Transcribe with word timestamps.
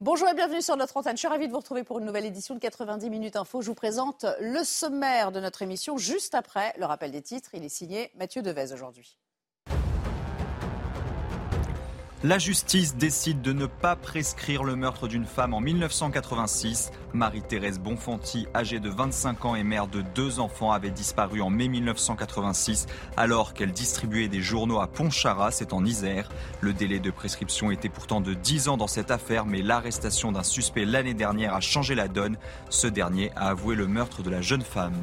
Bonjour 0.00 0.28
et 0.28 0.34
bienvenue 0.34 0.60
sur 0.60 0.76
notre 0.76 0.96
antenne. 0.96 1.14
Je 1.16 1.20
suis 1.20 1.28
ravie 1.28 1.46
de 1.46 1.52
vous 1.52 1.60
retrouver 1.60 1.84
pour 1.84 2.00
une 2.00 2.04
nouvelle 2.04 2.24
édition 2.24 2.56
de 2.56 2.58
90 2.58 3.08
minutes 3.10 3.36
info. 3.36 3.62
Je 3.62 3.68
vous 3.68 3.76
présente 3.76 4.26
le 4.40 4.64
sommaire 4.64 5.30
de 5.30 5.38
notre 5.38 5.62
émission 5.62 5.96
juste 5.98 6.34
après 6.34 6.74
le 6.78 6.84
rappel 6.84 7.12
des 7.12 7.22
titres. 7.22 7.50
Il 7.54 7.64
est 7.64 7.68
signé 7.68 8.10
Mathieu 8.16 8.42
Devez 8.42 8.72
aujourd'hui. 8.72 9.16
La 12.24 12.38
justice 12.38 12.96
décide 12.96 13.42
de 13.42 13.52
ne 13.52 13.66
pas 13.66 13.96
prescrire 13.96 14.64
le 14.64 14.76
meurtre 14.76 15.08
d'une 15.08 15.26
femme 15.26 15.52
en 15.52 15.60
1986. 15.60 16.90
Marie-Thérèse 17.12 17.78
Bonfanti, 17.78 18.46
âgée 18.54 18.80
de 18.80 18.88
25 18.88 19.44
ans 19.44 19.54
et 19.54 19.62
mère 19.62 19.88
de 19.88 20.00
deux 20.00 20.40
enfants, 20.40 20.72
avait 20.72 20.88
disparu 20.88 21.42
en 21.42 21.50
mai 21.50 21.68
1986 21.68 22.86
alors 23.18 23.52
qu'elle 23.52 23.72
distribuait 23.72 24.28
des 24.28 24.40
journaux 24.40 24.80
à 24.80 24.86
Pontcharrat, 24.86 25.50
c'est 25.50 25.74
en 25.74 25.84
Isère. 25.84 26.30
Le 26.62 26.72
délai 26.72 26.98
de 26.98 27.10
prescription 27.10 27.70
était 27.70 27.90
pourtant 27.90 28.22
de 28.22 28.32
10 28.32 28.68
ans 28.68 28.78
dans 28.78 28.86
cette 28.86 29.10
affaire, 29.10 29.44
mais 29.44 29.60
l'arrestation 29.60 30.32
d'un 30.32 30.44
suspect 30.44 30.86
l'année 30.86 31.12
dernière 31.12 31.52
a 31.52 31.60
changé 31.60 31.94
la 31.94 32.08
donne. 32.08 32.38
Ce 32.70 32.86
dernier 32.86 33.32
a 33.36 33.48
avoué 33.48 33.74
le 33.74 33.86
meurtre 33.86 34.22
de 34.22 34.30
la 34.30 34.40
jeune 34.40 34.62
femme. 34.62 34.96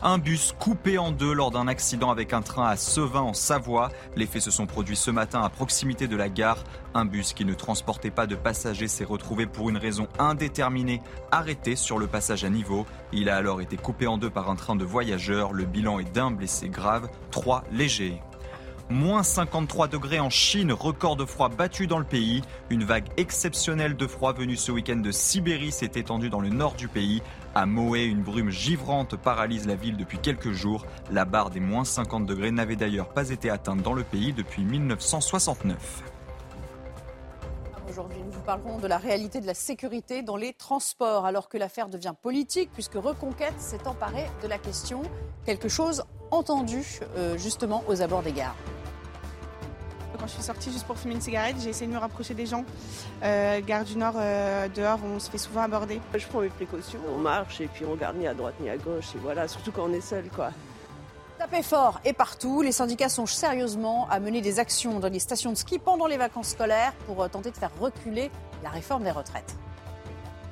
Un 0.00 0.18
bus 0.18 0.54
coupé 0.56 0.96
en 0.96 1.10
deux 1.10 1.32
lors 1.32 1.50
d'un 1.50 1.66
accident 1.66 2.12
avec 2.12 2.32
un 2.32 2.40
train 2.40 2.68
à 2.68 2.76
Sevin 2.76 3.20
en 3.20 3.32
Savoie. 3.32 3.88
Les 4.14 4.26
faits 4.26 4.42
se 4.42 4.52
sont 4.52 4.66
produits 4.66 4.94
ce 4.94 5.10
matin 5.10 5.42
à 5.42 5.48
proximité 5.48 6.06
de 6.06 6.14
la 6.14 6.28
gare. 6.28 6.62
Un 6.94 7.04
bus 7.04 7.32
qui 7.32 7.44
ne 7.44 7.52
transportait 7.52 8.12
pas 8.12 8.28
de 8.28 8.36
passagers 8.36 8.86
s'est 8.86 9.04
retrouvé 9.04 9.46
pour 9.46 9.70
une 9.70 9.76
raison 9.76 10.06
indéterminée 10.20 11.02
arrêté 11.32 11.74
sur 11.74 11.98
le 11.98 12.06
passage 12.06 12.44
à 12.44 12.48
niveau. 12.48 12.86
Il 13.12 13.28
a 13.28 13.34
alors 13.34 13.60
été 13.60 13.76
coupé 13.76 14.06
en 14.06 14.18
deux 14.18 14.30
par 14.30 14.48
un 14.48 14.54
train 14.54 14.76
de 14.76 14.84
voyageurs. 14.84 15.52
Le 15.52 15.64
bilan 15.64 15.98
est 15.98 16.14
d'un 16.14 16.30
blessé 16.30 16.68
grave, 16.68 17.08
trois 17.32 17.64
légers. 17.72 18.20
Moins 18.90 19.22
53 19.22 19.88
degrés 19.88 20.18
en 20.18 20.30
Chine, 20.30 20.72
record 20.72 21.16
de 21.16 21.26
froid 21.26 21.50
battu 21.50 21.86
dans 21.86 21.98
le 21.98 22.06
pays. 22.06 22.40
Une 22.70 22.84
vague 22.84 23.08
exceptionnelle 23.18 23.96
de 23.96 24.06
froid 24.06 24.32
venue 24.32 24.56
ce 24.56 24.72
week-end 24.72 24.96
de 24.96 25.10
Sibérie 25.12 25.72
s'est 25.72 25.90
étendue 25.96 26.30
dans 26.30 26.40
le 26.40 26.48
nord 26.48 26.72
du 26.72 26.88
pays. 26.88 27.20
À 27.58 27.66
Moé, 27.66 28.04
une 28.04 28.22
brume 28.22 28.50
givrante 28.50 29.16
paralyse 29.16 29.66
la 29.66 29.74
ville 29.74 29.96
depuis 29.96 30.18
quelques 30.18 30.52
jours. 30.52 30.86
La 31.10 31.24
barre 31.24 31.50
des 31.50 31.58
moins 31.58 31.84
50 31.84 32.24
degrés 32.24 32.52
n'avait 32.52 32.76
d'ailleurs 32.76 33.08
pas 33.08 33.30
été 33.30 33.50
atteinte 33.50 33.82
dans 33.82 33.94
le 33.94 34.04
pays 34.04 34.32
depuis 34.32 34.62
1969. 34.62 36.04
Aujourd'hui, 37.90 38.18
nous 38.24 38.30
vous 38.30 38.42
parlerons 38.42 38.78
de 38.78 38.86
la 38.86 38.96
réalité 38.96 39.40
de 39.40 39.46
la 39.48 39.54
sécurité 39.54 40.22
dans 40.22 40.36
les 40.36 40.52
transports, 40.52 41.26
alors 41.26 41.48
que 41.48 41.58
l'affaire 41.58 41.88
devient 41.88 42.14
politique, 42.22 42.70
puisque 42.72 42.94
Reconquête 42.94 43.58
s'est 43.58 43.88
emparée 43.88 44.30
de 44.40 44.46
la 44.46 44.58
question. 44.58 45.02
Quelque 45.44 45.68
chose 45.68 46.04
entendu 46.30 46.84
euh, 47.16 47.36
justement 47.38 47.82
aux 47.88 48.02
abords 48.02 48.22
des 48.22 48.30
gares. 48.30 48.54
Quand 50.18 50.26
je 50.26 50.32
suis 50.32 50.42
sortie 50.42 50.72
juste 50.72 50.86
pour 50.86 50.98
fumer 50.98 51.14
une 51.14 51.20
cigarette, 51.20 51.56
j'ai 51.62 51.70
essayé 51.70 51.86
de 51.86 51.92
me 51.92 51.98
rapprocher 51.98 52.34
des 52.34 52.46
gens. 52.46 52.64
Euh, 53.22 53.60
gare 53.60 53.84
du 53.84 53.96
Nord, 53.96 54.14
euh, 54.16 54.66
dehors, 54.68 54.98
on 55.04 55.20
se 55.20 55.30
fait 55.30 55.38
souvent 55.38 55.62
aborder. 55.62 56.00
Je 56.12 56.26
prends 56.26 56.40
mes 56.40 56.48
précautions, 56.48 56.98
on 57.14 57.18
marche 57.18 57.60
et 57.60 57.68
puis 57.68 57.84
on 57.84 57.92
regarde 57.92 58.16
ni 58.16 58.26
à 58.26 58.34
droite 58.34 58.54
ni 58.60 58.68
à 58.68 58.76
gauche. 58.76 59.14
Et 59.14 59.18
voilà, 59.22 59.46
surtout 59.46 59.70
quand 59.70 59.84
on 59.84 59.92
est 59.92 60.00
seul, 60.00 60.28
quoi. 60.28 60.50
Tapez 61.38 61.62
fort 61.62 62.00
et 62.04 62.12
partout, 62.12 62.62
les 62.62 62.72
syndicats 62.72 63.08
songent 63.08 63.32
sérieusement 63.32 64.08
à 64.10 64.18
mener 64.18 64.40
des 64.40 64.58
actions 64.58 64.98
dans 64.98 65.08
les 65.08 65.20
stations 65.20 65.52
de 65.52 65.56
ski 65.56 65.78
pendant 65.78 66.08
les 66.08 66.16
vacances 66.16 66.48
scolaires 66.48 66.92
pour 67.06 67.22
euh, 67.22 67.28
tenter 67.28 67.52
de 67.52 67.56
faire 67.56 67.70
reculer 67.78 68.32
la 68.64 68.70
réforme 68.70 69.04
des 69.04 69.12
retraites. 69.12 69.54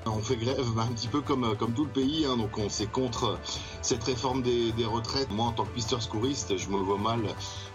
On 0.06 0.21
fait 0.21 0.37
grève 0.37 0.71
bah, 0.75 0.87
un 0.89 0.93
petit 0.93 1.09
peu 1.09 1.21
comme, 1.21 1.56
comme 1.56 1.72
tout 1.72 1.84
le 1.84 1.91
pays, 1.91 2.25
hein, 2.27 2.37
donc 2.37 2.56
on 2.59 2.69
c'est 2.69 2.91
contre 2.91 3.39
cette 3.83 4.05
réforme 4.05 4.43
des, 4.43 4.72
retraites. 4.84 5.31
Moi, 5.31 5.47
en 5.47 5.53
tant 5.53 5.65
que 5.65 5.71
pisteur 5.71 6.00
secouriste, 6.00 6.56
je 6.56 6.69
me 6.69 6.78
vois 6.78 6.99
mal 6.99 7.21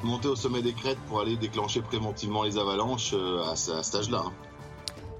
monter 0.03 0.29
au 0.29 0.35
sommet 0.35 0.61
des 0.61 0.73
crêtes 0.73 0.99
pour 1.07 1.19
aller 1.19 1.35
déclencher 1.35 1.81
préventivement 1.81 2.43
les 2.43 2.57
avalanches 2.57 3.11
euh, 3.13 3.43
à, 3.43 3.51
à 3.51 3.55
cet 3.55 3.95
âge-là. 3.95 4.23
Hein. 4.25 4.31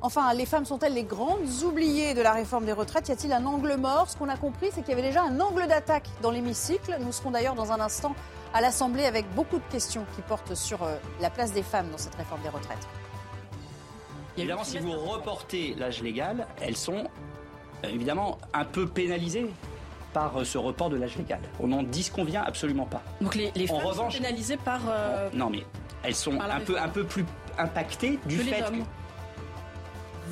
Enfin, 0.03 0.33
les 0.33 0.47
femmes 0.47 0.65
sont-elles 0.65 0.95
les 0.95 1.03
grandes 1.03 1.47
oubliées 1.63 2.15
de 2.15 2.21
la 2.21 2.33
réforme 2.33 2.65
des 2.65 2.73
retraites? 2.73 3.07
Y 3.09 3.11
a-t-il 3.11 3.33
un 3.33 3.45
angle 3.45 3.75
mort? 3.75 4.09
Ce 4.09 4.17
qu'on 4.17 4.29
a 4.29 4.37
compris, 4.37 4.69
c'est 4.73 4.81
qu'il 4.81 4.89
y 4.89 4.93
avait 4.93 5.07
déjà 5.07 5.21
un 5.21 5.39
angle 5.39 5.67
d'attaque 5.67 6.09
dans 6.23 6.31
l'hémicycle. 6.31 6.97
Nous 7.01 7.11
serons 7.11 7.31
d'ailleurs 7.31 7.53
dans 7.55 7.71
un 7.71 7.79
instant 7.79 8.15
à 8.53 8.61
l'Assemblée 8.61 9.05
avec 9.05 9.31
beaucoup 9.35 9.57
de 9.57 9.71
questions 9.71 10.05
qui 10.15 10.21
portent 10.21 10.55
sur 10.55 10.81
euh, 10.81 10.95
la 11.19 11.29
place 11.29 11.53
des 11.53 11.63
femmes 11.63 11.89
dans 11.91 11.99
cette 11.99 12.15
réforme 12.15 12.41
des 12.41 12.49
retraites. 12.49 12.87
Évidemment, 14.37 14.63
si 14.63 14.79
vous 14.79 14.91
reportez 14.91 15.75
l'âge 15.77 16.01
légal, 16.01 16.47
elles 16.61 16.77
sont 16.77 17.05
euh, 17.83 17.87
évidemment 17.89 18.37
un 18.53 18.65
peu 18.65 18.87
pénalisées 18.87 19.47
par 20.13 20.37
euh, 20.37 20.43
ce 20.43 20.57
report 20.57 20.89
de 20.89 20.97
l'âge 20.97 21.17
légal. 21.17 21.39
On 21.59 21.67
n'en 21.67 21.83
disconvient 21.83 22.43
absolument 22.45 22.85
pas. 22.85 23.01
Donc 23.21 23.35
les, 23.35 23.51
les 23.55 23.69
En 23.71 23.77
femmes 23.79 23.87
revanche- 23.87 24.13
sont 24.15 24.21
pénalisées 24.23 24.57
par... 24.57 24.81
euh, 24.89 25.29
Non, 25.33 25.49
mais 25.49 25.63
elles 26.03 26.15
sont 26.15 26.39
un 26.39 26.59
peu, 26.59 26.79
un 26.79 26.89
peu 26.89 27.03
plus 27.03 27.25
impactées 27.57 28.19
du 28.25 28.37
Que 28.37 28.43
fait 28.43 28.61
que 28.61 28.75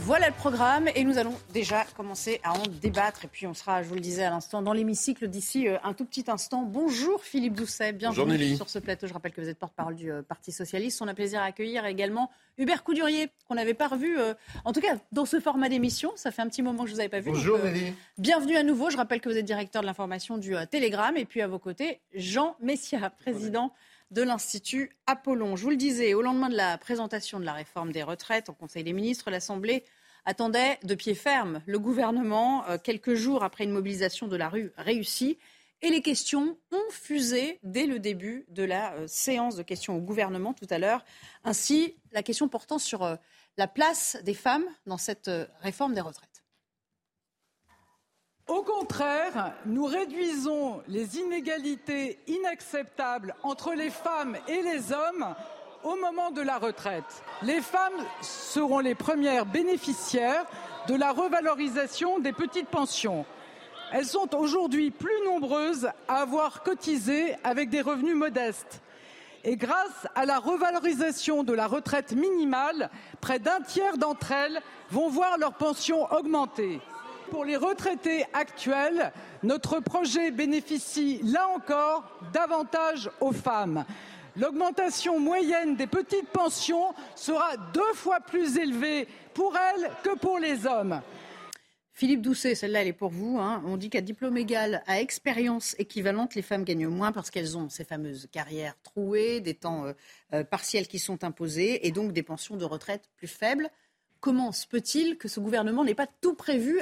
Voilà 0.06 0.30
le 0.30 0.34
programme 0.34 0.88
et 0.96 1.04
nous 1.04 1.18
allons 1.18 1.36
déjà 1.54 1.84
commencer 1.96 2.40
à 2.44 2.54
en 2.54 2.64
débattre. 2.82 3.26
Et 3.26 3.28
puis 3.28 3.46
on 3.48 3.54
sera, 3.54 3.84
je 3.84 3.90
vous 3.90 3.96
le 3.96 4.02
disais 4.02 4.24
à 4.24 4.30
l'instant, 4.30 4.62
dans 4.62 4.74
l'hémicycle 4.74 5.28
d'ici 5.28 5.68
euh, 5.68 5.78
un 5.84 5.94
tout 5.94 6.06
petit 6.06 6.26
instant. 6.28 6.64
Bonjour 6.64 7.24
Philippe 7.24 7.54
Doucet, 7.54 7.92
bienvenue 7.92 8.38
Bonjour 8.38 8.58
sur 8.58 8.70
ce 8.70 8.80
plateau. 8.80 9.08
Je 9.08 9.14
rappelle 9.14 9.34
que 9.34 9.42
vous 9.42 9.50
êtes 9.50 9.60
porte-parole 9.60 9.96
du 9.96 10.12
euh, 10.12 10.22
Parti 10.22 10.52
Socialiste. 10.52 11.02
On 11.02 11.08
a 11.08 11.14
plaisir 11.14 11.42
à 11.42 11.46
accueillir 11.46 11.86
également 11.86 12.32
Hubert 12.60 12.84
Coudurier, 12.84 13.30
qu'on 13.48 13.56
n'avait 13.56 13.74
pas 13.74 13.88
revu, 13.88 14.20
euh, 14.20 14.34
en 14.66 14.74
tout 14.74 14.82
cas 14.82 14.98
dans 15.14 15.26
ce 15.26 15.40
format 15.40 15.70
d'émission. 15.70 16.12
Ça 16.18 16.30
fait 16.30 16.42
un 16.42 16.50
petit 16.50 16.62
moment 16.62 16.84
que 16.84 16.90
je 16.90 16.94
vous 16.94 17.00
avais 17.00 17.10
pas 17.10 17.22
vu. 17.22 17.32
Bonjour 17.32 17.58
donc, 17.58 17.68
euh, 17.68 17.72
Nelly. 17.72 17.94
Bienvenue 18.18 18.58
à 18.58 18.64
nouveau. 18.64 18.90
Je 18.90 18.98
rappelle 18.98 19.22
que 19.22 19.30
vous 19.30 19.38
êtes 19.38 19.46
directeur 19.46 19.82
de 19.82 19.88
l'information 19.88 20.38
du 20.38 20.56
euh, 20.56 20.66
Télégramme. 20.66 21.16
Et 21.16 21.24
puis 21.24 21.42
à 21.42 21.48
vos 21.48 21.58
côtés, 21.58 22.02
Jean 22.14 22.58
Messia, 22.62 23.10
président 23.10 23.72
de 24.12 24.22
l'Institut 24.22 24.92
Apollon. 25.08 25.56
Je 25.56 25.64
vous 25.64 25.70
le 25.70 25.76
disais, 25.76 26.14
au 26.14 26.22
lendemain 26.22 26.50
de 26.50 26.56
la 26.56 26.78
présentation 26.78 27.40
de 27.40 27.46
la 27.46 27.54
réforme 27.54 27.92
des 27.92 28.04
retraites 28.04 28.50
au 28.50 28.54
Conseil 28.54 28.84
des 28.84 28.94
ministres, 28.94 29.30
l'Assemblée 29.30 29.84
attendait 30.26 30.80
de 30.84 30.96
pied 30.96 31.16
ferme 31.16 31.62
le 31.66 31.80
gouvernement 31.80 32.68
euh, 32.68 32.78
quelques 32.78 33.16
jours 33.16 33.44
après 33.44 33.64
une 33.64 33.72
mobilisation 33.72 34.28
de 34.28 34.36
la 34.36 34.50
rue 34.50 34.72
réussie. 34.78 35.38
Et 35.82 35.90
les 35.90 36.02
questions 36.02 36.58
ont 36.72 36.92
fusé 36.92 37.60
dès 37.64 37.86
le 37.86 38.00
début 38.00 38.46
de 38.50 38.64
la 38.64 38.94
euh, 38.94 39.08
séance 39.08 39.56
de 39.56 39.64
questions 39.64 39.96
au 39.96 40.02
gouvernement 40.02 40.54
tout 40.54 40.68
à 40.70 40.78
l'heure. 40.78 41.06
Ainsi, 41.44 41.96
la 42.12 42.24
question 42.24 42.50
portant 42.50 42.80
sur 42.80 43.04
euh, 43.04 43.16
la 43.58 43.68
place 43.68 44.18
des 44.24 44.34
femmes 44.34 44.66
dans 44.86 44.98
cette 44.98 45.30
réforme 45.62 45.94
des 45.94 46.02
retraites. 46.02 46.29
Au 48.50 48.64
contraire, 48.64 49.54
nous 49.68 49.86
réduisons 49.86 50.82
les 50.88 51.20
inégalités 51.20 52.18
inacceptables 52.26 53.36
entre 53.44 53.76
les 53.76 53.92
femmes 53.92 54.38
et 54.48 54.64
les 54.64 54.92
hommes 54.92 55.36
au 55.84 55.96
moment 55.98 56.32
de 56.32 56.42
la 56.42 56.58
retraite. 56.58 57.24
Les 57.44 57.62
femmes 57.62 58.04
seront 58.22 58.80
les 58.80 58.96
premières 58.96 59.46
bénéficiaires 59.46 60.48
de 60.88 60.96
la 60.96 61.12
revalorisation 61.12 62.18
des 62.18 62.34
petites 62.34 62.70
pensions. 62.70 63.24
Elles 63.92 64.08
sont 64.08 64.34
aujourd'hui 64.36 64.90
plus 64.90 65.24
nombreuses 65.26 65.88
à 66.08 66.22
avoir 66.22 66.64
cotisé 66.64 67.36
avec 67.44 67.70
des 67.70 67.82
revenus 67.82 68.16
modestes. 68.16 68.82
Et 69.44 69.58
grâce 69.58 70.08
à 70.16 70.26
la 70.26 70.40
revalorisation 70.40 71.44
de 71.44 71.54
la 71.54 71.68
retraite 71.68 72.14
minimale, 72.14 72.90
près 73.22 73.38
d'un 73.38 73.62
tiers 73.62 74.00
d'entre 74.00 74.32
elles 74.32 74.60
vont 74.90 75.08
voir 75.08 75.38
leur 75.38 75.54
pension 75.54 76.12
augmenter. 76.12 76.82
Pour 77.32 77.46
les 77.46 77.58
retraités 77.58 78.26
actuels, 78.34 79.12
notre 79.44 79.80
projet 79.80 80.32
bénéficie 80.32 81.20
là 81.24 81.48
encore 81.56 82.04
davantage 82.34 83.10
aux 83.22 83.32
femmes. 83.32 83.86
L'augmentation 84.36 85.20
moyenne 85.20 85.76
des 85.76 85.88
petites 85.88 86.30
pensions 86.30 86.94
sera 87.16 87.58
deux 87.74 87.94
fois 87.94 88.20
plus 88.20 88.58
élevée 88.58 89.08
pour 89.34 89.56
elles 89.56 89.92
que 90.04 90.18
pour 90.18 90.40
les 90.40 90.66
hommes. 90.66 91.02
Philippe 91.94 92.22
Doucet, 92.22 92.56
celle-là, 92.56 92.82
elle 92.82 92.88
est 92.88 92.94
pour 92.94 93.10
vous. 93.10 93.38
hein. 93.40 93.62
On 93.66 93.76
dit 93.76 93.90
qu'à 93.90 94.02
diplôme 94.02 94.38
égal, 94.38 94.82
à 94.88 95.02
expérience 95.02 95.76
équivalente, 95.78 96.36
les 96.36 96.42
femmes 96.42 96.64
gagnent 96.64 96.88
moins 96.88 97.12
parce 97.12 97.30
qu'elles 97.30 97.58
ont 97.58 97.70
ces 97.70 97.84
fameuses 97.84 98.28
carrières 98.32 98.76
trouées, 98.84 99.42
des 99.42 99.54
temps 99.54 99.86
euh, 99.86 99.94
euh, 100.34 100.44
partiels 100.44 100.88
qui 100.88 101.00
sont 101.00 101.24
imposés 101.24 101.86
et 101.86 101.92
donc 101.92 102.14
des 102.14 102.24
pensions 102.24 102.56
de 102.56 102.66
retraite 102.66 103.10
plus 103.18 103.28
faibles. 103.28 103.70
Comment 104.22 104.52
se 104.52 104.68
peut-il 104.68 105.18
que 105.18 105.28
ce 105.28 105.40
gouvernement 105.40 105.84
n'ait 105.86 105.96
pas 105.96 106.08
tout 106.22 106.36
prévu, 106.36 106.82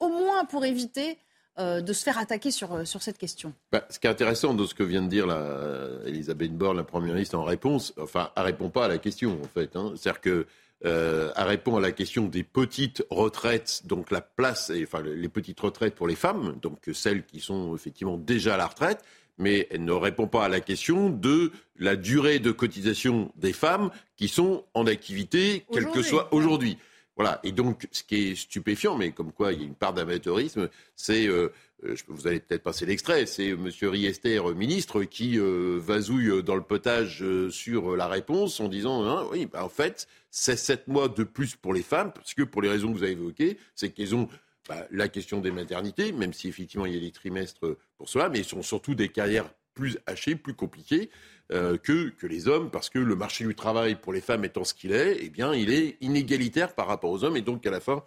au 0.00 0.08
moins 0.08 0.44
pour 0.44 0.64
éviter 0.64 1.18
euh, 1.58 1.80
de 1.80 1.92
se 1.94 2.02
faire 2.02 2.18
attaquer 2.18 2.50
sur, 2.50 2.74
euh, 2.74 2.84
sur 2.84 3.02
cette 3.02 3.16
question. 3.16 3.54
Bah, 3.72 3.86
ce 3.88 3.98
qui 3.98 4.06
est 4.06 4.10
intéressant 4.10 4.52
de 4.52 4.66
ce 4.66 4.74
que 4.74 4.82
vient 4.82 5.00
de 5.00 5.08
dire 5.08 5.26
la, 5.26 5.88
Elisabeth 6.04 6.52
Borne, 6.52 6.76
la 6.76 6.84
Première 6.84 7.14
ministre, 7.14 7.38
en 7.38 7.44
réponse, 7.44 7.94
enfin, 7.98 8.30
elle 8.36 8.42
répond 8.42 8.68
pas 8.68 8.84
à 8.84 8.88
la 8.88 8.98
question, 8.98 9.38
en 9.42 9.48
fait. 9.48 9.74
Hein. 9.74 9.94
C'est-à-dire 9.96 10.20
que 10.20 10.46
euh, 10.84 11.32
elle 11.34 11.46
répond 11.46 11.76
à 11.76 11.80
la 11.80 11.92
question 11.92 12.26
des 12.26 12.42
petites 12.42 13.02
retraites, 13.08 13.86
donc 13.86 14.10
la 14.10 14.20
place, 14.20 14.70
enfin 14.82 15.02
les 15.02 15.28
petites 15.30 15.58
retraites 15.58 15.94
pour 15.94 16.06
les 16.06 16.14
femmes, 16.14 16.58
donc 16.60 16.90
celles 16.92 17.24
qui 17.24 17.40
sont 17.40 17.74
effectivement 17.74 18.18
déjà 18.18 18.54
à 18.54 18.56
la 18.58 18.66
retraite, 18.66 19.02
mais 19.38 19.66
elle 19.70 19.84
ne 19.84 19.92
répond 19.92 20.26
pas 20.26 20.44
à 20.44 20.48
la 20.50 20.60
question 20.60 21.08
de 21.08 21.52
la 21.78 21.96
durée 21.96 22.38
de 22.38 22.50
cotisation 22.50 23.32
des 23.36 23.54
femmes 23.54 23.90
qui 24.16 24.28
sont 24.28 24.64
en 24.74 24.86
activité, 24.86 25.64
quelle 25.72 25.86
que 25.86 26.02
soit 26.02 26.32
aujourd'hui. 26.34 26.76
Voilà. 27.16 27.40
Et 27.42 27.52
donc, 27.52 27.88
ce 27.92 28.02
qui 28.02 28.30
est 28.30 28.34
stupéfiant, 28.34 28.96
mais 28.96 29.12
comme 29.12 29.32
quoi 29.32 29.52
il 29.52 29.60
y 29.60 29.62
a 29.62 29.66
une 29.66 29.74
part 29.74 29.94
d'amateurisme, 29.94 30.68
c'est, 30.94 31.26
euh, 31.26 31.48
euh, 31.84 31.94
vous 32.08 32.26
allez 32.26 32.40
peut-être 32.40 32.62
passer 32.62 32.84
l'extrait, 32.84 33.24
c'est 33.24 33.48
M. 33.48 33.70
Riester, 33.82 34.40
ministre, 34.54 35.02
qui 35.04 35.38
euh, 35.38 35.78
vasouille 35.80 36.42
dans 36.42 36.56
le 36.56 36.62
potage 36.62 37.24
sur 37.50 37.96
la 37.96 38.06
réponse 38.06 38.60
en 38.60 38.68
disant, 38.68 39.04
hein, 39.04 39.26
oui, 39.32 39.46
bah, 39.46 39.64
en 39.64 39.70
fait, 39.70 40.06
c'est 40.30 40.56
sept 40.56 40.88
mois 40.88 41.08
de 41.08 41.24
plus 41.24 41.56
pour 41.56 41.72
les 41.72 41.82
femmes, 41.82 42.12
parce 42.12 42.34
que 42.34 42.42
pour 42.42 42.60
les 42.60 42.68
raisons 42.68 42.92
que 42.92 42.98
vous 42.98 43.02
avez 43.02 43.12
évoquées, 43.12 43.56
c'est 43.74 43.90
qu'elles 43.90 44.14
ont 44.14 44.28
bah, 44.68 44.86
la 44.90 45.08
question 45.08 45.40
des 45.40 45.50
maternités, 45.50 46.12
même 46.12 46.34
si 46.34 46.48
effectivement 46.48 46.84
il 46.84 46.94
y 46.94 46.98
a 46.98 47.00
des 47.00 47.12
trimestres 47.12 47.76
pour 47.96 48.08
cela, 48.08 48.28
mais 48.28 48.40
ils 48.40 48.44
sont 48.44 48.62
surtout 48.62 48.94
des 48.94 49.08
carrières 49.08 49.48
plus 49.76 49.98
hachées, 50.06 50.34
plus 50.34 50.54
compliquées. 50.54 51.10
Euh, 51.52 51.76
que, 51.78 52.12
les 52.26 52.48
hommes, 52.48 52.70
parce 52.70 52.90
que 52.90 52.98
le 52.98 53.14
marché 53.14 53.44
du 53.44 53.54
travail 53.54 53.94
pour 53.94 54.12
les 54.12 54.20
femmes 54.20 54.44
étant 54.44 54.64
ce 54.64 54.74
qu'il 54.74 54.90
est, 54.90 55.18
eh 55.20 55.28
bien, 55.28 55.54
il 55.54 55.72
est 55.72 55.96
inégalitaire 56.00 56.74
par 56.74 56.88
rapport 56.88 57.10
aux 57.10 57.22
hommes, 57.22 57.36
et 57.36 57.40
donc 57.40 57.64
à 57.66 57.70
la 57.70 57.78
fin, 57.78 58.02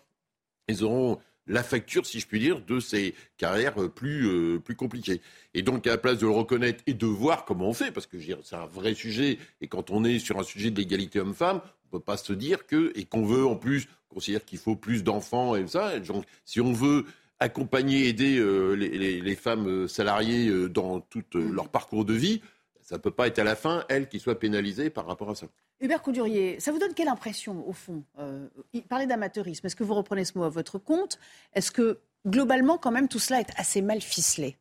ils 0.68 0.84
auront 0.84 1.20
la 1.48 1.64
facture, 1.64 2.06
si 2.06 2.20
je 2.20 2.28
puis 2.28 2.40
dire, 2.40 2.60
de 2.60 2.82
ces 2.82 3.16
carrières 3.38 3.76
plus, 3.92 4.28
euh, 4.28 4.60
plus 4.60 4.76
compliquées. 4.76 5.22
Et 5.54 5.62
donc, 5.62 5.88
à 5.88 5.92
la 5.92 5.98
place 5.98 6.18
de 6.18 6.26
le 6.26 6.34
reconnaître 6.34 6.84
et 6.86 6.94
de 6.94 7.06
voir 7.06 7.46
comment 7.46 7.70
on 7.70 7.74
fait, 7.74 7.92
parce 7.92 8.08
que 8.08 8.18
c'est 8.20 8.56
un 8.56 8.66
vrai 8.66 8.94
sujet, 8.94 9.38
et 9.62 9.68
quand 9.68 9.90
on 9.90 10.04
est 10.04 10.20
sur 10.20 10.38
un 10.38 10.44
sujet 10.44 10.70
de 10.70 10.78
l'égalité 10.78 11.22
homme-femme, 11.22 11.62
on 11.64 11.96
ne 11.96 12.00
peut 12.00 12.04
pas 12.04 12.18
se 12.18 12.34
dire 12.34 12.68
que, 12.68 12.92
et 12.96 13.06
qu'on 13.06 13.24
veut 13.26 13.46
en 13.46 13.56
plus, 13.56 13.88
considère 14.10 14.44
qu'il 14.44 14.60
faut 14.60 14.76
plus 14.76 15.02
d'enfants 15.04 15.56
et 15.56 15.66
ça, 15.68 15.98
donc 16.00 16.26
si 16.44 16.60
on 16.60 16.74
veut 16.74 17.06
accompagner, 17.40 18.10
aider 18.10 18.38
euh, 18.38 18.74
les, 18.74 19.36
femmes 19.36 19.88
salariées 19.88 20.68
dans 20.68 21.00
tout 21.00 21.24
leur 21.36 21.70
parcours 21.70 22.04
de 22.04 22.14
vie, 22.14 22.42
ça 22.90 22.96
ne 22.96 23.02
peut 23.02 23.12
pas 23.12 23.28
être 23.28 23.38
à 23.38 23.44
la 23.44 23.56
fin, 23.56 23.86
elle, 23.88 24.10
qui 24.10 24.20
soit 24.20 24.40
pénalisée 24.40 24.90
par 24.90 25.06
rapport 25.06 25.30
à 25.30 25.36
ça. 25.36 25.46
Hubert 25.80 26.02
Coudurier, 26.02 26.60
ça 26.60 26.72
vous 26.72 26.80
donne 26.80 26.96
quelle 26.96 27.08
impression, 27.08 27.64
au 27.70 27.72
fond 27.72 28.04
euh, 28.18 28.48
Il 28.74 28.82
parlait 28.82 29.06
d'amateurisme. 29.06 29.68
Est-ce 29.68 29.76
que 29.76 29.84
vous 29.84 29.94
reprenez 29.94 30.26
ce 30.26 30.36
mot 30.36 30.44
à 30.44 30.50
votre 30.50 30.80
compte 30.80 31.20
Est-ce 31.54 31.72
que, 31.72 32.00
globalement, 32.26 32.80
quand 32.80 32.90
même, 32.90 33.08
tout 33.08 33.20
cela 33.20 33.42
est 33.42 33.52
assez 33.58 33.84
mal 33.84 34.02
ficelé? 34.02 34.58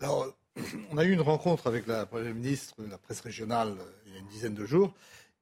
Alors, 0.00 0.34
on 0.90 0.96
a 0.96 1.04
eu 1.04 1.12
une 1.12 1.20
rencontre 1.20 1.66
avec 1.66 1.86
la 1.86 2.06
Première 2.06 2.34
ministre 2.34 2.80
de 2.80 2.88
la 2.88 2.96
presse 2.96 3.20
régionale 3.20 3.74
euh, 3.78 3.92
il 4.06 4.14
y 4.14 4.16
a 4.16 4.20
une 4.20 4.28
dizaine 4.28 4.54
de 4.54 4.64
jours, 4.64 4.94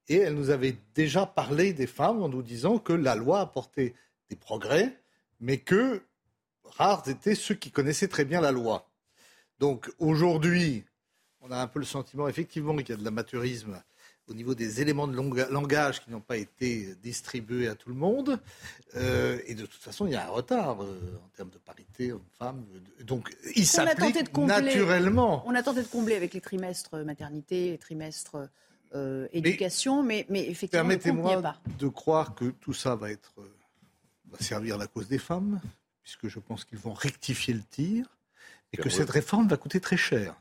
et 0.09 0.17
elle 0.17 0.35
nous 0.35 0.51
avait 0.51 0.77
déjà 0.97 1.27
parlé 1.27 1.73
des 1.75 1.87
femmes 1.87 2.25
en 2.25 2.29
nous 2.29 2.43
disant 2.43 2.79
que 2.81 2.93
la 2.93 3.15
loi 3.15 3.39
apportait 3.39 3.95
des 4.31 4.37
progrès, 4.37 4.99
mais 5.39 5.59
que 5.59 6.03
rares 6.65 7.09
étaient 7.09 7.37
ceux 7.37 7.55
qui 7.55 7.71
connaissaient 7.71 8.09
très 8.09 8.25
bien 8.25 8.41
la 8.41 8.51
loi. 8.51 8.91
Donc 9.61 9.93
aujourd'hui, 10.01 10.85
on 11.47 11.51
a 11.51 11.59
un 11.59 11.67
peu 11.67 11.79
le 11.79 11.85
sentiment 11.85 12.29
effectivement 12.29 12.75
qu'il 12.77 12.91
y 12.91 12.93
a 12.93 12.97
de 12.97 13.05
l'amateurisme 13.05 13.81
au 14.27 14.33
niveau 14.33 14.55
des 14.55 14.81
éléments 14.81 15.07
de 15.07 15.15
langage 15.15 16.03
qui 16.03 16.11
n'ont 16.11 16.21
pas 16.21 16.39
été 16.39 16.95
distribués 17.03 17.69
à 17.69 17.75
tout 17.75 17.91
le 17.91 17.95
monde. 17.95 18.41
Euh, 18.97 19.39
et 19.47 19.55
de 19.55 19.67
toute 19.67 19.83
façon, 19.83 20.07
il 20.07 20.13
y 20.13 20.17
a 20.17 20.25
un 20.25 20.31
retard 20.31 20.83
euh, 20.83 21.21
en 21.23 21.29
termes 21.37 21.51
de 21.51 21.59
parité 21.59 22.13
homme-femme. 22.13 22.65
Donc, 23.03 23.37
il 23.55 23.67
s'applique 23.67 24.35
naturellement. 24.39 25.43
On 25.47 25.55
a 25.55 25.63
tenté 25.63 25.83
de 25.83 25.89
combler 25.89 26.17
avec 26.17 26.33
les 26.33 26.41
trimestres 26.41 26.97
maternité, 27.05 27.73
les 27.73 27.79
trimestres 27.79 28.49
euh, 28.95 29.29
éducation, 29.33 30.03
mais, 30.03 30.25
mais, 30.31 30.49
effectivement, 30.49 30.89
permettez-moi 30.89 31.43
de 31.79 31.89
croire 31.89 32.35
que 32.35 32.47
tout 32.47 32.73
ça 32.73 32.95
va 32.95 33.11
être 33.11 33.35
va 34.31 34.39
servir 34.39 34.79
la 34.79 34.87
cause 34.87 35.07
des 35.07 35.19
femmes, 35.19 35.61
puisque 36.03 36.29
je 36.29 36.39
pense 36.39 36.65
qu'ils 36.65 36.79
vont 36.79 36.95
rectifier 36.95 37.53
le 37.53 37.63
tir, 37.63 38.07
et 38.73 38.79
que 38.79 38.89
cette 38.89 39.11
réforme 39.11 39.49
va 39.49 39.59
coûter 39.59 39.81
très 39.81 39.99
cher. 39.99 40.35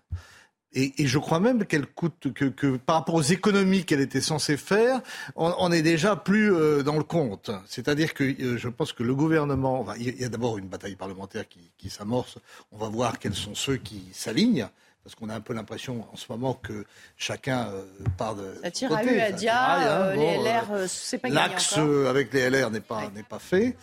Et, 0.76 0.94
je 1.06 1.20
crois 1.20 1.40
même 1.40 1.66
qu'elle 1.66 1.86
coûte 1.86 2.34
que, 2.34 2.78
par 2.78 2.98
rapport 2.98 3.16
aux 3.16 3.22
économies 3.22 3.86
qu'elle 3.86 4.02
était 4.02 4.22
censée 4.22 4.58
faire, 4.58 5.02
on, 5.36 5.70
n'est 5.70 5.80
est 5.80 5.82
déjà 5.82 6.16
plus 6.16 6.54
euh, 6.54 6.84
dans 6.84 6.98
le 6.98 7.04
compte. 7.04 7.52
C'est-à-dire 7.68 8.14
que 8.14 8.24
euh, 8.24 8.58
je 8.58 8.70
pense 8.70 8.94
que 8.94 9.04
le 9.04 9.14
gouvernement, 9.14 9.86
il 9.98 10.20
y 10.20 10.24
a 10.24 10.30
d'abord 10.30 10.58
une 10.58 10.68
bataille 10.68 10.96
parlementaire 10.96 11.48
qui, 11.48 11.72
qui 11.78 11.90
s'amorce. 11.90 12.38
On 12.72 12.78
va 12.78 12.90
voir 12.90 13.20
quels 13.20 13.36
sont 13.36 13.56
ceux 13.56 13.78
qui 13.78 14.04
s'alignent 14.14 14.68
parce 15.04 15.16
qu'on 15.16 15.30
a 15.30 15.36
un 15.36 15.42
peu 15.42 15.54
l'impression 15.54 16.08
en 16.12 16.16
ce 16.16 16.32
moment 16.32 16.54
que 16.54 16.86
chacun 17.18 17.68
euh, 17.68 17.84
part 18.18 18.36
de. 18.36 18.56
Ça 18.64 18.72
tire 18.72 18.94
à 18.94 19.00
à 19.00 19.32
Dia, 19.32 20.12
hein. 20.12 20.16
les 20.16 20.38
LR, 20.38 20.88
c'est 20.88 21.18
pas 21.18 21.30
L'axe 21.30 21.78
avec 21.78 22.34
les 22.34 22.50
LR 22.50 22.72
n'est 22.72 22.80
pas, 22.80 23.10
n'est 23.14 23.24
pas 23.24 23.40
fait. 23.40 23.76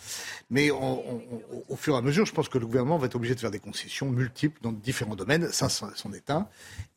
Mais 0.49 0.71
au 0.71 1.75
fur 1.75 1.93
et 1.95 1.97
à 1.97 2.01
mesure, 2.01 2.25
je 2.25 2.33
pense 2.33 2.49
que 2.49 2.57
le 2.57 2.65
gouvernement 2.65 2.97
va 2.97 3.05
être 3.05 3.15
obligé 3.15 3.35
de 3.35 3.39
faire 3.39 3.51
des 3.51 3.59
concessions 3.59 4.09
multiples 4.09 4.59
dans 4.63 4.71
différents 4.71 5.15
domaines. 5.15 5.51
Ça, 5.51 5.69
c'en 5.69 6.13
est 6.13 6.29
un. 6.31 6.47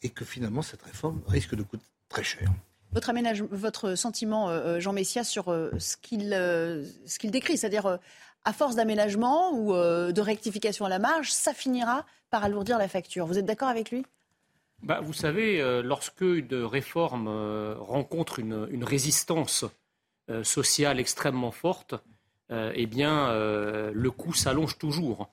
Et 0.03 0.09
que 0.09 0.25
finalement, 0.25 0.62
cette 0.62 0.82
réforme 0.82 1.21
risque 1.29 1.55
de 1.55 1.62
coûter 1.62 1.85
très 2.09 2.25
cher. 2.25 2.49
Votre, 2.93 3.11
aménage, 3.11 3.43
votre 3.50 3.94
sentiment, 3.94 4.49
euh, 4.49 4.61
euh, 4.61 4.81
Jean 4.81 4.93
Messia, 4.93 5.25
sur 5.25 5.47
ce 5.47 5.97
qu'il 5.97 6.31
ce 6.31 7.19
qu'il 7.19 7.31
décrit, 7.31 7.59
c'est-à-dire 7.59 7.99
à 8.44 8.52
force 8.52 8.76
d'aménagement 8.76 9.52
ou 9.52 9.73
de 9.73 10.20
rectification 10.20 10.85
à 10.85 10.88
la 10.88 10.99
marge, 10.99 11.31
ça 11.31 11.55
finira 11.55 12.05
par 12.31 12.44
alourdir 12.44 12.79
la 12.79 12.88
facture. 12.88 13.26
Vous 13.26 13.38
êtes 13.38 13.46
d'accord 13.46 13.69
avec 13.69 13.91
lui? 13.91 14.05
Bah, 14.85 15.00
vous 15.00 15.14
savez, 15.14 15.62
euh, 15.62 15.82
lorsque 15.82 16.20
une 16.20 16.62
réforme 16.62 17.26
euh, 17.26 17.75
rencontre 17.79 18.38
une, 18.38 18.85
résistance 18.85 19.64
euh, 20.31 20.44
sociale 20.44 21.00
extrêmement 21.00 21.52
forte, 21.52 21.94
eh 22.50 22.87
le 22.87 24.08
coût 24.11 24.35
s'allonge 24.35 24.79
toujours, 24.79 25.31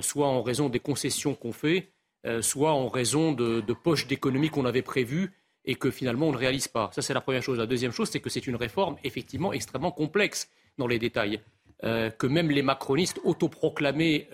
soit 0.00 0.28
en 0.28 0.42
raison 0.42 0.68
des 0.68 0.78
concessions 0.78 1.34
qu'on 1.34 1.52
fait, 1.52 1.92
soit 2.40 2.72
en 2.72 2.88
raison 2.88 3.32
de, 3.32 3.60
de 3.60 3.72
poches 3.74 4.06
d'économie 4.06 4.48
qu'on 4.48 4.64
avait 4.64 4.80
prévues 4.80 5.32
et 5.64 5.74
que 5.74 5.90
finalement 5.90 6.28
on 6.28 6.32
ne 6.32 6.36
réalise 6.36 6.68
pas. 6.68 6.88
Ça, 6.94 7.02
c'est 7.02 7.12
la 7.12 7.20
première 7.20 7.42
chose. 7.42 7.58
La 7.58 7.66
deuxième 7.66 7.90
chose, 7.90 8.08
c'est 8.08 8.20
que 8.20 8.30
c'est 8.30 8.46
une 8.46 8.56
réforme 8.56 8.96
effectivement 9.04 9.52
extrêmement 9.52 9.90
complexe 9.90 10.48
dans 10.78 10.86
les 10.86 11.00
détails. 11.00 11.40
Que 11.82 12.26
même 12.26 12.50
les 12.50 12.62
macronistes 12.62 13.20
autoproclamés 13.24 14.28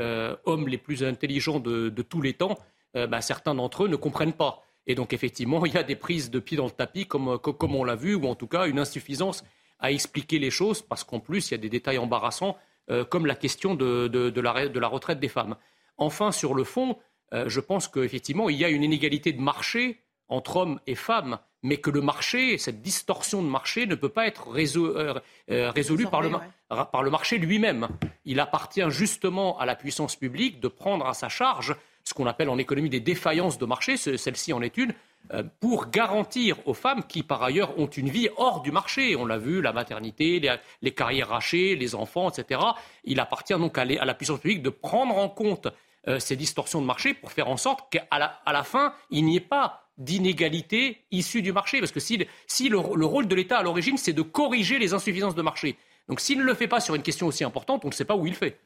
hommes 0.45 0.69
les 0.69 0.79
plus 0.79 1.03
intelligents 1.03 1.61
de 1.61 2.03
tous 2.03 2.21
les 2.21 2.35
temps 2.35 2.59
euh, 2.97 3.07
bah, 3.07 3.21
certains 3.21 3.55
d'entre 3.55 3.85
eux 3.85 3.89
ne 3.89 3.97
comprennent 3.97 4.33
pas. 4.33 4.63
Et 4.87 4.95
donc 4.95 5.13
effectivement, 5.13 5.65
il 5.67 5.75
y 5.75 5.79
a 5.79 5.83
des 5.83 5.97
prises 5.97 6.31
de 6.31 6.39
pied 6.39 6.57
dans 6.57 6.65
le 6.65 6.71
tapis, 6.71 7.07
comme, 7.07 7.39
comme 7.39 7.75
on 7.75 7.85
l'a 7.85 7.97
vu, 7.97 8.15
ou 8.15 8.27
en 8.27 8.35
tout 8.35 8.47
cas 8.47 8.67
une 8.67 8.79
insuffisance 8.79 9.45
à 9.79 9.93
expliquer 9.93 10.39
les 10.39 10.51
choses, 10.51 10.83
parce 10.83 11.05
qu'en 11.05 11.21
plus, 11.21 11.51
il 11.51 11.53
y 11.53 11.55
a 11.55 11.59
des 11.59 11.69
détails 11.69 11.99
embarrassants, 11.99 12.57
euh, 12.91 13.05
comme 13.05 13.27
la 13.27 13.37
question 13.37 13.75
de, 13.75 14.09
de, 14.09 14.41
la, 14.41 14.69
de, 14.69 14.81
la, 14.81 14.89
retraite 14.89 15.21
des 15.21 15.29
femmes. 15.29 15.57
Enfin, 15.99 16.33
sur 16.33 16.55
le 16.55 16.65
fond, 16.65 16.97
euh, 17.33 17.49
je 17.49 17.61
pense 17.61 17.87
qu'effectivement, 17.87 18.49
il 18.49 18.57
y 18.57 18.65
a 18.65 18.71
une 18.71 18.83
inégalité 18.83 19.33
de 19.33 19.41
marché 19.41 20.01
entre 20.29 20.57
hommes 20.57 20.81
et 20.87 20.95
femmes, 20.95 21.39
mais 21.63 21.79
que 21.79 21.91
le 21.91 22.01
marché, 22.01 22.59
cette 22.59 22.83
distorsion 22.83 23.43
de 23.43 23.49
marché, 23.49 23.87
ne 23.87 23.95
peut 23.95 24.09
pas 24.09 24.27
être 24.27 24.49
résolue 24.49 26.07
par, 26.07 26.23
le, 26.23 26.31
par 26.69 27.03
le 27.03 27.11
marché 27.11 27.39
lui-même. 27.39 27.89
Il 28.25 28.41
appartient 28.41 28.89
justement 28.91 29.59
à 29.59 29.67
la 29.67 29.75
puissance 29.75 30.17
publique 30.17 30.61
de 30.61 30.69
prendre 30.69 31.07
à 31.07 31.15
sa 31.15 31.29
charge 31.29 31.75
ce 32.09 32.15
qu'on 32.15 32.27
appelle 32.27 32.49
en 32.49 32.59
économie 32.59 32.89
des 32.89 33.01
défaillances 33.01 33.59
de 33.59 33.67
marché, 33.67 33.97
celle-ci 33.97 34.53
en 34.53 34.63
est 34.63 34.79
une, 34.79 34.95
euh, 35.35 35.43
pour 35.61 35.91
garantir 35.91 36.57
aux 36.67 36.73
femmes 36.75 37.05
qui, 37.07 37.23
par 37.23 37.43
ailleurs, 37.43 37.79
ont 37.79 37.87
une 37.87 38.09
vie 38.09 38.29
hors 38.39 38.63
du 38.63 38.73
marché. 38.73 39.15
On 39.15 39.27
l'a 39.27 39.37
vu, 39.37 39.61
la 39.61 39.75
maternité, 39.75 40.41
les, 40.81 40.95
carrières 40.95 41.29
rachées, 41.29 41.77
les 41.77 41.95
enfants, 41.95 42.31
etc. 42.31 42.61
Il 43.05 43.21
appartient 43.21 43.55
donc 43.55 43.77
à, 43.77 43.85
la 43.85 44.15
puissance 44.15 44.41
publique 44.41 44.63
de 44.63 44.71
prendre 44.71 45.19
en 45.19 45.29
compte 45.29 45.69
euh, 46.07 46.19
ces 46.19 46.37
distorsions 46.37 46.81
de 46.81 46.87
marché 46.87 47.13
pour 47.13 47.31
faire 47.31 47.49
en 47.49 47.59
sorte 47.59 47.91
qu'à 47.91 48.07
la, 48.19 48.65
fin, 48.65 48.95
il 49.11 49.27
n'y 49.27 49.37
ait 49.37 49.41
pas 49.41 49.88
d'inégalité 49.99 51.05
issue 51.11 51.43
du 51.43 51.53
marché. 51.53 51.81
Parce 51.81 51.93
que 51.93 52.01
si, 52.01 52.17
le, 52.69 52.79
rôle 52.79 53.29
de 53.29 53.35
l'État 53.35 53.59
à 53.59 53.63
l'origine, 53.63 53.99
c'est 53.99 54.13
de 54.13 54.23
corriger 54.23 54.79
les 54.79 54.95
insuffisances 54.95 55.35
de 55.35 55.43
marché. 55.43 55.77
Donc 56.09 56.21
s'il 56.21 56.39
ne 56.39 56.45
le 56.45 56.55
fait 56.55 56.69
pas 56.69 56.81
sur 56.81 56.95
une 56.95 57.03
question 57.03 57.27
aussi 57.27 57.45
importante, 57.45 57.85
on 57.85 57.89
ne 57.89 57.93
sait 57.93 58.05
pas 58.05 58.17
où 58.17 58.27
il 58.27 58.35
fait. 58.35 58.59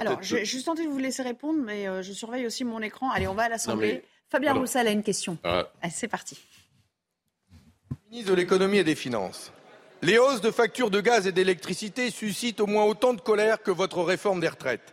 Alors, 0.00 0.20
je 0.22 0.36
vais 0.36 0.44
juste 0.44 0.66
tenter 0.66 0.84
de 0.84 0.90
vous 0.90 0.98
laisser 0.98 1.22
répondre, 1.22 1.60
mais 1.62 1.86
euh, 1.86 2.02
je 2.02 2.12
surveille 2.12 2.46
aussi 2.46 2.64
mon 2.64 2.80
écran. 2.80 3.10
Allez, 3.10 3.28
on 3.28 3.34
va 3.34 3.44
à 3.44 3.48
l'Assemblée. 3.48 4.02
Fabien 4.28 4.54
Roussel 4.54 4.88
a 4.88 4.90
une 4.90 5.04
question. 5.04 5.38
Ah. 5.44 5.68
c'est 5.92 6.08
parti. 6.08 6.36
Ministre 8.10 8.32
de 8.32 8.36
l'économie 8.36 8.78
et 8.78 8.84
des 8.84 8.96
finances. 8.96 9.52
Les 10.02 10.18
hausses 10.18 10.40
de 10.40 10.50
factures 10.50 10.90
de 10.90 11.00
gaz 11.00 11.26
et 11.26 11.32
d'électricité 11.32 12.10
suscitent 12.10 12.60
au 12.60 12.66
moins 12.66 12.84
autant 12.84 13.14
de 13.14 13.20
colère 13.20 13.62
que 13.62 13.70
votre 13.70 14.02
réforme 14.02 14.40
des 14.40 14.48
retraites. 14.48 14.92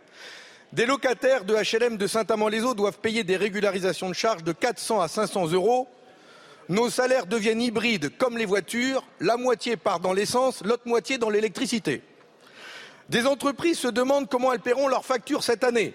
Des 0.72 0.86
locataires 0.86 1.44
de 1.44 1.54
HLM 1.54 1.98
de 1.98 2.06
Saint-Amand-les-Eaux 2.06 2.74
doivent 2.74 2.98
payer 2.98 3.24
des 3.24 3.36
régularisations 3.36 4.08
de 4.08 4.14
charges 4.14 4.42
de 4.42 4.52
400 4.52 5.02
à 5.02 5.08
500 5.08 5.48
euros. 5.52 5.86
Nos 6.70 6.88
salaires 6.88 7.26
deviennent 7.26 7.60
hybrides 7.60 8.16
comme 8.16 8.38
les 8.38 8.46
voitures. 8.46 9.04
La 9.20 9.36
moitié 9.36 9.76
part 9.76 10.00
dans 10.00 10.14
l'essence, 10.14 10.64
l'autre 10.64 10.86
moitié 10.86 11.18
dans 11.18 11.28
l'électricité. 11.28 12.02
Des 13.10 13.26
entreprises 13.26 13.80
se 13.80 13.88
demandent 13.88 14.30
comment 14.30 14.50
elles 14.50 14.60
paieront 14.60 14.88
leurs 14.88 15.04
factures 15.04 15.44
cette 15.44 15.62
année. 15.62 15.92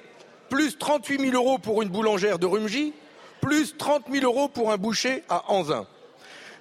plus 0.50 0.78
38 0.78 1.22
000 1.32 1.34
euros 1.34 1.58
pour 1.58 1.82
une 1.82 1.90
boulangère 1.90 2.38
de 2.38 2.46
Rumgy, 2.46 2.94
plus 3.42 3.76
30 3.76 4.06
000 4.12 4.24
euros 4.24 4.48
pour 4.48 4.72
un 4.72 4.78
boucher 4.78 5.24
à 5.28 5.52
Anzin. 5.52 5.88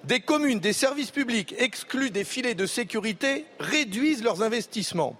Des 0.03 0.19
communes, 0.21 0.59
des 0.59 0.73
services 0.73 1.11
publics 1.11 1.53
exclus 1.57 2.09
des 2.09 2.23
filets 2.23 2.55
de 2.55 2.65
sécurité 2.65 3.45
réduisent 3.59 4.23
leurs 4.23 4.41
investissements. 4.41 5.17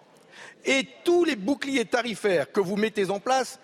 Et 0.65 0.87
tous 1.03 1.23
les 1.23 1.35
boucliers 1.35 1.85
tarifaires 1.85 2.51
que 2.51 2.59
vous 2.59 2.75
mettez 2.75 3.09
en 3.09 3.19
place 3.19 3.59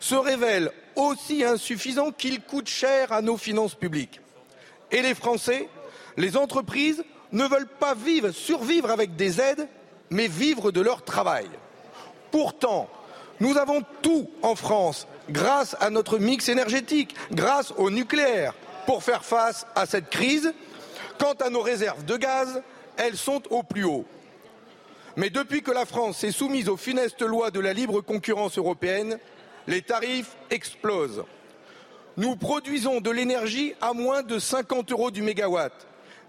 se 0.00 0.14
révèlent 0.14 0.72
aussi 0.96 1.44
insuffisants 1.44 2.12
qu'ils 2.12 2.40
coûtent 2.40 2.68
cher 2.68 3.12
à 3.12 3.22
nos 3.22 3.36
finances 3.36 3.74
publiques. 3.74 4.20
Et 4.90 5.02
les 5.02 5.14
Français, 5.14 5.68
les 6.16 6.36
entreprises 6.36 7.04
ne 7.32 7.44
veulent 7.44 7.68
pas 7.68 7.94
vivre, 7.94 8.30
survivre 8.30 8.90
avec 8.90 9.16
des 9.16 9.40
aides, 9.40 9.68
mais 10.10 10.28
vivre 10.28 10.70
de 10.70 10.80
leur 10.80 11.04
travail. 11.04 11.46
Pourtant, 12.30 12.88
nous 13.40 13.56
avons 13.56 13.82
tout 14.02 14.30
en 14.42 14.54
France 14.54 15.06
grâce 15.30 15.76
à 15.80 15.90
notre 15.90 16.18
mix 16.18 16.48
énergétique, 16.48 17.14
grâce 17.30 17.72
au 17.76 17.90
nucléaire, 17.90 18.54
pour 18.86 19.02
faire 19.02 19.24
face 19.24 19.66
à 19.74 19.86
cette 19.86 20.10
crise. 20.10 20.52
Quant 21.18 21.34
à 21.34 21.50
nos 21.50 21.60
réserves 21.60 22.04
de 22.04 22.16
gaz, 22.16 22.62
elles 22.96 23.16
sont 23.16 23.42
au 23.50 23.62
plus 23.62 23.84
haut. 23.84 24.04
Mais 25.18 25.30
depuis 25.30 25.62
que 25.62 25.72
la 25.72 25.84
France 25.84 26.18
s'est 26.18 26.30
soumise 26.30 26.68
aux 26.68 26.76
funestes 26.76 27.22
lois 27.22 27.50
de 27.50 27.58
la 27.58 27.72
libre 27.72 28.02
concurrence 28.02 28.56
européenne, 28.56 29.18
les 29.66 29.82
tarifs 29.82 30.36
explosent. 30.48 31.24
Nous 32.16 32.36
produisons 32.36 33.00
de 33.00 33.10
l'énergie 33.10 33.74
à 33.80 33.94
moins 33.94 34.22
de 34.22 34.38
50 34.38 34.92
euros 34.92 35.10
du 35.10 35.22
mégawatt, 35.22 35.72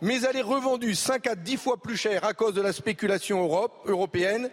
mais 0.02 0.22
elle 0.22 0.38
est 0.38 0.42
revendue 0.42 0.96
5 0.96 1.28
à 1.28 1.36
10 1.36 1.58
fois 1.58 1.78
plus 1.78 1.98
cher 1.98 2.26
à 2.26 2.34
cause 2.34 2.56
de 2.56 2.62
la 2.62 2.74
spéculation 2.74 3.48
européenne, 3.86 4.50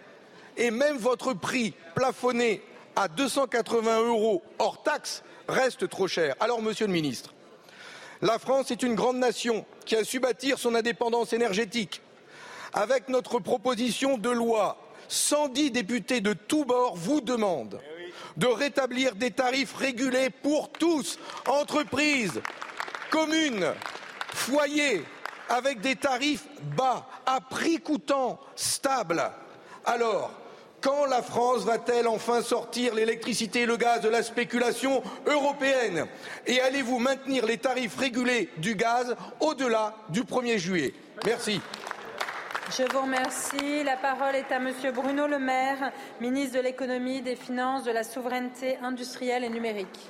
et 0.55 0.69
même 0.69 0.97
votre 0.97 1.33
prix 1.33 1.73
plafonné 1.95 2.61
à 2.95 3.07
280 3.07 4.01
euros 4.05 4.43
hors 4.59 4.83
taxe 4.83 5.23
reste 5.47 5.89
trop 5.89 6.07
cher. 6.07 6.35
Alors, 6.39 6.61
Monsieur 6.61 6.85
le 6.85 6.93
Ministre, 6.93 7.33
la 8.21 8.37
France 8.37 8.69
est 8.69 8.83
une 8.83 8.93
grande 8.93 9.17
nation 9.17 9.65
qui 9.83 9.95
a 9.95 10.03
su 10.03 10.19
bâtir 10.19 10.59
son 10.59 10.75
indépendance 10.75 11.33
énergétique. 11.33 12.03
Avec 12.73 13.09
notre 13.09 13.39
proposition 13.39 14.17
de 14.17 14.29
loi, 14.29 14.77
110 15.07 15.71
députés 15.71 16.21
de 16.21 16.33
tous 16.33 16.65
bords 16.65 16.95
vous 16.95 17.21
demandent 17.21 17.79
de 18.35 18.47
rétablir 18.47 19.15
des 19.15 19.31
tarifs 19.31 19.73
régulés 19.73 20.29
pour 20.29 20.69
tous, 20.69 21.17
entreprises, 21.47 22.41
communes, 23.09 23.73
foyers, 24.33 25.03
avec 25.49 25.81
des 25.81 25.95
tarifs 25.95 26.45
bas, 26.75 27.07
à 27.25 27.41
prix 27.41 27.79
coûtant, 27.79 28.39
stables. 28.55 29.23
Alors, 29.85 30.31
quand 30.81 31.05
la 31.05 31.23
France 31.23 31.63
va-t-elle 31.63 32.07
enfin 32.07 32.41
sortir 32.41 32.93
l'électricité 32.93 33.61
et 33.61 33.65
le 33.65 33.77
gaz 33.77 34.01
de 34.01 34.09
la 34.09 34.21
spéculation 34.21 35.01
européenne? 35.25 36.05
Et 36.45 36.61
allez-vous 36.61 36.99
maintenir 36.99 37.45
les 37.45 37.57
tarifs 37.57 37.97
régulés 37.97 38.49
du 38.57 38.75
gaz 38.75 39.15
au-delà 39.39 39.95
du 40.09 40.21
1er 40.23 40.57
juillet? 40.57 40.93
Merci. 41.25 41.59
Je 42.69 42.83
vous 42.91 43.01
remercie. 43.01 43.83
La 43.85 43.95
parole 43.95 44.35
est 44.35 44.51
à 44.51 44.59
Monsieur 44.59 44.91
Bruno 44.91 45.25
Le 45.25 45.39
Maire, 45.39 45.91
ministre 46.19 46.57
de 46.57 46.63
l'économie, 46.63 47.21
des 47.21 47.37
finances, 47.37 47.85
de 47.85 47.91
la 47.91 48.03
souveraineté 48.03 48.77
industrielle 48.83 49.45
et 49.45 49.49
numérique. 49.49 50.09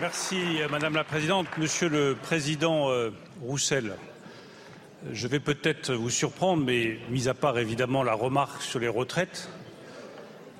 Merci 0.00 0.58
Madame 0.68 0.94
la 0.94 1.04
Présidente. 1.04 1.46
Monsieur 1.58 1.88
le 1.88 2.16
Président 2.20 2.90
euh, 2.90 3.10
Roussel, 3.40 3.94
je 5.12 5.28
vais 5.28 5.40
peut-être 5.40 5.92
vous 5.92 6.10
surprendre, 6.10 6.64
mais 6.64 6.98
mis 7.08 7.28
à 7.28 7.34
part 7.34 7.56
évidemment 7.58 8.02
la 8.02 8.14
remarque 8.14 8.62
sur 8.62 8.80
les 8.80 8.88
retraites, 8.88 9.48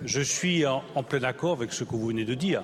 je 0.05 0.21
suis 0.21 0.65
en, 0.65 0.85
en 0.95 1.03
plein 1.03 1.25
accord 1.25 1.55
avec 1.55 1.73
ce 1.73 1.83
que 1.83 1.91
vous 1.91 2.07
venez 2.07 2.25
de 2.25 2.35
dire. 2.35 2.63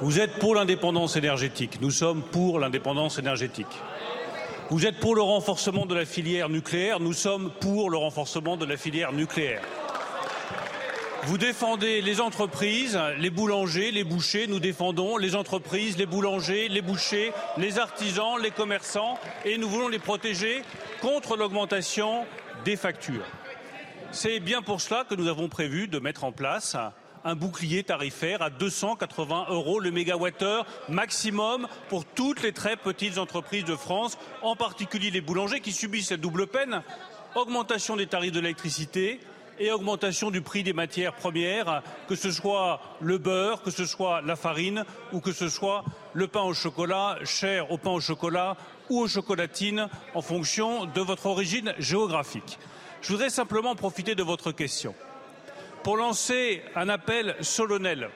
Vous 0.00 0.18
êtes 0.18 0.40
pour 0.40 0.56
l'indépendance 0.56 1.14
énergétique. 1.14 1.78
Nous 1.80 1.92
sommes 1.92 2.22
pour 2.22 2.58
l'indépendance 2.58 3.18
énergétique. 3.18 3.80
Vous 4.68 4.84
êtes 4.84 4.98
pour 4.98 5.14
le 5.14 5.22
renforcement 5.22 5.86
de 5.86 5.94
la 5.94 6.04
filière 6.04 6.48
nucléaire. 6.48 6.98
Nous 6.98 7.12
sommes 7.12 7.52
pour 7.60 7.88
le 7.88 7.98
renforcement 7.98 8.56
de 8.56 8.64
la 8.64 8.76
filière 8.76 9.12
nucléaire. 9.12 9.62
Vous 11.22 11.38
défendez 11.38 12.02
les 12.02 12.20
entreprises, 12.20 12.98
les 13.18 13.30
boulangers, 13.30 13.92
les 13.92 14.02
bouchers. 14.02 14.48
Nous 14.48 14.58
défendons 14.58 15.18
les 15.18 15.36
entreprises, 15.36 15.96
les 15.96 16.06
boulangers, 16.06 16.68
les 16.68 16.82
bouchers, 16.82 17.32
les 17.56 17.78
artisans, 17.78 18.40
les 18.42 18.50
commerçants 18.50 19.20
et 19.44 19.56
nous 19.56 19.68
voulons 19.68 19.88
les 19.88 20.00
protéger 20.00 20.62
contre 21.00 21.36
l'augmentation 21.36 22.24
des 22.64 22.74
factures. 22.74 23.26
C'est 24.10 24.40
bien 24.40 24.62
pour 24.62 24.80
cela 24.80 25.04
que 25.08 25.14
nous 25.14 25.28
avons 25.28 25.48
prévu 25.48 25.86
de 25.86 26.00
mettre 26.00 26.24
en 26.24 26.32
place 26.32 26.76
un 27.26 27.34
bouclier 27.34 27.82
tarifaire 27.82 28.40
à 28.40 28.50
280 28.50 29.46
euros 29.50 29.80
le 29.80 29.90
mégawattheure 29.90 30.64
maximum 30.88 31.66
pour 31.88 32.04
toutes 32.04 32.40
les 32.40 32.52
très 32.52 32.76
petites 32.76 33.18
entreprises 33.18 33.64
de 33.64 33.74
France, 33.74 34.16
en 34.42 34.54
particulier 34.54 35.10
les 35.10 35.20
boulangers 35.20 35.60
qui 35.60 35.72
subissent 35.72 36.08
cette 36.08 36.20
double 36.20 36.46
peine 36.46 36.82
augmentation 37.34 37.96
des 37.96 38.06
tarifs 38.06 38.30
de 38.30 38.38
l'électricité 38.38 39.20
et 39.58 39.72
augmentation 39.72 40.30
du 40.30 40.40
prix 40.40 40.62
des 40.62 40.72
matières 40.72 41.14
premières, 41.14 41.82
que 42.08 42.14
ce 42.14 42.30
soit 42.30 42.80
le 43.00 43.18
beurre, 43.18 43.62
que 43.62 43.72
ce 43.72 43.86
soit 43.86 44.22
la 44.22 44.36
farine 44.36 44.84
ou 45.12 45.20
que 45.20 45.32
ce 45.32 45.48
soit 45.48 45.84
le 46.12 46.28
pain 46.28 46.42
au 46.42 46.54
chocolat, 46.54 47.18
cher 47.24 47.72
au 47.72 47.78
pain 47.78 47.90
au 47.90 48.00
chocolat 48.00 48.56
ou 48.88 49.00
aux 49.00 49.08
chocolatines 49.08 49.88
en 50.14 50.22
fonction 50.22 50.86
de 50.86 51.00
votre 51.00 51.26
origine 51.26 51.74
géographique. 51.78 52.60
Je 53.02 53.08
voudrais 53.08 53.30
simplement 53.30 53.74
profiter 53.74 54.14
de 54.14 54.22
votre 54.22 54.52
question 54.52 54.94
pour 55.86 55.96
lancer 55.96 56.62
un 56.74 56.88
appel 56.88 57.36
solennel 57.42 58.10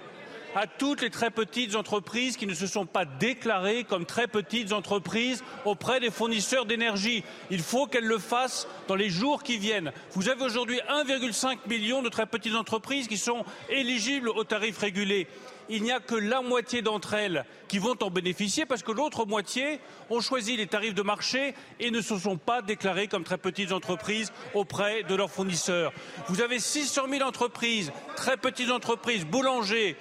à 0.57 0.67
toutes 0.67 1.03
les 1.03 1.11
très 1.11 1.31
petites 1.31 1.77
entreprises 1.77 2.37
qui 2.37 2.49
ne 2.49 2.55
se 2.55 2.67
sont 2.67 2.85
pas 2.85 3.05
déclarées 3.05 3.85
comme 3.85 4.07
très 4.07 4.27
petites 4.27 4.73
entreprises 4.73 5.45
auprès 5.65 6.01
des 6.01 6.11
fournisseurs 6.11 6.67
d'énergie. 6.67 7.23
Il 7.49 7.61
faut 7.61 7.87
qu'elles 7.87 8.09
le 8.09 8.19
fassent 8.19 8.67
dans 8.89 8.97
les 8.97 9.09
jours 9.09 9.45
qui 9.45 9.57
viennent. 9.57 9.93
Vous 10.15 10.29
avez 10.29 10.43
aujourd'hui 10.43 10.81
1,5 10.91 11.59
million 11.69 12.03
de 12.03 12.09
très 12.09 12.27
petites 12.27 12.57
entreprises 12.57 13.07
qui 13.07 13.19
sont 13.19 13.45
éligibles 13.69 14.31
aux 14.31 14.43
tarifs 14.43 14.79
régulés 14.79 15.29
il 15.71 15.83
n'y 15.83 15.93
a 15.93 16.01
que 16.01 16.15
la 16.15 16.43
moitié 16.43 16.83
d'entre 16.83 17.15
elles 17.15 17.45
qui 17.69 17.79
vont 17.79 17.95
en 18.03 18.11
bénéficier 18.11 18.67
parce 18.67 18.83
que 18.83 18.93
l'autre 18.93 19.25
moitié 19.25 19.81
ont 20.11 20.21
choisi 20.21 20.57
les 20.57 20.67
tarifs 20.67 20.95
de 20.95 21.03
marché 21.03 21.55
et 21.79 21.91
ne 21.91 22.01
se 22.01 22.19
sont 22.19 22.37
pas 22.37 22.61
déclarées 22.61 23.07
comme 23.07 23.25
très 23.25 23.39
petites 23.39 23.73
entreprises 23.73 24.33
auprès 24.55 25.05
de 25.05 25.15
leurs 25.15 25.31
fournisseurs. 25.31 25.93
Vous 26.27 26.41
avez 26.41 26.59
600 26.59 27.03
000 27.09 27.23
entreprises, 27.23 27.93
très 28.17 28.37
petites 28.37 28.71
entreprises, 28.71 29.25
boulangers, 29.25 29.97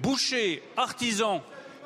bouchers, 0.00 0.62
artisans, 0.76 1.40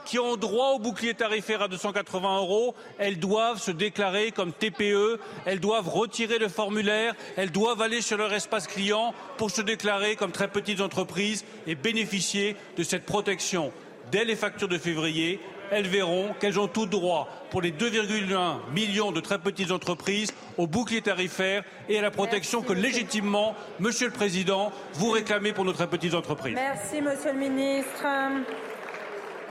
qui 0.05 0.19
ont 0.19 0.37
droit 0.37 0.71
au 0.71 0.79
bouclier 0.79 1.15
tarifaire 1.15 1.63
à 1.63 1.69
280 1.69 2.39
euros, 2.39 2.75
elles 2.99 3.19
doivent 3.19 3.61
se 3.61 3.71
déclarer 3.71 4.33
comme 4.33 4.53
TPE, 4.53 5.19
elles 5.45 5.61
doivent 5.61 5.89
retirer 5.89 6.39
le 6.39 6.49
formulaire, 6.49 7.15
elles 7.37 7.51
doivent 7.51 7.83
aller 7.83 8.01
sur 8.01 8.17
leur 8.17 8.33
espace 8.33 8.67
client 8.67 9.15
pour 9.37 9.51
se 9.51 9.63
déclarer 9.63 10.17
comme 10.17 10.33
très 10.33 10.49
petites 10.49 10.81
entreprises 10.81 11.45
et 11.67 11.75
bénéficier 11.75 12.57
de 12.77 12.83
cette 12.83 13.07
protection. 13.07 13.73
Dès 14.11 14.25
les 14.25 14.37
factures 14.37 14.69
de 14.69 14.79
février, 14.79 15.41
elles 15.73 15.89
verront 15.89 16.35
qu'elles 16.39 16.61
ont 16.61 16.69
tout 16.69 16.85
droit 16.85 17.29
pour 17.51 17.63
les 17.63 17.73
2,1 17.73 18.71
millions 18.75 19.11
de 19.11 19.21
très 19.21 19.39
petites 19.39 19.71
entreprises 19.71 20.35
au 20.59 20.67
bouclier 20.67 21.01
tarifaire 21.01 21.65
et 21.89 21.99
à 21.99 22.03
la 22.03 22.11
protection 22.11 22.61
que 22.61 22.75
légitimement, 22.75 23.55
Monsieur 23.81 24.09
le 24.09 24.13
Président, 24.13 24.71
vous 24.95 25.11
réclamez 25.11 25.53
pour 25.55 25.65
nos 25.65 25.73
très 25.73 25.87
petites 25.87 26.15
entreprises. 26.15 26.55
Merci, 26.55 27.01
Monsieur 27.01 27.33
le 27.33 27.39
Ministre. 27.39 28.05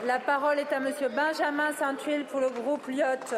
La 0.06 0.18
parole 0.18 0.58
est 0.58 0.74
à 0.74 0.80
Monsieur 0.80 1.10
Benjamin 1.10 1.72
Saint-Huil 1.78 2.26
pour 2.26 2.40
le 2.40 2.50
groupe 2.50 2.88
Lyotte. 2.88 3.36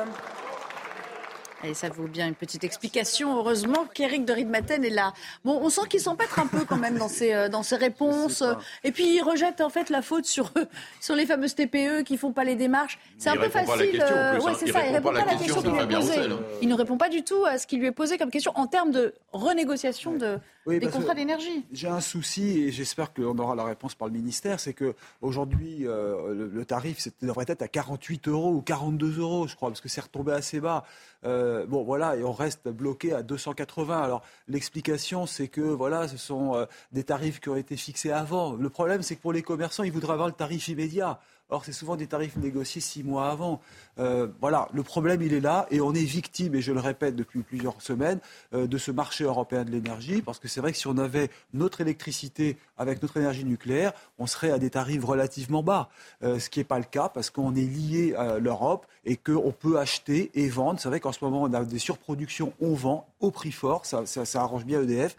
Et 1.66 1.74
ça 1.74 1.90
vaut 1.90 2.08
bien 2.08 2.28
une 2.28 2.36
petite 2.36 2.64
explication. 2.64 3.38
Heureusement 3.38 3.86
qu'Éric 3.94 4.26
de 4.26 4.34
Ridmaten 4.34 4.84
est 4.84 4.90
là. 4.90 5.14
Bon, 5.46 5.60
on 5.62 5.70
sent 5.70 5.88
qu'il 5.90 6.00
s'empêtre 6.00 6.40
un 6.40 6.48
peu 6.48 6.66
quand 6.66 6.78
même 6.78 6.98
dans 6.98 7.08
ses, 7.08 7.34
euh, 7.34 7.50
dans 7.50 7.64
ses 7.64 7.78
réponses. 7.78 8.44
Et 8.84 8.92
puis 8.92 9.16
il 9.16 9.22
rejette 9.22 9.62
en 9.62 9.70
fait 9.70 9.90
la 9.90 10.02
faute 10.02 10.26
sur, 10.26 10.52
sur 11.02 11.16
les 11.16 11.26
fameuses 11.26 11.56
TPE 11.56 12.04
qui 12.04 12.18
font 12.18 12.32
pas 12.32 12.44
les 12.44 12.56
démarches. 12.56 13.00
C'est 13.18 13.30
un 13.30 13.38
peu 13.38 13.50
facile. 13.50 14.02
euh, 14.02 14.40
ouais, 14.40 14.54
c'est 14.58 14.72
ça. 14.72 14.86
Il 14.86 14.94
répond 14.94 15.14
pas 15.14 15.22
à 15.22 15.26
la 15.26 15.36
question 15.36 15.62
qui 15.62 15.70
lui 15.70 15.80
est 15.80 15.88
posée. 15.88 16.22
Il 16.62 16.68
ne 16.68 16.76
répond 16.76 16.98
pas 16.98 17.10
du 17.10 17.24
tout 17.24 17.46
à 17.46 17.58
ce 17.58 17.68
qui 17.68 17.78
lui 17.78 17.88
est 17.88 17.92
posé 17.92 18.18
comme 18.18 18.30
question 18.32 18.52
en 18.56 18.68
termes 18.68 18.92
de 18.92 19.14
renégociation 19.32 20.14
de, 20.14 20.40
Oui, 20.66 20.80
des 20.80 20.88
contrats 20.88 21.14
d'énergie. 21.14 21.66
J'ai 21.74 21.90
un 21.90 22.00
souci 22.00 22.60
et 22.60 22.72
j'espère 22.72 23.14
qu'on 23.14 23.38
aura 23.38 23.56
la 23.56 23.66
réponse 23.66 23.96
par 23.96 24.08
le 24.08 24.14
ministère, 24.14 24.60
c'est 24.60 24.74
que 24.74 24.96
aujourd'hui 25.22 25.86
euh, 25.86 26.34
le, 26.34 26.48
le 26.48 26.66
tarif 26.66 27.06
devrait 27.22 27.46
être 27.48 27.62
à 27.62 27.68
48 27.68 28.30
euros 28.30 28.54
ou 28.54 28.62
42 28.62 29.20
euros, 29.20 29.48
je 29.48 29.56
crois, 29.56 29.70
parce 29.70 29.82
que 29.82 29.90
c'est 29.90 30.02
retombé 30.02 30.32
assez 30.32 30.62
bas. 30.62 30.86
Euh, 31.26 31.66
bon, 31.66 31.84
voilà, 31.84 32.16
et 32.16 32.24
on 32.24 32.34
reste 32.34 32.68
bloqué 32.70 33.14
à 33.14 33.24
280. 33.24 34.02
Alors 34.02 34.24
l'explication, 34.48 35.26
c'est 35.26 35.48
que 35.48 35.62
voilà, 35.62 36.08
ce 36.08 36.18
sont 36.18 36.56
euh, 36.56 36.66
des 36.92 37.04
tarifs 37.04 37.40
qui 37.40 37.50
ont 37.50 37.56
été 37.56 37.76
fixés 37.76 38.12
avant. 38.12 38.54
Le 38.54 38.70
problème, 38.70 39.02
c'est 39.02 39.16
que 39.16 39.22
pour 39.22 39.34
les 39.34 39.42
commerçants, 39.44 39.84
ils 39.84 39.92
voudraient 39.92 40.14
avoir 40.14 40.28
le 40.28 40.34
tarif 40.34 40.68
immédiat. 40.70 41.20
Alors 41.50 41.66
c'est 41.66 41.74
souvent 41.74 41.96
des 41.96 42.08
tarifs 42.08 42.36
négociés 42.38 42.82
six 42.82 43.04
mois 43.04 43.30
avant. 43.30 43.62
Euh, 44.00 44.28
voilà, 44.42 44.68
le 44.74 44.84
problème 44.84 45.22
il 45.22 45.34
est 45.34 45.40
là 45.40 45.68
et 45.70 45.82
on 45.82 45.94
est 45.94 46.04
victime, 46.04 46.56
et 46.56 46.62
je 46.62 46.72
le 46.72 46.80
répète 46.80 47.16
depuis 47.16 47.42
plusieurs 47.42 47.82
semaines, 47.82 48.20
euh, 48.54 48.68
de 48.68 48.78
ce 48.78 48.92
marché 48.92 49.24
européen 49.24 49.64
de 49.64 49.72
l'énergie, 49.72 50.22
parce 50.22 50.40
que 50.40 50.48
c'est 50.48 50.62
vrai 50.62 50.72
que 50.72 50.78
si 50.78 50.88
on 50.88 50.98
avait 50.98 51.30
notre 51.54 51.82
électricité 51.82 52.58
avec 52.78 53.02
notre 53.02 53.18
énergie 53.18 53.46
nucléaire, 53.46 53.94
on 54.18 54.28
serait 54.28 54.52
à 54.52 54.58
des 54.58 54.70
tarifs 54.70 55.06
relativement 55.06 55.64
bas, 55.64 55.90
euh, 56.24 56.40
ce 56.40 56.50
qui 56.50 56.60
n'est 56.60 56.66
pas 56.66 56.80
le 56.80 56.86
cas 56.86 57.10
parce 57.10 57.30
qu'on 57.30 57.56
est 57.56 57.62
lié 57.62 58.16
à 58.16 58.40
l'Europe 58.40 58.86
et 59.06 59.16
qu'on 59.18 59.52
peut 59.52 59.78
acheter 59.78 60.32
et 60.34 60.48
vendre. 60.48 60.80
C'est 60.80 60.90
vrai 60.90 61.00
qu'en 61.00 61.12
ce 61.12 61.24
moment 61.24 61.44
on 61.44 61.54
a 61.54 61.64
des 61.64 61.80
surproductions, 61.80 62.54
on 62.62 62.74
vend 62.74 63.08
au 63.20 63.32
prix 63.32 63.52
fort, 63.52 63.86
ça, 63.86 64.04
arrange 64.36 64.66
bien 64.66 64.82
EDF. 64.82 65.16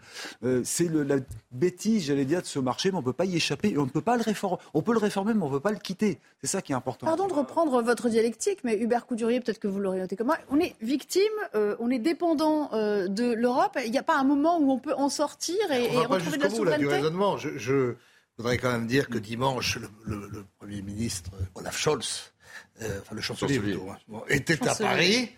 c'est 0.63 0.91
la 0.91 1.17
bêtise, 1.51 2.05
j'allais 2.05 2.25
dire, 2.25 2.41
de 2.41 2.45
ce 2.47 2.59
marché, 2.59 2.91
mais 2.91 2.97
on 2.97 3.01
ne 3.01 3.05
peut 3.05 3.13
pas 3.13 3.25
y 3.25 3.35
échapper 3.35 3.69
et 3.69 3.77
on 3.77 3.85
ne 3.85 3.89
peut 3.89 4.01
pas 4.01 4.17
le 4.17 4.21
réformer. 4.21 4.57
On 4.73 4.81
peut 4.81 4.91
le 4.91 4.99
réformer, 4.99 5.33
mais 5.33 5.41
on 5.41 5.47
ne 5.47 5.53
peut 5.53 5.59
pas 5.59 5.71
le 5.71 5.79
quitter. 5.79 6.19
C'est 6.41 6.47
ça 6.47 6.61
qui 6.61 6.71
est 6.71 6.75
important. 6.75 7.07
Pardon 7.07 7.27
de 7.27 7.33
reprendre 7.33 7.81
votre 7.81 8.09
dialectique, 8.09 8.63
mais 8.65 8.77
Hubert 8.77 9.05
Coudurier, 9.05 9.39
peut-être 9.39 9.59
que 9.59 9.67
vous 9.67 9.79
l'auriez 9.79 10.01
noté 10.01 10.15
comme 10.15 10.27
moi, 10.27 10.37
on 10.49 10.59
est 10.59 10.75
victime, 10.81 11.21
euh, 11.53 11.75
on 11.79 11.89
est 11.89 11.99
dépendant 11.99 12.69
euh, 12.73 13.07
de 13.07 13.31
l'Europe. 13.31 13.77
Il 13.85 13.91
n'y 13.91 13.97
a 13.97 14.03
pas 14.03 14.17
un 14.17 14.23
moment 14.23 14.59
où 14.59 14.71
on 14.71 14.79
peut 14.79 14.93
en 14.95 15.07
sortir 15.07 15.55
et, 15.71 15.85
et 15.85 15.97
retrouver 16.05 16.37
de 16.37 16.43
la 16.43 16.49
souveraineté 16.49 16.79
du 16.79 16.87
raisonnement. 16.87 17.37
Je, 17.37 17.95
voudrais 18.37 18.57
quand 18.57 18.71
même 18.71 18.87
dire 18.87 19.07
que 19.07 19.17
dimanche, 19.17 19.79
le, 20.05 20.45
Premier 20.59 20.81
ministre 20.81 21.31
Olaf 21.53 21.77
Scholz, 21.77 22.33
euh, 22.81 22.99
enfin 23.01 23.15
le 23.15 23.21
chancelier, 23.21 23.59
plutôt, 23.59 23.87
hein, 23.89 24.21
était 24.27 24.67
à 24.67 24.75
Paris. 24.75 25.29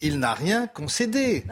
Il 0.00 0.18
n'a 0.18 0.34
rien 0.34 0.66
concédé. 0.66 1.44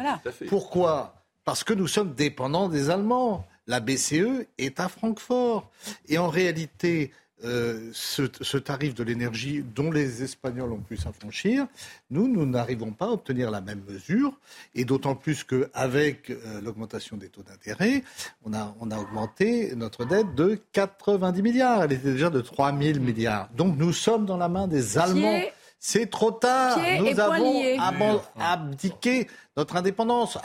Pourquoi? 0.48 1.24
Parce 1.44 1.64
que 1.64 1.72
nous 1.72 1.88
sommes 1.88 2.14
dépendants 2.14 2.68
des 2.68 2.90
Allemands. 2.90 3.46
La 3.66 3.80
BCE 3.80 4.46
est 4.58 4.78
à 4.78 4.88
Francfort. 4.88 5.70
Et 6.06 6.18
en 6.18 6.28
réalité, 6.28 7.10
euh, 7.42 7.90
ce, 7.92 8.56
tarif 8.56 8.94
de 8.94 9.02
l'énergie 9.02 9.64
dont 9.74 9.90
les 9.90 10.22
Espagnols 10.22 10.72
ont 10.72 10.80
pu 10.80 10.96
s'affranchir, 10.96 11.66
nous, 12.10 12.28
nous 12.28 12.46
n'arrivons 12.46 12.92
pas 12.92 13.06
à 13.06 13.10
obtenir 13.10 13.50
la 13.50 13.60
même 13.60 13.82
mesure, 13.88 14.38
et 14.74 14.84
d'autant 14.84 15.14
plus 15.14 15.42
qu'avec 15.44 16.30
euh, 16.30 16.60
l'augmentation 16.62 17.16
des 17.16 17.28
taux 17.28 17.42
d'intérêt, 17.42 18.04
on 18.44 18.54
a, 18.54 18.74
on 18.80 18.90
a 18.90 18.98
augmenté 18.98 19.74
notre 19.74 20.04
dette 20.04 20.34
de 20.34 20.60
90 20.72 21.42
milliards. 21.42 21.82
Elle 21.82 21.92
était 21.92 22.12
déjà 22.12 22.30
de 22.30 22.40
3 22.40 22.76
000 22.78 23.00
milliards. 23.00 23.48
Donc 23.56 23.76
nous 23.76 23.92
sommes 23.92 24.26
dans 24.26 24.36
la 24.36 24.48
main 24.48 24.68
des 24.68 24.96
Allemands. 24.96 25.40
C'est 25.86 26.06
trop 26.08 26.30
tard. 26.30 26.78
Nous 26.98 27.20
avons 27.20 28.22
abdiqué 28.40 29.26
notre 29.54 29.76
indépendance, 29.76 30.38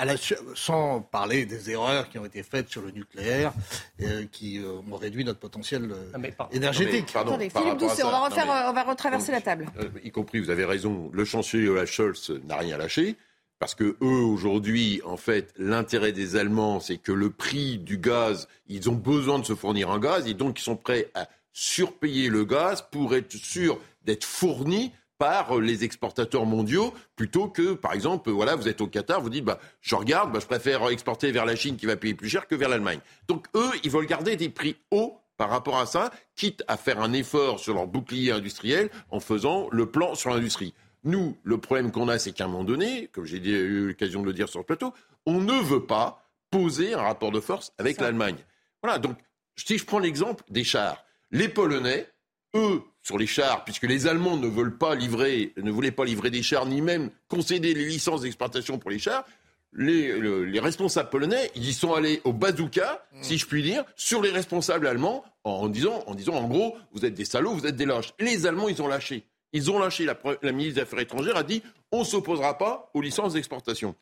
sans 0.53 0.99
parler 0.99 1.45
des 1.45 1.71
erreurs 1.71 2.09
qui 2.09 2.19
ont 2.19 2.25
été 2.25 2.43
faites 2.43 2.67
sur 2.67 2.81
le 2.81 2.91
nucléaire, 2.91 3.53
euh, 4.01 4.25
qui 4.29 4.59
euh, 4.59 4.81
ont 4.91 4.97
réduit 4.97 5.23
notre 5.23 5.39
potentiel 5.39 5.93
euh, 5.93 6.47
énergétique. 6.51 7.15
Attendez, 7.15 7.49
Philippe 7.49 7.77
Doucet, 7.77 8.03
on, 8.03 8.09
va 8.09 8.69
on 8.69 8.73
va 8.73 8.83
retraverser 8.83 9.31
la 9.31 9.39
table. 9.39 9.67
y 10.03 10.11
compris, 10.11 10.41
vous 10.41 10.49
avez 10.49 10.65
raison, 10.65 11.09
le 11.13 11.23
chancelier 11.23 11.69
Olaf 11.69 11.89
Scholz 11.89 12.31
n'a 12.45 12.57
rien 12.57 12.77
lâché. 12.77 13.15
Parce 13.59 13.75
que 13.75 13.95
eux, 14.01 14.23
aujourd'hui, 14.25 15.01
en 15.05 15.15
fait, 15.15 15.53
l'intérêt 15.57 16.11
des 16.11 16.35
Allemands, 16.35 16.81
c'est 16.81 16.97
que 16.97 17.13
le 17.13 17.29
prix 17.29 17.77
du 17.77 17.97
gaz, 17.97 18.49
ils 18.67 18.89
ont 18.89 18.95
besoin 18.95 19.39
de 19.39 19.45
se 19.45 19.55
fournir 19.55 19.89
un 19.89 19.99
gaz, 19.99 20.27
et 20.27 20.33
donc 20.33 20.59
ils 20.59 20.63
sont 20.63 20.75
prêts 20.75 21.09
à 21.15 21.29
surpayer 21.53 22.27
le 22.27 22.43
gaz 22.43 22.85
pour 22.91 23.15
être 23.15 23.31
sûr 23.31 23.79
d'être 24.03 24.25
fournis 24.25 24.91
par 25.19 25.57
euh, 25.57 25.61
les 25.61 25.83
exportateurs 25.83 26.47
mondiaux 26.47 26.91
plutôt 27.15 27.47
que, 27.47 27.73
par 27.73 27.93
exemple, 27.93 28.31
voilà, 28.31 28.55
vous 28.55 28.67
êtes 28.67 28.81
au 28.81 28.87
Qatar, 28.87 29.21
vous 29.21 29.29
dites, 29.29 29.45
bah, 29.45 29.59
je 29.81 29.93
regarde, 29.93 30.31
bah, 30.31 30.39
je 30.41 30.47
préfère 30.47 30.89
exporter 30.89 31.31
vers 31.31 31.45
la 31.45 31.55
Chine 31.55 31.77
qui 31.77 31.85
va 31.85 31.95
payer 31.95 32.15
plus 32.15 32.29
cher 32.29 32.47
que 32.47 32.55
vers 32.55 32.69
l'Allemagne. 32.69 32.99
Donc 33.27 33.45
eux, 33.55 33.69
ils 33.83 33.91
veulent 33.91 34.07
garder 34.07 34.35
des 34.35 34.49
prix 34.49 34.77
hauts 34.89 35.19
par 35.37 35.49
rapport 35.49 35.77
à 35.77 35.85
ça, 35.85 36.11
quitte 36.35 36.63
à 36.67 36.75
faire 36.75 36.99
un 36.99 37.13
effort 37.13 37.59
sur 37.59 37.73
leur 37.73 37.87
bouclier 37.87 38.31
industriel 38.31 38.89
en 39.09 39.19
faisant 39.19 39.67
le 39.71 39.85
plan 39.85 40.15
sur 40.15 40.31
l'industrie. 40.31 40.73
Nous, 41.03 41.37
le 41.43 41.57
problème 41.57 41.91
qu'on 41.91 42.09
a, 42.09 42.19
c'est 42.19 42.33
qu'à 42.33 42.45
un 42.45 42.47
moment 42.47 42.65
donné, 42.65 43.07
comme 43.13 43.25
j'ai 43.25 43.37
eu 43.37 43.87
l'occasion 43.87 44.21
de 44.21 44.25
le 44.25 44.33
dire 44.33 44.49
sur 44.49 44.59
le 44.59 44.65
plateau, 44.65 44.93
on 45.25 45.39
ne 45.39 45.53
veut 45.53 45.85
pas 45.85 46.25
poser 46.49 46.93
un 46.93 47.01
rapport 47.01 47.31
de 47.31 47.39
force 47.39 47.71
avec 47.77 48.01
l'Allemagne. 48.01 48.35
Voilà, 48.83 48.99
donc 48.99 49.17
si 49.55 49.77
je 49.77 49.85
prends 49.85 49.99
l'exemple 49.99 50.43
des 50.49 50.63
chars, 50.63 51.05
les 51.31 51.47
Polonais, 51.47 52.07
eux, 52.55 52.81
sur 53.01 53.17
les 53.17 53.27
chars, 53.27 53.63
puisque 53.63 53.83
les 53.83 54.07
Allemands 54.07 54.37
ne 54.37 54.47
veulent 54.47 54.77
pas 54.77 54.95
livrer, 54.95 55.53
ne 55.57 55.71
voulaient 55.71 55.91
pas 55.91 56.05
livrer 56.05 56.29
des 56.29 56.43
chars, 56.43 56.65
ni 56.65 56.81
même 56.81 57.09
concéder 57.27 57.73
les 57.73 57.85
licences 57.85 58.21
d'exportation 58.21 58.77
pour 58.77 58.91
les 58.91 58.99
chars, 58.99 59.25
les, 59.73 60.59
responsables 60.59 61.09
polonais, 61.09 61.51
ils 61.55 61.69
y 61.69 61.73
sont 61.73 61.93
allés 61.93 62.21
au 62.23 62.33
bazooka, 62.33 63.05
mm. 63.13 63.23
si 63.23 63.37
je 63.37 63.45
puis 63.45 63.63
dire, 63.63 63.83
sur 63.95 64.21
les 64.21 64.31
responsables 64.31 64.87
allemands, 64.87 65.23
en 65.43 65.67
disant, 65.67 66.03
en 66.07 66.15
disant, 66.15 66.35
en 66.35 66.47
gros, 66.47 66.77
vous 66.93 67.05
êtes 67.05 67.13
des 67.13 67.25
salauds, 67.25 67.53
vous 67.53 67.65
êtes 67.65 67.75
des 67.75 67.85
lâches. 67.85 68.13
Les 68.19 68.45
Allemands, 68.45 68.69
ils 68.69 68.81
ont 68.81 68.87
lâché. 68.87 69.25
Ils 69.53 69.71
ont 69.71 69.79
lâché. 69.79 70.05
La, 70.05 70.17
la 70.41 70.51
ministre 70.51 70.75
des 70.75 70.81
Affaires 70.81 70.99
étrangères 70.99 71.37
a 71.37 71.43
dit, 71.43 71.63
on 71.91 71.99
ne 71.99 72.03
s'opposera 72.03 72.57
pas 72.57 72.89
aux 72.93 73.01
licences 73.01 73.33
d'exportation. 73.33 73.95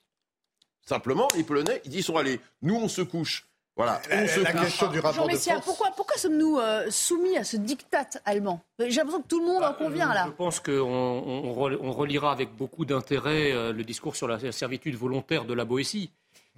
Simplement, 0.85 1.27
les 1.35 1.43
Polonais, 1.43 1.81
ils 1.85 1.95
y 1.95 2.03
sont 2.03 2.15
allés. 2.15 2.39
Nous, 2.61 2.75
on 2.75 2.87
se 2.87 3.01
couche. 3.01 3.46
Voilà, 3.77 4.01
la, 4.09 4.53
question 4.53 4.87
du 4.87 4.99
rapport 4.99 5.27
de 5.27 5.35
force. 5.35 5.63
Pourquoi, 5.63 5.91
pourquoi 5.95 6.17
sommes-nous 6.17 6.57
euh, 6.57 6.89
soumis 6.89 7.37
à 7.37 7.43
ce 7.43 7.57
diktat 7.57 8.09
allemand? 8.25 8.59
J'ai 8.79 8.89
l'impression 8.89 9.21
que 9.21 9.27
tout 9.27 9.39
le 9.39 9.45
monde 9.45 9.57
en 9.57 9.69
bah, 9.69 9.75
convient 9.77 10.11
là. 10.11 10.25
Je 10.25 10.31
pense 10.31 10.59
qu'on 10.59 10.81
on, 10.81 11.91
relira 11.91 12.31
avec 12.31 12.55
beaucoup 12.55 12.85
d'intérêt 12.85 13.51
euh, 13.51 13.71
le 13.71 13.83
discours 13.83 14.15
sur 14.15 14.27
la 14.27 14.51
servitude 14.51 14.95
volontaire 14.95 15.45
de 15.45 15.53
la 15.53 15.63
Boétie. 15.63 16.09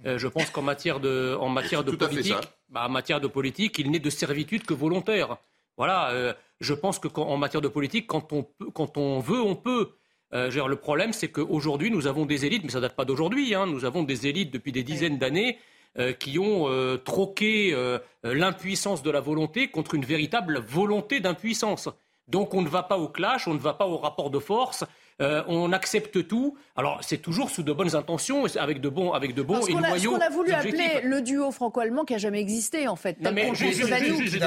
Euh, 0.06 0.16
je 0.16 0.28
pense 0.28 0.48
qu'en 0.48 0.62
matière 0.62 0.98
de, 0.98 1.36
en 1.38 1.48
matière 1.60 1.84
de 1.84 1.90
politique, 1.90 2.36
bah, 2.70 2.86
en 2.86 2.90
matière 2.90 3.20
de 3.20 3.26
politique, 3.26 3.78
il 3.78 3.90
n'est 3.90 3.98
de 3.98 4.10
servitude 4.10 4.64
que 4.64 4.72
volontaire. 4.72 5.36
Voilà, 5.76 6.34
je 6.60 6.74
pense 6.74 6.98
qu'en 6.98 7.36
matière 7.38 7.62
de 7.62 7.68
politique, 7.68 8.06
quand 8.06 8.34
on, 8.34 8.46
quand 8.74 8.98
on 8.98 9.18
veut, 9.20 9.40
on 9.40 9.56
peut. 9.56 9.92
le 10.30 10.74
problème, 10.74 11.14
c'est 11.14 11.28
qu'aujourd'hui, 11.28 11.90
nous 11.90 12.06
avons 12.06 12.26
des 12.26 12.44
élites, 12.44 12.64
mais 12.64 12.70
ça 12.70 12.78
ne 12.78 12.82
date 12.82 12.96
pas 12.96 13.06
d'aujourd'hui, 13.06 13.54
hein, 13.54 13.64
nous 13.66 13.86
avons 13.86 14.02
des 14.02 14.26
élites 14.26 14.50
depuis 14.50 14.72
des 14.72 14.82
dizaines 14.82 15.16
d'années 15.16 15.58
euh, 15.98 16.12
qui 16.12 16.38
ont 16.38 16.68
euh, 16.68 16.98
troqué 16.98 17.72
euh, 17.74 17.98
l'impuissance 18.22 19.02
de 19.02 19.10
la 19.10 19.20
volonté 19.20 19.66
contre 19.66 19.96
une 19.96 20.04
véritable 20.04 20.60
volonté 20.60 21.18
d'impuissance. 21.18 21.88
Donc 22.28 22.54
on 22.54 22.62
ne 22.62 22.68
va 22.68 22.84
pas 22.84 22.96
au 22.96 23.08
clash, 23.08 23.48
on 23.48 23.54
ne 23.54 23.58
va 23.58 23.74
pas 23.74 23.88
au 23.88 23.98
rapport 23.98 24.30
de 24.30 24.38
force, 24.38 24.84
on 25.18 25.72
accepte 25.72 26.28
tout. 26.28 26.56
Alors 26.76 27.00
c'est 27.02 27.18
toujours 27.18 27.50
sous 27.50 27.64
de 27.64 27.72
bonnes 27.72 27.96
intentions, 27.96 28.44
avec 28.54 28.80
de 28.80 28.88
bons, 28.88 29.10
avec 29.10 29.34
de 29.34 29.42
bons 29.42 29.66
et 29.66 29.72
loyaux. 29.72 30.12
Ce 30.12 30.16
qu'on 30.16 30.24
a 30.24 30.30
voulu 30.30 30.52
appeler 30.52 31.00
le 31.02 31.22
duo 31.22 31.50
franco-allemand 31.50 32.04
qui 32.04 32.14
a 32.14 32.18
jamais 32.18 32.40
existé 32.40 32.86
en 32.86 32.94
fait. 32.94 33.20
Non 33.20 33.32
mais 33.32 33.50
je, 33.52 33.84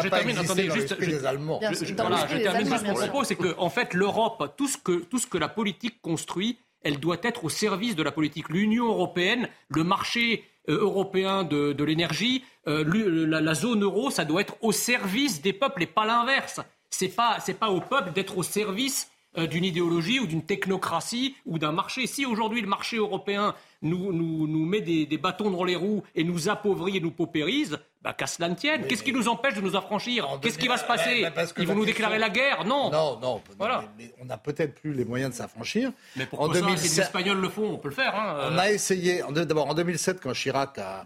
termine, 0.09 0.37
attendez, 0.37 0.69
juste, 0.71 0.95
je, 0.97 1.25
Allemands. 1.25 1.59
je 1.61 1.93
termine 1.93 2.67
juste 2.67 2.87
mon 2.87 2.93
propos, 2.93 3.25
c'est 3.25 3.35
que 3.35 3.53
en 3.57 3.69
fait 3.69 3.93
l'Europe, 3.93 4.53
tout 4.55 4.69
ce 4.69 4.77
que 4.77 4.93
tout 4.93 5.19
ce 5.19 5.27
que 5.27 5.37
la 5.37 5.49
politique 5.49 6.01
construit, 6.01 6.57
elle 6.83 7.01
doit 7.01 7.17
être 7.21 7.43
au 7.43 7.49
service 7.49 7.97
de 7.97 8.03
la 8.03 8.13
politique. 8.13 8.47
L'Union 8.47 8.87
européenne, 8.87 9.49
le 9.67 9.83
marché 9.83 10.45
européen 10.67 11.43
de, 11.43 11.83
l'énergie, 11.83 12.43
euh, 12.67 12.83
la, 13.27 13.53
zone 13.53 13.83
euro, 13.83 14.09
ça 14.09 14.25
doit 14.25 14.41
être 14.41 14.55
au 14.61 14.71
service 14.71 15.41
des 15.41 15.53
peuples 15.53 15.83
et 15.83 15.87
pas 15.87 16.05
l'inverse. 16.05 16.61
C'est 16.89 17.09
pas 17.09 17.37
pas 17.59 17.69
au 17.69 17.81
peuple 17.81 18.13
d'être 18.13 18.37
au 18.37 18.43
service 18.43 19.09
euh, 19.37 19.47
d'une 19.47 19.65
idéologie 19.65 20.19
ou 20.19 20.27
d'une 20.27 20.43
technocratie 20.43 21.35
ou 21.45 21.57
d'un 21.57 21.71
marché. 21.71 22.05
Si 22.07 22.25
aujourd'hui 22.25 22.61
le 22.61 22.67
marché 22.67 22.97
européen 22.97 23.55
nous, 23.83 24.11
nous, 24.13 24.47
nous 24.47 24.65
met 24.65 24.81
des, 24.81 25.05
des, 25.05 25.17
bâtons 25.17 25.51
dans 25.51 25.63
les 25.63 25.75
roues 25.75 26.01
et 26.15 26.23
nous 26.23 26.49
appauvrit 26.49 26.97
et 26.97 26.99
nous 26.99 27.11
paupérise, 27.11 27.77
bah, 28.01 28.13
qu'à 28.13 28.27
cela 28.27 28.49
ne 28.49 28.55
tienne. 28.55 28.87
Qu'est-ce 28.87 29.03
qui 29.03 29.13
nous 29.13 29.27
empêche 29.27 29.55
de 29.55 29.61
nous 29.61 29.75
affranchir 29.75 30.39
Qu'est-ce 30.41 30.57
qui 30.57 30.67
va 30.67 30.77
se 30.77 30.85
passer 30.85 31.25
Ils 31.57 31.67
vont 31.67 31.75
nous 31.75 31.85
déclarer 31.85 32.17
la 32.17 32.29
guerre 32.29 32.65
Non. 32.65 32.89
Non, 32.89 33.19
non. 33.19 33.41
Voilà. 33.57 33.85
Mais, 33.97 34.13
on 34.19 34.25
n'a 34.25 34.37
peut-être 34.37 34.75
plus 34.75 34.93
les 34.93 35.05
moyens 35.05 35.31
de 35.31 35.35
s'affranchir. 35.35 35.91
Mais 36.15 36.27
en 36.31 36.47
2007, 36.47 36.83
les 36.83 37.01
Espagnols 37.01 37.39
le 37.39 37.49
font, 37.49 37.73
on 37.73 37.77
peut 37.77 37.89
le 37.89 37.95
faire. 37.95 38.15
Hein, 38.15 38.49
on 38.51 38.57
a 38.57 38.71
essayé. 38.71 39.21
D'abord, 39.31 39.67
en 39.67 39.73
2007, 39.73 40.21
quand 40.21 40.33
Chirac 40.33 40.77
a 40.79 41.05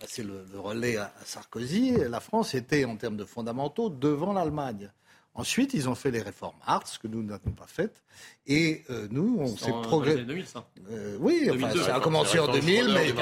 passé 0.00 0.22
le, 0.22 0.44
relais 0.58 0.96
à 0.96 1.12
Sarkozy, 1.24 1.96
la 2.08 2.20
France 2.20 2.54
était, 2.54 2.84
en 2.84 2.96
termes 2.96 3.16
de 3.16 3.24
fondamentaux, 3.24 3.88
devant 3.88 4.32
l'Allemagne. 4.32 4.90
Ensuite, 5.36 5.74
ils 5.74 5.88
ont 5.88 5.94
fait 5.94 6.12
les 6.12 6.22
réformes 6.22 6.56
Hartz, 6.64 6.98
que 6.98 7.08
nous 7.08 7.22
n'avons 7.22 7.50
pas 7.50 7.66
faites. 7.66 8.02
Et 8.46 8.84
euh, 8.90 9.08
nous, 9.10 9.38
on 9.40 9.56
s'est 9.56 9.72
progressé. 9.82 10.22
Euh, 10.90 11.16
oui, 11.18 11.50
enfin, 11.50 11.70
ça 11.82 11.96
a 11.96 12.00
commencé 12.00 12.38
en 12.38 12.46
2000, 12.46 12.92
mais 12.92 13.14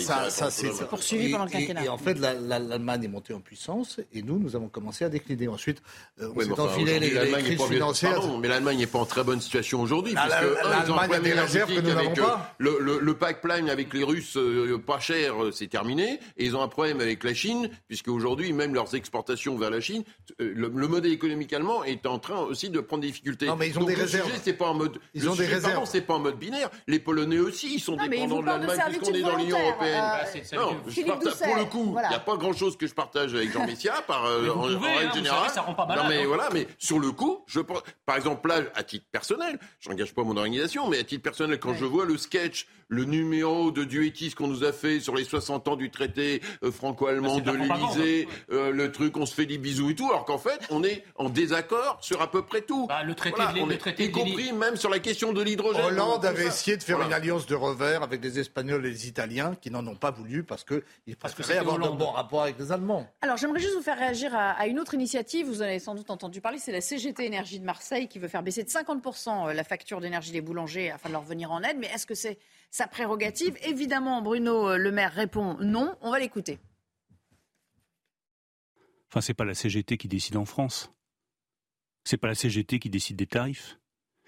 ça, 0.00 0.30
ça 0.30 0.50
s'est 0.50 0.70
poursuivi 0.88 1.30
pendant 1.30 1.44
le 1.44 1.50
quinquennat. 1.50 1.84
Et, 1.84 1.88
en 1.88 1.98
fait, 1.98 2.18
l'Allemagne 2.18 3.04
est 3.04 3.08
montée 3.08 3.34
en 3.34 3.40
puissance, 3.40 4.00
et 4.12 4.22
nous, 4.22 4.38
nous 4.38 4.56
avons 4.56 4.68
commencé 4.68 5.04
à 5.04 5.10
décliner. 5.10 5.46
Ensuite, 5.48 5.82
euh, 6.20 6.32
on 6.34 6.40
s'est 6.40 6.60
enfilé 6.60 6.98
les, 6.98 7.10
les 7.10 7.32
crises 7.42 7.62
financières. 7.62 8.14
Pardon, 8.14 8.38
mais 8.38 8.48
l'Allemagne 8.48 8.78
n'est 8.78 8.86
pas 8.86 8.98
en 8.98 9.04
très 9.04 9.24
bonne 9.24 9.40
situation 9.40 9.82
aujourd'hui. 9.82 10.14
L'Allemagne 10.14 11.12
a 11.12 11.20
des 11.20 11.32
réserves 11.34 11.74
que 11.74 11.80
nous 11.80 11.92
n'avons 11.92 12.14
pas. 12.14 12.54
Le, 12.58 12.98
le, 13.00 13.14
pipeline 13.14 13.68
avec 13.68 13.92
les 13.92 14.04
Russes 14.04 14.38
pas 14.86 14.98
cher, 15.00 15.34
c'est 15.52 15.68
terminé. 15.68 16.18
Et 16.38 16.46
ils 16.46 16.56
ont 16.56 16.62
un 16.62 16.68
problème 16.68 17.00
avec 17.00 17.22
la 17.24 17.34
Chine, 17.34 17.68
puisque 17.88 18.08
aujourd'hui, 18.08 18.52
même 18.54 18.74
leurs 18.74 18.94
exportations 18.94 19.56
vers 19.56 19.70
la 19.70 19.80
Chine, 19.80 20.02
le, 20.38 20.68
modèle 20.88 21.12
économique 21.12 21.51
allemand 21.54 21.84
est 21.84 22.06
en 22.06 22.18
train 22.18 22.38
aussi 22.40 22.70
de 22.70 22.80
prendre 22.80 23.02
des 23.02 23.08
difficultés. 23.08 23.46
Non, 23.46 23.56
mais 23.56 23.68
ils 23.68 23.78
ont 23.78 23.84
des 23.84 23.94
réserves 23.94 24.30
pas 24.58 24.66
en 24.68 24.74
mode. 24.74 24.98
Ils 25.14 25.28
ont 25.28 25.34
des 25.34 25.46
réserves. 25.46 25.84
C'est 25.86 26.00
pas 26.02 26.14
en 26.14 26.18
mode 26.18 26.38
binaire. 26.38 26.70
Les, 26.86 26.98
Polonais 26.98 27.38
aussi, 27.38 27.74
ils 27.74 27.80
sont 27.80 27.96
Non, 27.96 28.06
dépendants 28.06 28.40
de 28.40 28.46
l'Allemagne 28.46 28.80
puisqu'on 28.88 29.14
est 29.14 29.22
dans 29.22 29.36
l'Union 29.36 29.58
européenne. 29.58 29.94
euh, 29.94 29.98
Bah, 29.98 30.26
c'est- 30.32 30.56
non, 30.56 30.76
je 30.86 31.02
partage- 31.02 31.38
pour 31.38 31.56
le 31.56 31.64
coup, 31.64 31.84
il 31.86 31.92
voilà. 31.92 32.08
n'y 32.10 32.14
a 32.14 32.20
pas 32.20 32.36
grand-chose 32.36 32.76
que 32.76 32.86
je 32.86 32.94
partage 32.94 33.34
avec 33.34 33.50
Jean 33.52 33.66
Messia 33.66 34.02
par, 34.06 34.24
euh, 34.26 34.48
en, 34.50 34.62
pouvez, 34.62 34.74
en 34.76 34.82
hein, 34.82 34.96
règle 34.98 35.08
vous 35.10 35.16
générale. 35.16 35.40
savez, 35.40 35.54
ça 35.54 35.60
rend 35.62 35.74
pas 35.74 35.86
malade, 35.86 36.04
non, 36.04 36.10
mais 36.10 36.22
hein. 36.22 36.26
voilà, 36.26 36.48
mais 36.52 36.66
sur 36.78 36.98
le 36.98 37.10
coup, 37.10 37.42
je 37.46 37.60
pense, 37.60 37.82
par 38.06 38.16
exemple, 38.16 38.48
là, 38.48 38.60
à 38.74 38.82
titre 38.84 39.06
personnel, 39.10 39.58
j'engage 39.80 40.14
pas 40.14 40.22
mon 40.22 40.36
organisation, 40.36 40.88
mais 40.88 40.98
à 40.98 41.04
titre 41.04 41.22
personnel, 41.22 41.58
quand 41.58 41.74
je 41.74 41.84
vois 41.84 42.04
le 42.04 42.16
sketch, 42.16 42.66
le 42.88 43.04
numéro 43.04 43.70
de 43.70 43.84
duettis 43.84 44.32
qu'on 44.34 44.48
nous 44.48 44.64
a 44.64 44.72
fait 44.72 45.00
sur 45.00 45.14
les 45.16 45.24
60 45.24 45.66
ans 45.66 45.76
du 45.76 45.90
traité 45.90 46.42
euh, 46.62 46.70
franco-allemand 46.70 47.36
c'est 47.36 47.40
de 47.40 47.52
l'Élysée, 47.52 48.28
le 48.50 48.92
truc, 48.92 49.16
on 49.16 49.24
se 49.26 49.34
fait 49.34 49.46
des 49.46 49.56
bisous 49.58 49.90
et 49.90 49.94
tout, 49.94 50.08
alors 50.10 50.24
qu'en 50.26 50.38
fait, 50.38 50.60
on 50.70 50.84
est 50.84 51.02
en 51.16 51.28
désaccord 51.42 51.98
sur 52.02 52.22
à 52.22 52.30
peu 52.30 52.42
près 52.44 52.62
tout. 52.62 52.86
Bah, 52.86 53.02
le 53.02 53.14
traité 53.14 53.36
Voilà, 53.36 53.50
de 53.52 53.56
l'É- 53.56 53.62
on 53.62 53.66
le 53.66 53.74
est- 53.74 53.78
traité 53.78 54.04
y 54.04 54.10
compris 54.10 54.52
même 54.52 54.76
sur 54.76 54.88
la 54.90 54.98
question 54.98 55.32
de 55.32 55.42
l'hydrogène. 55.42 55.84
Hollande 55.84 56.24
avait 56.24 56.46
essayé 56.46 56.76
de 56.76 56.82
faire 56.82 56.96
Voilà. 56.96 57.08
une 57.10 57.14
alliance 57.14 57.46
de 57.46 57.54
revers 57.54 58.02
avec 58.02 58.22
les 58.22 58.38
Espagnols 58.38 58.84
et 58.86 58.90
les 58.90 59.08
Italiens 59.08 59.54
qui 59.60 59.70
n'en 59.70 59.86
ont 59.86 59.96
pas 59.96 60.10
voulu 60.10 60.44
parce 60.44 60.64
qu'ils 60.64 60.82
Parce 61.20 61.34
que 61.34 61.42
préféraient 61.42 61.58
avoir 61.60 61.78
de 61.78 61.88
bons 61.96 62.10
rapports 62.10 62.42
avec 62.42 62.58
les 62.58 62.70
Allemands. 62.72 63.06
Alors, 63.20 63.36
j'aimerais 63.36 63.60
juste 63.60 63.74
vous 63.74 63.82
faire 63.82 63.98
réagir 63.98 64.34
à, 64.34 64.52
à 64.52 64.66
une 64.66 64.78
autre 64.78 64.94
initiative. 64.94 65.46
Vous 65.46 65.60
en 65.62 65.64
avez 65.64 65.78
sans 65.78 65.94
doute 65.94 66.10
entendu 66.10 66.40
parler. 66.40 66.58
C'est 66.58 66.72
la 66.72 66.80
CGT 66.80 67.24
Énergie 67.26 67.58
de 67.60 67.64
Marseille 67.64 68.08
qui 68.08 68.18
veut 68.18 68.28
faire 68.28 68.42
baisser 68.42 68.62
de 68.64 68.68
50% 68.70 69.52
la 69.52 69.64
facture 69.64 70.00
d'énergie 70.00 70.32
des 70.32 70.40
boulangers 70.40 70.90
afin 70.90 71.08
de 71.08 71.14
leur 71.14 71.22
venir 71.22 71.50
en 71.52 71.62
aide. 71.62 71.76
Mais 71.78 71.88
est-ce 71.88 72.06
que 72.06 72.14
c'est 72.14 72.38
sa 72.70 72.86
prérogative? 72.86 73.56
Évidemment, 73.64 74.22
Bruno 74.22 74.70
euh, 74.70 74.76
Le 74.76 74.90
Maire 74.92 75.12
répond 75.12 75.56
non. 75.60 75.96
On 76.00 76.10
va 76.10 76.18
l'écouter. 76.18 76.58
Enfin, 79.10 79.20
c'est 79.20 79.34
pas 79.34 79.44
la 79.44 79.54
CGT 79.54 79.98
qui 79.98 80.08
décide 80.08 80.36
en 80.36 80.44
France. 80.46 80.90
C'est 82.04 82.16
pas 82.16 82.28
la 82.28 82.34
CGT 82.34 82.78
qui 82.78 82.90
décide 82.90 83.16
des 83.16 83.26
tarifs. 83.26 83.78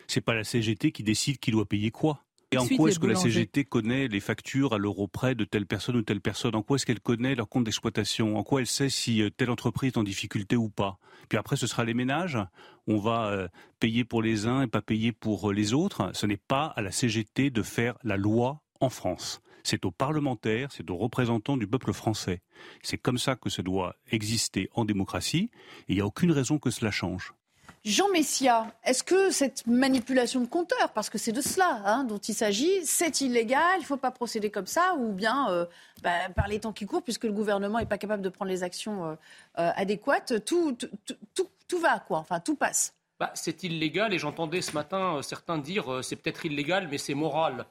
C'est 0.06 0.20
pas 0.20 0.34
la 0.34 0.44
CGT 0.44 0.92
qui 0.92 1.02
décide 1.02 1.38
qui 1.38 1.50
doit 1.50 1.66
payer 1.66 1.90
quoi. 1.90 2.24
Et 2.54 2.58
en 2.58 2.68
quoi 2.68 2.88
est-ce 2.88 2.98
que 2.98 3.06
la. 3.06 3.16
CGT 3.16 3.64
connaît 3.64 4.06
les 4.06 4.20
factures 4.20 4.74
à 4.74 4.78
l'euro 4.78 5.08
près 5.08 5.34
de 5.34 5.44
telle 5.44 5.66
personne 5.66 5.96
ou 5.96 6.02
telle 6.02 6.20
personne? 6.20 6.54
En 6.54 6.62
quoi 6.62 6.76
est-ce 6.76 6.87
qu'elle 6.87 7.00
connaît 7.00 7.34
leur 7.34 7.48
compte 7.48 7.64
d'exploitation? 7.64 8.37
En 8.37 8.44
quoi 8.44 8.60
elle 8.60 8.66
sait 8.66 8.90
si 8.90 9.22
euh, 9.22 9.30
telle 9.30 9.50
entreprise 9.50 9.92
est 9.92 9.98
en 9.98 10.04
difficulté 10.04 10.56
ou 10.56 10.68
pas? 10.68 10.98
Puis 11.28 11.38
après, 11.38 11.56
ce 11.56 11.66
sera 11.66 11.84
les 11.84 11.94
ménages. 11.94 12.38
On 12.87 12.98
va 12.98 13.26
euh, 13.26 13.48
payer 13.80 14.04
pour 14.04 14.22
les 14.22 14.46
uns 14.46 14.62
et 14.62 14.66
pas 14.66 14.82
payer 14.82 15.10
pour 15.12 15.50
euh, 15.50 15.52
les 15.52 15.72
autres. 15.72 16.10
Ce 16.14 16.26
n'est 16.26 16.37
pas 16.37 16.66
à 16.76 16.82
la 16.82 16.92
CGT 16.92 17.50
de 17.50 17.62
faire 17.62 17.96
la 18.04 18.16
loi 18.16 18.62
en 18.80 18.90
France. 18.90 19.40
C'est 19.64 19.87
aux 19.87 19.90
parlementaires, 19.90 20.70
c'est 20.70 20.90
aux 20.90 20.96
représentants 20.96 21.56
du 21.56 21.66
peuple 21.66 21.92
français. 21.92 22.42
C'est 22.82 22.98
comme 22.98 23.18
ça 23.18 23.34
que 23.34 23.48
ça 23.48 23.62
doit 23.62 23.96
exister 24.10 24.68
en 24.74 24.84
démocratie. 24.84 25.50
Et 25.88 25.94
il 25.94 25.94
n'y 25.96 26.02
a 26.02 26.06
aucune 26.06 26.30
raison 26.30 26.58
que 26.58 26.70
cela 26.70 26.90
change. 26.90 27.32
Jean 27.84 28.08
Messia, 28.08 28.72
est-ce 28.82 29.04
que 29.04 29.30
cette 29.30 29.66
manipulation 29.66 30.40
de 30.40 30.46
compteur, 30.46 30.90
parce 30.94 31.10
que 31.10 31.18
c'est 31.18 31.32
de 31.32 31.42
cela 31.42 31.82
hein, 31.84 32.04
dont 32.04 32.16
il 32.16 32.32
s'agit, 32.32 32.70
c'est 32.86 33.20
illégal, 33.20 33.74
il 33.76 33.80
ne 33.80 33.84
faut 33.84 33.98
pas 33.98 34.10
procéder 34.10 34.48
comme 34.50 34.66
ça, 34.66 34.94
ou 34.98 35.12
bien 35.12 35.50
euh, 35.50 35.66
bah, 36.02 36.30
par 36.34 36.48
les 36.48 36.60
temps 36.60 36.72
qui 36.72 36.86
courent, 36.86 37.02
puisque 37.02 37.24
le 37.24 37.32
gouvernement 37.32 37.78
n'est 37.78 37.86
pas 37.86 37.98
capable 37.98 38.22
de 38.22 38.30
prendre 38.30 38.50
les 38.50 38.62
actions 38.62 39.04
euh, 39.04 39.14
euh, 39.58 39.70
adéquates, 39.76 40.42
tout, 40.46 40.78
va, 41.78 41.98
quoi, 41.98 42.18
enfin 42.18 42.40
tout 42.40 42.54
passe. 42.54 42.94
Bah, 43.20 43.32
c'est 43.34 43.62
illégal 43.64 44.14
et 44.14 44.18
j'entendais 44.18 44.62
ce 44.62 44.72
matin 44.72 45.20
certains 45.22 45.58
dire 45.58 46.00
c'est 46.02 46.16
peut-être 46.16 46.46
illégal 46.46 46.88
mais 46.90 46.98
c'est 46.98 47.14
moral. 47.14 47.66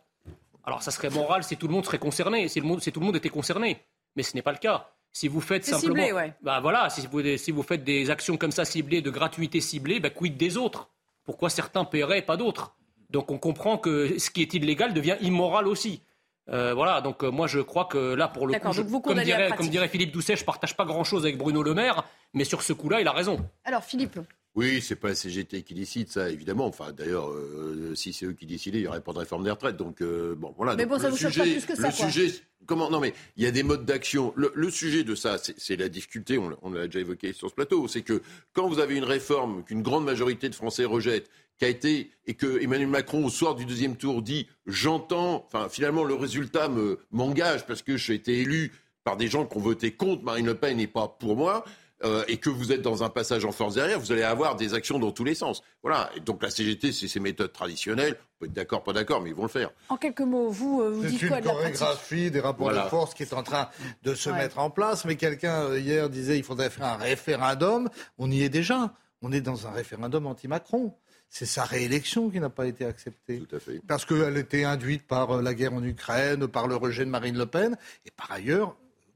Alors 0.63 0.83
ça 0.83 0.91
serait 0.91 1.09
moral 1.09 1.43
si 1.43 1.57
tout 1.57 1.67
le 1.67 1.73
monde 1.73 1.85
serait 1.85 1.99
concerné, 1.99 2.47
si 2.47 2.61
tout 2.61 2.99
le 2.99 3.05
monde 3.05 3.15
était 3.15 3.29
concerné. 3.29 3.83
Mais 4.15 4.23
ce 4.23 4.35
n'est 4.35 4.41
pas 4.41 4.51
le 4.51 4.57
cas. 4.59 4.92
Si 5.15 5.27
vous 5.27 5.41
faites 5.41 5.63
C'est 5.63 5.71
simplement, 5.71 5.95
ciblé, 5.95 6.11
ouais. 6.11 6.33
bah 6.41 6.59
voilà, 6.59 6.89
si 6.89 7.05
vous, 7.07 7.21
si 7.37 7.51
vous 7.51 7.61
faites 7.63 7.83
des 7.83 8.09
actions 8.09 8.35
comme 8.35 8.51
ça 8.51 8.65
ciblées, 8.65 9.01
de 9.01 9.11
gratuité 9.11 9.61
ciblée, 9.61 9.99
bah 9.99 10.09
quid 10.09 10.35
des 10.37 10.57
autres? 10.57 10.89
Pourquoi 11.23 11.49
certains 11.51 11.85
paieraient 11.85 12.19
et 12.19 12.23
pas 12.23 12.35
d'autres? 12.35 12.75
Donc 13.11 13.29
on 13.29 13.37
comprend 13.37 13.77
que 13.77 14.17
ce 14.17 14.31
qui 14.31 14.41
est 14.41 14.53
illégal 14.55 14.93
devient 14.93 15.17
immoral 15.21 15.67
aussi. 15.67 16.01
Euh, 16.49 16.73
voilà, 16.73 16.99
donc 16.99 17.23
euh, 17.23 17.29
moi 17.31 17.47
je 17.47 17.59
crois 17.59 17.85
que 17.85 17.97
là 18.15 18.27
pour 18.27 18.47
le 18.47 18.53
coup, 18.53 18.59
D'accord, 18.59 18.73
je- 18.73 18.81
donc 18.81 18.89
vous 18.91 18.99
comme, 19.01 19.21
dirait, 19.21 19.49
comme 19.55 19.69
dirait 19.69 19.87
Philippe 19.87 20.11
Doucet, 20.11 20.35
je 20.35 20.43
partage 20.43 20.75
pas 20.75 20.83
grand-chose 20.83 21.23
avec 21.23 21.37
Bruno 21.37 21.61
Le 21.63 21.73
Maire, 21.73 22.03
mais 22.33 22.43
sur 22.43 22.63
ce 22.63 22.73
coup-là, 22.73 22.99
il 22.99 23.07
a 23.07 23.11
raison. 23.13 23.37
Alors 23.63 23.83
Philippe, 23.83 24.19
Oui, 24.55 24.81
c'est 24.81 24.95
pas 24.97 25.09
la 25.09 25.15
CGT 25.15 25.61
qui 25.61 25.73
décide 25.73 26.09
ça, 26.09 26.29
évidemment. 26.29 26.65
Enfin, 26.65 26.91
d'ailleurs, 26.91 27.29
euh, 27.29 27.93
si 27.95 28.13
c'est 28.13 28.25
eux 28.25 28.33
qui 28.33 28.45
décidaient, 28.45 28.79
il 28.79 28.81
n'y 28.81 28.87
aurait 28.87 28.99
pas 29.01 29.13
de 29.13 29.19
réforme 29.19 29.43
des 29.45 29.51
retraites. 29.51 29.77
Donc, 29.77 30.01
euh, 30.01 30.35
bon, 30.37 30.53
voilà. 30.57 30.75
Mais 30.75 30.83
Donc, 30.85 30.93
bon, 30.93 30.99
ça 30.99 31.05
le 31.05 31.11
vous 31.11 31.17
choque 31.17 31.31
sujet, 31.31 31.45
pas 31.45 31.51
plus 31.59 31.65
que 31.65 31.75
ça, 31.75 31.87
Le 31.89 31.95
quoi. 31.95 32.05
sujet, 32.11 32.33
comment 32.65 32.89
Non, 32.89 32.99
mais 32.99 33.13
il 33.37 33.43
y 33.43 33.47
a 33.47 33.51
des 33.51 33.63
modes 33.63 33.85
d'action. 33.85 34.33
Le, 34.35 34.69
sujet 34.69 35.03
de 35.03 35.15
ça, 35.15 35.37
c'est 35.57 35.75
la 35.75 35.89
difficulté. 35.89 36.37
On, 36.37 36.71
l'a- 36.71 36.87
déjà 36.87 36.99
évoqué 36.99 37.33
sur 37.33 37.49
ce 37.49 37.55
plateau. 37.55 37.87
C'est 37.87 38.01
que 38.01 38.21
quand 38.53 38.67
vous 38.67 38.79
avez 38.79 38.95
une 38.95 39.03
réforme 39.03 39.63
qu'une 39.63 39.81
grande 39.81 40.05
majorité 40.05 40.49
de 40.49 40.55
Français 40.55 40.85
rejettent, 40.85 41.29
qui 41.59 41.65
été 41.65 42.11
et 42.25 42.33
que 42.33 42.61
Emmanuel 42.61 42.87
Macron 42.87 43.25
au 43.25 43.29
soir 43.29 43.55
du 43.55 43.65
deuxième 43.65 43.95
tour 43.95 44.21
dit 44.21 44.47
j'entends. 44.65 45.47
Finalement, 45.69 46.03
le 46.03 46.15
résultat 46.15 46.67
me 46.67 46.99
m'engage 47.11 47.65
parce 47.65 47.81
que 47.81 47.95
j'ai 47.95 48.15
été 48.15 48.39
élu 48.39 48.71
par 49.03 49.17
des 49.17 49.27
gens 49.27 49.45
qui 49.45 49.57
ont 49.57 49.61
voté 49.61 49.91
contre 49.91 50.23
Marine 50.23 50.45
Le 50.45 50.55
Pen 50.55 50.79
et 50.79 50.87
pas 50.87 51.07
pour 51.07 51.35
moi 51.35 51.63
euh, 52.03 52.23
et 52.27 52.37
que 52.37 52.49
vous 52.49 52.71
êtes 52.71 52.81
dans 52.81 53.03
un 53.03 53.09
passage 53.09 53.45
en 53.45 53.51
force 53.51 53.75
derrière, 53.75 53.99
vous 53.99 54.11
allez 54.11 54.23
avoir 54.23 54.55
des 54.55 54.73
actions 54.73 54.99
dans 54.99 55.11
tous 55.11 55.23
les 55.23 55.35
sens. 55.35 55.61
Voilà. 55.81 56.09
Et 56.15 56.19
donc 56.19 56.41
la 56.43 56.49
CGT, 56.49 56.91
c'est 56.91 57.07
ses 57.07 57.19
méthodes 57.19 57.53
traditionnelles. 57.53 58.17
On 58.19 58.39
peut 58.39 58.45
être 58.47 58.53
d'accord, 58.53 58.83
pas 58.83 58.93
d'accord, 58.93 59.21
mais 59.21 59.29
ils 59.29 59.35
vont 59.35 59.43
le 59.43 59.47
faire. 59.49 59.71
en 59.89 59.97
quelques 59.97 60.21
mots, 60.21 60.49
vous, 60.49 60.81
euh, 60.81 60.89
vous 60.89 61.03
C'est 61.03 61.09
dites 61.09 61.21
une 61.23 61.27
quoi 61.29 61.41
de 61.41 61.45
la 61.47 61.53
pratique 61.53 61.77
chorégraphie 61.79 62.31
des 62.31 62.39
rapports 62.39 62.67
Voilà. 62.67 62.83
de 62.85 62.89
force 62.89 63.13
qui 63.13 63.23
est 63.23 63.33
en 63.33 63.43
train 63.43 63.69
de 64.03 64.13
se 64.15 64.29
Ouais. 64.29 64.37
mettre 64.37 64.59
en 64.59 64.69
place. 64.69 65.05
Mais 65.05 65.15
quelqu'un 65.15 65.63
euh, 65.63 65.79
hier 65.79 66.09
disait 66.09 66.37
il 66.37 66.43
faudrait 66.43 66.69
faire 66.69 66.85
un 66.85 66.97
référendum. 66.97 67.89
On 68.17 68.29
y 68.31 68.43
est 68.43 68.49
déjà. 68.49 68.93
On 69.21 69.31
est 69.31 69.41
dans 69.41 69.67
un 69.67 69.71
référendum 69.71 70.25
anti-Macron. 70.27 70.93
C'est 71.29 71.45
sa 71.47 71.63
réélection 71.63 72.29
qui 72.29 72.39
n'a 72.39 72.49
pas 72.49 72.67
été 72.67 72.85
acceptée. 72.85 73.39
Tout 73.39 73.55
à 73.55 73.59
fait. 73.59 73.81
Parce 73.87 74.05
qu'elle 74.05 74.37
était 74.37 74.65
induite 74.65 75.07
par 75.07 75.31
euh, 75.37 75.41
la 75.41 75.53
guerre 75.55 75.73
en 75.73 75.83
Ukraine, 75.83 76.47
par 76.47 76.67
le 76.67 76.75
rejet 76.75 77.05
de 77.05 77.09
Marine 77.09 77.37
Le 77.37 77.45
Pen. 77.47 77.75
Et 78.05 78.11
par 78.11 78.31
ailleurs, 78.31 78.75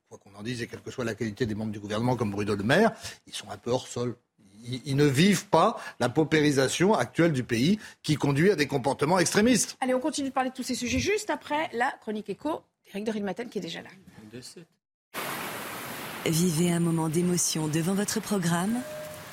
quoi 0.10 0.18
qu'on 0.20 0.36
en 0.36 0.44
dise, 0.44 0.62
et 0.62 0.68
quelle 0.68 0.82
que 0.82 0.92
soit 0.92 1.04
la 1.04 1.16
qualité 1.16 1.46
des 1.46 1.56
membres 1.56 1.72
du 1.72 1.80
gouvernement 1.80 2.16
comme 2.16 2.32
Bruno 2.32 2.56
Le 2.56 2.64
Maire, 2.64 2.92
ils 3.26 3.34
sont 3.34 3.50
un 3.50 3.58
peu 3.58 3.72
hors 3.72 3.88
sol. 3.88 4.16
Ils, 4.64 4.82
ils 4.86 4.96
ne 4.96 5.06
vivent 5.06 5.48
pas 5.48 5.78
la 6.00 6.08
paupérisation 6.10 6.94
actuelle 6.94 7.34
du 7.34 7.44
pays 7.44 7.78
qui 8.04 8.16
conduit 8.16 8.52
à 8.52 8.56
des 8.56 8.68
comportements 8.68 9.20
extrémistes. 9.20 9.78
Allez, 9.82 9.94
on 9.94 10.00
continue 10.00 10.30
de 10.30 10.34
parler 10.34 10.50
de 10.52 10.56
tous 10.56 10.64
ces 10.64 10.76
sujets 10.76 11.00
juste 11.00 11.30
après 11.30 11.70
la 11.74 11.92
chronique 12.02 12.30
écho 12.30 12.62
d'Éric 12.86 13.06
de 13.06 13.12
Rilmaten 13.12 13.50
qui 13.50 13.58
est 13.58 13.62
déjà 13.62 13.82
là. 13.82 13.90
Vivez 16.26 16.72
un 16.72 16.80
moment 16.80 17.10
d'émotion 17.10 17.68
devant 17.68 17.94
votre 17.94 18.22
programme 18.22 18.82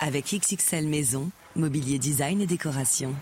avec 0.00 0.34
XXL 0.34 0.88
Maison, 0.88 1.30
mobilier 1.56 1.98
design 1.98 2.40
et 2.40 2.46
décoration. 2.46 3.14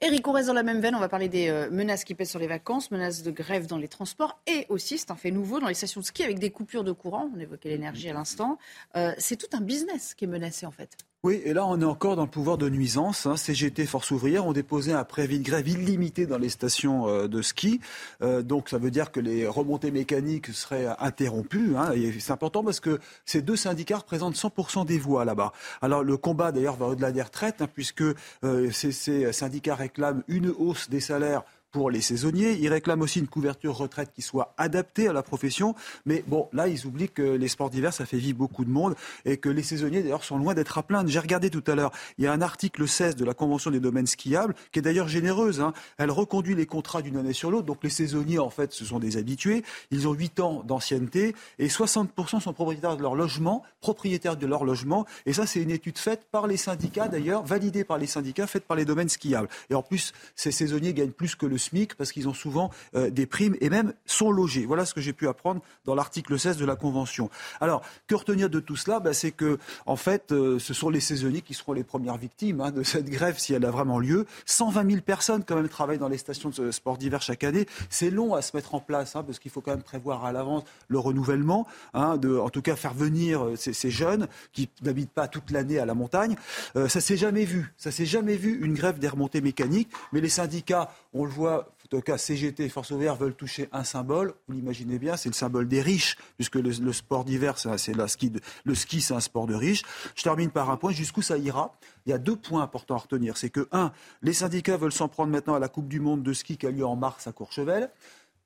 Eric, 0.00 0.28
on 0.28 0.32
reste 0.32 0.46
dans 0.46 0.54
la 0.54 0.62
même 0.62 0.80
veine. 0.80 0.94
On 0.94 1.00
va 1.00 1.08
parler 1.08 1.28
des 1.28 1.48
euh, 1.48 1.70
menaces 1.70 2.04
qui 2.04 2.14
pèsent 2.14 2.30
sur 2.30 2.38
les 2.38 2.46
vacances, 2.46 2.92
menaces 2.92 3.24
de 3.24 3.32
grève 3.32 3.66
dans 3.66 3.78
les 3.78 3.88
transports 3.88 4.40
et 4.46 4.64
aussi, 4.68 4.96
c'est 4.96 5.10
un 5.10 5.16
fait 5.16 5.32
nouveau, 5.32 5.58
dans 5.58 5.66
les 5.66 5.74
stations 5.74 6.00
de 6.00 6.06
ski 6.06 6.22
avec 6.22 6.38
des 6.38 6.50
coupures 6.50 6.84
de 6.84 6.92
courant. 6.92 7.28
On 7.34 7.40
évoquait 7.40 7.68
l'énergie 7.68 8.08
à 8.08 8.12
l'instant. 8.12 8.58
Euh, 8.96 9.12
c'est 9.18 9.36
tout 9.36 9.56
un 9.56 9.60
business 9.60 10.14
qui 10.14 10.24
est 10.24 10.28
menacé 10.28 10.66
en 10.66 10.70
fait. 10.70 10.96
Oui, 11.24 11.42
et 11.44 11.52
là, 11.52 11.66
on 11.66 11.80
est 11.80 11.84
encore 11.84 12.14
dans 12.14 12.22
le 12.22 12.30
pouvoir 12.30 12.58
de 12.58 12.68
nuisance. 12.68 13.26
Hein. 13.26 13.36
CGT 13.36 13.86
Force 13.86 14.12
ouvrière 14.12 14.46
ont 14.46 14.52
déposé 14.52 14.92
un 14.92 15.02
préavis 15.02 15.40
de 15.40 15.44
grève 15.44 15.66
illimité 15.66 16.26
dans 16.26 16.38
les 16.38 16.48
stations 16.48 17.08
euh, 17.08 17.26
de 17.26 17.42
ski. 17.42 17.80
Euh, 18.22 18.42
donc, 18.42 18.68
ça 18.68 18.78
veut 18.78 18.92
dire 18.92 19.10
que 19.10 19.18
les 19.18 19.44
remontées 19.44 19.90
mécaniques 19.90 20.46
seraient 20.54 20.86
interrompues. 21.00 21.76
Hein. 21.76 21.92
C'est 22.20 22.30
important 22.30 22.62
parce 22.62 22.78
que 22.78 23.00
ces 23.24 23.42
deux 23.42 23.56
syndicats 23.56 23.96
représentent 23.96 24.36
100% 24.36 24.86
des 24.86 24.98
voix 25.00 25.24
là-bas. 25.24 25.52
Alors, 25.82 26.04
le 26.04 26.16
combat, 26.16 26.52
d'ailleurs, 26.52 26.76
va 26.76 26.86
au-delà 26.86 27.10
des 27.10 27.22
retraites, 27.22 27.62
hein, 27.62 27.68
puisque 27.74 28.04
euh, 28.44 28.70
ces 28.70 29.32
syndicats 29.32 29.74
réclament 29.74 30.22
une 30.28 30.50
hausse 30.50 30.88
des 30.88 31.00
salaires 31.00 31.42
pour 31.70 31.90
les 31.90 32.00
saisonniers. 32.00 32.52
Ils 32.60 32.68
réclament 32.68 33.02
aussi 33.02 33.18
une 33.18 33.28
couverture 33.28 33.76
retraite 33.76 34.10
qui 34.14 34.22
soit 34.22 34.54
adaptée 34.56 35.08
à 35.08 35.12
la 35.12 35.22
profession. 35.22 35.74
Mais 36.06 36.24
bon, 36.26 36.48
là, 36.52 36.68
ils 36.68 36.86
oublient 36.86 37.10
que 37.10 37.22
les 37.22 37.48
sports 37.48 37.70
d'hiver, 37.70 37.92
ça 37.92 38.06
fait 38.06 38.16
vivre 38.16 38.38
beaucoup 38.38 38.64
de 38.64 38.70
monde 38.70 38.94
et 39.24 39.36
que 39.36 39.48
les 39.48 39.62
saisonniers, 39.62 40.02
d'ailleurs, 40.02 40.24
sont 40.24 40.38
loin 40.38 40.54
d'être 40.54 40.78
à 40.78 40.82
plaindre. 40.82 41.10
J'ai 41.10 41.18
regardé 41.18 41.50
tout 41.50 41.64
à 41.66 41.74
l'heure, 41.74 41.92
il 42.18 42.24
y 42.24 42.26
a 42.26 42.32
un 42.32 42.40
article 42.40 42.86
16 42.86 43.16
de 43.16 43.24
la 43.24 43.34
Convention 43.34 43.70
des 43.70 43.80
domaines 43.80 44.06
skiables 44.06 44.54
qui 44.72 44.78
est 44.78 44.82
d'ailleurs 44.82 45.08
généreuse. 45.08 45.60
hein. 45.60 45.72
Elle 45.98 46.10
reconduit 46.10 46.54
les 46.54 46.66
contrats 46.66 47.02
d'une 47.02 47.16
année 47.16 47.32
sur 47.32 47.50
l'autre. 47.50 47.66
Donc 47.66 47.82
les 47.82 47.90
saisonniers, 47.90 48.38
en 48.38 48.50
fait, 48.50 48.72
ce 48.72 48.84
sont 48.84 48.98
des 48.98 49.16
habitués. 49.16 49.62
Ils 49.90 50.08
ont 50.08 50.12
8 50.12 50.40
ans 50.40 50.62
d'ancienneté 50.66 51.34
et 51.58 51.68
60% 51.68 52.40
sont 52.40 52.52
propriétaires 52.52 52.96
de 52.96 53.02
leur 53.02 53.14
logement, 53.14 53.62
propriétaires 53.80 54.36
de 54.36 54.46
leur 54.46 54.64
logement. 54.64 55.06
Et 55.26 55.32
ça, 55.32 55.46
c'est 55.46 55.60
une 55.60 55.70
étude 55.70 55.98
faite 55.98 56.26
par 56.30 56.46
les 56.46 56.56
syndicats, 56.56 57.08
d'ailleurs, 57.08 57.44
validée 57.44 57.84
par 57.84 57.98
les 57.98 58.06
syndicats, 58.06 58.46
faite 58.46 58.64
par 58.64 58.76
les 58.76 58.84
domaines 58.84 59.08
skiables. 59.08 59.48
Et 59.70 59.74
en 59.74 59.82
plus, 59.82 60.12
ces 60.34 60.50
saisonniers 60.50 60.94
gagnent 60.94 61.10
plus 61.10 61.34
que 61.34 61.46
le 61.46 61.57
SMIC 61.58 61.94
parce 61.94 62.12
qu'ils 62.12 62.28
ont 62.28 62.34
souvent 62.34 62.70
euh, 62.94 63.10
des 63.10 63.26
primes 63.26 63.56
et 63.60 63.70
même 63.70 63.92
sont 64.06 64.30
logés. 64.30 64.64
Voilà 64.66 64.86
ce 64.86 64.94
que 64.94 65.00
j'ai 65.00 65.12
pu 65.12 65.28
apprendre 65.28 65.60
dans 65.84 65.94
l'article 65.94 66.38
16 66.38 66.56
de 66.56 66.64
la 66.64 66.76
Convention. 66.76 67.30
Alors, 67.60 67.82
que 68.06 68.14
retenir 68.14 68.50
de 68.50 68.60
tout 68.60 68.76
cela? 68.76 69.00
Ben, 69.00 69.12
C'est 69.12 69.32
que, 69.32 69.58
en 69.86 69.96
fait, 69.96 70.32
euh, 70.32 70.58
ce 70.58 70.74
sont 70.74 70.90
les 70.90 71.00
saisonniers 71.00 71.42
qui 71.42 71.54
seront 71.54 71.72
les 71.72 71.84
premières 71.84 72.16
victimes 72.16 72.60
hein, 72.60 72.70
de 72.70 72.82
cette 72.88 73.10
grève 73.10 73.38
si 73.38 73.54
elle 73.54 73.64
a 73.64 73.70
vraiment 73.70 73.98
lieu. 73.98 74.26
120 74.46 74.90
000 74.90 75.02
personnes, 75.02 75.44
quand 75.44 75.56
même, 75.56 75.68
travaillent 75.68 75.98
dans 75.98 76.08
les 76.08 76.18
stations 76.18 76.50
de 76.50 76.70
sport 76.70 76.98
d'hiver 76.98 77.22
chaque 77.22 77.44
année. 77.44 77.66
C'est 77.90 78.10
long 78.10 78.34
à 78.34 78.42
se 78.42 78.56
mettre 78.56 78.74
en 78.74 78.80
place 78.80 79.16
hein, 79.16 79.22
parce 79.22 79.38
qu'il 79.38 79.50
faut 79.50 79.60
quand 79.60 79.72
même 79.72 79.82
prévoir 79.82 80.24
à 80.24 80.32
l'avance 80.32 80.64
le 80.88 80.98
renouvellement, 80.98 81.66
hein, 81.94 82.18
en 82.18 82.50
tout 82.50 82.62
cas 82.62 82.76
faire 82.76 82.94
venir 82.94 83.44
euh, 83.44 83.56
ces, 83.56 83.72
ces 83.72 83.90
jeunes 83.90 84.28
qui 84.52 84.68
n'habitent 84.82 85.12
pas 85.12 85.28
toute 85.28 85.50
l'année 85.50 85.78
à 85.78 85.86
la 85.86 85.94
montagne. 85.94 86.36
Euh, 86.76 86.88
ça 86.88 87.00
s'est 87.00 87.16
jamais 87.16 87.44
vu. 87.44 87.72
Ça 87.76 87.90
s'est 87.90 88.06
jamais 88.06 88.36
vu 88.36 88.64
une 88.64 88.74
grève 88.74 88.98
des 88.98 89.08
remontées 89.08 89.40
mécaniques. 89.40 89.90
Mais 90.12 90.20
les 90.20 90.28
syndicats, 90.28 90.90
on 91.12 91.24
le 91.24 91.30
voit, 91.30 91.47
en 91.90 91.96
tout 91.96 92.02
cas 92.02 92.18
CGT 92.18 92.66
et 92.66 92.68
Force 92.68 92.90
Ouvrière 92.90 93.16
veulent 93.16 93.34
toucher 93.34 93.70
un 93.72 93.82
symbole, 93.82 94.34
vous 94.46 94.54
l'imaginez 94.54 94.98
bien, 94.98 95.16
c'est 95.16 95.30
le 95.30 95.34
symbole 95.34 95.68
des 95.68 95.80
riches, 95.80 96.18
puisque 96.36 96.56
le, 96.56 96.92
sport 96.92 97.24
d'hiver, 97.24 97.54
c'est 97.56 97.94
le 97.94 98.74
ski, 98.74 99.00
c'est 99.00 99.14
un 99.14 99.20
sport 99.20 99.46
de 99.46 99.54
riches. 99.54 99.82
Je 100.14 100.22
termine 100.22 100.50
par 100.50 100.68
un 100.68 100.76
point, 100.76 100.92
jusqu'où 100.92 101.22
ça 101.22 101.38
ira? 101.38 101.78
Il 102.04 102.10
y 102.10 102.12
a 102.12 102.18
deux 102.18 102.36
points 102.36 102.62
importants 102.62 102.96
à 102.96 102.98
retenir. 102.98 103.38
C'est 103.38 103.48
que, 103.48 103.68
un, 103.72 103.92
les 104.20 104.34
syndicats 104.34 104.76
veulent 104.76 104.92
s'en 104.92 105.08
prendre 105.08 105.32
maintenant 105.32 105.54
à 105.54 105.58
la 105.58 105.68
Coupe 105.68 105.88
du 105.88 105.98
Monde 105.98 106.22
de 106.22 106.34
ski 106.34 106.58
qui 106.58 106.66
a 106.66 106.70
lieu 106.70 106.84
en 106.84 106.94
mars 106.94 107.26
à 107.26 107.32
Courchevel. 107.32 107.90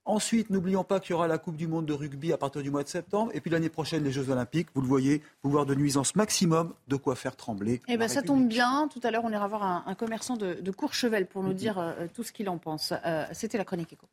Ensuite, 0.04 0.50
n'oublions 0.50 0.82
pas 0.82 0.98
qu'il 0.98 1.12
y 1.12 1.14
aura 1.14 1.28
la 1.28 1.38
Coupe 1.38 1.56
du 1.56 1.68
Monde 1.68 1.86
de 1.86 1.92
rugby 1.92 2.32
à 2.32 2.36
partir 2.36 2.62
du 2.62 2.70
mois 2.70 2.82
de 2.82 2.88
septembre. 2.88 3.30
Et 3.34 3.40
puis 3.40 3.50
l'année 3.50 3.68
prochaine, 3.68 4.02
les 4.02 4.10
Jeux 4.10 4.30
Olympiques. 4.30 4.68
Vous 4.74 4.80
le 4.80 4.88
voyez, 4.88 5.22
pouvoir 5.42 5.64
de 5.64 5.76
nuisance 5.76 6.16
maximum, 6.16 6.74
de 6.88 6.96
quoi 6.96 7.14
faire 7.14 7.36
trembler. 7.36 7.80
Eh 7.86 7.96
ben, 7.96 8.08
ça 8.08 8.22
tombe 8.22 8.48
bien. 8.48 8.88
Tout 8.92 9.00
à 9.04 9.12
l'heure, 9.12 9.22
on 9.24 9.30
ira 9.30 9.46
voir 9.46 9.84
un, 9.86 9.94
commerçant 9.94 10.36
de, 10.36 10.70
Courchevel 10.72 11.26
pour 11.26 11.44
nous 11.44 11.52
dire 11.52 11.78
euh, 11.78 12.06
tout 12.14 12.24
ce 12.24 12.32
qu'il 12.32 12.48
en 12.48 12.58
pense. 12.58 12.92
Euh, 13.04 13.24
c'était 13.32 13.58
la 13.58 13.64
chronique 13.64 13.92
éco. 13.92 14.08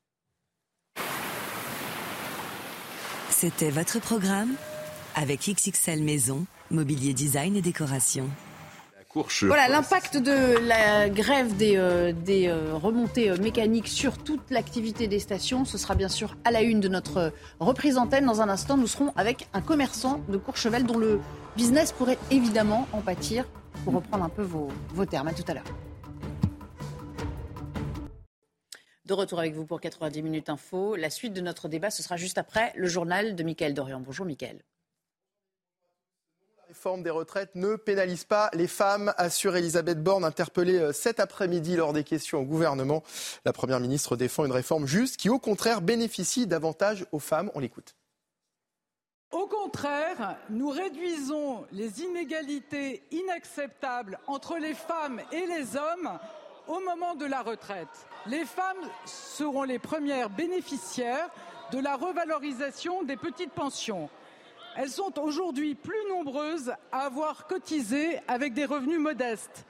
C'était 3.30 3.72
votre 3.72 4.00
programme 4.00 4.54
avec 5.16 5.50
XXL 5.50 6.04
Maison, 6.04 6.46
mobilier 6.70 7.14
design 7.14 7.56
et 7.56 7.62
décoration. 7.62 8.30
Voilà 9.16 9.68
l'impact 9.68 10.18
de 10.18 10.60
la 10.68 11.10
grève 11.10 11.58
des, 11.58 11.78
euh, 11.78 12.14
des 12.14 12.48
euh, 12.48 12.76
remontées 12.76 13.32
euh, 13.32 13.38
mécaniques 13.38 13.88
sur 13.88 14.20
toute 14.20 14.52
l'activité 14.52 15.08
des 15.08 15.18
stations. 15.18 15.66
Ce 15.66 15.80
sera 15.80 15.96
bien 15.96 16.10
sûr 16.10 16.38
à 16.44 16.52
la 16.52 16.62
une 16.62 16.80
de 16.80 16.88
notre 16.88 17.34
reprise 17.60 17.98
antenne. 17.98 18.28
Dans 18.28 18.42
un 18.42 18.50
instant, 18.50 18.78
nous 18.78 18.86
serons 18.86 19.12
avec 19.16 19.48
un 19.54 19.62
commerçant 19.62 20.22
de 20.30 20.38
Courchevel 20.38 20.86
dont 20.86 21.00
le 21.00 21.20
business 21.58 21.92
pourrait 21.92 22.20
évidemment 22.30 22.88
en 22.94 23.02
pâtir. 23.02 23.46
Pour 23.84 23.96
reprendre 23.96 24.26
un 24.26 24.30
peu 24.30 24.44
vos, 24.44 24.68
vos 24.94 25.06
termes. 25.06 25.28
À 25.28 25.34
tout 25.34 25.46
à 25.48 25.56
l'heure. 25.56 25.64
De 29.06 29.14
retour 29.14 29.40
avec 29.40 29.56
vous 29.56 29.66
pour 29.66 29.82
90 29.82 30.22
minutes 30.22 30.50
info. 30.50 30.96
La 30.96 31.10
suite 31.10 31.34
de 31.34 31.42
notre 31.42 31.68
débat, 31.68 31.90
ce 31.90 32.04
sera 32.04 32.16
juste 32.16 32.38
après 32.38 32.74
le 32.76 32.88
journal 32.88 33.36
de 33.36 33.42
Mickaël 33.42 33.74
Dorian. 33.74 34.02
Bonjour 34.02 34.28
Mickaël 34.28 34.60
réforme 36.70 37.02
des 37.02 37.10
retraites 37.10 37.56
ne 37.56 37.76
pénalise 37.78 38.26
pas 38.26 38.52
les 38.54 38.68
femmes, 38.68 39.12
assure 39.18 39.56
Elisabeth 39.56 40.04
Borne, 40.04 40.24
interpellée 40.24 40.78
euh, 40.78 40.94
cet 40.94 41.20
après-midi 41.20 41.76
lors 41.76 41.94
des 41.94 42.04
questions 42.04 42.42
au 42.42 42.44
gouvernement. 42.44 43.02
La 43.44 43.54
Première 43.54 43.80
ministre 43.80 44.16
défend 44.16 44.46
une 44.46 44.52
réforme 44.52 44.86
juste 44.86 45.18
qui, 45.18 45.30
au 45.30 45.40
contraire, 45.40 45.82
bénéficie 45.82 46.46
davantage 46.46 47.08
aux 47.12 47.18
femmes. 47.18 47.50
On 47.56 47.60
l'écoute. 47.60 47.96
Au 49.32 49.48
contraire, 49.48 50.38
nous 50.52 50.70
réduisons 50.70 51.66
les 51.72 52.04
inégalités 52.04 53.02
inacceptables 53.10 54.20
entre 54.28 54.58
les 54.58 54.76
femmes 54.76 55.22
et 55.32 55.48
les 55.48 55.76
hommes 55.76 56.20
au 56.68 56.80
moment 56.82 57.16
de 57.16 57.26
la 57.26 57.42
retraite. 57.42 57.88
Les 58.28 58.46
femmes 58.46 58.88
seront 59.06 59.64
les 59.64 59.80
premières 59.80 60.30
bénéficiaires 60.30 61.30
de 61.72 61.80
la 61.80 61.96
revalorisation 61.96 63.02
des 63.02 63.18
petites 63.18 63.54
pensions. 63.54 64.08
Elles 64.76 64.90
sont 64.90 65.20
aujourd'hui 65.20 65.76
plus 65.76 66.08
nombreuses 66.10 66.72
à 66.92 67.06
avoir 67.06 67.48
cotisé 67.48 68.20
avec 68.28 68.54
des 68.54 68.66
revenus 68.66 69.00
modestes. 69.00 69.66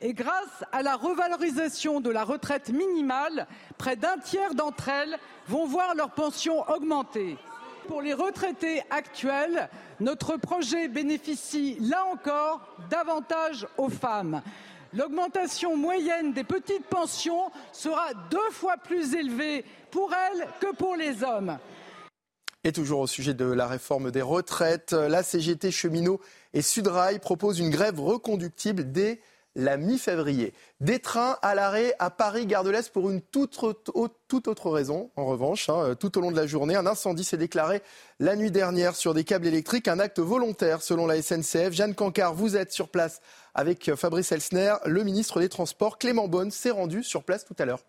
Et 0.00 0.14
grâce 0.14 0.64
à 0.72 0.82
la 0.82 0.96
revalorisation 0.96 2.00
de 2.00 2.10
la 2.10 2.24
retraite 2.24 2.70
minimale, 2.70 3.46
près 3.78 3.96
d'un 3.96 4.18
tiers 4.18 4.54
d'entre 4.54 4.88
elles 4.88 5.16
vont 5.46 5.64
voir 5.64 5.94
leur 5.94 6.10
pension 6.10 6.68
augmenter. 6.68 7.38
Pour 7.86 8.02
les 8.02 8.14
retraités 8.14 8.82
actuels, 8.90 9.68
notre 10.00 10.36
projet 10.36 10.88
bénéficie 10.88 11.76
là 11.80 12.04
encore 12.12 12.60
davantage 12.90 13.66
aux 13.76 13.88
femmes. 13.88 14.42
L'augmentation 14.92 15.76
moyenne 15.76 16.32
des 16.32 16.44
petites 16.44 16.86
pensions 16.86 17.50
sera 17.72 18.12
deux 18.30 18.50
fois 18.50 18.76
plus 18.76 19.14
élevée 19.14 19.64
pour 19.90 20.12
elles 20.12 20.48
que 20.60 20.74
pour 20.74 20.96
les 20.96 21.24
hommes. 21.24 21.58
Et 22.64 22.70
toujours 22.70 23.00
au 23.00 23.06
sujet 23.08 23.34
de 23.34 23.44
la 23.44 23.66
réforme 23.66 24.12
des 24.12 24.22
retraites, 24.22 24.92
la 24.92 25.24
CGT 25.24 25.72
Cheminot 25.72 26.20
et 26.54 26.62
Sudrail 26.62 27.18
proposent 27.18 27.58
une 27.58 27.70
grève 27.70 27.98
reconductible 27.98 28.92
dès 28.92 29.20
la 29.54 29.76
mi-février. 29.76 30.54
Des 30.80 30.98
trains 30.98 31.38
à 31.42 31.54
l'arrêt 31.54 31.94
à 31.98 32.10
Paris-Gare 32.10 32.64
de 32.64 32.70
l'Est 32.70 32.90
pour 32.90 33.10
une 33.10 33.20
toute, 33.20 33.58
autre 33.58 34.70
raison, 34.70 35.10
en 35.16 35.26
revanche, 35.26 35.68
hein, 35.68 35.94
tout 35.98 36.16
au 36.16 36.20
long 36.20 36.30
de 36.30 36.36
la 36.36 36.46
journée. 36.46 36.76
Un 36.76 36.86
incendie 36.86 37.24
s'est 37.24 37.36
déclaré 37.36 37.82
la 38.18 38.36
nuit 38.36 38.50
dernière 38.50 38.96
sur 38.96 39.12
des 39.12 39.24
câbles 39.24 39.46
électriques, 39.46 39.88
un 39.88 39.98
acte 39.98 40.20
volontaire 40.20 40.82
selon 40.82 41.06
la 41.06 41.20
SNCF. 41.20 41.72
Jeanne 41.72 41.94
Cancard, 41.94 42.34
vous 42.34 42.56
êtes 42.56 42.72
sur 42.72 42.88
place 42.88 43.20
avec 43.54 43.94
Fabrice 43.94 44.32
Elsner, 44.32 44.74
le 44.86 45.02
ministre 45.04 45.40
des 45.40 45.48
Transports. 45.48 45.98
Clément 45.98 46.28
Bonne 46.28 46.50
s'est 46.50 46.70
rendu 46.70 47.02
sur 47.02 47.24
place 47.24 47.44
tout 47.44 47.56
à 47.58 47.64
l'heure. 47.64 47.80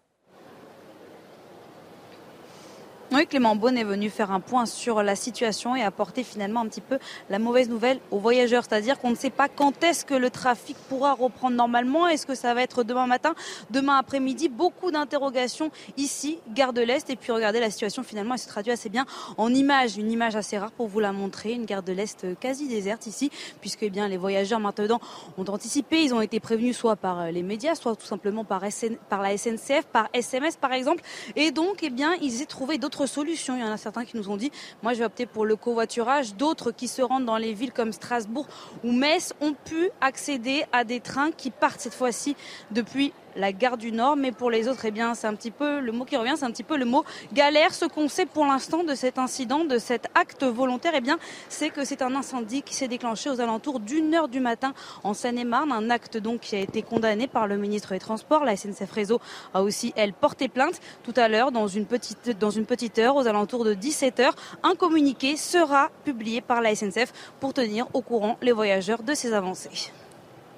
Oui, 3.16 3.28
Clément 3.28 3.56
Beaune 3.56 3.78
est 3.78 3.84
venu 3.84 4.10
faire 4.10 4.32
un 4.32 4.40
point 4.40 4.66
sur 4.66 5.04
la 5.04 5.16
situation 5.16 5.76
et 5.76 5.84
apporter 5.84 6.24
finalement 6.24 6.62
un 6.62 6.66
petit 6.66 6.82
peu 6.82 6.98
la 7.30 7.38
mauvaise 7.38 7.70
nouvelle 7.70 8.00
aux 8.10 8.18
voyageurs. 8.18 8.64
C'est-à-dire 8.68 8.98
qu'on 8.98 9.12
ne 9.12 9.16
sait 9.16 9.30
pas 9.30 9.48
quand 9.50 9.84
est-ce 9.84 10.04
que 10.04 10.16
le 10.16 10.32
trafic 10.32 10.76
pourra 10.90 11.14
reprendre 11.14 11.56
normalement. 11.56 12.08
Est-ce 12.08 12.26
que 12.26 12.34
ça 12.34 12.56
va 12.56 12.64
être 12.64 12.84
demain 12.84 13.06
matin, 13.06 13.36
demain 13.70 13.98
après-midi? 14.00 14.50
Beaucoup 14.50 14.90
d'interrogations 14.90 15.70
ici, 15.96 16.40
gare 16.56 16.74
de 16.74 16.82
l'Est. 16.82 17.08
Et 17.12 17.16
puis 17.16 17.32
regardez, 17.32 17.60
la 17.60 17.70
situation 17.70 18.02
finalement, 18.02 18.34
elle 18.34 18.40
se 18.40 18.48
traduit 18.48 18.72
assez 18.72 18.90
bien 18.90 19.06
en 19.38 19.54
image. 19.54 19.96
Une 19.96 20.10
image 20.10 20.36
assez 20.36 20.58
rare 20.58 20.72
pour 20.72 20.88
vous 20.88 21.00
la 21.00 21.12
montrer. 21.12 21.52
Une 21.52 21.66
gare 21.66 21.84
de 21.84 21.94
l'Est 21.94 22.26
quasi 22.40 22.68
déserte 22.68 23.06
ici, 23.06 23.30
puisque 23.62 23.84
eh 23.84 23.92
bien, 23.92 24.08
les 24.08 24.18
voyageurs 24.18 24.60
maintenant 24.60 25.00
ont 25.38 25.46
anticipé. 25.46 26.02
Ils 26.02 26.16
ont 26.16 26.22
été 26.22 26.40
prévenus 26.40 26.76
soit 26.76 26.96
par 26.96 27.32
les 27.32 27.44
médias, 27.44 27.76
soit 27.76 27.96
tout 27.96 28.08
simplement 28.08 28.44
par, 28.44 28.64
par 29.08 29.22
la 29.22 29.38
SNCF, 29.38 29.86
par 29.92 30.10
SMS 30.14 30.58
par 30.58 30.74
exemple. 30.74 31.04
Et 31.36 31.52
donc, 31.52 31.84
eh 31.84 31.92
bien, 31.92 32.16
ils 32.20 32.42
aient 32.42 32.48
trouvé 32.48 32.80
d'autres 32.80 33.03
solutions. 33.08 33.56
Il 33.56 33.62
y 33.62 33.64
en 33.64 33.72
a 33.72 33.78
certains 33.78 34.06
qui 34.06 34.18
nous 34.18 34.30
ont 34.30 34.38
dit, 34.38 34.52
moi 34.82 34.94
je 34.94 35.00
vais 35.00 35.06
opter 35.06 35.26
pour 35.26 35.46
le 35.46 35.56
covoiturage. 35.56 36.36
D'autres 36.36 36.72
qui 36.72 36.88
se 36.88 37.02
rendent 37.02 37.26
dans 37.26 37.38
les 37.38 37.54
villes 37.54 37.74
comme 37.74 37.92
Strasbourg 37.92 38.48
ou 38.84 38.92
Metz 38.92 39.34
ont 39.42 39.54
pu 39.54 39.90
accéder 40.02 40.64
à 40.72 40.84
des 40.84 41.00
trains 41.00 41.32
qui 41.32 41.52
partent 41.52 41.80
cette 41.80 41.94
fois-ci 41.94 42.36
depuis 42.72 43.14
la 43.36 43.52
gare 43.52 43.78
du 43.78 43.92
Nord. 43.92 44.16
Mais 44.16 44.32
pour 44.32 44.52
les 44.52 44.68
autres, 44.68 44.86
eh 44.86 44.92
bien, 44.92 45.16
c'est 45.16 45.28
un 45.28 45.36
petit 45.36 45.52
peu 45.52 45.80
le 45.80 45.92
mot 45.92 46.06
qui 46.06 46.18
revient, 46.18 46.34
c'est 46.36 46.46
un 46.46 46.52
petit 46.52 46.64
peu 46.64 46.78
le 46.78 46.86
mot 46.86 47.04
galère. 47.34 47.74
Ce 47.74 47.86
qu'on 47.86 48.08
sait 48.08 48.26
pour 48.26 48.46
l'instant 48.46 48.84
de 48.84 48.96
cet 48.96 49.18
incident, 49.18 49.66
de 49.66 49.78
cet 49.78 50.08
acte 50.16 50.44
volontaire, 50.44 50.94
eh 50.96 51.02
bien, 51.02 51.18
c'est 51.50 51.70
que 51.70 51.86
c'est 51.86 52.02
un 52.02 52.16
incendie 52.16 52.62
qui 52.62 52.74
s'est 52.74 52.88
déclenché 52.88 53.30
aux 53.30 53.42
alentours 53.42 53.80
d'une 53.80 54.14
heure 54.14 54.28
du 54.28 54.40
matin 54.40 54.74
en 55.04 55.14
Seine-et-Marne. 55.14 55.72
Un 55.72 55.90
acte 55.90 56.18
donc 56.18 56.42
qui 56.42 56.56
a 56.56 56.60
été 56.60 56.82
condamné 56.82 57.28
par 57.28 57.48
le 57.48 57.58
ministre 57.58 57.94
des 57.94 58.00
Transports. 58.00 58.44
La 58.44 58.56
SNCF 58.56 58.92
Réseau 58.92 59.20
a 59.54 59.64
aussi, 59.64 59.94
elle, 59.96 60.14
porté 60.14 60.48
plainte. 60.48 60.80
Tout 61.04 61.14
à 61.16 61.28
l'heure, 61.28 61.52
dans 61.52 61.68
une 61.68 61.86
petite, 61.86 62.38
dans 62.40 62.52
une 62.52 62.66
petite 62.66 63.00
heure, 63.00 63.16
aux 63.16 63.28
alentours 63.28 63.66
de 63.66 63.74
17 63.74 64.20
heures, 64.20 64.36
un 64.64 64.76
communiqué 64.76 65.38
sera 65.38 65.90
publié 66.04 66.42
par 66.42 66.62
la 66.62 66.76
SNCF 66.76 67.14
pour 67.40 67.54
tenir 67.54 67.88
au 67.94 68.02
courant 68.02 68.38
les 68.42 68.52
voyageurs 68.52 69.04
de 69.04 69.14
ces 69.14 69.34
avancées. 69.34 69.92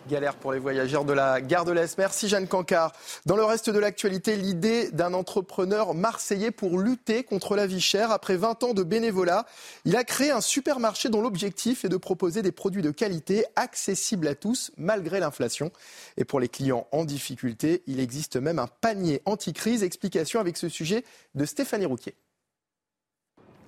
Galère 0.07 0.35
pour 0.35 0.53
les 0.53 0.59
voyageurs 0.59 1.03
de 1.03 1.13
la 1.13 1.41
gare 1.41 1.65
de 1.65 1.71
l'Est. 1.71 1.97
Merci 1.97 2.27
Jeanne 2.27 2.47
Cancard. 2.47 2.91
Dans 3.25 3.35
le 3.35 3.43
reste 3.43 3.71
de 3.71 3.79
l'actualité, 3.79 4.35
l'idée 4.35 4.91
d'un 4.91 5.15
entrepreneur 5.15 5.95
marseillais 5.95 6.51
pour 6.51 6.79
lutter 6.79 7.23
contre 7.23 7.55
la 7.55 7.65
vie 7.65 7.81
chère. 7.81 8.11
Après 8.11 8.37
20 8.37 8.63
ans 8.63 8.73
de 8.75 8.83
bénévolat, 8.83 9.47
il 9.83 9.95
a 9.95 10.03
créé 10.03 10.29
un 10.29 10.41
supermarché 10.41 11.09
dont 11.09 11.21
l'objectif 11.21 11.85
est 11.85 11.89
de 11.89 11.97
proposer 11.97 12.43
des 12.43 12.51
produits 12.51 12.83
de 12.83 12.91
qualité 12.91 13.45
accessibles 13.55 14.27
à 14.27 14.35
tous 14.35 14.71
malgré 14.77 15.19
l'inflation. 15.19 15.71
Et 16.17 16.25
pour 16.25 16.39
les 16.39 16.49
clients 16.49 16.85
en 16.91 17.03
difficulté, 17.03 17.81
il 17.87 17.99
existe 17.99 18.35
même 18.35 18.59
un 18.59 18.67
panier 18.67 19.23
anti-crise. 19.25 19.81
Explication 19.81 20.39
avec 20.39 20.57
ce 20.57 20.69
sujet 20.69 21.03
de 21.33 21.45
Stéphanie 21.45 21.87
Rouquier. 21.87 22.13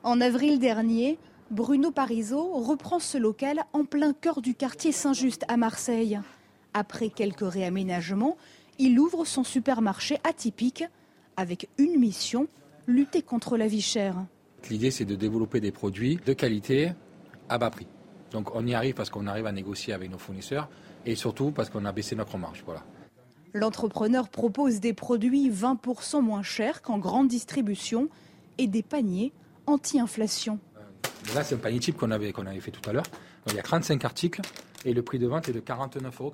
En 0.03 0.21
avril 0.21 0.59
dernier, 0.59 1.17
Bruno 1.49 1.91
Parisot 1.91 2.55
reprend 2.55 2.99
ce 2.99 3.17
local 3.17 3.63
en 3.71 3.85
plein 3.85 4.11
cœur 4.11 4.41
du 4.41 4.53
quartier 4.53 4.91
Saint-Just 4.91 5.45
à 5.47 5.55
Marseille. 5.55 6.19
Après 6.73 7.09
quelques 7.09 7.49
réaménagements, 7.49 8.35
il 8.79 8.99
ouvre 8.99 9.23
son 9.23 9.45
supermarché 9.45 10.17
atypique 10.25 10.83
avec 11.37 11.69
une 11.77 11.99
mission, 11.99 12.47
lutter 12.85 13.21
contre 13.21 13.55
la 13.55 13.67
vie 13.67 13.81
chère. 13.81 14.25
L'idée, 14.69 14.91
c'est 14.91 15.05
de 15.05 15.15
développer 15.15 15.61
des 15.61 15.71
produits 15.71 16.19
de 16.25 16.33
qualité 16.33 16.91
à 17.47 17.57
bas 17.57 17.69
prix. 17.69 17.87
Donc 18.31 18.53
on 18.53 18.67
y 18.67 18.73
arrive 18.73 18.95
parce 18.95 19.09
qu'on 19.09 19.25
arrive 19.25 19.45
à 19.45 19.53
négocier 19.53 19.93
avec 19.93 20.11
nos 20.11 20.17
fournisseurs 20.17 20.67
et 21.05 21.15
surtout 21.15 21.51
parce 21.51 21.69
qu'on 21.69 21.85
a 21.85 21.93
baissé 21.93 22.15
notre 22.15 22.37
marge. 22.37 22.63
Voilà. 22.65 22.83
L'entrepreneur 23.53 24.27
propose 24.27 24.81
des 24.81 24.93
produits 24.93 25.49
20% 25.49 26.21
moins 26.21 26.43
chers 26.43 26.81
qu'en 26.81 26.97
grande 26.97 27.29
distribution 27.29 28.09
et 28.57 28.67
des 28.67 28.83
paniers 28.83 29.31
anti-inflation. 29.65 30.59
Là, 31.35 31.43
c'est 31.43 31.55
un 31.55 31.59
panier 31.59 31.79
type 31.79 31.97
qu'on 31.97 32.11
avait, 32.11 32.31
fait 32.59 32.71
tout 32.71 32.89
à 32.89 32.93
l'heure. 32.93 33.05
il 33.47 33.55
y 33.55 33.59
a 33.59 33.63
35 33.63 34.03
articles 34.05 34.41
et 34.85 34.93
le 34.93 35.01
prix 35.01 35.19
de 35.19 35.27
vente 35.27 35.49
est 35.49 35.53
de 35.53 35.59
49,99 35.59 36.11
euros. 36.19 36.31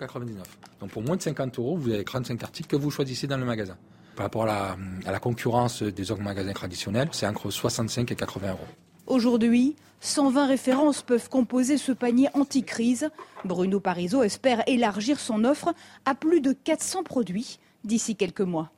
Donc 0.79 0.91
pour 0.91 1.01
moins 1.01 1.15
de 1.15 1.21
50 1.21 1.57
euros, 1.59 1.77
vous 1.77 1.91
avez 1.91 2.03
35 2.03 2.43
articles 2.43 2.69
que 2.69 2.75
vous 2.75 2.91
choisissez 2.91 3.27
dans 3.27 3.37
le 3.37 3.45
magasin. 3.45 3.77
Par 4.15 4.25
rapport 4.25 4.47
à 4.47 4.77
la, 5.05 5.19
concurrence 5.19 5.81
des 5.81 6.11
autres 6.11 6.21
magasins 6.21 6.53
traditionnels, 6.53 7.09
c'est 7.11 7.25
entre 7.25 7.49
65 7.49 8.11
et 8.11 8.15
80 8.15 8.51
euros. 8.51 8.59
Aujourd'hui, 9.07 9.75
120 10.01 10.47
références 10.47 11.01
peuvent 11.01 11.29
composer 11.29 11.77
ce 11.77 11.91
panier 11.91 12.29
anti-crise. 12.33 13.09
Bruno 13.43 13.79
Parisot 13.79 14.21
espère 14.21 14.61
élargir 14.67 15.19
son 15.19 15.43
offre 15.45 15.73
à 16.05 16.13
plus 16.13 16.41
de 16.41 16.53
400 16.53 17.03
produits 17.03 17.59
d'ici 17.83 18.15
quelques 18.15 18.41
mois. 18.41 18.71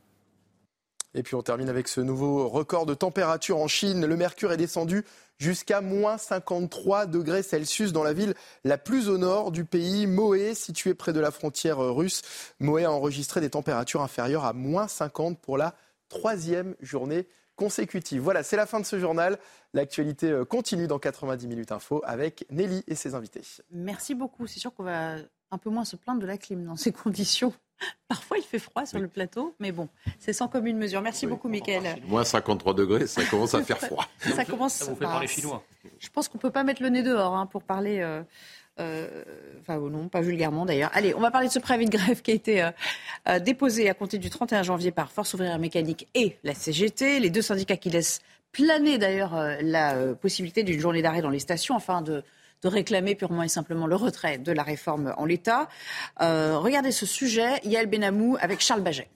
Et 1.16 1.24
puis 1.24 1.36
on 1.36 1.42
termine 1.42 1.70
avec 1.70 1.88
ce 1.88 2.02
nouveau 2.02 2.50
record 2.50 2.86
de 2.86 2.94
température 2.94 3.58
en 3.58 3.70
Chine. 3.70 4.06
Le 4.06 4.18
mercure 4.18 4.52
est 4.52 4.58
descendu 4.58 5.06
jusqu'à 5.38 5.80
moins 5.80 6.18
53 6.18 7.06
degrés 7.06 7.42
Celsius 7.42 7.94
dans 7.94 8.04
la 8.04 8.12
ville 8.12 8.34
la 8.66 8.78
plus 8.78 9.08
au 9.08 9.18
nord 9.18 9.52
du 9.52 9.64
pays, 9.64 10.08
Moé, 10.08 10.54
située 10.54 10.94
près 10.94 11.14
de 11.14 11.22
la 11.22 11.32
frontière 11.32 11.80
russe. 11.80 12.22
Moé 12.60 12.84
a 12.84 12.92
enregistré 12.92 13.40
des 13.40 13.50
températures 13.50 14.02
inférieures 14.02 14.44
à 14.44 14.52
moins 14.52 14.90
50 14.90 15.40
pour 15.40 15.58
la 15.58 15.74
troisième 16.10 16.76
journée 16.82 17.28
consécutive. 17.56 18.22
Voilà, 18.22 18.44
c'est 18.44 18.58
la 18.58 18.66
fin 18.66 18.82
de 18.82 18.86
ce 18.86 19.00
journal. 19.00 19.40
L'actualité 19.74 20.30
euh, 20.30 20.44
continue 20.44 20.88
dans 20.88 21.00
90 21.00 21.48
minutes 21.48 21.72
info 21.72 22.02
avec 22.06 22.46
Nelly 22.50 22.84
et 22.88 22.96
ses 22.96 23.16
invités. 23.16 23.42
Merci 23.72 24.16
beaucoup. 24.16 24.48
C'est 24.48 24.60
sûr 24.60 24.74
qu'on 24.74 24.84
va 24.84 25.16
un 25.52 25.58
peu 25.58 25.70
moins 25.70 25.86
se 25.86 25.96
plaindre 25.96 26.22
de 26.22 26.26
la 26.26 26.38
clim 26.38 26.66
dans 26.66 26.76
ces 26.76 26.92
conditions. 27.04 27.54
Parfois, 28.08 28.38
il 28.38 28.44
fait 28.44 28.60
froid 28.60 28.86
sur 28.86 29.00
le 29.00 29.10
plateau, 29.10 29.54
mais 29.60 29.74
bon, 29.74 29.90
c'est 30.18 30.32
sans 30.32 30.48
commune 30.48 30.78
mesure. 30.78 31.02
Merci 31.02 31.28
beaucoup, 31.28 31.50
Mickaël. 31.50 32.02
Moins 32.08 32.24
53 32.24 32.74
degrés, 32.74 33.06
ça 33.06 33.26
commence 33.26 33.54
à 33.54 33.64
faire 33.64 33.78
froid. 33.82 34.08
ça 34.20 34.46
commence. 34.46 34.76
Ça 34.76 34.86
vous 34.86 34.96
fait 34.96 35.04
parler 35.04 35.28
chinois. 35.28 35.62
Je 36.00 36.10
pense 36.10 36.30
qu'on 36.30 36.38
peut 36.38 36.52
pas 36.52 36.64
mettre 36.64 36.82
le 36.82 36.90
nez 36.90 37.04
dehors 37.04 37.36
hein, 37.36 37.46
pour 37.46 37.64
parler. 37.64 38.00
Euh, 38.00 38.24
euh, 38.80 39.24
enfin, 39.62 39.80
non, 39.80 40.10
pas 40.10 40.22
vulgairement 40.22 40.66
d'ailleurs. 40.66 40.92
Allez, 40.94 41.14
on 41.16 41.20
va 41.20 41.32
parler 41.32 41.48
de 41.48 41.54
ce 41.54 41.60
préavis 41.60 41.86
de 41.86 41.92
grève 41.92 42.22
qui 42.22 42.32
a 42.32 42.34
été 42.34 42.62
euh, 42.62 42.72
euh, 43.30 43.40
déposé 43.40 43.90
à 43.90 43.94
compter 43.94 44.18
du 44.18 44.30
31 44.30 44.64
janvier 44.64 44.92
par 44.92 45.12
Force 45.12 45.34
ouvrière 45.34 45.60
mécanique 45.60 46.08
et 46.14 46.38
la 46.44 46.54
CGT, 46.54 47.20
les 47.20 47.30
deux 47.30 47.42
syndicats 47.42 47.78
qui 47.78 47.90
laissent 47.90 48.20
planer 48.52 48.98
d'ailleurs 48.98 49.36
euh, 49.36 49.56
la 49.62 50.14
possibilité 50.16 50.64
d'une 50.64 50.80
journée 50.80 51.02
d'arrêt 51.02 51.22
dans 51.22 51.30
les 51.30 51.40
stations 51.40 51.76
afin 51.76 52.02
de 52.02 52.24
de 52.62 52.68
réclamer 52.68 53.16
purement 53.16 53.44
et 53.44 53.48
simplement 53.48 53.88
le 53.88 53.96
retrait 53.96 54.38
de 54.38 54.52
la 54.52 54.64
réforme 54.64 55.14
en 55.18 55.26
l'état. 55.26 55.70
Euh, 56.22 56.58
regardez 56.58 56.92
ce 56.92 57.06
sujet, 57.06 57.60
Yael 57.64 57.88
Benamou 57.88 58.38
avec 58.40 58.62
Charles 58.62 58.82
Baget. 58.82 59.10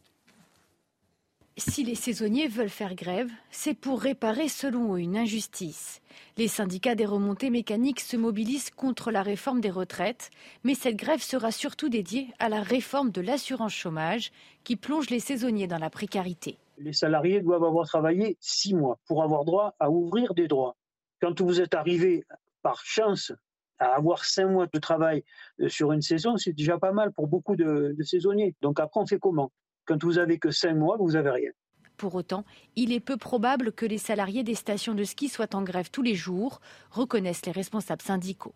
Si 1.60 1.84
les 1.84 1.96
saisonniers 1.96 2.48
veulent 2.48 2.70
faire 2.70 2.96
grève, 2.96 3.30
c'est 3.52 3.74
pour 3.74 4.00
réparer 4.00 4.48
selon 4.48 4.96
eux 4.96 5.00
une 5.00 5.18
injustice. 5.18 6.02
Les 6.38 6.48
syndicats 6.48 6.96
des 6.96 7.06
remontées 7.06 7.50
mécaniques 7.50 8.00
se 8.00 8.16
mobilisent 8.16 8.70
contre 8.70 9.12
la 9.12 9.24
réforme 9.24 9.60
des 9.60 9.70
retraites, 9.70 10.30
mais 10.64 10.74
cette 10.74 10.96
grève 10.96 11.22
sera 11.22 11.52
surtout 11.52 11.90
dédiée 11.90 12.30
à 12.40 12.48
la 12.48 12.62
réforme 12.62 13.12
de 13.12 13.20
l'assurance 13.20 13.74
chômage 13.74 14.32
qui 14.64 14.78
plonge 14.78 15.10
les 15.10 15.20
saisonniers 15.20 15.68
dans 15.68 15.80
la 15.80 15.90
précarité. 15.90 16.58
Les 16.78 16.94
salariés 16.94 17.42
doivent 17.42 17.66
avoir 17.66 17.86
travaillé 17.86 18.38
six 18.40 18.74
mois 18.74 18.98
pour 19.06 19.22
avoir 19.22 19.44
droit 19.44 19.76
à 19.80 19.90
ouvrir 19.90 20.34
des 20.34 20.48
droits. 20.48 20.78
Quand 21.22 21.42
vous 21.42 21.60
êtes 21.60 21.74
arrivé 21.74 22.24
par 22.62 22.84
chance 22.86 23.32
à 23.80 23.96
avoir 23.96 24.26
cinq 24.26 24.48
mois 24.48 24.68
de 24.72 24.80
travail 24.80 25.24
euh, 25.62 25.70
sur 25.70 25.92
une 25.92 26.02
saison, 26.02 26.38
c'est 26.38 26.54
déjà 26.54 26.78
pas 26.78 26.92
mal 26.92 27.12
pour 27.14 27.28
beaucoup 27.28 27.56
de, 27.56 27.96
de 27.98 28.04
saisonniers. 28.04 28.56
Donc 28.62 28.80
après, 28.80 29.00
on 29.00 29.06
fait 29.06 29.20
comment? 29.20 29.52
Quand 29.86 30.04
vous 30.04 30.20
avez 30.20 30.38
que 30.38 30.52
cinq 30.52 30.76
mois, 30.76 30.98
vous 30.98 31.12
n'avez 31.12 31.32
rien. 31.32 31.52
Pour 31.98 32.16
autant, 32.16 32.46
il 32.76 32.94
est 32.94 33.00
peu 33.00 33.18
probable 33.18 33.72
que 33.74 33.86
les 33.86 33.98
salariés 33.98 34.44
des 34.44 34.56
stations 34.56 34.96
de 34.96 35.04
ski 35.04 35.28
soient 35.28 35.54
en 35.54 35.64
grève 35.64 35.90
tous 35.92 36.02
les 36.02 36.16
jours, 36.16 36.62
reconnaissent 36.92 37.46
les 37.46 37.52
responsables 37.52 38.02
syndicaux. 38.02 38.54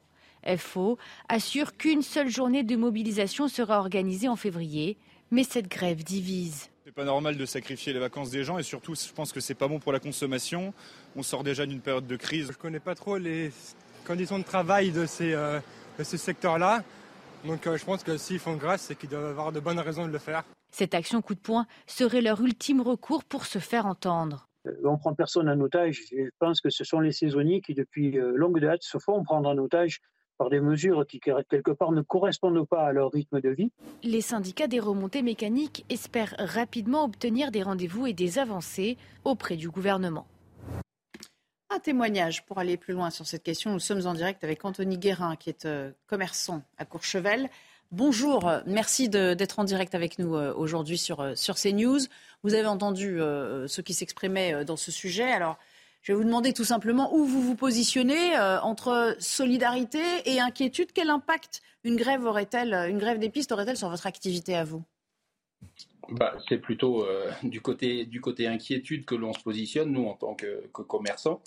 FO 0.58 0.98
assure 1.30 1.76
qu'une 1.78 2.02
seule 2.02 2.30
journée 2.30 2.64
de 2.64 2.76
mobilisation 2.76 3.48
sera 3.48 3.80
organisée 3.80 4.28
en 4.28 4.36
février, 4.36 4.98
mais 5.32 5.44
cette 5.44 5.68
grève 5.68 6.04
divise. 6.04 6.70
C'est 6.86 6.94
pas 6.94 7.06
normal 7.06 7.38
de 7.38 7.46
sacrifier 7.46 7.94
les 7.94 8.00
vacances 8.00 8.30
des 8.30 8.44
gens 8.44 8.58
et 8.60 8.64
surtout, 8.64 8.94
je 8.96 9.12
pense 9.14 9.32
que 9.32 9.40
c'est 9.40 9.56
pas 9.56 9.68
bon 9.68 9.80
pour 9.80 9.94
la 9.94 10.00
consommation. 10.00 10.74
On 11.16 11.24
sort 11.24 11.44
déjà 11.44 11.66
d'une 11.66 11.80
période 11.80 12.08
de 12.08 12.16
crise. 12.18 12.52
Je 12.52 12.58
connais 12.58 12.82
pas 12.82 12.94
trop 12.94 13.18
les 13.18 13.52
conditions 14.04 14.40
de 14.40 14.44
travail 14.44 14.92
de 14.92 15.06
ces, 15.06 15.34
euh, 15.34 15.60
de 15.98 16.04
ce 16.04 16.18
secteur-là. 16.18 16.84
Donc 17.46 17.68
euh, 17.68 17.78
je 17.78 17.86
pense 17.86 18.04
que 18.04 18.18
s'ils 18.18 18.40
font 18.40 18.56
grâce, 18.56 18.82
c'est 18.82 18.96
qu'ils 18.96 19.10
doivent 19.10 19.26
avoir 19.26 19.52
de 19.52 19.60
bonnes 19.60 19.80
raisons 19.80 20.08
de 20.08 20.12
le 20.12 20.20
faire. 20.20 20.44
Cette 20.72 20.96
action 20.96 21.22
coup 21.22 21.36
de 21.36 21.40
poing 21.40 21.68
serait 21.86 22.22
leur 22.22 22.42
ultime 22.42 22.82
recours 22.82 23.24
pour 23.24 23.46
se 23.46 23.60
faire 23.60 23.86
entendre. 23.86 24.48
Euh, 24.68 24.72
on 24.86 24.98
prend 24.98 25.14
personne 25.14 25.50
en 25.50 25.60
otage. 25.60 26.02
Je 26.12 26.30
pense 26.40 26.62
que 26.62 26.70
ce 26.70 26.84
sont 26.84 27.00
les 27.00 27.12
saisonniers 27.12 27.62
qui, 27.62 27.74
depuis 27.74 28.18
euh, 28.18 28.34
longue 28.36 28.60
date, 28.60 28.84
se 28.84 28.98
font 28.98 29.24
prendre 29.24 29.50
en 29.50 29.58
otage 29.58 30.00
par 30.38 30.50
des 30.50 30.60
mesures 30.60 31.06
qui, 31.06 31.20
quelque 31.20 31.72
part, 31.72 31.92
ne 31.92 32.02
correspondent 32.02 32.68
pas 32.68 32.88
à 32.88 32.92
leur 32.92 33.12
rythme 33.12 33.40
de 33.40 33.50
vie. 33.50 33.72
Les 34.02 34.22
syndicats 34.22 34.68
des 34.68 34.80
remontées 34.80 35.22
mécaniques 35.22 35.86
espèrent 35.90 36.34
rapidement 36.40 37.06
obtenir 37.06 37.52
des 37.52 37.62
rendez-vous 37.62 38.08
et 38.08 38.14
des 38.14 38.40
avancées 38.40 38.98
auprès 39.26 39.58
du 39.58 39.70
gouvernement. 39.70 40.26
Un 41.74 41.80
témoignage 41.80 42.46
pour 42.46 42.60
aller 42.60 42.78
plus 42.78 42.94
loin 42.94 43.10
sur 43.10 43.26
cette 43.26 43.42
question. 43.42 43.72
Nous 43.72 43.80
sommes 43.80 44.06
en 44.06 44.14
direct 44.14 44.44
avec 44.44 44.64
Anthony 44.64 45.00
Guérin, 45.00 45.36
qui 45.36 45.50
est 45.50 45.66
euh, 45.66 45.92
commerçant 46.06 46.62
à 46.78 46.86
Courchevel. 46.86 47.50
Bonjour, 47.92 48.52
merci 48.68 49.10
d'être 49.10 49.58
en 49.58 49.64
direct 49.64 49.96
avec 49.96 50.20
nous 50.20 50.36
euh, 50.36 50.54
aujourd'hui 50.56 51.00
sur, 51.00 51.20
euh, 51.20 51.34
sur 51.36 51.56
CNews. 51.56 52.00
Vous 52.44 52.54
avez 52.54 52.68
entendu 52.68 53.20
euh, 53.20 53.68
ceux 53.68 53.82
qui 53.82 53.96
s'exprimaient 53.96 54.64
dans 54.66 54.78
ce 54.78 54.92
sujet. 54.92 55.32
Alors, 55.32 55.58
je 56.04 56.12
vais 56.12 56.18
vous 56.18 56.24
demander 56.24 56.54
tout 56.54 56.64
simplement 56.64 57.12
où 57.16 57.26
vous 57.26 57.42
vous 57.42 57.56
positionnez 57.56 58.38
entre 58.62 59.16
solidarité 59.20 60.02
et 60.26 60.40
inquiétude. 60.42 60.92
Quel 60.94 61.10
impact 61.10 61.64
une 61.84 61.96
grève 61.96 62.24
aurait-elle, 62.26 62.74
une 62.90 63.00
grève 63.00 63.18
des 63.18 63.30
pistes 63.30 63.52
aurait-elle 63.52 63.78
sur 63.78 63.90
votre 63.90 64.06
activité 64.06 64.56
à 64.56 64.64
vous? 64.64 64.84
Bah, 66.10 66.36
c'est 66.48 66.58
plutôt 66.58 67.04
euh, 67.06 67.32
du, 67.44 67.62
côté, 67.62 68.06
du 68.06 68.22
côté 68.22 68.48
inquiétude 68.48 69.06
que 69.06 69.16
l'on 69.16 69.34
se 69.34 69.42
positionne, 69.42 69.92
nous, 69.92 70.06
en 70.06 70.14
tant 70.14 70.34
que, 70.36 70.68
que 70.74 70.82
commerçants, 70.82 71.42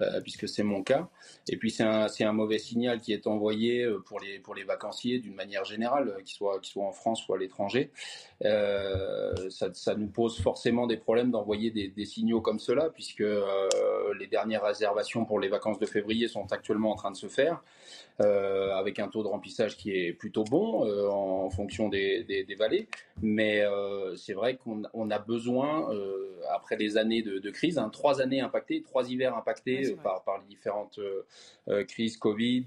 euh, 0.00 0.20
puisque 0.20 0.48
c'est 0.48 0.62
mon 0.62 0.82
cas. 0.82 1.08
Et 1.48 1.56
puis, 1.56 1.70
c'est 1.70 1.84
un, 1.84 2.32
mauvais 2.32 2.58
signal 2.58 3.00
qui 3.00 3.12
est 3.12 3.26
envoyé 3.26 3.82
euh, 3.82 3.98
pour 3.98 4.20
les, 4.20 4.38
pour 4.38 4.54
les 4.54 4.64
vacanciers 4.64 5.18
d'une 5.18 5.34
manière 5.34 5.64
générale, 5.64 6.16
qu'ils 6.24 6.36
soient, 6.36 6.58
qu'ils 6.60 6.72
soient 6.72 6.86
en 6.86 6.92
France 6.92 7.26
ou 7.28 7.34
à 7.34 7.38
l'étranger. 7.38 7.90
Euh, 8.44 9.34
ça, 9.50 9.94
nous 9.94 10.08
pose 10.08 10.40
forcément 10.40 10.86
des 10.86 10.96
problèmes 10.96 11.30
d'envoyer 11.30 11.70
des, 11.70 12.04
signaux 12.04 12.40
comme 12.40 12.58
cela, 12.58 12.88
puisque 12.90 13.20
euh, 13.20 13.68
les 14.18 14.26
dernières 14.26 14.62
réservations 14.62 15.24
pour 15.24 15.40
les 15.40 15.48
vacances 15.48 15.78
de 15.78 15.86
février 15.86 16.28
sont 16.28 16.50
actuellement 16.52 16.92
en 16.92 16.96
train 16.96 17.10
de 17.10 17.16
se 17.16 17.28
faire. 17.28 17.62
Euh, 18.20 18.74
avec 18.74 18.98
un 18.98 19.08
taux 19.08 19.22
de 19.22 19.28
remplissage 19.28 19.78
qui 19.78 19.92
est 19.92 20.12
plutôt 20.12 20.44
bon 20.44 20.84
euh, 20.84 21.08
en 21.08 21.48
fonction 21.48 21.88
des, 21.88 22.22
des, 22.24 22.54
vallées. 22.54 22.86
Mais 23.22 23.62
euh, 23.62 24.14
c'est 24.14 24.34
vrai 24.34 24.56
qu'on 24.56 24.82
on 24.92 25.10
a 25.10 25.18
besoin, 25.18 25.90
euh, 25.94 26.38
après 26.50 26.76
les 26.76 26.98
années 26.98 27.22
de, 27.22 27.38
de 27.38 27.50
crise, 27.50 27.78
hein, 27.78 27.88
trois 27.90 28.20
années 28.20 28.40
impactées, 28.40 28.82
trois 28.82 29.10
hivers 29.10 29.34
impactés 29.34 29.89
par, 29.96 30.24
par, 30.24 30.38
les 30.38 30.46
différentes 30.46 30.98
crises 31.88 32.16
Covid 32.16 32.64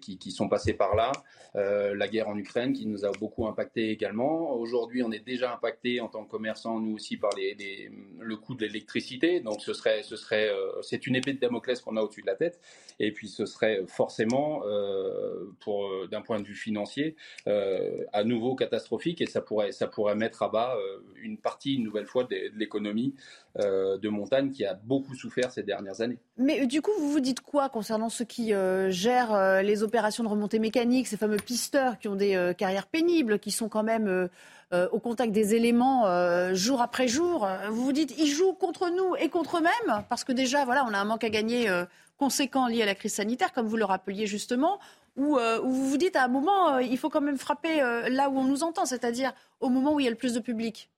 qui, 0.00 0.18
qui, 0.18 0.30
sont 0.30 0.48
passées 0.48 0.74
par 0.74 0.94
là, 0.94 1.12
la 1.54 2.08
guerre 2.08 2.28
en 2.28 2.36
Ukraine 2.36 2.72
qui 2.72 2.86
nous 2.86 3.04
a 3.04 3.10
beaucoup 3.12 3.46
impacté 3.46 3.90
également. 3.90 4.52
Aujourd'hui, 4.52 5.02
on 5.02 5.12
est 5.12 5.24
déjà 5.24 5.52
impacté 5.52 6.00
en 6.00 6.08
tant 6.08 6.24
que 6.24 6.30
commerçant, 6.30 6.78
nous 6.80 6.94
aussi, 6.94 7.16
par 7.16 7.30
les, 7.36 7.54
les 7.54 7.90
le 8.20 8.36
coût 8.36 8.54
de 8.54 8.66
l'électricité. 8.66 9.40
Donc, 9.40 9.60
ce 9.60 9.72
serait, 9.72 10.02
ce 10.02 10.16
serait, 10.16 10.50
c'est 10.82 11.06
une 11.06 11.16
épée 11.16 11.32
de 11.32 11.40
Damoclès 11.40 11.80
qu'on 11.80 11.96
a 11.96 12.02
au-dessus 12.02 12.22
de 12.22 12.26
la 12.26 12.34
tête. 12.34 12.60
Et 13.00 13.12
puis, 13.12 13.28
ce 13.28 13.46
serait 13.46 13.82
forcément, 13.86 14.62
euh, 14.66 15.52
pour 15.60 16.08
d'un 16.08 16.22
point 16.22 16.40
de 16.40 16.46
vue 16.46 16.54
financier, 16.54 17.16
euh, 17.46 18.04
à 18.12 18.24
nouveau 18.24 18.54
catastrophique 18.54 19.20
et 19.20 19.26
ça 19.26 19.40
pourrait, 19.40 19.72
ça 19.72 19.86
pourrait 19.86 20.16
mettre 20.16 20.42
à 20.42 20.48
bas 20.48 20.76
euh, 20.76 21.00
une 21.16 21.38
partie, 21.38 21.74
une 21.74 21.84
nouvelle 21.84 22.06
fois, 22.06 22.24
de, 22.24 22.48
de 22.52 22.58
l'économie 22.58 23.14
de 23.56 24.08
montagne 24.08 24.52
qui 24.52 24.64
a 24.64 24.74
beaucoup 24.74 25.16
souffert 25.16 25.50
ces 25.50 25.64
dernières 25.64 26.00
années. 26.00 26.07
Mais 26.36 26.66
du 26.66 26.82
coup, 26.82 26.92
vous 26.98 27.10
vous 27.10 27.20
dites 27.20 27.40
quoi 27.40 27.68
concernant 27.68 28.08
ceux 28.08 28.24
qui 28.24 28.52
gèrent 28.88 29.62
les 29.62 29.82
opérations 29.82 30.22
de 30.22 30.28
remontée 30.28 30.60
mécanique, 30.60 31.08
ces 31.08 31.16
fameux 31.16 31.36
pisteurs 31.36 31.98
qui 31.98 32.08
ont 32.08 32.14
des 32.14 32.54
carrières 32.56 32.86
pénibles, 32.86 33.38
qui 33.38 33.50
sont 33.50 33.68
quand 33.68 33.82
même 33.82 34.28
euh, 34.74 34.86
au 34.92 34.98
contact 34.98 35.32
des 35.32 35.54
éléments 35.54 36.06
euh, 36.06 36.52
jour 36.52 36.82
après 36.82 37.08
jour. 37.08 37.48
Vous 37.70 37.84
vous 37.84 37.92
dites, 37.92 38.14
ils 38.18 38.26
jouent 38.26 38.52
contre 38.52 38.90
nous 38.90 39.16
et 39.16 39.30
contre 39.30 39.56
eux-mêmes, 39.56 40.04
parce 40.10 40.24
que 40.24 40.32
déjà, 40.32 40.66
voilà, 40.66 40.84
on 40.86 40.92
a 40.92 40.98
un 40.98 41.06
manque 41.06 41.24
à 41.24 41.30
gagner 41.30 41.70
euh, 41.70 41.86
conséquent 42.18 42.66
lié 42.66 42.82
à 42.82 42.84
la 42.86 42.94
crise 42.94 43.14
sanitaire, 43.14 43.54
comme 43.54 43.66
vous 43.66 43.78
le 43.78 43.86
rappeliez 43.86 44.26
justement, 44.26 44.78
où, 45.16 45.38
où 45.38 45.70
vous 45.70 45.88
vous 45.88 45.96
dites, 45.96 46.16
à 46.16 46.24
un 46.24 46.28
moment, 46.28 46.78
il 46.78 46.98
faut 46.98 47.08
quand 47.08 47.22
même 47.22 47.38
frapper 47.38 47.80
là 48.10 48.28
où 48.28 48.38
on 48.38 48.44
nous 48.44 48.62
entend, 48.62 48.84
c'est-à-dire 48.84 49.32
au 49.58 49.68
moment 49.68 49.94
où 49.94 50.00
il 50.00 50.04
y 50.04 50.06
a 50.06 50.10
le 50.10 50.16
plus 50.16 50.34
de 50.34 50.38
public. 50.38 50.90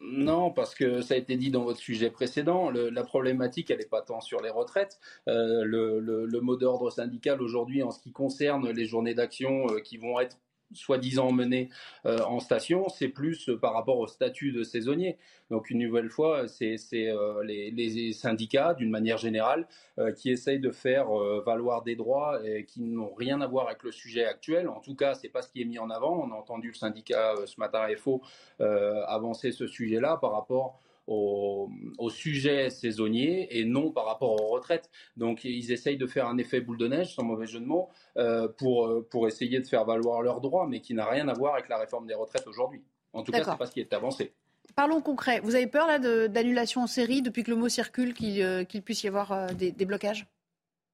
Non, 0.00 0.50
parce 0.50 0.74
que 0.74 1.02
ça 1.02 1.14
a 1.14 1.16
été 1.16 1.36
dit 1.36 1.50
dans 1.50 1.64
votre 1.64 1.78
sujet 1.78 2.10
précédent, 2.10 2.70
la 2.70 3.04
problématique, 3.04 3.70
elle 3.70 3.78
n'est 3.78 3.86
pas 3.86 4.02
tant 4.02 4.20
sur 4.20 4.40
les 4.40 4.50
retraites. 4.50 4.98
Euh, 5.28 5.62
le, 5.64 6.00
le, 6.00 6.26
le, 6.26 6.40
mot 6.40 6.56
d'ordre 6.56 6.90
syndical 6.90 7.40
aujourd'hui, 7.40 7.82
en 7.82 7.90
ce 7.90 8.00
qui 8.00 8.10
concerne 8.12 8.70
les 8.70 8.86
journées 8.86 9.14
d'action 9.14 9.68
euh, 9.70 9.80
qui 9.80 9.98
vont 9.98 10.18
être 10.18 10.38
soi-disant 10.72 11.32
menés 11.32 11.68
euh, 12.06 12.18
en 12.24 12.40
station, 12.40 12.88
c'est 12.88 13.08
plus 13.08 13.48
euh, 13.48 13.58
par 13.58 13.74
rapport 13.74 13.98
au 13.98 14.06
statut 14.06 14.52
de 14.52 14.62
saisonnier. 14.62 15.18
Donc 15.50 15.68
une 15.70 15.78
nouvelle 15.78 16.10
fois, 16.10 16.46
c'est 16.46 16.78
euh, 16.94 17.42
les, 17.42 17.70
les, 17.72 18.12
syndicats, 18.12 18.74
d'une 18.74 18.90
manière 18.90 19.18
générale, 19.18 19.66
euh, 19.98 20.12
qui 20.12 20.30
essayent 20.30 20.60
de 20.60 20.70
faire 20.70 21.10
euh, 21.10 21.42
valoir 21.44 21.82
des 21.82 21.96
droits 21.96 22.40
et 22.44 22.64
qui 22.64 22.82
n'ont 22.82 23.12
rien 23.12 23.40
à 23.40 23.48
voir 23.48 23.66
avec 23.66 23.82
le 23.82 23.90
sujet 23.90 24.24
actuel. 24.24 24.68
En 24.68 24.80
tout 24.80 24.94
cas, 24.94 25.14
c'est 25.14 25.28
pas 25.28 25.42
ce 25.42 25.50
qui 25.50 25.60
est 25.60 25.64
mis 25.64 25.78
en 25.78 25.90
avant. 25.90 26.24
On 26.24 26.32
a 26.32 26.36
entendu 26.36 26.68
le 26.68 26.74
syndicat 26.74 27.34
ce 27.46 27.58
matin 27.58 27.86
FO 27.96 28.22
avancer 28.60 29.50
ce 29.52 29.66
sujet-là 29.66 30.18
par 30.20 30.32
rapport 30.32 30.80
au, 31.10 31.68
au, 31.98 32.10
sujet 32.10 32.70
saisonnier 32.70 33.58
et 33.58 33.64
non 33.64 33.90
par 33.90 34.06
rapport 34.06 34.40
aux 34.40 34.48
retraites. 34.48 34.90
Donc 35.16 35.44
ils 35.44 35.72
essayent 35.72 35.98
de 35.98 36.06
faire 36.06 36.26
un 36.26 36.38
effet 36.38 36.60
boule 36.60 36.78
de 36.78 36.88
neige, 36.88 37.14
sans 37.14 37.24
mauvais 37.24 37.46
jeu 37.46 37.60
de 37.60 37.66
mots, 37.66 37.90
euh, 38.16 38.48
pour, 38.48 39.06
pour 39.10 39.26
essayer 39.26 39.60
de 39.60 39.66
faire 39.66 39.84
valoir 39.84 40.22
leurs 40.22 40.40
droits, 40.40 40.66
mais 40.66 40.80
qui 40.80 40.94
n'a 40.94 41.04
rien 41.06 41.28
à 41.28 41.34
voir 41.34 41.54
avec 41.54 41.68
la 41.68 41.78
réforme 41.78 42.06
des 42.06 42.14
retraites 42.14 42.46
aujourd'hui. 42.46 42.82
En 43.12 43.22
tout 43.22 43.32
cas, 43.32 43.44
c'est 43.44 43.58
pas 43.58 43.66
ce 43.66 43.72
qui 43.72 43.80
est 43.80 43.92
avancé. 43.92 44.32
Parlons 44.76 45.00
concret. 45.00 45.40
Vous 45.40 45.54
avez 45.54 45.66
peur 45.66 45.86
là 45.86 45.98
d'annulation 46.28 46.82
en 46.82 46.86
série 46.86 47.22
depuis 47.22 47.42
que 47.42 47.50
le 47.50 47.56
mot 47.56 47.68
circule 47.68 48.14
qu'il 48.14 48.40
euh, 48.42 48.64
puisse 48.84 49.02
y 49.02 49.08
avoir 49.08 49.32
euh, 49.32 49.48
des, 49.48 49.84
blocages? 49.84 50.26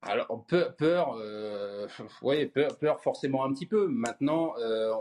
Alors 0.09 0.45
peur, 0.47 0.75
peur, 0.77 1.19
oui, 2.23 2.47
peur, 2.47 2.77
peur, 2.79 3.01
forcément 3.01 3.45
un 3.45 3.53
petit 3.53 3.67
peu. 3.67 3.89
Maintenant, 3.89 4.55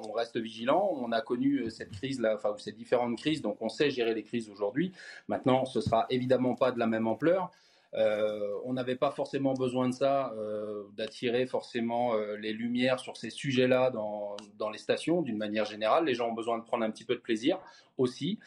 on 0.03 0.12
reste 0.12 0.38
vigilant. 0.38 0.89
On 0.93 1.12
a 1.12 1.22
connu 1.22 1.70
cette 1.70 1.91
crise 1.91 2.20
là, 2.20 2.36
enfin 2.36 2.53
ces 2.58 2.72
différentes 2.72 3.18
crises, 3.18 3.41
donc 3.41 3.58
on 3.62 3.70
sait 3.70 3.89
gérer 3.89 4.14
les 4.14 4.24
crises 4.24 4.49
aujourd'hui. 4.49 4.91
Maintenant, 5.28 5.66
ce 5.66 5.82
sera 5.82 6.06
évidemment 6.10 6.56
pas 6.56 6.72
de 6.72 6.80
la 6.80 6.88
même 6.88 7.08
ampleur. 7.08 7.51
Euh, 7.94 8.54
on 8.66 8.74
n'avait 8.74 8.96
pas 8.96 9.12
forcément 9.12 9.54
besoin 9.54 9.88
de 9.88 9.94
ça, 9.94 10.34
euh, 10.38 10.84
d'attirer 10.98 11.46
forcément 11.46 12.16
euh, 12.16 12.36
les 12.36 12.52
lumières 12.52 13.00
sur 13.00 13.16
ces 13.16 13.30
sujets-là 13.30 13.90
dans, 13.92 14.36
les 14.72 14.78
stations 14.78 15.22
d'une 15.22 15.38
manière 15.38 15.66
générale. 15.66 16.06
Les 16.06 16.16
gens 16.16 16.30
ont 16.30 16.34
besoin 16.34 16.58
de 16.58 16.64
prendre 16.64 16.84
un 16.84 16.92
petit 16.92 17.06
peu 17.06 17.16
de 17.16 17.22
plaisir 17.22 17.60
aussi 17.98 18.40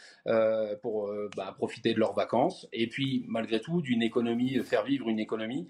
pour 0.82 1.10
bah, 1.36 1.54
profiter 1.56 1.94
de 1.94 1.98
leurs 1.98 2.12
vacances. 2.12 2.68
Et 2.72 2.86
puis, 2.86 3.24
malgré 3.28 3.60
tout, 3.60 3.80
d'une 3.80 4.02
économie, 4.02 4.58
faire 4.62 4.84
vivre 4.84 5.08
une 5.08 5.20
économie 5.20 5.68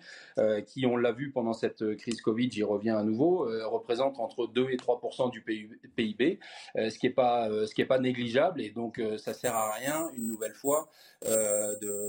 qui, 0.66 0.84
on 0.86 0.96
l'a 0.96 1.12
vu 1.12 1.30
pendant 1.30 1.52
cette 1.52 1.94
crise 1.96 2.20
Covid, 2.20 2.50
j'y 2.50 2.64
reviens 2.64 2.96
à 2.96 3.04
nouveau, 3.04 3.46
représente 3.68 4.18
entre 4.18 4.48
2 4.48 4.70
et 4.70 4.76
3% 4.76 5.30
du 5.30 5.42
PIB, 5.42 6.40
ce 6.74 6.98
qui 6.98 7.06
n'est 7.06 7.12
pas, 7.12 7.48
pas 7.88 7.98
négligeable. 8.00 8.62
Et 8.62 8.70
donc, 8.70 9.00
ça 9.18 9.32
sert 9.32 9.54
à 9.54 9.72
rien, 9.74 10.08
une 10.16 10.26
nouvelle 10.26 10.54
fois, 10.54 10.88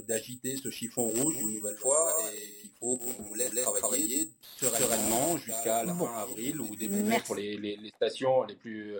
d'agiter 0.07 0.55
ce 0.55 0.71
chiffon 0.71 1.07
rouge 1.07 1.37
nouvelle 1.59 1.77
fois. 1.77 2.13
Et 2.33 2.63
il 2.63 2.69
faut 2.79 2.97
qu'on 2.97 3.33
laisse 3.35 3.53
travailler 3.79 4.29
sereinement 4.57 5.37
jusqu'à 5.37 5.83
la 5.83 5.93
fin 5.93 6.13
avril 6.17 6.59
ou 6.61 6.75
début 6.75 7.03
mai 7.03 7.21
pour 7.25 7.35
les, 7.35 7.57
les, 7.57 7.75
les, 7.77 7.89
stations 7.89 8.43
les 8.43 8.55
plus, 8.55 8.95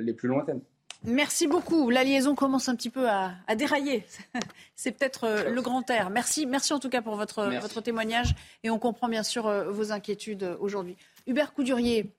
les 0.00 0.12
plus 0.12 0.28
lointaines. 0.28 0.62
Merci 1.04 1.46
beaucoup. 1.46 1.90
La 1.90 2.04
liaison 2.04 2.34
commence 2.34 2.68
un 2.68 2.74
petit 2.74 2.90
peu 2.90 3.08
à, 3.08 3.34
dérailler. 3.56 4.04
C'est 4.76 4.92
peut-être 4.92 5.24
euh, 5.24 5.50
le 5.50 5.62
grand 5.62 5.88
air. 5.90 6.10
Merci, 6.10 6.46
merci 6.46 6.72
en 6.72 6.80
tout 6.80 6.88
cas 6.88 7.02
pour 7.02 7.16
votre, 7.16 7.44
votre 7.60 7.80
témoignage 7.80 8.34
et 8.62 8.70
on 8.70 8.78
comprend 8.78 9.08
bien 9.08 9.22
sûr 9.22 9.46
euh, 9.46 9.70
vos 9.70 9.92
inquiétudes 9.92 10.42
euh, 10.42 10.56
aujourd'hui. 10.58 10.96
Hubert 11.26 11.52
Coudurier, 11.54 12.10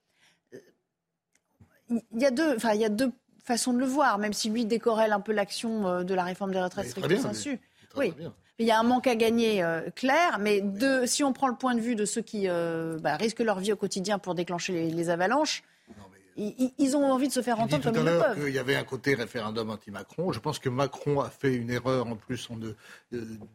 il 1.89 2.22
y, 2.22 2.26
a 2.26 2.32
deux, 2.32 2.56
enfin, 2.56 2.74
il 2.74 2.82
y 2.82 2.86
a 2.86 2.89
deux 2.89 3.12
façons 3.43 3.74
de 3.74 3.80
le 3.80 3.86
voir, 3.86 4.18
même 4.18 4.34
si 4.34 4.50
lui 4.50 4.66
décorrèle 4.66 5.14
un 5.14 5.22
peu 5.22 5.32
l'action 5.32 6.04
de 6.04 6.14
la 6.14 6.24
réforme 6.24 6.52
des 6.52 6.62
retraites 6.62 6.89
stricto 6.89 7.16
sensu. 7.18 7.62
Oui. 7.95 8.14
Il 8.60 8.66
y 8.66 8.72
a 8.72 8.80
un 8.80 8.84
manque 8.84 9.08
à 9.08 9.16
gagner 9.16 9.64
clair, 9.95 10.39
mais 10.39 10.62
de, 10.62 11.05
si 11.05 11.24
on 11.24 11.32
prend 11.32 11.47
le 11.47 11.55
point 11.55 11.76
de 11.76 11.80
vue 11.80 11.95
de 11.95 12.05
ceux 12.05 12.22
qui 12.22 12.47
bah, 12.47 13.16
risquent 13.16 13.41
leur 13.41 13.60
vie 13.60 13.72
au 13.72 13.76
quotidien 13.76 14.18
pour 14.18 14.34
déclencher 14.34 14.89
les 14.89 15.10
avalanches, 15.10 15.64
ils, 16.38 16.95
ont 16.95 17.12
envie 17.12 17.28
de 17.28 17.34
se 17.34 17.41
faire 17.41 17.60
entendre 17.60 17.84
comme 17.84 17.95
ils 17.95 18.03
le 18.03 18.20
peuvent. 18.20 18.43
Il 18.47 18.53
y 18.53 18.60
avait 18.60 18.76
un 18.76 18.84
côté 18.84 19.16
référendum 19.16 19.72
anti-Macron. 19.72 20.32
Je 20.32 20.39
pense 20.39 20.60
que 20.60 20.70
Macron 20.70 21.20
a 21.20 21.30
fait 21.30 21.53
une 21.53 21.72
erreur 21.72 22.08
en 22.08 22.16
plus 22.16 22.49
en 22.51 22.58
ne 22.58 22.74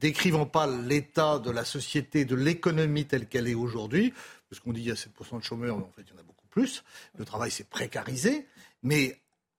décrivant 0.00 0.46
pas 0.46 0.66
l'état 0.66 1.38
de 1.38 1.50
la 1.50 1.64
société, 1.64 2.24
de 2.24 2.34
l'économie 2.34 3.04
telle 3.04 3.26
qu'elle 3.26 3.46
est 3.46 3.54
aujourd'hui. 3.54 4.12
Parce 4.50 4.60
qu'on 4.60 4.72
dit 4.72 4.80
qu'il 4.80 4.88
y 4.88 4.92
a 4.92 4.94
7% 4.94 5.38
de 5.38 5.44
chômeurs, 5.44 5.76
mais 5.76 5.84
en 5.84 5.92
fait 5.92 6.02
il 6.02 6.12
y 6.12 6.16
en 6.16 6.20
a 6.20 6.24
beaucoup 6.24 6.46
plus. 6.50 6.82
Le 7.18 7.24
travail 7.24 7.50
s'est 7.50 7.64
précarisé. 7.64 8.46
Mais 8.82 9.16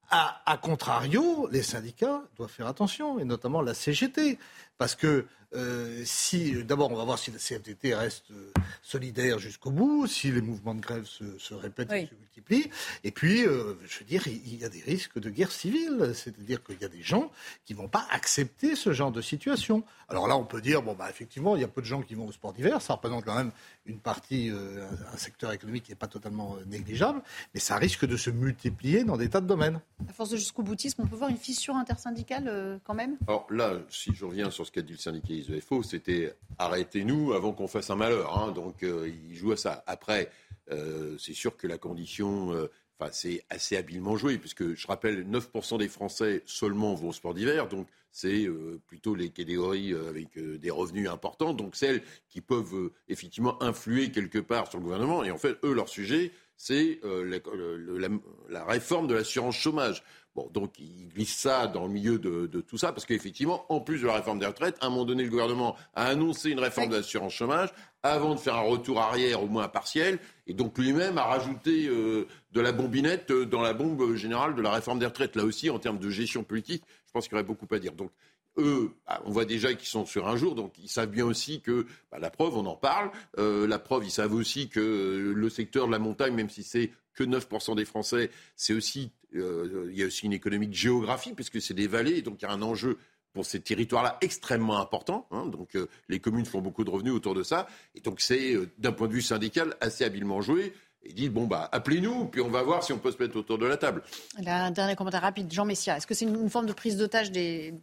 à, 0.09 0.59
contrario, 0.61 1.47
les 1.51 1.63
syndicats 1.63 2.21
doivent 2.35 2.51
faire 2.51 2.67
attention, 2.67 3.17
et 3.19 3.25
notamment 3.25 3.61
la 3.61 3.73
CGT. 3.73 4.37
Parce 4.77 4.95
que 4.95 5.25
euh, 5.55 6.01
si, 6.03 6.63
d'abord, 6.63 6.91
on 6.91 6.95
va 6.95 7.03
voir 7.03 7.19
si 7.19 7.31
la 7.31 7.37
CFDT 7.37 7.93
reste 7.93 8.31
euh, 8.31 8.51
solidaire 8.81 9.37
jusqu'au 9.37 9.69
bout, 9.69 10.07
si 10.07 10.31
les 10.31 10.41
mouvements 10.41 10.73
de 10.73 10.81
grève 10.81 11.05
se, 11.05 11.53
répètent 11.53 11.91
et 11.91 12.07
se 12.07 12.15
multiplient. 12.15 12.69
Et 13.03 13.11
puis, 13.11 13.45
euh, 13.45 13.75
je 13.85 13.99
veux 13.99 14.05
dire, 14.05 14.27
il 14.27 14.59
y 14.59 14.65
a 14.65 14.69
des 14.69 14.81
risques 14.81 15.19
de 15.19 15.29
guerre 15.29 15.51
civile. 15.51 16.13
C'est-à-dire 16.15 16.63
qu'il 16.63 16.79
y 16.81 16.85
a 16.85 16.89
des 16.89 17.03
gens 17.03 17.31
qui 17.65 17.73
ne 17.73 17.79
vont 17.79 17.87
pas 17.87 18.05
accepter 18.09 18.75
ce 18.75 18.93
genre 18.93 19.11
de 19.11 19.21
situation. 19.21 19.83
Alors 20.09 20.27
là, 20.27 20.37
on 20.37 20.43
peut 20.43 20.61
dire, 20.61 20.81
bon, 20.81 20.93
bah, 20.93 21.07
effectivement, 21.09 21.55
il 21.55 21.61
y 21.61 21.65
a 21.65 21.67
peu 21.67 21.81
de 21.81 21.85
gens 21.85 22.01
qui 22.01 22.15
vont 22.15 22.27
au 22.27 22.31
sport 22.31 22.53
d'hiver. 22.53 22.81
Ça 22.81 22.93
représente 22.93 23.23
quand 23.23 23.35
même 23.35 23.51
une 23.85 23.99
partie, 23.99 24.49
un, 24.49 25.17
secteur 25.17 25.51
économique 25.51 25.83
qui 25.83 25.91
n'est 25.91 25.97
pas 25.97 26.07
totalement 26.07 26.57
négligeable. 26.65 27.21
Mais 27.53 27.59
ça 27.59 27.77
risque 27.77 28.05
de 28.05 28.17
se 28.17 28.31
multiplier 28.31 29.03
dans 29.03 29.17
des 29.17 29.29
tas 29.29 29.41
de 29.41 29.47
domaines. 29.47 29.79
À 30.09 30.13
force 30.13 30.29
de 30.31 30.37
jusqu'au 30.37 30.63
boutisme, 30.63 31.03
on 31.03 31.07
peut 31.07 31.15
voir 31.15 31.29
une 31.29 31.37
fissure 31.37 31.75
intersyndicale 31.75 32.79
quand 32.83 32.93
même? 32.93 33.17
Alors 33.27 33.45
là, 33.51 33.73
si 33.89 34.13
je 34.15 34.25
reviens 34.25 34.49
sur 34.49 34.62
ce 34.63 34.71
qu'a 34.71 34.81
dit 34.81 34.93
le 34.93 34.99
syndicat 34.99 35.33
ISEFO, 35.33 35.83
c'était 35.83 36.33
arrêtez-nous 36.57 37.33
avant 37.33 37.53
qu'on 37.53 37.67
fasse 37.67 37.89
un 37.89 37.95
malheur. 37.95 38.37
Hein. 38.37 38.51
Donc 38.51 38.83
euh, 38.83 39.09
il 39.29 39.35
joue 39.35 39.51
à 39.51 39.57
ça. 39.57 39.83
Après, 39.87 40.29
euh, 40.71 41.17
c'est 41.17 41.33
sûr 41.33 41.57
que 41.57 41.67
la 41.67 41.77
condition, 41.77 42.53
euh, 42.53 42.67
c'est 43.11 43.43
assez 43.49 43.75
habilement 43.75 44.15
joué, 44.15 44.37
puisque 44.37 44.75
je 44.75 44.87
rappelle, 44.87 45.27
9% 45.29 45.77
des 45.77 45.89
Français 45.89 46.41
seulement 46.45 46.93
vont 46.93 47.09
au 47.09 47.13
sport 47.13 47.33
d'hiver, 47.33 47.67
donc 47.67 47.87
c'est 48.11 48.47
plutôt 48.87 49.13
les 49.13 49.29
catégories 49.29 49.93
avec 49.93 50.39
des 50.39 50.71
revenus 50.71 51.09
importants, 51.09 51.53
donc 51.53 51.75
celles 51.75 52.01
qui 52.29 52.39
peuvent 52.39 52.91
effectivement 53.09 53.61
influer 53.61 54.09
quelque 54.09 54.39
part 54.39 54.69
sur 54.69 54.77
le 54.77 54.85
gouvernement. 54.85 55.21
Et 55.25 55.31
en 55.31 55.37
fait, 55.37 55.57
eux, 55.65 55.73
leur 55.73 55.89
sujet, 55.89 56.31
c'est 56.55 57.01
la, 57.03 58.63
réforme 58.63 59.07
de 59.07 59.15
l'assurance 59.15 59.57
chômage. 59.57 60.01
Bon, 60.35 60.49
donc 60.51 60.79
il 60.79 61.09
glisse 61.09 61.35
ça 61.35 61.67
dans 61.67 61.85
le 61.85 61.93
milieu 61.93 62.17
de, 62.17 62.61
tout 62.61 62.77
ça, 62.77 62.91
parce 62.91 63.05
qu'effectivement, 63.05 63.65
en 63.69 63.79
plus 63.79 64.01
de 64.01 64.07
la 64.07 64.15
réforme 64.15 64.39
des 64.39 64.47
retraites, 64.47 64.77
à 64.81 64.87
un 64.87 64.89
moment 64.89 65.05
donné, 65.05 65.23
le 65.23 65.29
gouvernement 65.29 65.75
a 65.93 66.05
annoncé 66.05 66.49
une 66.49 66.59
réforme 66.59 66.89
de 66.89 66.95
l'assurance 66.95 67.33
chômage 67.33 67.69
avant 68.01 68.33
de 68.33 68.39
faire 68.39 68.55
un 68.55 68.61
retour 68.61 68.99
arrière, 68.99 69.43
au 69.43 69.47
moins 69.47 69.67
partiel, 69.67 70.19
et 70.47 70.53
donc 70.53 70.77
lui-même 70.79 71.19
a 71.19 71.23
rajouté 71.23 71.87
euh, 71.87 72.27
de 72.51 72.61
la 72.61 72.71
bombinette 72.71 73.29
euh, 73.29 73.45
dans 73.45 73.61
la 73.61 73.73
bombe 73.73 74.15
générale 74.15 74.55
de 74.55 74.61
la 74.61 74.71
réforme 74.71 74.99
des 74.99 75.05
retraites. 75.05 75.35
Là 75.35 75.45
aussi, 75.45 75.69
en 75.69 75.77
termes 75.77 75.99
de 75.99 76.09
gestion 76.09 76.43
politique, 76.43 76.83
je 77.05 77.11
pense 77.11 77.25
qu'il 77.25 77.33
y 77.33 77.35
aurait 77.35 77.43
beaucoup 77.43 77.67
à 77.71 77.77
dire. 77.77 77.93
Donc 77.93 78.11
eux, 78.57 78.91
bah, 79.07 79.21
on 79.25 79.31
voit 79.31 79.45
déjà 79.45 79.73
qu'ils 79.73 79.87
sont 79.87 80.05
sur 80.05 80.27
un 80.27 80.35
jour, 80.35 80.55
donc 80.55 80.73
ils 80.79 80.89
savent 80.89 81.09
bien 81.09 81.25
aussi 81.25 81.61
que 81.61 81.85
bah, 82.11 82.17
la 82.19 82.29
preuve, 82.29 82.57
on 82.57 82.65
en 82.65 82.75
parle. 82.75 83.11
Euh, 83.37 83.67
la 83.67 83.79
preuve, 83.79 84.05
ils 84.05 84.11
savent 84.11 84.33
aussi 84.33 84.67
que 84.67 85.33
le 85.35 85.49
secteur 85.49 85.87
de 85.87 85.91
la 85.91 85.99
montagne, 85.99 86.33
même 86.33 86.49
si 86.49 86.63
c'est 86.63 86.91
que 87.13 87.23
9% 87.23 87.75
des 87.75 87.85
Français, 87.85 88.31
c'est 88.55 88.73
aussi 88.73 89.11
euh, 89.35 89.89
il 89.91 89.97
y 89.97 90.03
a 90.03 90.07
aussi 90.07 90.25
une 90.25 90.33
économie 90.33 90.67
de 90.67 90.73
géographie, 90.73 91.33
puisque 91.33 91.61
c'est 91.61 91.73
des 91.73 91.87
vallées, 91.87 92.21
donc 92.21 92.41
il 92.41 92.45
y 92.45 92.47
a 92.47 92.51
un 92.51 92.61
enjeu 92.61 92.97
pour 93.33 93.45
ces 93.45 93.59
territoires-là 93.59 94.17
extrêmement 94.21 94.79
important. 94.79 95.27
Hein, 95.31 95.47
donc 95.47 95.75
euh, 95.75 95.89
les 96.07 96.19
communes 96.19 96.45
font 96.45 96.61
beaucoup 96.61 96.83
de 96.83 96.89
revenus 96.89 97.13
autour 97.13 97.33
de 97.33 97.43
ça. 97.43 97.67
Et 97.95 97.99
donc 97.99 98.21
c'est, 98.21 98.53
euh, 98.53 98.69
d'un 98.77 98.91
point 98.91 99.07
de 99.07 99.13
vue 99.13 99.21
syndical, 99.21 99.75
assez 99.81 100.03
habilement 100.03 100.41
joué. 100.41 100.73
Et 101.05 101.11
dit 101.11 101.29
bon 101.29 101.47
bah 101.47 101.67
appelez-nous, 101.71 102.25
puis 102.25 102.41
on 102.41 102.49
va 102.49 102.63
voir 102.63 102.83
si 102.83 102.93
on 102.93 102.99
peut 102.99 103.11
se 103.11 103.17
mettre 103.17 103.35
autour 103.35 103.57
de 103.57 103.65
la 103.65 103.75
table. 103.75 104.03
un 104.45 104.71
dernier 104.71 104.95
commentaire 104.95 105.21
rapide, 105.21 105.51
Jean 105.51 105.65
Messia. 105.65 105.97
Est-ce 105.97 106.07
que 106.07 106.13
c'est 106.13 106.25
une 106.25 106.49
forme 106.49 106.65
de 106.65 106.73
prise 106.73 106.95
d'otage 106.95 107.29
des, 107.29 107.73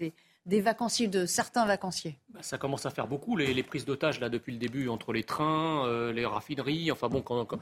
des 0.47 0.61
vacanciers, 0.63 1.07
de 1.07 1.27
certains 1.27 1.67
vacanciers? 1.67 2.19
Bah, 2.31 2.41
Ça 2.43 2.57
commence 2.57 2.87
à 2.87 2.91
faire 2.91 3.09
beaucoup, 3.09 3.37
les, 3.37 3.63
prises 3.63 3.85
d'otages, 3.85 4.21
là, 4.21 4.31
depuis 4.31 4.53
le 4.53 4.59
début, 4.59 4.89
entre 4.89 5.13
les 5.13 5.25
trains, 5.25 6.13
les 6.13 6.25
raffineries. 6.25 6.91
Enfin 6.91 7.09
bon, 7.11 7.21
quand, 7.21 7.45
quand 7.45 7.59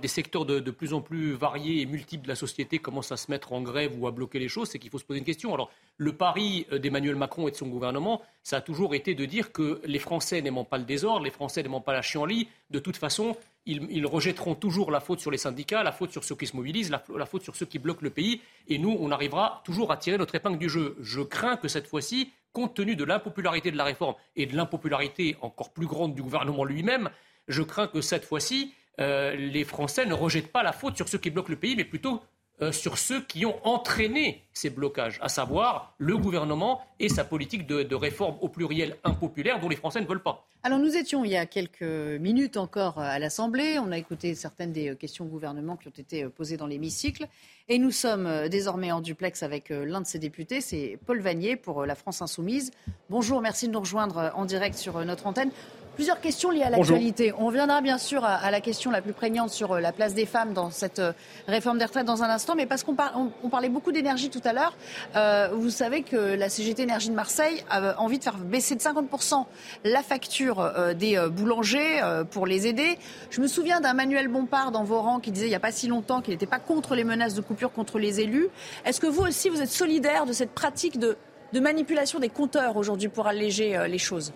des 0.00 0.08
secteurs 0.08 0.46
de, 0.46 0.70
plus 0.70 0.94
en 0.94 1.02
plus 1.02 1.32
variés 1.32 1.82
et 1.82 1.86
multiples 1.86 2.24
de 2.24 2.28
la 2.28 2.34
société 2.34 2.78
commencent 2.78 3.12
à 3.12 3.18
se 3.18 3.30
mettre 3.30 3.52
en 3.52 3.60
grève 3.60 3.92
ou 3.98 4.06
à 4.06 4.10
bloquer 4.10 4.38
les 4.38 4.48
choses, 4.48 4.70
c'est 4.70 4.78
qu'il 4.78 4.90
faut 4.90 4.98
se 4.98 5.04
poser 5.04 5.18
une 5.18 5.24
question. 5.24 5.52
Alors, 5.52 5.70
le 5.98 6.14
pari 6.14 6.66
euh, 6.72 6.78
d'Emmanuel 6.78 7.16
Macron 7.16 7.46
et 7.46 7.50
de 7.50 7.56
son 7.56 7.68
gouvernement, 7.68 8.22
ça 8.42 8.56
a 8.56 8.60
toujours 8.62 8.94
été 8.94 9.14
de 9.14 9.24
dire 9.26 9.52
que 9.52 9.82
les 9.84 9.98
Français 9.98 10.40
n'aimant 10.40 10.64
pas 10.64 10.78
le 10.78 10.84
désordre, 10.84 11.24
les 11.24 11.30
Français 11.30 11.62
n'aimant 11.62 11.82
pas 11.82 11.92
la 11.92 12.00
chienlit, 12.00 12.48
de 12.70 12.78
toute 12.78 12.96
façon, 12.96 13.36
ils, 13.66 14.06
rejetteront 14.06 14.54
toujours 14.54 14.90
la 14.90 15.00
faute 15.00 15.20
sur 15.20 15.30
les 15.30 15.38
syndicats, 15.38 15.82
la 15.82 15.92
faute 15.92 16.12
sur 16.12 16.24
ceux 16.24 16.36
qui 16.36 16.46
se 16.46 16.56
mobilisent, 16.56 16.90
la 16.90 17.26
faute 17.26 17.42
sur 17.42 17.56
ceux 17.56 17.66
qui 17.66 17.78
bloquent 17.78 18.02
le 18.02 18.10
pays, 18.10 18.40
et 18.68 18.78
nous, 18.78 18.96
on 18.98 19.10
arrivera 19.10 19.62
toujours 19.64 19.90
à 19.90 19.96
tirer 19.96 20.18
notre 20.18 20.36
épingle 20.36 20.58
du 20.58 20.68
jeu. 20.68 20.96
Je 21.00 21.20
crains 21.20 21.56
que 21.56 21.66
cette 21.66 21.88
fois-ci, 21.88 22.30
compte 22.52 22.74
tenu 22.74 22.96
de 22.96 23.04
l'impopularité 23.04 23.70
de 23.70 23.76
la 23.76 23.84
réforme 23.84 24.14
et 24.36 24.46
de 24.46 24.56
l'impopularité 24.56 25.36
encore 25.42 25.70
plus 25.70 25.86
grande 25.86 26.14
du 26.14 26.22
gouvernement 26.22 26.64
lui-même, 26.64 27.10
je 27.48 27.62
crains 27.62 27.88
que 27.88 28.00
cette 28.00 28.24
fois-ci, 28.24 28.72
euh, 29.00 29.34
les 29.36 29.64
Français 29.64 30.06
ne 30.06 30.14
rejettent 30.14 30.52
pas 30.52 30.62
la 30.62 30.72
faute 30.72 30.96
sur 30.96 31.08
ceux 31.08 31.18
qui 31.18 31.30
bloquent 31.30 31.50
le 31.50 31.56
pays, 31.56 31.76
mais 31.76 31.84
plutôt 31.84 32.22
euh, 32.62 32.72
sur 32.72 32.96
ceux 32.96 33.20
qui 33.20 33.44
ont 33.44 33.56
entraîné 33.66 34.42
ces 34.54 34.70
blocages, 34.70 35.18
à 35.20 35.28
savoir 35.28 35.94
le 35.98 36.16
gouvernement 36.16 36.80
et 36.98 37.10
sa 37.10 37.22
politique 37.22 37.66
de, 37.66 37.94
réforme 37.94 38.36
au 38.40 38.48
pluriel 38.48 38.96
impopulaire 39.04 39.60
dont 39.60 39.68
les 39.68 39.76
Français 39.76 40.00
ne 40.00 40.06
veulent 40.06 40.22
pas. 40.22 40.46
Alors 40.62 40.78
nous 40.78 40.96
étions 40.96 41.22
il 41.22 41.30
y 41.30 41.36
a 41.36 41.44
quelques 41.44 41.82
minutes 41.82 42.56
encore 42.56 42.98
à 42.98 43.18
l'Assemblée, 43.18 43.78
on 43.78 43.92
a 43.92 43.98
écouté 43.98 44.34
certaines 44.34 44.72
des 44.72 44.96
questions 44.96 45.26
au 45.26 45.28
gouvernement 45.28 45.76
qui 45.76 45.88
ont 45.88 45.92
été 45.96 46.24
posées 46.30 46.56
dans 46.56 46.66
l'hémicycle, 46.66 47.28
et 47.68 47.78
nous 47.78 47.90
sommes 47.90 48.48
désormais 48.48 48.90
en 48.90 49.02
duplex 49.02 49.42
avec 49.42 49.68
l'un 49.68 50.00
de 50.00 50.06
ces 50.06 50.18
députés, 50.18 50.62
c'est 50.62 50.98
Paul 51.04 51.20
Vanier 51.20 51.56
pour 51.56 51.84
la 51.84 51.94
France 51.94 52.22
Insoumise. 52.22 52.70
Bonjour, 53.10 53.42
merci 53.42 53.68
de 53.68 53.72
nous 53.72 53.80
rejoindre 53.80 54.32
en 54.34 54.46
direct 54.46 54.76
sur 54.76 55.04
notre 55.04 55.26
antenne. 55.26 55.50
Plusieurs 55.96 56.20
questions 56.20 56.50
liées 56.50 56.62
à 56.62 56.68
l'actualité. 56.68 57.32
On 57.38 57.46
reviendra 57.46 57.80
bien 57.80 57.96
sûr 57.96 58.22
à, 58.22 58.50
la 58.50 58.60
question 58.60 58.90
la 58.90 59.00
plus 59.00 59.14
prégnante 59.14 59.48
sur 59.48 59.72
euh, 59.72 59.80
la 59.80 59.92
place 59.92 60.12
des 60.12 60.26
femmes 60.26 60.52
dans 60.52 60.70
cette 60.70 60.98
euh, 60.98 61.12
réforme 61.48 61.78
des 61.78 61.86
retraites 61.86 62.04
dans 62.04 62.22
un 62.22 62.28
instant, 62.28 62.54
mais 62.54 62.66
parce 62.66 62.84
qu'on 62.84 62.94
parlait 62.94 63.70
beaucoup 63.70 63.92
d'énergie 63.92 64.28
tout 64.28 64.42
à 64.44 64.52
l'heure, 64.52 64.76
euh, 65.16 65.48
vous 65.54 65.70
savez 65.70 66.02
que 66.02 66.16
la 66.16 66.50
CGT 66.50 66.82
Énergie 66.82 67.08
de 67.08 67.14
Marseille 67.14 67.64
a 67.70 67.98
envie 67.98 68.18
de 68.18 68.24
faire 68.24 68.36
baisser 68.36 68.74
de 68.74 68.80
50% 68.82 69.46
la 69.84 70.02
facture 70.02 70.70
des 70.94 71.18
boulangers 71.30 72.02
pour 72.30 72.46
les 72.46 72.66
aider. 72.66 72.98
Je 73.30 73.40
me 73.40 73.46
souviens 73.46 73.80
d'un 73.80 73.94
Manuel 73.94 74.28
Bompard 74.28 74.72
dans 74.72 74.84
vos 74.84 75.00
rangs 75.00 75.18
qui 75.18 75.30
disait 75.30 75.46
il 75.46 75.50
n'y 75.50 75.54
a 75.54 75.60
pas 75.60 75.72
si 75.72 75.88
longtemps 75.88 76.20
qu'il 76.20 76.34
n'était 76.34 76.44
pas 76.44 76.58
contre 76.58 76.94
les 76.94 77.04
menaces 77.04 77.34
de 77.34 77.40
coupure 77.40 77.72
contre 77.72 77.98
les 77.98 78.20
élus. 78.20 78.48
Est-ce 78.84 79.00
que 79.00 79.06
vous 79.06 79.22
aussi, 79.22 79.48
vous 79.48 79.62
êtes 79.62 79.70
solidaire 79.70 80.26
de 80.26 80.32
cette 80.32 80.52
pratique 80.52 80.98
de 80.98 81.16
manipulation 81.54 82.18
des 82.18 82.28
compteurs 82.28 82.76
aujourd'hui 82.76 83.08
pour 83.08 83.26
alléger 83.26 83.86
les 83.88 83.98
choses? 83.98 84.32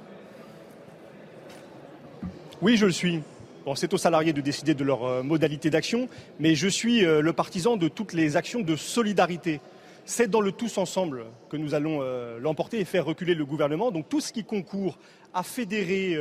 Oui, 2.63 2.77
je 2.77 2.85
le 2.85 2.93
suis. 2.93 3.21
Bon, 3.65 3.75
c'est 3.75 3.95
aux 3.95 3.99
salariés 3.99 4.35
de 4.35 4.41
décider 4.43 4.75
de 4.75 4.85
leur 4.85 5.05
euh, 5.05 5.23
modalité 5.23 5.71
d'action, 5.71 6.09
mais 6.39 6.55
je 6.55 6.69
suis 6.69 7.07
euh, 7.07 7.23
le 7.23 7.33
partisan 7.33 7.79
de 7.79 7.89
toutes 7.89 8.13
les 8.13 8.37
actions 8.37 8.61
de 8.61 8.77
solidarité. 8.77 9.61
C'est 10.05 10.29
dans 10.29 10.43
le 10.43 10.53
tous 10.53 10.77
ensemble 10.77 11.25
que 11.49 11.57
nous 11.57 11.73
allons 11.73 12.01
euh, 12.03 12.39
l'emporter 12.39 12.79
et 12.79 12.85
faire 12.85 13.07
reculer 13.07 13.35
le 13.35 13.47
gouvernement. 13.47 13.91
Donc 13.91 14.11
tout 14.11 14.21
ce 14.21 14.31
qui 14.31 14.45
concourt 14.45 14.99
à 15.33 15.43
fédérer 15.43 16.19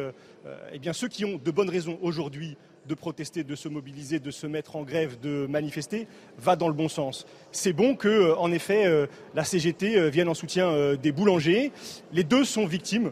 eh 0.72 0.94
ceux 0.94 1.08
qui 1.08 1.26
ont 1.26 1.42
de 1.44 1.52
bonnes 1.52 1.70
raisons 1.70 1.98
aujourd'hui 2.04 2.56
de 2.88 2.94
protester, 2.94 3.44
de 3.44 3.56
se 3.56 3.68
mobiliser, 3.68 4.20
de 4.20 4.30
se 4.30 4.46
mettre 4.46 4.76
en 4.76 4.84
grève, 4.84 5.20
de 5.20 5.48
manifester, 5.50 6.08
va 6.38 6.56
dans 6.56 6.68
le 6.68 6.76
bon 6.76 6.88
sens. 6.88 7.26
C'est 7.52 7.74
bon 7.74 7.96
que, 7.96 8.36
en 8.36 8.52
effet, 8.52 8.86
la 9.34 9.44
CGT 9.44 10.12
vienne 10.12 10.30
en 10.30 10.36
soutien 10.36 10.94
des 10.94 11.12
boulangers. 11.12 11.72
Les 12.14 12.24
deux 12.24 12.46
sont 12.46 12.68
victimes 12.68 13.12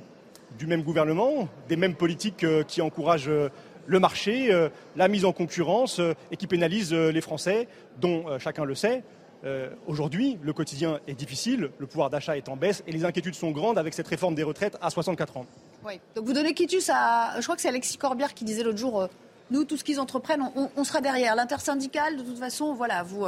du 0.58 0.68
même 0.68 0.84
gouvernement, 0.84 1.48
des 1.68 1.76
mêmes 1.76 1.96
politiques 1.96 2.44
euh, 2.44 2.64
qui 2.64 2.82
encouragent 2.82 3.30
euh, 3.30 3.50
le 3.86 4.00
marché, 4.00 4.52
euh, 4.52 4.70
la 4.96 5.08
mise 5.08 5.26
en 5.26 5.32
concurrence 5.32 6.02
et 6.32 6.36
qui 6.38 6.48
pénalisent 6.48 6.94
les 6.94 7.22
Français, 7.22 7.68
dont 8.02 8.38
chacun 8.38 8.66
le 8.66 8.76
sait. 8.76 9.02
Aujourd'hui, 9.86 10.38
le 10.42 10.52
quotidien 10.52 11.00
est 11.08 11.14
difficile, 11.14 11.70
le 11.78 11.88
pouvoir 11.88 12.10
d'achat 12.10 12.36
est 12.36 12.50
en 12.50 12.58
baisse 12.58 12.84
et 12.86 12.92
les 12.92 13.06
inquiétudes 13.06 13.36
sont 13.36 13.52
grandes 13.52 13.78
avec 13.78 13.94
cette 13.94 14.10
réforme 14.10 14.36
des 14.36 14.44
retraites 14.44 14.78
à 14.82 14.90
64 14.90 15.38
ans. 15.38 15.46
Oui. 15.86 16.02
Donc 16.16 16.26
vous 16.26 16.34
donnez 16.34 16.54
quitus 16.54 16.90
à. 16.94 17.36
Je 17.38 17.44
crois 17.44 17.56
que 17.56 17.62
c'est 17.62 17.70
Alexis 17.70 17.98
Corbière 17.98 18.34
qui 18.34 18.44
disait 18.44 18.64
l'autre 18.64 18.78
jour. 18.78 19.08
nous, 19.52 19.64
tout 19.64 19.78
ce 19.78 19.86
qu'ils 19.86 20.02
entreprennent, 20.02 20.44
on, 20.76 20.84
sera 20.84 21.00
derrière. 21.00 21.34
L'intersyndicale, 21.36 22.18
de 22.18 22.24
toute 22.24 22.40
façon, 22.40 22.74
voilà, 22.74 23.04
vous 23.04 23.26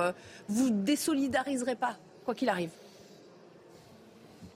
vous 0.50 0.70
désolidariserez 0.72 1.76
pas, 1.76 1.96
quoi 2.26 2.36
qu'il 2.36 2.50
arrive. 2.50 2.72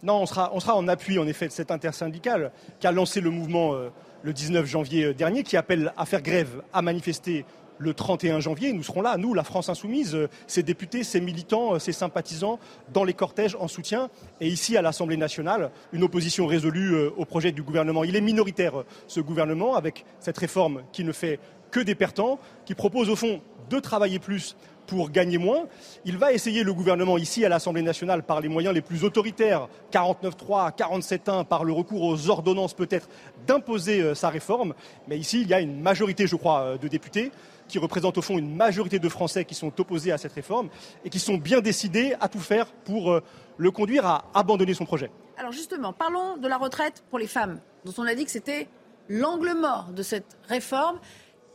Non, 0.03 0.21
on 0.21 0.25
sera, 0.25 0.51
en 0.51 0.87
appui 0.89 1.17
en 1.17 1.25
effet 1.27 1.47
de 1.47 1.53
cette 1.53 1.71
intersyndicale 1.71 2.51
qui 2.81 2.87
a 2.87 2.91
lancé 2.91 3.21
le 3.21 3.29
mouvement 3.29 3.73
euh, 3.73 3.89
le 4.23 4.33
19 4.33 4.65
janvier 4.65 5.05
euh, 5.05 5.13
dernier, 5.13 5.43
qui 5.43 5.55
appelle 5.55 5.93
à 5.95 6.05
faire 6.05 6.21
grève, 6.21 6.61
à 6.73 6.81
manifester 6.81 7.45
le 7.77 7.93
31 7.93 8.41
janvier. 8.41 8.73
Nous 8.73 8.83
serons 8.83 9.01
là, 9.01 9.15
nous, 9.15 9.33
la 9.33 9.45
France 9.45 9.69
insoumise, 9.69 10.13
euh, 10.13 10.27
ses 10.45 10.61
députés, 10.61 11.05
ses 11.05 11.21
militants, 11.21 11.79
ses 11.79 11.93
sympathisants, 11.93 12.59
dans 12.91 13.05
les 13.05 13.13
cortèges 13.13 13.55
en 13.57 13.69
soutien. 13.69 14.09
Et 14.41 14.49
ici, 14.49 14.75
à 14.75 14.81
l'Assemblée 14.81 15.15
nationale, 15.15 15.71
une 15.93 16.03
opposition 16.03 16.47
résolue 16.47 16.97
au 17.15 17.23
projet 17.23 17.53
du 17.53 17.63
gouvernement. 17.63 18.03
Il 18.03 18.17
est 18.17 18.21
minoritaire, 18.21 18.83
ce 19.07 19.21
gouvernement, 19.21 19.75
avec 19.75 20.03
cette 20.19 20.37
réforme 20.37 20.83
qui 20.91 21.05
ne 21.05 21.13
fait 21.13 21.39
que 21.71 21.79
des 21.79 21.95
pertants, 21.95 22.39
qui 22.65 22.75
propose 22.75 23.09
au 23.09 23.15
fond 23.15 23.41
de 23.69 23.79
travailler 23.79 24.19
plus 24.19 24.57
pour 24.87 25.11
gagner 25.11 25.37
moins. 25.37 25.65
Il 26.05 26.17
va 26.17 26.33
essayer, 26.33 26.63
le 26.63 26.73
gouvernement, 26.73 27.17
ici 27.17 27.45
à 27.45 27.49
l'Assemblée 27.49 27.81
nationale, 27.81 28.23
par 28.23 28.41
les 28.41 28.49
moyens 28.49 28.73
les 28.73 28.81
plus 28.81 29.03
autoritaires, 29.03 29.67
49.3, 29.91 30.75
47.1, 30.75 31.45
par 31.45 31.63
le 31.63 31.73
recours 31.73 32.03
aux 32.03 32.29
ordonnances 32.29 32.73
peut-être, 32.73 33.09
d'imposer 33.47 34.01
euh, 34.01 34.15
sa 34.15 34.29
réforme. 34.29 34.73
Mais 35.07 35.17
ici, 35.17 35.41
il 35.41 35.47
y 35.47 35.53
a 35.53 35.59
une 35.59 35.81
majorité, 35.81 36.27
je 36.27 36.35
crois, 36.35 36.61
euh, 36.61 36.77
de 36.77 36.87
députés 36.87 37.31
qui 37.67 37.79
représentent 37.79 38.17
au 38.17 38.21
fond 38.21 38.37
une 38.37 38.55
majorité 38.55 38.99
de 38.99 39.09
Français 39.09 39.45
qui 39.45 39.55
sont 39.55 39.71
opposés 39.79 40.11
à 40.11 40.17
cette 40.17 40.33
réforme 40.33 40.69
et 41.05 41.09
qui 41.09 41.19
sont 41.19 41.37
bien 41.37 41.61
décidés 41.61 42.13
à 42.19 42.27
tout 42.27 42.39
faire 42.39 42.67
pour 42.67 43.11
euh, 43.11 43.23
le 43.57 43.71
conduire 43.71 44.05
à 44.05 44.25
abandonner 44.33 44.73
son 44.73 44.85
projet. 44.85 45.09
Alors 45.37 45.51
justement, 45.51 45.93
parlons 45.93 46.37
de 46.37 46.47
la 46.47 46.57
retraite 46.57 47.03
pour 47.09 47.19
les 47.19 47.27
femmes, 47.27 47.59
dont 47.85 47.93
on 47.97 48.05
a 48.05 48.15
dit 48.15 48.25
que 48.25 48.31
c'était 48.31 48.67
l'angle 49.09 49.53
mort 49.53 49.87
de 49.93 50.03
cette 50.03 50.37
réforme. 50.47 50.99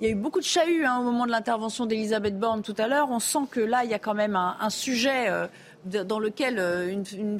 Il 0.00 0.06
y 0.06 0.10
a 0.10 0.12
eu 0.12 0.16
beaucoup 0.16 0.38
de 0.38 0.44
chahuts 0.44 0.84
hein, 0.84 1.00
au 1.00 1.02
moment 1.02 1.26
de 1.26 1.32
l'intervention 1.32 1.84
d'Elisabeth 1.84 2.38
Borne 2.38 2.62
tout 2.62 2.74
à 2.78 2.86
l'heure. 2.86 3.10
On 3.10 3.18
sent 3.18 3.46
que 3.50 3.58
là, 3.58 3.82
il 3.82 3.90
y 3.90 3.94
a 3.94 3.98
quand 3.98 4.14
même 4.14 4.36
un, 4.36 4.70
sujet 4.70 5.28
euh, 5.28 5.48
dans 6.04 6.20
lequel, 6.20 6.60
euh, 6.60 6.88
une, 6.88 7.38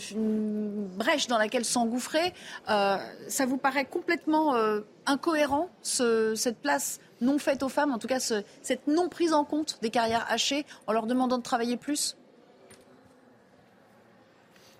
brèche 0.96 1.28
dans 1.28 1.38
laquelle 1.38 1.64
s'engouffrer. 1.64 2.34
Euh, 2.68 2.96
ça 3.28 3.46
vous 3.46 3.58
paraît 3.58 3.84
complètement 3.84 4.56
incohérent, 5.06 5.68
cette 5.82 6.58
place 6.60 6.98
non 7.20 7.38
faite 7.38 7.62
aux 7.62 7.68
femmes, 7.68 7.92
en 7.92 7.98
tout 7.98 8.08
cas 8.08 8.18
cette 8.20 8.86
non 8.88 9.08
prise 9.08 9.32
en 9.32 9.44
compte 9.44 9.78
des 9.80 9.90
carrières 9.90 10.26
hachées 10.28 10.66
en 10.88 10.92
leur 10.92 11.06
demandant 11.06 11.38
de 11.38 11.42
travailler 11.42 11.76
plus? 11.76 12.16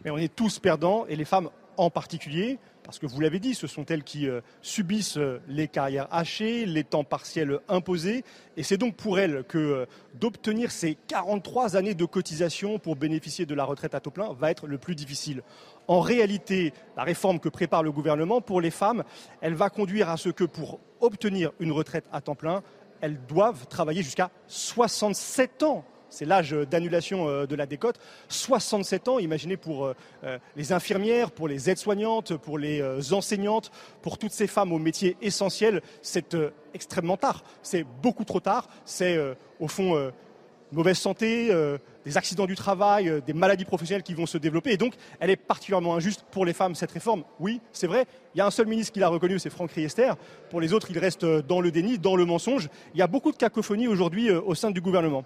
Mais 0.04 0.10
on 0.10 0.18
est 0.18 0.34
tous 0.34 0.58
perdants, 0.58 1.06
et 1.06 1.14
les 1.14 1.24
femmes 1.24 1.50
en 1.76 1.90
particulier 1.90 2.58
parce 2.88 2.98
que 2.98 3.04
vous 3.04 3.20
l'avez 3.20 3.38
dit, 3.38 3.54
ce 3.54 3.66
sont 3.66 3.84
elles 3.84 4.02
qui 4.02 4.26
euh, 4.26 4.40
subissent 4.62 5.18
euh, 5.18 5.42
les 5.46 5.68
carrières 5.68 6.08
hachées, 6.10 6.64
les 6.64 6.84
temps 6.84 7.04
partiels 7.04 7.58
imposés, 7.68 8.24
et 8.56 8.62
c'est 8.62 8.78
donc 8.78 8.96
pour 8.96 9.18
elles 9.18 9.44
que 9.46 9.58
euh, 9.58 9.86
d'obtenir 10.14 10.70
ces 10.70 10.96
43 11.06 11.76
années 11.76 11.92
de 11.92 12.06
cotisation 12.06 12.78
pour 12.78 12.96
bénéficier 12.96 13.44
de 13.44 13.54
la 13.54 13.64
retraite 13.64 13.94
à 13.94 14.00
taux 14.00 14.10
plein 14.10 14.32
va 14.32 14.50
être 14.50 14.66
le 14.66 14.78
plus 14.78 14.94
difficile. 14.94 15.42
En 15.86 16.00
réalité, 16.00 16.72
la 16.96 17.02
réforme 17.02 17.40
que 17.40 17.50
prépare 17.50 17.82
le 17.82 17.92
gouvernement 17.92 18.40
pour 18.40 18.62
les 18.62 18.70
femmes, 18.70 19.04
elle 19.42 19.52
va 19.52 19.68
conduire 19.68 20.08
à 20.08 20.16
ce 20.16 20.30
que 20.30 20.44
pour 20.44 20.80
obtenir 21.02 21.52
une 21.60 21.72
retraite 21.72 22.06
à 22.10 22.22
temps 22.22 22.36
plein, 22.36 22.62
elles 23.02 23.20
doivent 23.26 23.66
travailler 23.66 24.02
jusqu'à 24.02 24.30
67 24.46 25.62
ans 25.62 25.84
c'est 26.10 26.24
l'âge 26.24 26.52
d'annulation 26.52 27.28
euh, 27.28 27.46
de 27.46 27.54
la 27.54 27.66
décote. 27.66 27.98
67 28.28 29.08
ans, 29.08 29.18
imaginez 29.18 29.56
pour 29.56 29.86
euh, 29.86 29.94
euh, 30.24 30.38
les 30.56 30.72
infirmières, 30.72 31.30
pour 31.30 31.48
les 31.48 31.70
aides-soignantes, 31.70 32.36
pour 32.36 32.58
les 32.58 32.82
enseignantes, 33.12 33.70
pour 34.02 34.18
toutes 34.18 34.32
ces 34.32 34.46
femmes 34.46 34.72
aux 34.72 34.78
métiers 34.78 35.16
essentiels, 35.22 35.82
c'est 36.02 36.36
extrêmement 36.74 37.16
tard. 37.16 37.42
C'est 37.62 37.84
beaucoup 38.02 38.24
trop 38.24 38.40
tard. 38.40 38.68
C'est 38.84 39.18
au 39.60 39.68
fond 39.68 40.10
mauvaise 40.72 40.98
santé, 40.98 41.52
des 42.04 42.16
accidents 42.16 42.46
du 42.46 42.54
travail, 42.54 43.22
des 43.26 43.32
maladies 43.32 43.64
professionnelles 43.64 44.02
qui 44.02 44.14
vont 44.14 44.26
se 44.26 44.38
développer. 44.38 44.72
Et 44.72 44.76
donc, 44.76 44.94
elle 45.20 45.30
est 45.30 45.36
particulièrement 45.36 45.94
injuste 45.94 46.24
pour 46.30 46.44
les 46.44 46.52
femmes, 46.52 46.74
cette 46.74 46.92
réforme. 46.92 47.24
Oui, 47.40 47.60
c'est 47.72 47.86
vrai. 47.86 48.06
Il 48.34 48.38
y 48.38 48.40
a 48.40 48.46
un 48.46 48.50
seul 48.50 48.66
ministre 48.66 48.92
qui 48.92 49.00
l'a 49.00 49.08
reconnu, 49.08 49.38
c'est 49.38 49.50
Franck 49.50 49.72
Riester. 49.72 50.12
Pour 50.50 50.60
les 50.60 50.72
autres, 50.72 50.90
il 50.90 50.98
reste 50.98 51.24
dans 51.24 51.60
le 51.60 51.70
déni, 51.70 51.98
dans 51.98 52.16
le 52.16 52.24
mensonge. 52.24 52.68
Il 52.94 52.98
y 52.98 53.02
a 53.02 53.06
beaucoup 53.06 53.32
de 53.32 53.36
cacophonie 53.36 53.88
aujourd'hui 53.88 54.30
au 54.30 54.54
sein 54.54 54.70
du 54.70 54.80
gouvernement. 54.80 55.24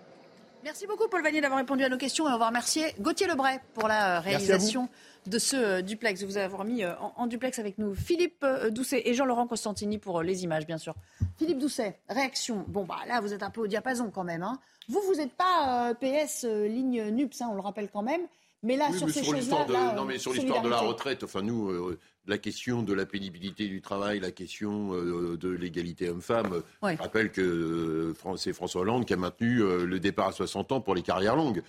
Merci 0.65 0.87
beaucoup, 0.87 1.09
Paul 1.09 1.23
Vanier, 1.25 1.41
d'avoir 1.41 1.59
répondu 1.59 1.83
à 1.83 1.89
nos 1.89 1.97
questions 1.97 2.29
et 2.29 2.33
on 2.33 2.39
va 2.39 2.47
remercier 2.47 2.95
Gauthier 3.01 3.27
Lebray 3.27 3.59
pour 3.75 3.89
la 3.89 4.21
réalisation 4.21 4.89
de 5.27 5.39
ce 5.39 5.57
euh, 5.57 5.83
duplex, 5.83 6.23
vous 6.23 6.37
avoir 6.37 6.65
mis 6.65 6.85
euh, 6.85 6.95
en, 7.17 7.27
duplex 7.27 7.59
avec 7.59 7.79
nous. 7.79 7.95
Philippe 7.95 8.45
euh, 8.45 8.71
Doucet 8.71 9.03
et 9.05 9.15
Jean-Laurent 9.15 9.49
Costantini 9.49 9.99
pour 9.99 10.23
les 10.23 10.45
images, 10.45 10.67
bien 10.67 10.79
sûr. 10.79 10.95
Philippe 11.37 11.59
Doucet, 11.59 11.99
réaction. 12.09 12.65
Bon, 12.69 12.85
bah 12.85 12.99
là, 13.09 13.21
vous 13.21 13.33
êtes 13.33 13.43
un 13.43 13.51
peu 13.51 13.63
au 13.63 13.67
diapason 13.67 14.11
quand 14.11 14.25
même. 14.25 14.45
Hein. 14.45 14.59
Vous, 14.89 15.01
vous 15.01 15.15
n'êtes 15.15 15.33
pas 15.33 15.95
PS 16.01 16.45
ligne 16.45 17.11
NUPS, 17.11 17.43
hein, 17.43 17.49
on 17.51 17.55
le 17.55 17.61
rappelle 17.61 17.89
quand 17.93 18.03
même. 18.03 18.23
Mais 18.63 18.77
là, 18.77 18.93
sur 18.93 19.11
ces 19.11 19.25
choses-là. 19.25 19.95
Non, 19.97 20.05
mais 20.05 20.19
sur 20.19 20.33
l'histoire 20.33 20.63
de 20.63 20.69
la 20.69 20.79
retraite, 20.79 21.25
enfin, 21.25 21.43
nous, 21.43 21.97
la 22.27 22.39
question 22.39 22.83
de 22.83 22.93
la 22.93 23.05
pénibilité 23.05 23.67
du 23.67 23.81
travail, 23.81 24.21
la 24.21 24.31
question 24.31 24.95
euh, 24.95 25.37
de 25.37 25.49
l'égalité 25.49 26.09
homme-femme. 26.09 26.63
Je 26.83 26.97
rappelle 26.97 27.31
que 27.31 27.41
euh, 27.41 28.37
c'est 28.37 28.53
François 28.53 28.83
Hollande 28.83 29.07
qui 29.07 29.13
a 29.13 29.17
maintenu 29.17 29.61
euh, 29.61 29.85
le 29.85 29.99
départ 29.99 30.29
à 30.29 30.33
60 30.33 30.73
ans 30.73 30.81
pour 30.81 30.95
les 30.95 31.03
carrières 31.03 31.37
longues. 31.37 31.63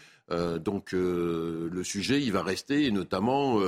donc 0.60 0.94
le 0.94 1.84
sujet, 1.84 2.22
il 2.22 2.32
va 2.32 2.44
rester, 2.44 2.86
et 2.86 2.92
notamment 2.92 3.60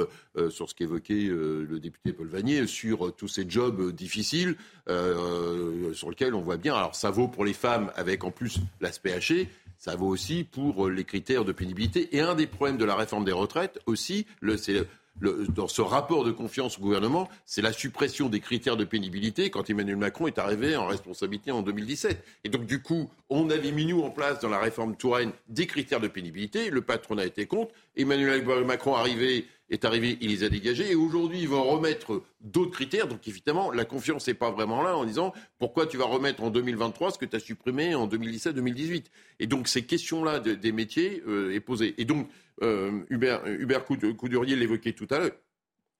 sur 0.50 0.70
ce 0.70 0.74
qu'évoquait 0.74 1.28
le 1.28 1.80
député 1.80 2.14
Paul 2.14 2.28
Vanier, 2.28 2.66
sur 2.66 3.14
tous 3.16 3.28
ces 3.28 3.48
jobs 3.48 3.92
difficiles 3.92 4.56
sur 4.88 6.10
lesquels 6.10 6.34
on 6.34 6.42
voit 6.42 6.58
bien. 6.58 6.74
Alors 6.76 6.96
ça 6.96 7.12
vaut 7.12 7.28
pour 7.28 7.46
les 7.46 7.54
femmes 7.54 7.92
avec 7.96 8.24
en 8.24 8.32
plus 8.32 8.60
l'aspect 8.80 9.14
haché. 9.14 9.50
Ça 9.78 9.96
vaut 9.96 10.08
aussi 10.08 10.46
pour 10.46 10.90
les 10.90 11.04
critères 11.04 11.46
de 11.46 11.52
pénibilité. 11.52 12.16
Et 12.16 12.22
un 12.22 12.34
des 12.36 12.48
problèmes 12.48 12.78
de 12.78 12.86
la 12.86 12.96
réforme 12.96 13.26
des 13.26 13.34
retraites 13.34 13.80
aussi, 13.86 14.26
c'est 14.58 14.88
dans 15.22 15.68
ce 15.68 15.82
rapport 15.82 16.24
de 16.26 16.32
confiance 16.32 16.78
au 16.78 16.82
gouvernement, 16.82 17.30
c'est 17.46 17.62
la 17.62 17.72
suppression 17.72 18.28
des 18.28 18.42
critères 18.42 18.76
de 18.76 18.84
pénibilité 18.84 19.50
quand 19.50 19.70
Emmanuel 19.70 19.96
Macron 19.96 20.28
est 20.28 20.38
arrivé 20.38 20.76
en 20.76 20.88
responsabilité 20.88 21.52
en 21.52 21.62
2017. 21.62 22.24
Et 22.44 22.50
donc, 22.50 22.66
du 22.66 22.82
coup, 22.82 23.10
on 23.30 23.50
avait 23.50 23.72
mis 23.72 23.86
nous 23.86 24.02
en 24.02 24.10
place 24.10 24.40
dans 24.40 24.50
la 24.50 24.60
réforme 24.60 24.96
Touraine 24.96 25.32
des 25.48 25.68
critères 25.68 26.02
de 26.02 26.10
pénibilité. 26.10 26.70
Le 26.70 26.82
patron 26.82 27.18
a 27.18 27.26
été 27.26 27.46
contre. 27.46 27.74
Emmanuel 27.96 28.44
Macron 28.66 28.96
arrivé, 28.96 29.46
est 29.70 29.86
arrivé, 29.86 30.18
il 30.20 30.32
les 30.32 30.44
a 30.44 30.50
dégagés. 30.50 30.92
Et 30.92 30.96
aujourd'hui, 30.96 31.40
ils 31.40 31.50
vont 31.50 31.64
remettre 31.64 32.22
d'autres 32.42 32.72
critères. 32.72 33.08
Donc, 33.08 33.28
évidemment, 33.28 33.72
la 33.72 33.86
confiance 33.86 34.28
n'est 34.28 34.34
pas 34.34 34.52
vraiment 34.52 34.84
là 34.84 34.98
en 34.98 35.06
disant 35.06 35.34
pourquoi 35.60 35.88
tu 35.88 35.98
vas 35.98 36.06
remettre 36.06 36.44
en 36.44 36.50
2023 36.50 37.12
ce 37.12 37.18
que 37.18 37.26
tu 37.26 37.36
as 37.36 37.40
supprimé 37.40 37.96
en 37.96 38.08
2017-2018. 38.08 39.06
Et 39.40 39.48
donc, 39.48 39.68
ces 39.70 39.84
questions-là 39.84 40.40
des 40.40 40.72
métiers 40.72 41.24
euh, 41.28 41.54
est 41.54 41.62
posée. 41.62 41.96
Et 41.98 42.06
donc, 42.06 42.28
Hubert, 42.62 43.46
Hubert 43.46 43.86
Coudurier 43.86 44.56
l'évoquait 44.56 44.94
tout 44.94 45.08
à 45.10 45.20
l'heure. 45.20 45.38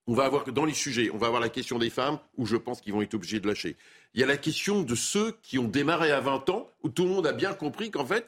on 0.06 0.14
va 0.14 0.24
avoir 0.24 0.44
dans 0.52 0.64
les 0.64 0.74
sujets, 0.74 1.10
on 1.12 1.18
va 1.18 1.26
avoir 1.26 1.42
la 1.42 1.48
question 1.48 1.78
des 1.78 1.90
femmes, 1.90 2.18
où 2.36 2.46
je 2.46 2.56
pense 2.56 2.80
qu'ils 2.80 2.92
vont 2.92 3.02
être 3.02 3.14
obligés 3.14 3.40
de 3.40 3.46
lâcher. 3.46 3.76
Il 4.16 4.20
y 4.20 4.22
a 4.22 4.26
la 4.26 4.38
question 4.38 4.80
de 4.80 4.94
ceux 4.94 5.36
qui 5.42 5.58
ont 5.58 5.68
démarré 5.68 6.10
à 6.10 6.20
20 6.20 6.48
ans, 6.48 6.70
où 6.82 6.88
tout 6.88 7.04
le 7.04 7.10
monde 7.10 7.26
a 7.26 7.34
bien 7.34 7.52
compris 7.52 7.90
qu'en 7.90 8.06
fait, 8.06 8.26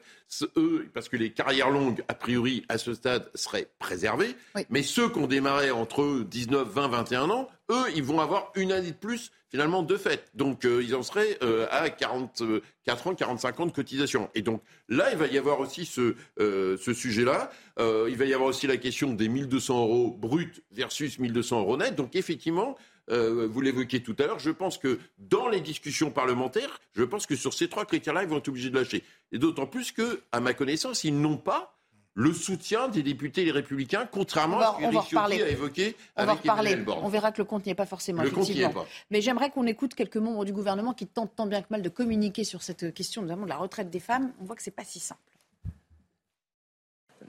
eux, 0.55 0.87
parce 0.93 1.09
que 1.09 1.17
les 1.17 1.31
carrières 1.31 1.71
longues, 1.71 2.03
a 2.07 2.13
priori, 2.13 2.63
à 2.69 2.77
ce 2.77 2.93
stade, 2.93 3.27
seraient 3.33 3.67
préservées, 3.79 4.35
mais 4.69 4.83
ceux 4.83 5.09
qui 5.09 5.17
ont 5.17 5.25
démarré 5.25 5.71
entre 5.71 6.23
19, 6.29 6.67
20, 6.69 6.87
21 6.89 7.29
ans, 7.31 7.49
eux, 7.71 7.85
ils 7.95 8.03
vont 8.03 8.19
avoir 8.19 8.51
une 8.55 8.71
année 8.71 8.91
de 8.91 8.97
plus 8.97 9.31
finalement 9.49 9.83
de 9.83 9.97
fait. 9.97 10.29
Donc 10.35 10.63
euh, 10.65 10.83
ils 10.83 10.95
en 10.95 11.03
seraient 11.03 11.37
euh, 11.41 11.65
à 11.71 11.89
44 11.89 13.07
ans, 13.07 13.15
45 13.15 13.59
ans 13.59 13.65
de 13.65 13.71
cotisation. 13.71 14.29
Et 14.35 14.41
donc 14.41 14.61
là, 14.87 15.11
il 15.11 15.17
va 15.17 15.27
y 15.27 15.37
avoir 15.37 15.59
aussi 15.59 15.85
ce, 15.85 16.15
euh, 16.39 16.77
ce 16.77 16.93
sujet-là. 16.93 17.51
il 17.79 18.15
va 18.15 18.25
y 18.25 18.33
avoir 18.33 18.49
aussi 18.49 18.67
la 18.67 18.77
question 18.77 19.13
des 19.13 19.27
1200 19.27 19.79
euros 19.79 20.11
bruts 20.11 20.61
versus 20.71 21.17
1200 21.19 21.61
euros 21.61 21.77
nets. 21.77 21.95
Donc 21.95 22.15
effectivement, 22.15 22.77
vous 23.09 23.61
l'évoquiez 23.61 24.01
tout 24.01 24.15
à 24.19 24.23
l'heure, 24.23 24.39
je 24.39 24.51
pense 24.51 24.77
que 24.77 24.99
dans 25.17 25.49
les 25.49 25.61
discussions 25.61 26.11
parlementaires, 26.11 26.79
je 26.93 27.03
pense 27.03 27.25
que 27.25 27.35
sur 27.35 27.53
ces 27.53 27.67
trois 27.67 27.85
critères-là, 27.85 28.23
ils 28.23 28.29
vont 28.29 28.37
être 28.37 28.49
obligés 28.49 28.69
de 28.69 28.75
lâcher. 28.75 29.03
Et 29.31 29.39
d'autant 29.39 29.65
plus 29.65 29.91
que, 29.91 30.21
à 30.31 30.39
ma 30.39 30.53
connaissance, 30.53 31.03
ils 31.03 31.19
n'ont 31.19 31.37
pas 31.37 31.75
le 32.19 32.33
soutien 32.33 32.89
des 32.89 33.01
députés 33.01 33.45
les 33.45 33.51
républicains, 33.51 34.07
contrairement 34.11 34.59
à 34.59 34.75
ce 34.75 34.79
qu'Éric 34.79 35.01
Ciotti 35.03 35.41
a 35.41 35.49
évoqué 35.49 35.95
on 36.17 36.21
avec 36.21 36.43
va. 36.43 36.97
On 37.01 37.07
verra 37.07 37.31
que 37.31 37.37
le 37.37 37.45
compte 37.45 37.65
n'y 37.65 37.71
est 37.71 37.75
pas 37.75 37.85
forcément. 37.85 38.23
Le 38.23 38.29
compte 38.29 38.49
n'y 38.49 38.61
est 38.61 38.69
pas. 38.69 38.85
Mais 39.09 39.21
j'aimerais 39.21 39.51
qu'on 39.51 39.65
écoute 39.65 39.95
quelques 39.95 40.17
membres 40.17 40.43
du 40.43 40.51
gouvernement 40.51 40.93
qui 40.93 41.07
tentent 41.07 41.35
tant 41.35 41.45
bien 41.45 41.61
que 41.61 41.67
mal 41.69 41.81
de 41.81 41.89
communiquer 41.89 42.43
sur 42.43 42.61
cette 42.61 42.93
question, 42.93 43.21
notamment 43.21 43.45
de 43.45 43.49
la 43.49 43.57
retraite 43.57 43.89
des 43.89 44.01
femmes. 44.01 44.33
On 44.41 44.43
voit 44.43 44.57
que 44.57 44.63
c'est 44.63 44.71
pas 44.71 44.83
si 44.83 44.99
simple. 44.99 45.21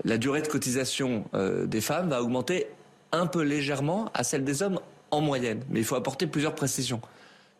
La 0.04 0.18
durée 0.18 0.42
de 0.42 0.48
cotisation 0.48 1.24
euh, 1.34 1.66
des 1.66 1.80
femmes 1.80 2.08
va 2.08 2.22
augmenter 2.22 2.66
un 3.12 3.26
peu 3.26 3.42
légèrement 3.42 4.10
à 4.14 4.24
celle 4.24 4.44
des 4.44 4.62
hommes 4.62 4.80
en 5.10 5.20
moyenne. 5.20 5.62
Mais 5.68 5.80
il 5.80 5.84
faut 5.84 5.96
apporter 5.96 6.26
plusieurs 6.26 6.54
précisions. 6.54 7.00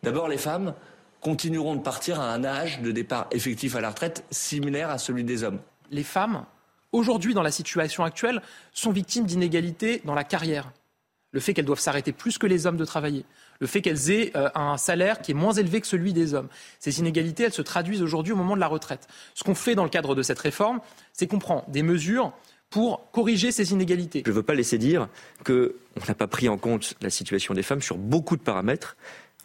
D'abord, 0.03 0.27
les 0.27 0.37
femmes 0.37 0.73
continueront 1.21 1.75
de 1.75 1.81
partir 1.81 2.19
à 2.19 2.33
un 2.33 2.43
âge 2.43 2.81
de 2.81 2.91
départ 2.91 3.27
effectif 3.31 3.75
à 3.75 3.81
la 3.81 3.89
retraite 3.89 4.25
similaire 4.31 4.89
à 4.89 4.97
celui 4.97 5.23
des 5.23 5.43
hommes. 5.43 5.59
Les 5.91 6.03
femmes 6.03 6.45
aujourd'hui, 6.91 7.33
dans 7.33 7.43
la 7.43 7.51
situation 7.51 8.03
actuelle, 8.03 8.41
sont 8.73 8.91
victimes 8.91 9.25
d'inégalités 9.25 10.01
dans 10.03 10.15
la 10.15 10.23
carrière. 10.23 10.71
Le 11.33 11.39
fait 11.39 11.53
qu'elles 11.53 11.65
doivent 11.65 11.79
s'arrêter 11.79 12.11
plus 12.11 12.37
que 12.37 12.47
les 12.47 12.65
hommes 12.65 12.75
de 12.75 12.83
travailler, 12.83 13.23
le 13.61 13.67
fait 13.67 13.81
qu'elles 13.81 14.11
aient 14.11 14.35
euh, 14.35 14.49
un 14.53 14.75
salaire 14.75 15.21
qui 15.21 15.31
est 15.31 15.35
moins 15.35 15.53
élevé 15.53 15.79
que 15.79 15.87
celui 15.87 16.11
des 16.11 16.33
hommes. 16.33 16.49
Ces 16.79 16.99
inégalités, 16.99 17.43
elles 17.43 17.53
se 17.53 17.61
traduisent 17.61 18.01
aujourd'hui 18.01 18.33
au 18.33 18.35
moment 18.35 18.55
de 18.55 18.59
la 18.59 18.67
retraite. 18.67 19.07
Ce 19.33 19.43
qu'on 19.43 19.55
fait 19.55 19.75
dans 19.75 19.85
le 19.85 19.89
cadre 19.89 20.13
de 20.13 20.23
cette 20.23 20.39
réforme, 20.39 20.81
c'est 21.13 21.27
qu'on 21.27 21.39
prend 21.39 21.63
des 21.69 21.83
mesures 21.83 22.33
pour 22.71 23.11
corriger 23.11 23.51
ces 23.51 23.71
inégalités. 23.71 24.23
Je 24.25 24.31
ne 24.31 24.35
veux 24.35 24.43
pas 24.43 24.55
laisser 24.55 24.79
dire 24.79 25.07
qu'on 25.45 25.69
n'a 26.07 26.15
pas 26.15 26.27
pris 26.27 26.49
en 26.49 26.57
compte 26.57 26.95
la 27.01 27.11
situation 27.11 27.53
des 27.53 27.61
femmes 27.61 27.81
sur 27.81 27.97
beaucoup 27.97 28.35
de 28.35 28.41
paramètres 28.41 28.97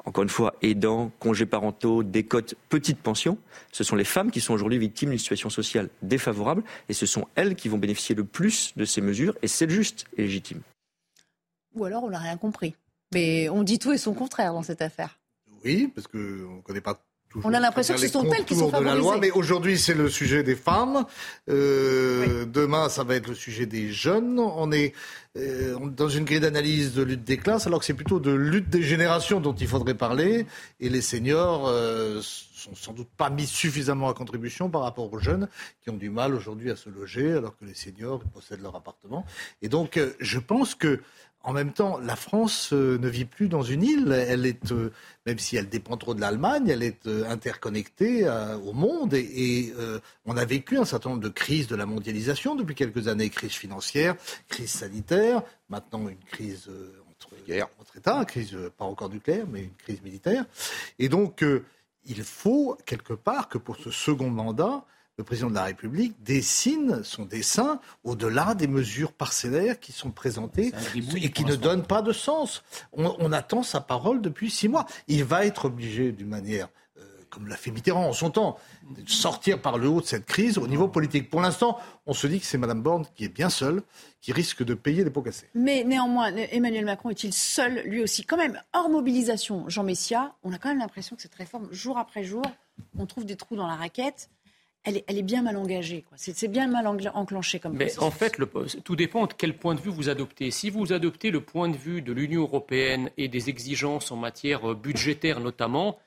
encore 0.06 0.22
une 0.22 0.30
fois, 0.30 0.54
aidants, 0.62 1.10
congés 1.18 1.46
parentaux, 1.46 2.04
décotes, 2.04 2.54
petites 2.68 3.00
pensions, 3.00 3.38
ce 3.72 3.82
sont 3.82 3.96
les 3.96 4.04
femmes 4.04 4.30
qui 4.30 4.40
sont 4.40 4.54
aujourd'hui 4.54 4.78
victimes 4.78 5.10
d'une 5.10 5.18
situation 5.18 5.50
sociale 5.50 5.90
défavorable 6.00 6.62
et 6.88 6.92
ce 6.92 7.06
sont 7.06 7.26
elles 7.34 7.56
qui 7.56 7.68
vont 7.68 7.76
bénéficier 7.76 8.14
le 8.14 8.24
plus 8.24 8.72
de 8.76 8.84
ces 8.84 9.00
mesures 9.00 9.36
et 9.42 9.48
c'est 9.48 9.68
juste 9.68 10.06
et 10.16 10.22
légitime. 10.22 10.60
Ou 11.74 11.84
alors 11.84 12.04
on 12.04 12.10
n'a 12.10 12.20
rien 12.20 12.36
compris. 12.36 12.76
Mais 13.12 13.48
on 13.48 13.64
dit 13.64 13.80
tout 13.80 13.92
et 13.92 13.98
son 13.98 14.14
contraire 14.14 14.52
dans 14.52 14.62
cette 14.62 14.80
affaire. 14.80 15.18
Oui, 15.64 15.90
parce 15.92 16.06
qu'on 16.06 16.18
ne 16.18 16.62
connaît 16.62 16.80
pas 16.80 17.02
on 17.44 17.52
a 17.52 17.60
l'impression 17.60 17.94
que 17.94 18.00
ce 18.00 18.08
sont 18.08 18.30
elles 18.32 18.44
qui 18.44 18.54
sont 18.54 18.70
favorisées. 18.70 18.90
De 18.90 18.96
la 18.96 19.00
loi, 19.00 19.18
mais 19.20 19.30
aujourd'hui, 19.30 19.78
c'est 19.78 19.94
le 19.94 20.08
sujet 20.08 20.42
des 20.42 20.56
femmes. 20.56 21.04
Euh, 21.48 22.44
Demain, 22.46 22.88
ça 22.88 23.04
va 23.04 23.16
être 23.16 23.28
le 23.28 23.34
sujet 23.34 23.66
des 23.66 23.92
jeunes. 23.92 24.38
On 24.38 24.72
est 24.72 24.92
euh, 25.36 25.78
dans 25.90 26.08
une 26.08 26.24
grille 26.24 26.40
d'analyse 26.40 26.94
de 26.94 27.02
lutte 27.02 27.24
des 27.24 27.36
classes, 27.36 27.66
alors 27.66 27.80
que 27.80 27.84
c'est 27.84 27.94
plutôt 27.94 28.20
de 28.20 28.32
lutte 28.32 28.70
des 28.70 28.82
générations 28.82 29.40
dont 29.40 29.54
il 29.54 29.68
faudrait 29.68 29.94
parler. 29.94 30.46
Et 30.80 30.88
les 30.88 31.02
seniors 31.02 31.66
euh, 31.66 32.20
sont 32.22 32.74
sans 32.74 32.92
doute 32.92 33.08
pas 33.16 33.30
mis 33.30 33.46
suffisamment 33.46 34.08
à 34.08 34.14
contribution 34.14 34.70
par 34.70 34.82
rapport 34.82 35.12
aux 35.12 35.18
jeunes 35.18 35.48
qui 35.82 35.90
ont 35.90 35.96
du 35.96 36.10
mal 36.10 36.34
aujourd'hui 36.34 36.70
à 36.70 36.76
se 36.76 36.88
loger, 36.88 37.32
alors 37.32 37.56
que 37.56 37.64
les 37.64 37.74
seniors 37.74 38.20
possèdent 38.20 38.62
leur 38.62 38.76
appartement. 38.76 39.24
Et 39.62 39.68
donc, 39.68 39.96
euh, 39.96 40.12
je 40.20 40.38
pense 40.38 40.74
que 40.74 41.00
en 41.46 41.52
même 41.52 41.72
temps, 41.72 41.98
la 41.98 42.16
France 42.16 42.72
euh, 42.72 42.98
ne 42.98 43.08
vit 43.08 43.24
plus 43.24 43.48
dans 43.48 43.62
une 43.62 43.84
île. 43.84 44.10
Elle 44.10 44.46
est, 44.46 44.72
euh, 44.72 44.90
même 45.26 45.38
si 45.38 45.56
elle 45.56 45.68
dépend 45.68 45.96
trop 45.96 46.12
de 46.12 46.20
l'Allemagne, 46.20 46.66
elle 46.68 46.82
est 46.82 47.06
euh, 47.06 47.24
interconnectée 47.30 48.28
au 48.64 48.72
monde. 48.72 49.14
Et, 49.14 49.72
on 50.24 50.36
a 50.36 50.44
vécu 50.44 50.76
un 50.76 50.84
certain 50.84 51.10
nombre 51.10 51.22
de 51.22 51.28
crises 51.28 51.68
de 51.68 51.76
la 51.76 51.86
mondialisation 51.86 52.56
depuis 52.56 52.74
quelques 52.74 53.06
années 53.06 53.30
crise 53.30 53.52
financière, 53.52 54.16
crise 54.48 54.70
sanitaire, 54.70 55.42
maintenant 55.68 56.08
une 56.08 56.18
crise 56.18 56.68
entre, 57.10 57.28
entre 57.80 57.96
États, 57.96 58.18
une 58.18 58.26
crise 58.26 58.58
pas 58.76 58.84
encore 58.84 59.08
nucléaire, 59.08 59.46
mais 59.48 59.62
une 59.62 59.74
crise 59.74 60.02
militaire. 60.02 60.44
Et 60.98 61.08
donc, 61.08 61.44
il 62.04 62.22
faut 62.24 62.76
quelque 62.86 63.12
part 63.12 63.48
que 63.48 63.58
pour 63.58 63.76
ce 63.76 63.92
second 63.92 64.30
mandat, 64.30 64.84
le 65.18 65.24
président 65.24 65.48
de 65.48 65.54
la 65.54 65.64
République 65.64 66.22
dessine 66.22 67.02
son 67.02 67.24
dessin 67.24 67.80
au-delà 68.04 68.54
des 68.54 68.66
mesures 68.66 69.12
parcellaires 69.12 69.80
qui 69.80 69.92
sont 69.92 70.10
présentées 70.10 70.72
et 70.94 71.30
qui 71.30 71.46
ne 71.46 71.56
donnent 71.56 71.86
pas 71.86 72.02
de 72.02 72.12
sens. 72.12 72.62
On, 72.92 73.32
attend 73.32 73.62
sa 73.62 73.80
parole 73.80 74.20
depuis 74.20 74.50
six 74.50 74.68
mois. 74.68 74.84
Il 75.08 75.24
va 75.24 75.46
être 75.46 75.66
obligé 75.66 76.12
d'une 76.12 76.28
manière, 76.28 76.68
euh, 76.98 77.02
comme 77.30 77.48
l'a 77.48 77.56
fait 77.56 77.70
Mitterrand 77.70 78.06
en 78.06 78.12
son 78.12 78.30
temps, 78.30 78.58
de 78.90 79.08
sortir 79.08 79.62
par 79.62 79.78
le 79.78 79.88
haut 79.88 80.02
de 80.02 80.06
cette 80.06 80.26
crise 80.26 80.58
au 80.58 80.68
niveau 80.68 80.86
politique. 80.86 81.30
Pour 81.30 81.40
l'instant, 81.40 81.78
on 82.04 82.12
se 82.12 82.26
dit 82.26 82.38
que 82.38 82.46
c'est 82.46 82.58
Mme 82.58 82.82
Borne 82.82 83.06
qui 83.14 83.24
est 83.24 83.34
bien 83.34 83.48
seule, 83.48 83.82
qui 84.20 84.32
risque 84.32 84.62
de 84.64 84.74
payer 84.74 85.02
les 85.02 85.10
pots 85.10 85.22
cassés. 85.22 85.48
Mais 85.54 85.82
néanmoins, 85.82 86.34
Emmanuel 86.36 86.84
Macron 86.84 87.08
est-il 87.08 87.32
seul, 87.32 87.82
lui 87.86 88.02
aussi? 88.02 88.26
Quand 88.26 88.36
même, 88.36 88.60
hors 88.74 88.90
mobilisation, 88.90 89.66
Jean 89.68 89.82
Messia, 89.82 90.34
on 90.44 90.52
a 90.52 90.58
quand 90.58 90.68
même 90.68 90.78
l'impression 90.78 91.16
que 91.16 91.22
cette 91.22 91.34
réforme, 91.34 91.68
jour 91.72 91.96
après 91.96 92.22
jour, 92.22 92.42
on 92.98 93.06
trouve 93.06 93.24
des 93.24 93.36
trous 93.36 93.56
dans 93.56 93.66
la 93.66 93.76
raquette 93.76 94.28
elle 94.86 95.18
est, 95.18 95.22
bien 95.22 95.42
mal 95.42 95.56
engagée. 95.56 96.04
C'est 96.14 96.48
bien 96.48 96.68
mal 96.68 96.86
enclenché 96.86 97.58
comme 97.58 97.76
Mais 97.76 97.98
en 97.98 98.12
fait, 98.12 98.38
tout 98.84 98.94
dépend 98.94 99.26
de 99.26 99.32
quel 99.32 99.56
point 99.56 99.74
de 99.74 99.80
vue 99.80 99.90
vous 99.90 100.08
adoptez. 100.08 100.52
Si 100.52 100.70
vous 100.70 100.92
adoptez 100.92 101.32
le 101.32 101.40
point 101.40 101.68
de 101.68 101.76
vue 101.76 102.02
de 102.02 102.12
l'Union 102.12 102.42
européenne 102.42 103.10
et 103.18 103.26
des 103.26 103.48
exigences 103.48 104.12
en 104.12 104.16
matière 104.16 104.70
euh, 104.70 104.74
budgétaire 104.74 105.40
notamment, 105.40 105.98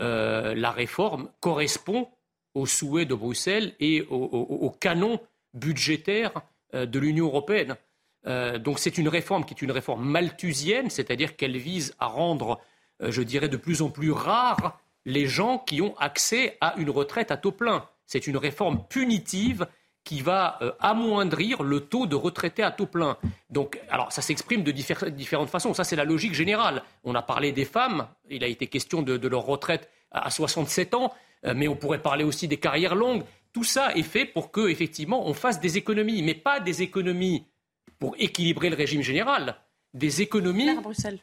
euh, 0.00 0.54
la 0.54 0.70
réforme 0.70 1.30
correspond 1.40 2.08
aux 2.54 2.66
souhaits 2.66 3.08
de 3.08 3.14
Bruxelles 3.14 3.72
et 3.80 4.02
au, 4.10 4.70
canon 4.70 5.18
budgétaire 5.54 6.32
euh, 6.74 6.84
de 6.84 6.98
l'Union 6.98 7.26
européenne. 7.26 7.76
donc 8.58 8.78
c'est 8.78 8.98
une 8.98 9.08
réforme 9.08 9.44
qui 9.44 9.54
est 9.54 9.62
une 9.62 9.70
réforme 9.70 10.04
malthusienne, 10.04 10.90
c'est-à-dire 10.90 11.36
qu'elle 11.36 11.56
vise 11.56 11.94
à 11.98 12.06
rendre, 12.06 12.60
je 13.00 13.22
dirais, 13.22 13.48
de 13.48 13.56
plus 13.56 13.82
en 13.82 13.88
plus 13.88 14.10
rares 14.10 14.80
les 15.06 15.26
gens 15.26 15.58
qui 15.58 15.80
ont 15.80 15.96
accès 15.96 16.58
à 16.60 16.74
une 16.76 16.90
retraite 16.90 17.30
à 17.30 17.36
taux 17.36 17.52
plein. 17.52 17.88
C'est 18.06 18.26
une 18.26 18.36
réforme 18.36 18.86
punitive 18.88 19.66
qui 20.06 20.22
va 20.22 20.58
euh, 20.62 20.72
amoindrir 20.78 21.64
le 21.64 21.80
taux 21.80 22.06
de 22.06 22.14
retraités 22.14 22.62
à 22.62 22.70
taux 22.70 22.86
plein. 22.86 23.18
Donc, 23.50 23.80
alors, 23.90 24.12
ça 24.12 24.22
s'exprime 24.22 24.62
de 24.62 24.70
différentes 24.70 25.50
façons. 25.50 25.74
Ça, 25.74 25.82
c'est 25.82 25.96
la 25.96 26.04
logique 26.04 26.32
générale. 26.32 26.84
On 27.02 27.14
a 27.16 27.22
parlé 27.22 27.50
des 27.50 27.64
femmes. 27.64 28.06
Il 28.30 28.44
a 28.44 28.46
été 28.46 28.68
question 28.68 29.02
de, 29.02 29.28
leur 29.28 29.44
retraite 29.44 29.90
à 30.12 30.30
67 30.30 30.94
ans, 30.94 31.12
euh, 31.44 31.54
mais 31.56 31.66
on 31.66 31.74
pourrait 31.74 32.02
parler 32.02 32.22
aussi 32.22 32.46
des 32.46 32.56
carrières 32.56 32.94
longues. 32.94 33.24
Tout 33.52 33.64
ça 33.64 33.94
est 33.94 34.04
fait 34.04 34.24
pour 34.24 34.52
que, 34.52 34.68
effectivement, 34.68 35.26
on 35.26 35.34
fasse 35.34 35.60
des 35.60 35.76
économies, 35.76 36.22
mais 36.22 36.34
pas 36.34 36.60
des 36.60 36.82
économies 36.82 37.44
pour 37.98 38.14
équilibrer 38.18 38.70
le 38.70 38.76
régime 38.76 39.02
général, 39.02 39.56
des 39.94 40.20
économies 40.20 40.68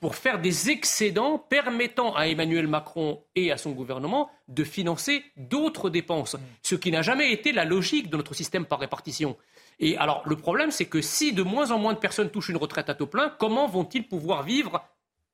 pour 0.01 0.15
faire 0.15 0.39
des 0.39 0.69
excédents 0.69 1.37
permettant 1.37 2.15
à 2.15 2.27
Emmanuel 2.27 2.67
Macron 2.67 3.23
et 3.35 3.51
à 3.51 3.57
son 3.57 3.71
gouvernement 3.71 4.31
de 4.47 4.63
financer 4.63 5.23
d'autres 5.37 5.89
dépenses, 5.89 6.35
ce 6.63 6.75
qui 6.75 6.91
n'a 6.91 7.03
jamais 7.03 7.31
été 7.31 7.51
la 7.51 7.65
logique 7.65 8.09
de 8.09 8.17
notre 8.17 8.33
système 8.33 8.65
par 8.65 8.79
répartition. 8.79 9.37
Et 9.79 9.97
alors 9.97 10.23
le 10.25 10.35
problème, 10.35 10.71
c'est 10.71 10.85
que 10.85 11.01
si 11.01 11.33
de 11.33 11.43
moins 11.43 11.71
en 11.71 11.77
moins 11.77 11.93
de 11.93 11.99
personnes 11.99 12.31
touchent 12.31 12.49
une 12.49 12.57
retraite 12.57 12.89
à 12.89 12.95
taux 12.95 13.07
plein, 13.07 13.29
comment 13.39 13.67
vont-ils 13.67 14.07
pouvoir 14.07 14.43
vivre 14.43 14.83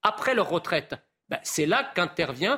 après 0.03 0.35
leur 0.35 0.49
retraite? 0.49 0.95
Ben, 1.29 1.39
C'est 1.43 1.65
là 1.65 1.89
qu'interviennent 1.95 2.57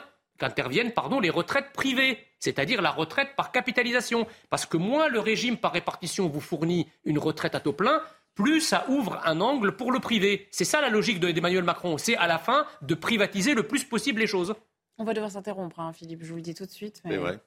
pardon, 0.95 1.19
les 1.19 1.29
retraites 1.29 1.71
privées, 1.73 2.17
c'est-à-dire 2.39 2.81
la 2.81 2.91
retraite 2.91 3.35
par 3.35 3.51
capitalisation. 3.51 4.25
Parce 4.49 4.65
que 4.65 4.77
moins 4.77 5.07
le 5.09 5.19
régime 5.19 5.57
par 5.57 5.73
répartition 5.73 6.27
vous 6.27 6.41
fournit 6.41 6.89
une 7.03 7.19
retraite 7.19 7.53
à 7.53 7.59
taux 7.59 7.73
plein, 7.73 8.01
plus 8.35 8.61
ça 8.61 8.85
ouvre 8.89 9.19
un 9.25 9.41
angle 9.41 9.75
pour 9.75 9.91
le 9.91 9.99
privé. 9.99 10.47
C'est 10.51 10.65
ça 10.65 10.81
la 10.81 10.89
logique 10.89 11.19
d'Emmanuel 11.19 11.63
Macron. 11.63 11.97
C'est 11.97 12.15
à 12.15 12.27
la 12.27 12.37
fin 12.37 12.65
de 12.81 12.95
privatiser 12.95 13.53
le 13.53 13.63
plus 13.63 13.83
possible 13.83 14.19
les 14.19 14.27
choses. 14.27 14.53
On 14.97 15.03
va 15.03 15.13
devoir 15.13 15.31
s'interrompre, 15.31 15.79
hein, 15.79 15.93
Philippe, 15.93 16.23
je 16.23 16.29
vous 16.29 16.35
le 16.35 16.41
dis 16.41 16.53
tout 16.53 16.65
de 16.65 16.71
suite. 16.71 17.01
Mais... 17.05 17.17
vrai. 17.17 17.39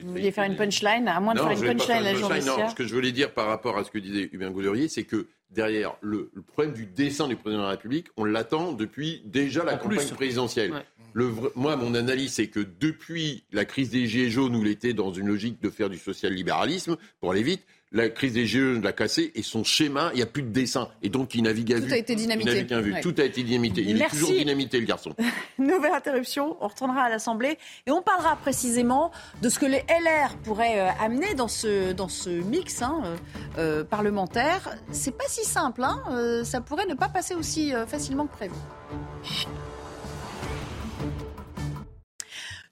Vous 0.00 0.10
vouliez 0.10 0.32
faire 0.32 0.44
une 0.44 0.56
punchline, 0.56 1.06
à 1.06 1.20
moins 1.20 1.34
de 1.34 1.38
faire 1.38 1.50
une 1.50 1.78
punchline 1.78 2.02
la 2.02 2.14
journée 2.14 2.40
Non, 2.40 2.68
ce 2.68 2.74
que 2.74 2.84
je 2.84 2.94
voulais 2.94 3.12
dire 3.12 3.32
par 3.32 3.46
rapport 3.46 3.78
à 3.78 3.84
ce 3.84 3.90
que 3.90 3.98
disait 3.98 4.28
Hubert 4.32 4.50
Gouderier, 4.50 4.88
c'est 4.88 5.04
que 5.04 5.28
derrière 5.50 5.96
le, 6.00 6.30
problème 6.48 6.74
du 6.74 6.86
dessin 6.86 7.28
du 7.28 7.36
président 7.36 7.62
de 7.62 7.66
la 7.66 7.70
République, 7.70 8.06
on 8.16 8.24
l'attend 8.24 8.72
depuis 8.72 9.22
déjà 9.24 9.64
la 9.64 9.76
campagne 9.76 10.08
présidentielle. 10.10 10.84
Le 11.12 11.30
moi, 11.54 11.76
mon 11.76 11.94
analyse, 11.94 12.32
c'est 12.34 12.48
que 12.48 12.60
depuis 12.60 13.44
la 13.52 13.64
crise 13.64 13.90
des 13.90 14.06
Gilets 14.06 14.30
jaunes, 14.30 14.56
où 14.56 14.62
il 14.62 14.68
était 14.68 14.94
dans 14.94 15.12
une 15.12 15.26
logique 15.26 15.60
de 15.60 15.68
faire 15.68 15.90
du 15.90 15.98
social-libéralisme, 15.98 16.96
pour 17.20 17.32
aller 17.32 17.42
vite, 17.42 17.62
la 17.92 18.08
crise 18.08 18.32
des 18.32 18.46
jaunes 18.46 18.82
l'a 18.82 18.92
cassé 18.92 19.32
et 19.34 19.42
son 19.42 19.64
schéma, 19.64 20.10
il 20.12 20.16
n'y 20.16 20.22
a 20.22 20.26
plus 20.26 20.42
de 20.42 20.48
dessin. 20.48 20.88
Et 21.02 21.08
donc, 21.08 21.34
il 21.34 21.42
navigue 21.42 21.72
à 21.74 21.80
Tout 21.80 21.86
vue. 21.86 21.92
a 21.92 21.96
été 21.98 22.14
dynamité. 22.14 22.50
Il 22.50 22.54
navigue 22.56 22.72
à 22.72 22.80
vue. 22.80 22.92
Ouais. 22.94 23.00
Tout 23.00 23.14
a 23.18 23.24
été 23.24 23.42
dynamité. 23.42 23.82
Il 23.86 23.96
Merci. 23.96 24.16
est 24.16 24.20
toujours 24.20 24.34
dynamité, 24.36 24.80
le 24.80 24.86
garçon. 24.86 25.14
Nouvelle 25.58 25.92
interruption, 25.92 26.56
on 26.60 26.68
retournera 26.68 27.02
à 27.02 27.08
l'Assemblée 27.10 27.58
et 27.86 27.90
on 27.90 28.02
parlera 28.02 28.36
précisément 28.36 29.10
de 29.42 29.48
ce 29.48 29.58
que 29.58 29.66
les 29.66 29.84
LR 29.88 30.36
pourraient 30.44 30.80
euh, 30.80 30.88
amener 31.04 31.34
dans 31.34 31.48
ce, 31.48 31.92
dans 31.92 32.08
ce 32.08 32.30
mix 32.30 32.80
hein, 32.82 33.02
euh, 33.04 33.16
euh, 33.58 33.84
parlementaire. 33.84 34.76
C'est 34.90 35.16
pas 35.16 35.28
si 35.28 35.44
simple, 35.44 35.84
hein, 35.84 36.02
euh, 36.10 36.44
ça 36.44 36.60
pourrait 36.60 36.86
ne 36.86 36.94
pas 36.94 37.08
passer 37.08 37.34
aussi 37.34 37.74
euh, 37.74 37.86
facilement 37.86 38.26
que 38.26 38.32
prévu. 38.32 38.54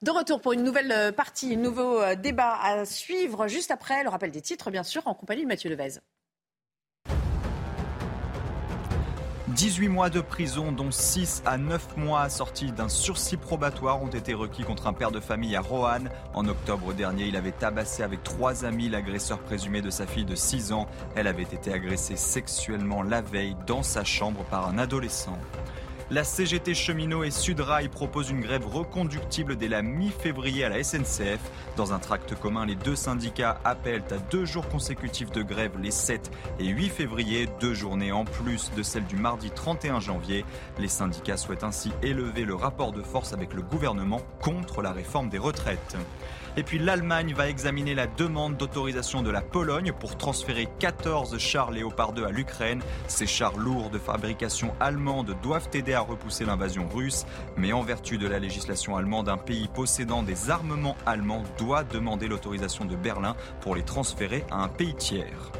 De 0.03 0.09
retour 0.09 0.41
pour 0.41 0.53
une 0.53 0.63
nouvelle 0.63 0.91
euh, 0.91 1.11
partie, 1.11 1.53
un 1.53 1.57
nouveau 1.57 2.01
euh, 2.01 2.15
débat 2.15 2.57
à 2.59 2.85
suivre 2.85 3.47
juste 3.47 3.69
après 3.69 4.01
le 4.01 4.09
rappel 4.09 4.31
des 4.31 4.41
titres, 4.41 4.71
bien 4.71 4.81
sûr, 4.81 5.05
en 5.05 5.13
compagnie 5.13 5.43
de 5.43 5.47
Mathieu 5.47 5.69
Levez. 5.69 5.99
18 9.49 9.89
mois 9.89 10.09
de 10.09 10.19
prison, 10.21 10.71
dont 10.71 10.89
6 10.89 11.43
à 11.45 11.59
9 11.59 11.97
mois 11.97 12.21
assortis 12.21 12.71
d'un 12.71 12.89
sursis 12.89 13.37
probatoire, 13.37 14.01
ont 14.01 14.07
été 14.07 14.33
requis 14.33 14.63
contre 14.63 14.87
un 14.87 14.93
père 14.93 15.11
de 15.11 15.19
famille 15.19 15.55
à 15.55 15.61
Roanne. 15.61 16.09
En 16.33 16.47
octobre 16.47 16.93
dernier, 16.93 17.25
il 17.25 17.35
avait 17.35 17.51
tabassé 17.51 18.01
avec 18.01 18.23
trois 18.23 18.65
amis 18.65 18.89
l'agresseur 18.89 19.37
présumé 19.37 19.81
de 19.81 19.91
sa 19.91 20.07
fille 20.07 20.25
de 20.25 20.33
6 20.33 20.71
ans. 20.71 20.87
Elle 21.15 21.27
avait 21.27 21.43
été 21.43 21.71
agressée 21.71 22.15
sexuellement 22.15 23.03
la 23.03 23.21
veille 23.21 23.55
dans 23.67 23.83
sa 23.83 24.03
chambre 24.03 24.43
par 24.45 24.67
un 24.67 24.79
adolescent. 24.79 25.37
La 26.11 26.25
CGT 26.25 26.73
Cheminot 26.73 27.23
et 27.23 27.31
Sudrail 27.31 27.87
proposent 27.87 28.31
une 28.31 28.41
grève 28.41 28.67
reconductible 28.67 29.55
dès 29.55 29.69
la 29.69 29.81
mi-février 29.81 30.65
à 30.65 30.67
la 30.67 30.83
SNCF. 30.83 31.39
Dans 31.77 31.93
un 31.93 31.99
tract 31.99 32.35
commun, 32.35 32.65
les 32.65 32.75
deux 32.75 32.97
syndicats 32.97 33.61
appellent 33.63 34.03
à 34.11 34.17
deux 34.17 34.43
jours 34.43 34.67
consécutifs 34.67 35.31
de 35.31 35.41
grève 35.41 35.71
les 35.81 35.89
7 35.89 36.29
et 36.59 36.67
8 36.67 36.89
février, 36.89 37.47
deux 37.61 37.73
journées 37.73 38.11
en 38.11 38.25
plus 38.25 38.71
de 38.75 38.83
celle 38.83 39.05
du 39.05 39.15
mardi 39.15 39.51
31 39.51 40.01
janvier. 40.01 40.43
Les 40.79 40.89
syndicats 40.89 41.37
souhaitent 41.37 41.63
ainsi 41.63 41.93
élever 42.03 42.43
le 42.43 42.55
rapport 42.55 42.91
de 42.91 43.01
force 43.01 43.31
avec 43.31 43.53
le 43.53 43.61
gouvernement 43.61 44.19
contre 44.41 44.81
la 44.81 44.91
réforme 44.91 45.29
des 45.29 45.37
retraites. 45.37 45.95
Et 46.57 46.63
puis 46.63 46.79
l'Allemagne 46.79 47.33
va 47.33 47.47
examiner 47.47 47.95
la 47.95 48.07
demande 48.07 48.57
d'autorisation 48.57 49.21
de 49.21 49.29
la 49.29 49.41
Pologne 49.41 49.93
pour 49.97 50.17
transférer 50.17 50.67
14 50.79 51.37
chars 51.37 51.71
Léopard 51.71 52.11
2 52.11 52.25
à 52.25 52.31
l'Ukraine. 52.31 52.81
Ces 53.07 53.25
chars 53.25 53.57
lourds 53.57 53.89
de 53.89 53.97
fabrication 53.97 54.73
allemande 54.79 55.35
doivent 55.41 55.69
aider 55.73 55.93
à 55.93 56.01
repousser 56.01 56.43
l'invasion 56.43 56.89
russe. 56.89 57.25
Mais 57.55 57.71
en 57.71 57.81
vertu 57.81 58.17
de 58.17 58.27
la 58.27 58.39
législation 58.39 58.97
allemande, 58.97 59.29
un 59.29 59.37
pays 59.37 59.69
possédant 59.73 60.23
des 60.23 60.49
armements 60.49 60.97
allemands 61.05 61.43
doit 61.57 61.83
demander 61.83 62.27
l'autorisation 62.27 62.83
de 62.83 62.95
Berlin 62.95 63.35
pour 63.61 63.75
les 63.75 63.83
transférer 63.83 64.43
à 64.51 64.63
un 64.63 64.67
pays 64.67 64.95
tiers. 64.95 65.51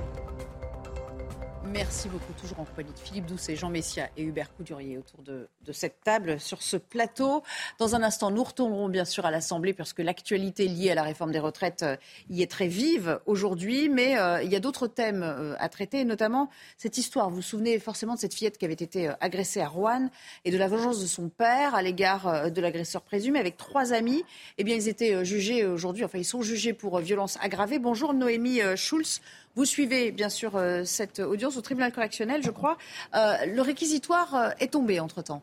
Merci 1.71 2.09
beaucoup, 2.09 2.33
toujours 2.33 2.59
en 2.59 2.65
compagnie 2.65 2.91
de 2.91 2.99
Philippe 2.99 3.27
Doucet, 3.27 3.55
Jean 3.55 3.69
Messia 3.69 4.09
et 4.17 4.23
Hubert 4.23 4.53
Coudurier 4.55 4.97
autour 4.97 5.21
de, 5.23 5.47
cette 5.71 6.03
table 6.03 6.37
sur 6.37 6.61
ce 6.61 6.75
plateau. 6.75 7.43
Dans 7.79 7.95
un 7.95 8.03
instant, 8.03 8.29
nous 8.29 8.43
retournerons 8.43 8.89
bien 8.89 9.05
sûr 9.05 9.25
à 9.25 9.31
l'Assemblée 9.31 9.73
puisque 9.73 9.99
l'actualité 9.99 10.67
liée 10.67 10.91
à 10.91 10.95
la 10.95 11.03
réforme 11.03 11.31
des 11.31 11.39
retraites 11.39 11.83
euh, 11.83 11.95
y 12.29 12.41
est 12.41 12.51
très 12.51 12.67
vive 12.67 13.21
aujourd'hui, 13.25 13.87
mais 13.87 14.19
euh, 14.19 14.43
il 14.43 14.51
y 14.51 14.55
a 14.57 14.59
d'autres 14.59 14.87
thèmes 14.87 15.23
euh, 15.23 15.55
à 15.59 15.69
traiter, 15.69 16.03
notamment 16.03 16.49
cette 16.77 16.97
histoire. 16.97 17.29
Vous 17.29 17.37
vous 17.37 17.41
souvenez 17.41 17.79
forcément 17.79 18.15
de 18.15 18.19
cette 18.19 18.33
fillette 18.33 18.57
qui 18.57 18.65
avait 18.65 18.73
été 18.73 19.09
agressée 19.21 19.61
à 19.61 19.69
Rouen 19.69 20.09
et 20.43 20.51
de 20.51 20.57
la 20.57 20.67
vengeance 20.67 20.99
de 20.99 21.07
son 21.07 21.29
père 21.29 21.73
à 21.73 21.81
l'égard 21.81 22.51
de 22.51 22.61
l'agresseur 22.61 23.01
présumé 23.01 23.39
avec 23.39 23.55
trois 23.55 23.93
amis. 23.93 24.25
Eh 24.57 24.65
bien, 24.65 24.75
ils 24.75 24.89
étaient 24.89 25.23
jugés 25.23 25.65
aujourd'hui, 25.65 26.03
enfin, 26.03 26.17
ils 26.17 26.25
sont 26.25 26.41
jugés 26.41 26.73
pour 26.73 26.99
violence 26.99 27.37
aggravée. 27.39 27.79
Bonjour 27.79 28.13
Noémie 28.13 28.59
Schulz. 28.75 29.21
Vous 29.55 29.65
suivez 29.65 30.11
bien 30.11 30.29
sûr 30.29 30.55
euh, 30.55 30.85
cette 30.85 31.19
audience 31.19 31.57
au 31.57 31.61
tribunal 31.61 31.91
correctionnel, 31.91 32.41
je 32.43 32.51
crois. 32.51 32.77
Euh, 33.15 33.45
le 33.45 33.61
réquisitoire 33.61 34.35
euh, 34.35 34.49
est 34.59 34.71
tombé 34.71 34.99
entre-temps. 34.99 35.41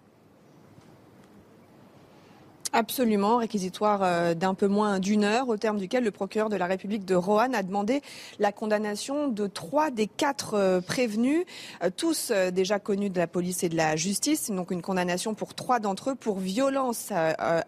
Absolument, 2.75 3.39
réquisitoire 3.39 4.01
euh, 4.03 4.35
d'un 4.35 4.53
peu 4.53 4.67
moins 4.67 4.99
d'une 4.99 5.25
heure, 5.25 5.49
au 5.49 5.57
terme 5.57 5.79
duquel 5.79 6.05
le 6.05 6.11
procureur 6.11 6.51
de 6.51 6.57
la 6.57 6.67
République 6.67 7.07
de 7.07 7.15
Roanne 7.15 7.55
a 7.55 7.63
demandé 7.63 8.03
la 8.39 8.53
condamnation 8.53 9.29
de 9.29 9.47
trois 9.47 9.91
des 9.91 10.07
quatre 10.07 10.53
euh, 10.53 10.81
prévenus, 10.83 11.47
euh, 11.83 11.89
tous 11.95 12.31
déjà 12.53 12.79
connus 12.79 13.09
de 13.09 13.19
la 13.19 13.27
police 13.27 13.63
et 13.63 13.71
de 13.71 13.77
la 13.77 13.97
justice. 13.97 14.51
Donc 14.51 14.71
une 14.71 14.83
condamnation 14.83 15.33
pour 15.33 15.55
trois 15.55 15.81
d'entre 15.81 16.11
eux 16.11 16.15
pour 16.15 16.39
violence 16.39 17.11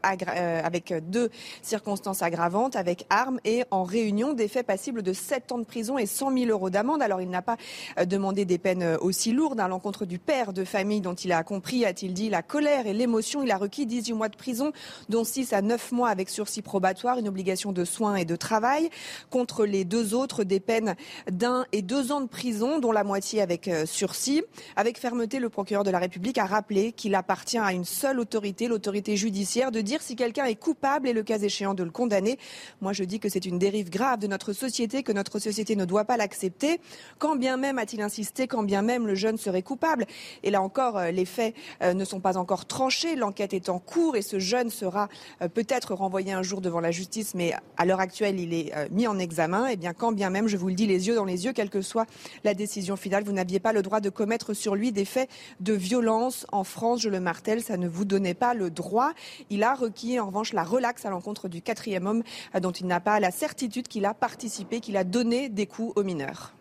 avec 0.02 0.94
deux 1.08 1.30
circonstances 1.62 2.22
aggravantes, 2.22 2.76
avec 2.76 3.06
armes 3.08 3.40
et 3.44 3.64
en 3.70 3.84
réunion 3.84 4.34
des 4.34 4.48
faits 4.48 4.66
passibles 4.66 5.02
de 5.02 5.12
7 5.12 5.52
ans 5.52 5.58
de 5.58 5.64
prison 5.64 5.96
et 5.96 6.06
100 6.06 6.32
000 6.36 6.50
euros 6.50 6.70
d'amende. 6.70 7.02
Alors 7.02 7.20
il 7.20 7.30
n'a 7.30 7.42
pas 7.42 7.56
demandé 8.04 8.44
des 8.44 8.58
peines 8.58 8.96
aussi 9.00 9.32
lourdes 9.32 9.60
à 9.60 9.68
l'encontre 9.68 10.04
du 10.04 10.18
père 10.18 10.52
de 10.52 10.64
famille 10.64 11.00
dont 11.00 11.14
il 11.14 11.32
a 11.32 11.42
compris, 11.42 11.84
a-t-il 11.84 12.12
dit, 12.12 12.28
la 12.28 12.42
colère 12.42 12.86
et 12.86 12.92
l'émotion. 12.92 13.42
Il 13.42 13.50
a 13.50 13.56
requis 13.56 13.86
18 13.86 14.12
mois 14.12 14.28
de 14.28 14.36
prison 14.36 14.72
dont 15.08 15.24
6 15.24 15.52
à 15.52 15.62
9 15.62 15.92
mois 15.92 16.08
avec 16.08 16.28
sursis 16.28 16.62
probatoire, 16.62 17.18
une 17.18 17.28
obligation 17.28 17.72
de 17.72 17.84
soins 17.84 18.16
et 18.16 18.24
de 18.24 18.36
travail. 18.36 18.90
Contre 19.30 19.64
les 19.64 19.84
deux 19.84 20.14
autres, 20.14 20.44
des 20.44 20.60
peines 20.60 20.96
d'un 21.30 21.66
et 21.72 21.82
deux 21.82 22.12
ans 22.12 22.20
de 22.20 22.28
prison, 22.28 22.78
dont 22.78 22.92
la 22.92 23.04
moitié 23.04 23.40
avec 23.40 23.68
euh, 23.68 23.86
sursis. 23.86 24.42
Avec 24.76 24.98
fermeté, 24.98 25.38
le 25.38 25.48
procureur 25.48 25.84
de 25.84 25.90
la 25.90 25.98
République 25.98 26.38
a 26.38 26.46
rappelé 26.46 26.92
qu'il 26.92 27.14
appartient 27.14 27.58
à 27.58 27.72
une 27.72 27.84
seule 27.84 28.20
autorité, 28.20 28.68
l'autorité 28.68 29.16
judiciaire, 29.16 29.70
de 29.70 29.80
dire 29.80 30.02
si 30.02 30.16
quelqu'un 30.16 30.44
est 30.44 30.56
coupable 30.56 31.08
et 31.08 31.12
le 31.12 31.22
cas 31.22 31.38
échéant 31.38 31.74
de 31.74 31.82
le 31.82 31.90
condamner. 31.90 32.38
Moi, 32.80 32.92
je 32.92 33.04
dis 33.04 33.20
que 33.20 33.28
c'est 33.28 33.44
une 33.44 33.58
dérive 33.58 33.90
grave 33.90 34.18
de 34.18 34.26
notre 34.26 34.52
société, 34.52 35.02
que 35.02 35.12
notre 35.12 35.38
société 35.38 35.76
ne 35.76 35.84
doit 35.84 36.04
pas 36.04 36.16
l'accepter. 36.16 36.80
Quand 37.18 37.36
bien 37.36 37.56
même, 37.56 37.78
a-t-il 37.78 38.02
insisté, 38.02 38.46
quand 38.46 38.62
bien 38.62 38.82
même 38.82 39.06
le 39.06 39.14
jeune 39.14 39.36
serait 39.36 39.62
coupable. 39.62 40.06
Et 40.42 40.50
là 40.50 40.62
encore, 40.62 40.98
euh, 40.98 41.10
les 41.10 41.24
faits 41.24 41.54
euh, 41.82 41.94
ne 41.94 42.04
sont 42.04 42.20
pas 42.20 42.36
encore 42.36 42.66
tranchés. 42.66 43.16
L'enquête 43.16 43.54
est 43.54 43.68
en 43.68 43.78
cours 43.78 44.16
et 44.16 44.22
ce 44.22 44.38
jeune 44.38 44.70
sera 44.80 45.08
euh, 45.42 45.48
peut-être 45.48 45.94
renvoyé 45.94 46.32
un 46.32 46.42
jour 46.42 46.60
devant 46.60 46.80
la 46.80 46.90
justice, 46.90 47.34
mais 47.34 47.52
à 47.76 47.84
l'heure 47.84 48.00
actuelle, 48.00 48.38
il 48.40 48.52
est 48.54 48.74
euh, 48.74 48.88
mis 48.90 49.06
en 49.06 49.18
examen. 49.18 49.66
Et 49.68 49.76
bien, 49.76 49.92
quand 49.92 50.12
bien 50.12 50.30
même, 50.30 50.48
je 50.48 50.56
vous 50.56 50.68
le 50.68 50.74
dis, 50.74 50.86
les 50.86 51.06
yeux 51.08 51.14
dans 51.14 51.24
les 51.24 51.44
yeux, 51.44 51.52
quelle 51.52 51.70
que 51.70 51.82
soit 51.82 52.06
la 52.44 52.54
décision 52.54 52.96
finale, 52.96 53.24
vous 53.24 53.32
n'aviez 53.32 53.60
pas 53.60 53.72
le 53.72 53.82
droit 53.82 54.00
de 54.00 54.10
commettre 54.10 54.54
sur 54.54 54.74
lui 54.74 54.92
des 54.92 55.04
faits 55.04 55.28
de 55.60 55.72
violence. 55.72 56.46
En 56.52 56.64
France, 56.64 57.00
je 57.02 57.08
le 57.08 57.20
martèle, 57.20 57.62
ça 57.62 57.76
ne 57.76 57.88
vous 57.88 58.04
donnait 58.04 58.34
pas 58.34 58.54
le 58.54 58.70
droit. 58.70 59.12
Il 59.50 59.62
a 59.62 59.74
requis, 59.74 60.18
en 60.18 60.26
revanche, 60.26 60.52
la 60.52 60.64
relaxe 60.64 61.04
à 61.04 61.10
l'encontre 61.10 61.48
du 61.48 61.60
quatrième 61.62 62.06
homme 62.06 62.22
euh, 62.54 62.60
dont 62.60 62.72
il 62.72 62.86
n'a 62.86 63.00
pas 63.00 63.20
la 63.20 63.30
certitude 63.30 63.86
qu'il 63.88 64.04
a 64.06 64.14
participé, 64.14 64.80
qu'il 64.80 64.96
a 64.96 65.04
donné 65.04 65.48
des 65.48 65.66
coups 65.66 65.92
aux 65.96 66.02
mineurs. 66.02 66.54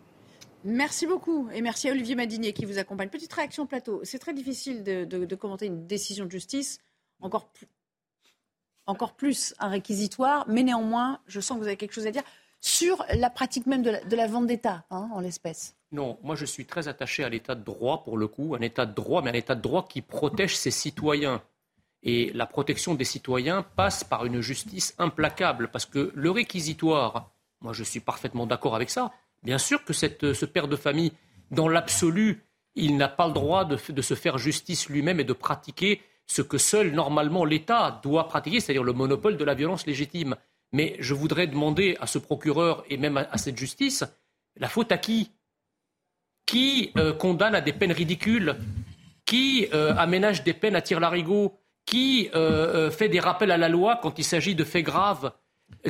Merci 0.62 1.06
beaucoup 1.06 1.48
et 1.54 1.62
merci 1.62 1.88
à 1.88 1.92
Olivier 1.92 2.14
Madinier 2.14 2.52
qui 2.52 2.66
vous 2.66 2.76
accompagne. 2.76 3.08
Petite 3.08 3.32
réaction 3.32 3.64
plateau. 3.66 4.00
C'est 4.04 4.18
très 4.18 4.34
difficile 4.34 4.82
de- 4.82 5.04
de 5.06 5.34
commenter 5.34 5.64
une 5.66 5.86
décision 5.86 6.26
de 6.26 6.30
justice, 6.30 6.78
encore 7.22 7.46
plus, 7.46 7.66
encore 8.90 9.14
plus 9.14 9.54
un 9.58 9.68
réquisitoire, 9.68 10.44
mais 10.48 10.62
néanmoins, 10.62 11.20
je 11.26 11.40
sens 11.40 11.56
que 11.56 11.62
vous 11.62 11.68
avez 11.68 11.76
quelque 11.76 11.94
chose 11.94 12.06
à 12.06 12.10
dire 12.10 12.22
sur 12.60 13.04
la 13.14 13.30
pratique 13.30 13.66
même 13.66 13.82
de 13.82 13.90
la, 13.90 14.04
de 14.04 14.30
vente 14.30 14.46
d'État, 14.46 14.84
hein, 14.90 15.08
en 15.12 15.20
l'espèce. 15.20 15.76
Non, 15.92 16.18
moi 16.22 16.36
je 16.36 16.44
suis 16.44 16.66
très 16.66 16.88
attaché 16.88 17.24
à 17.24 17.28
l'état 17.28 17.54
de 17.54 17.64
droit 17.64 18.04
pour 18.04 18.16
le 18.16 18.28
coup, 18.28 18.54
un 18.54 18.60
état 18.60 18.86
de 18.86 18.94
droit, 18.94 19.22
mais 19.22 19.30
un 19.30 19.34
état 19.34 19.54
de 19.54 19.62
droit 19.62 19.86
qui 19.88 20.02
protège 20.02 20.56
ses 20.56 20.70
citoyens. 20.70 21.42
Et 22.02 22.32
la 22.32 22.46
protection 22.46 22.94
des 22.94 23.04
citoyens 23.04 23.62
passe 23.62 24.04
par 24.04 24.24
une 24.24 24.40
justice 24.40 24.94
implacable, 24.98 25.68
parce 25.70 25.86
que 25.86 26.12
le 26.14 26.30
réquisitoire, 26.30 27.32
moi 27.60 27.72
je 27.72 27.82
suis 27.82 28.00
parfaitement 28.00 28.46
d'accord 28.46 28.74
avec 28.76 28.90
ça. 28.90 29.12
Bien 29.42 29.58
sûr 29.58 29.84
que 29.84 29.92
ce 29.92 30.44
père 30.44 30.68
de 30.68 30.76
famille, 30.76 31.12
dans 31.50 31.68
l'absolu, 31.68 32.44
il 32.74 32.96
n'a 32.96 33.08
pas 33.08 33.26
le 33.26 33.32
droit 33.32 33.64
de 33.64 34.02
se 34.02 34.14
faire 34.14 34.38
justice 34.38 34.88
lui-même 34.88 35.18
et 35.18 35.24
de 35.24 35.32
pratiquer 35.32 36.02
ce 36.30 36.42
que 36.42 36.58
seul 36.58 36.92
normalement 36.92 37.44
l'État 37.44 38.00
doit 38.04 38.28
pratiquer, 38.28 38.60
c'est-à-dire 38.60 38.84
le 38.84 38.92
monopole 38.92 39.36
de 39.36 39.42
la 39.44 39.54
violence 39.54 39.84
légitime. 39.84 40.36
Mais 40.70 40.94
je 41.00 41.12
voudrais 41.12 41.48
demander 41.48 41.96
à 42.00 42.06
ce 42.06 42.18
procureur 42.18 42.84
et 42.88 42.98
même 42.98 43.16
à, 43.16 43.36
cette 43.36 43.58
justice, 43.58 44.04
la 44.56 44.68
faute 44.68 44.92
à 44.92 44.98
qui? 44.98 45.32
Qui 46.46 46.92
euh, 46.96 47.12
condamne 47.12 47.56
à 47.56 47.60
des 47.60 47.72
peines 47.72 47.90
ridicules? 47.90 48.54
Qui 49.24 49.66
euh, 49.74 49.92
aménage 49.96 50.44
des 50.44 50.52
peines 50.54 50.76
à 50.76 50.82
tir-larigot? 50.82 51.58
Qui 51.84 52.30
euh, 52.36 52.92
fait 52.92 53.08
des 53.08 53.18
rappels 53.18 53.50
à 53.50 53.56
la 53.56 53.68
loi 53.68 53.98
quand 54.00 54.16
il 54.20 54.24
s'agit 54.24 54.54
de 54.54 54.62
faits 54.62 54.84
graves? 54.84 55.32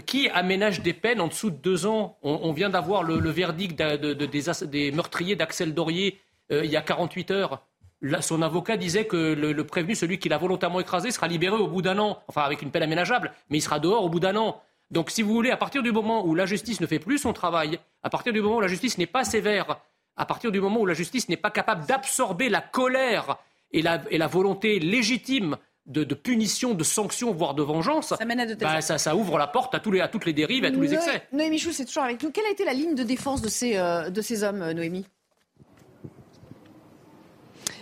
Qui 0.06 0.30
aménage 0.30 0.80
des 0.80 0.94
peines 0.94 1.20
en 1.20 1.28
dessous 1.28 1.50
de 1.50 1.56
deux 1.56 1.84
ans? 1.84 2.16
On, 2.22 2.50
vient 2.54 2.70
d'avoir 2.70 3.02
le, 3.02 3.28
verdict 3.28 3.76
des, 3.76 4.90
meurtriers 4.92 5.36
d'Axel 5.36 5.74
Dorier 5.74 6.18
il 6.50 6.70
y 6.70 6.76
a 6.76 6.82
48 6.82 7.30
heures. 7.30 7.62
Là, 8.02 8.22
son 8.22 8.40
avocat 8.40 8.76
disait 8.76 9.04
que 9.04 9.34
le, 9.34 9.52
le 9.52 9.66
prévenu, 9.66 9.94
celui 9.94 10.18
qui 10.18 10.28
l'a 10.28 10.38
volontairement 10.38 10.80
écrasé, 10.80 11.10
sera 11.10 11.28
libéré 11.28 11.56
au 11.56 11.66
bout 11.68 11.82
d'un 11.82 11.98
an. 11.98 12.22
Enfin, 12.28 12.42
avec 12.42 12.62
une 12.62 12.70
peine 12.70 12.82
aménageable, 12.82 13.32
mais 13.50 13.58
il 13.58 13.60
sera 13.60 13.78
dehors 13.78 14.04
au 14.04 14.08
bout 14.08 14.20
d'un 14.20 14.36
an. 14.36 14.60
Donc, 14.90 15.10
si 15.10 15.22
vous 15.22 15.32
voulez, 15.32 15.50
à 15.50 15.56
partir 15.56 15.82
du 15.82 15.92
moment 15.92 16.26
où 16.26 16.34
la 16.34 16.46
justice 16.46 16.80
ne 16.80 16.86
fait 16.86 16.98
plus 16.98 17.18
son 17.18 17.32
travail, 17.32 17.78
à 18.02 18.10
partir 18.10 18.32
du 18.32 18.40
moment 18.40 18.56
où 18.56 18.60
la 18.60 18.68
justice 18.68 18.98
n'est 18.98 19.06
pas 19.06 19.24
sévère, 19.24 19.80
à 20.16 20.26
partir 20.26 20.50
du 20.50 20.60
moment 20.60 20.80
où 20.80 20.86
la 20.86 20.94
justice 20.94 21.28
n'est 21.28 21.36
pas 21.36 21.50
capable 21.50 21.86
d'absorber 21.86 22.48
la 22.48 22.60
colère 22.60 23.36
et 23.72 23.82
la, 23.82 24.02
et 24.10 24.18
la 24.18 24.26
volonté 24.26 24.78
légitime 24.80 25.56
de, 25.86 26.04
de 26.04 26.14
punition, 26.14 26.74
de 26.74 26.84
sanction, 26.84 27.32
voire 27.32 27.54
de 27.54 27.62
vengeance, 27.62 28.14
Ça 28.16 28.24
mène 28.24 28.40
à 28.40 28.46
de 28.46 28.54
telles 28.54 28.68
bah, 28.68 28.80
ça, 28.80 28.98
ça 28.98 29.14
ouvre 29.16 29.38
la 29.38 29.46
porte 29.46 29.74
à, 29.74 29.80
tous 29.80 29.90
les, 29.90 30.00
à 30.00 30.08
toutes 30.08 30.24
les 30.24 30.32
dérives, 30.32 30.64
à 30.64 30.70
tous 30.70 30.80
les 30.80 30.94
excès. 30.94 31.22
Noémie 31.32 31.58
Schulz, 31.58 31.76
c'est 31.76 31.84
toujours 31.84 32.04
avec 32.04 32.22
nous. 32.22 32.30
Quelle 32.30 32.46
a 32.46 32.50
été 32.50 32.64
la 32.64 32.74
ligne 32.74 32.94
de 32.94 33.02
défense 33.02 33.42
de 33.42 33.48
ces, 33.48 33.76
euh, 33.76 34.10
de 34.10 34.20
ces 34.20 34.42
hommes, 34.42 34.62
euh, 34.62 34.72
Noémie? 34.74 35.06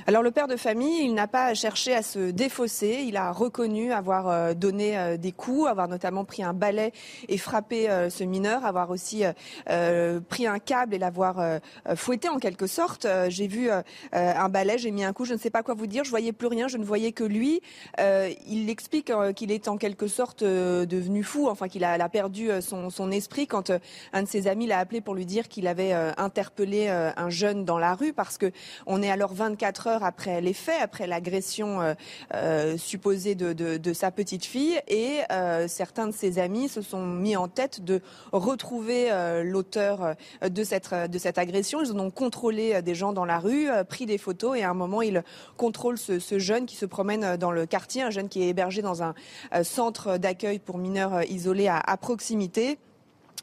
Alors 0.09 0.23
le 0.23 0.31
père 0.31 0.49
de 0.49 0.57
famille, 0.57 1.05
il 1.05 1.13
n'a 1.13 1.27
pas 1.27 1.53
cherché 1.53 1.95
à 1.95 2.01
se 2.01 2.31
défausser. 2.31 3.05
Il 3.07 3.19
a 3.19 3.31
reconnu 3.31 3.93
avoir 3.93 4.31
euh, 4.31 4.55
donné 4.55 4.97
euh, 4.97 5.19
des 5.19 5.33
coups, 5.33 5.69
avoir 5.69 5.87
notamment 5.87 6.25
pris 6.25 6.43
un 6.43 6.55
balai 6.55 6.95
et 7.29 7.37
frappé 7.37 7.91
euh, 7.91 8.09
ce 8.09 8.25
mineur, 8.25 8.65
avoir 8.65 8.89
aussi 8.89 9.25
pris 10.31 10.47
un 10.47 10.59
câble 10.61 10.95
et 10.95 10.99
l'avoir 10.99 11.61
fouetté 11.95 12.31
en 12.31 12.39
quelque 12.39 12.67
sorte. 12.67 13.07
J'ai 13.29 13.47
vu 13.49 13.69
un 14.13 14.49
balai, 14.49 14.79
j'ai 14.79 14.91
mis 14.91 15.05
un 15.05 15.13
coup, 15.13 15.27
je 15.27 15.35
ne 15.35 15.39
sais 15.39 15.51
pas 15.51 15.63
quoi 15.63 15.75
vous 15.75 15.87
dire. 15.87 16.05
Je 16.05 16.11
voyais 16.11 16.33
plus 16.33 16.47
rien, 16.47 16.69
je 16.69 16.79
ne 16.79 16.85
voyais 16.85 17.13
que 17.13 17.25
lui. 17.25 17.61
Il 17.99 18.71
explique 18.71 19.13
qu'il 19.37 19.53
est 19.53 19.69
en 19.69 19.77
quelque 19.77 20.07
sorte 20.07 20.43
devenu 20.43 21.23
fou, 21.23 21.49
enfin 21.49 21.69
qu'il 21.69 21.85
a, 21.85 22.09
perdu 22.09 22.49
son, 22.61 23.11
esprit 23.11 23.47
quand 23.47 23.71
un 24.13 24.23
de 24.23 24.29
ses 24.29 24.47
amis 24.47 24.67
l'a 24.67 24.79
appelé 24.79 25.03
pour 25.03 25.15
lui 25.15 25.27
dire 25.27 25.49
qu'il 25.49 25.67
avait 25.67 25.93
interpellé 25.93 26.89
un 26.89 27.31
jeune 27.31 27.65
dans 27.65 27.79
la 27.79 27.95
rue 27.95 28.13
parce 28.13 28.39
que 28.39 28.51
on 28.87 29.03
est 29.03 29.11
alors 29.11 29.35
24 29.35 29.87
heures 29.87 29.98
après 30.05 30.41
les 30.41 30.53
faits, 30.53 30.81
après 30.81 31.07
l'agression 31.07 31.81
euh, 31.81 31.95
euh, 32.35 32.77
supposée 32.77 33.35
de, 33.35 33.53
de, 33.53 33.77
de 33.77 33.93
sa 33.93 34.11
petite 34.11 34.45
fille 34.45 34.81
et 34.89 35.21
euh, 35.31 35.69
certains 35.69 36.07
de 36.07 36.13
ses 36.13 36.39
amis 36.39 36.69
se 36.69 36.83
sont 36.83 37.05
mis 37.05 37.37
en 37.37 37.49
tête 37.49 37.85
de 37.85 38.01
retrouver 38.33 39.11
euh, 39.11 39.43
l'auteur 39.43 40.15
de 40.43 40.65
cette, 40.65 40.93
de 40.93 41.19
cette 41.19 41.39
agression. 41.39 41.81
Ils 41.83 41.93
ont 41.93 42.11
contrôlé 42.11 42.83
des 42.83 42.95
gens 42.95 43.13
dans 43.13 43.25
la 43.25 43.39
rue, 43.39 43.69
pris 43.89 44.07
des 44.07 44.19
photos 44.19 44.57
et 44.59 44.63
à 44.63 44.71
un 44.71 44.75
moment 44.75 45.03
ils 45.03 45.23
contrôlent 45.57 45.99
ce, 45.99 46.19
ce 46.19 46.39
jeune 46.39 46.67
qui 46.67 46.77
se 46.77 46.87
promène 46.87 47.37
dans 47.37 47.51
le 47.51 47.67
quartier, 47.67 48.03
un 48.03 48.11
jeune 48.11 48.29
qui 48.29 48.43
est 48.43 48.49
hébergé 48.49 48.83
dans 48.83 49.03
un 49.03 49.15
centre 49.63 50.19
d'accueil 50.19 50.59
pour 50.59 50.79
mineurs 50.79 51.23
isolés 51.31 51.69
à, 51.69 51.79
à 51.79 51.97
proximité. 51.97 52.79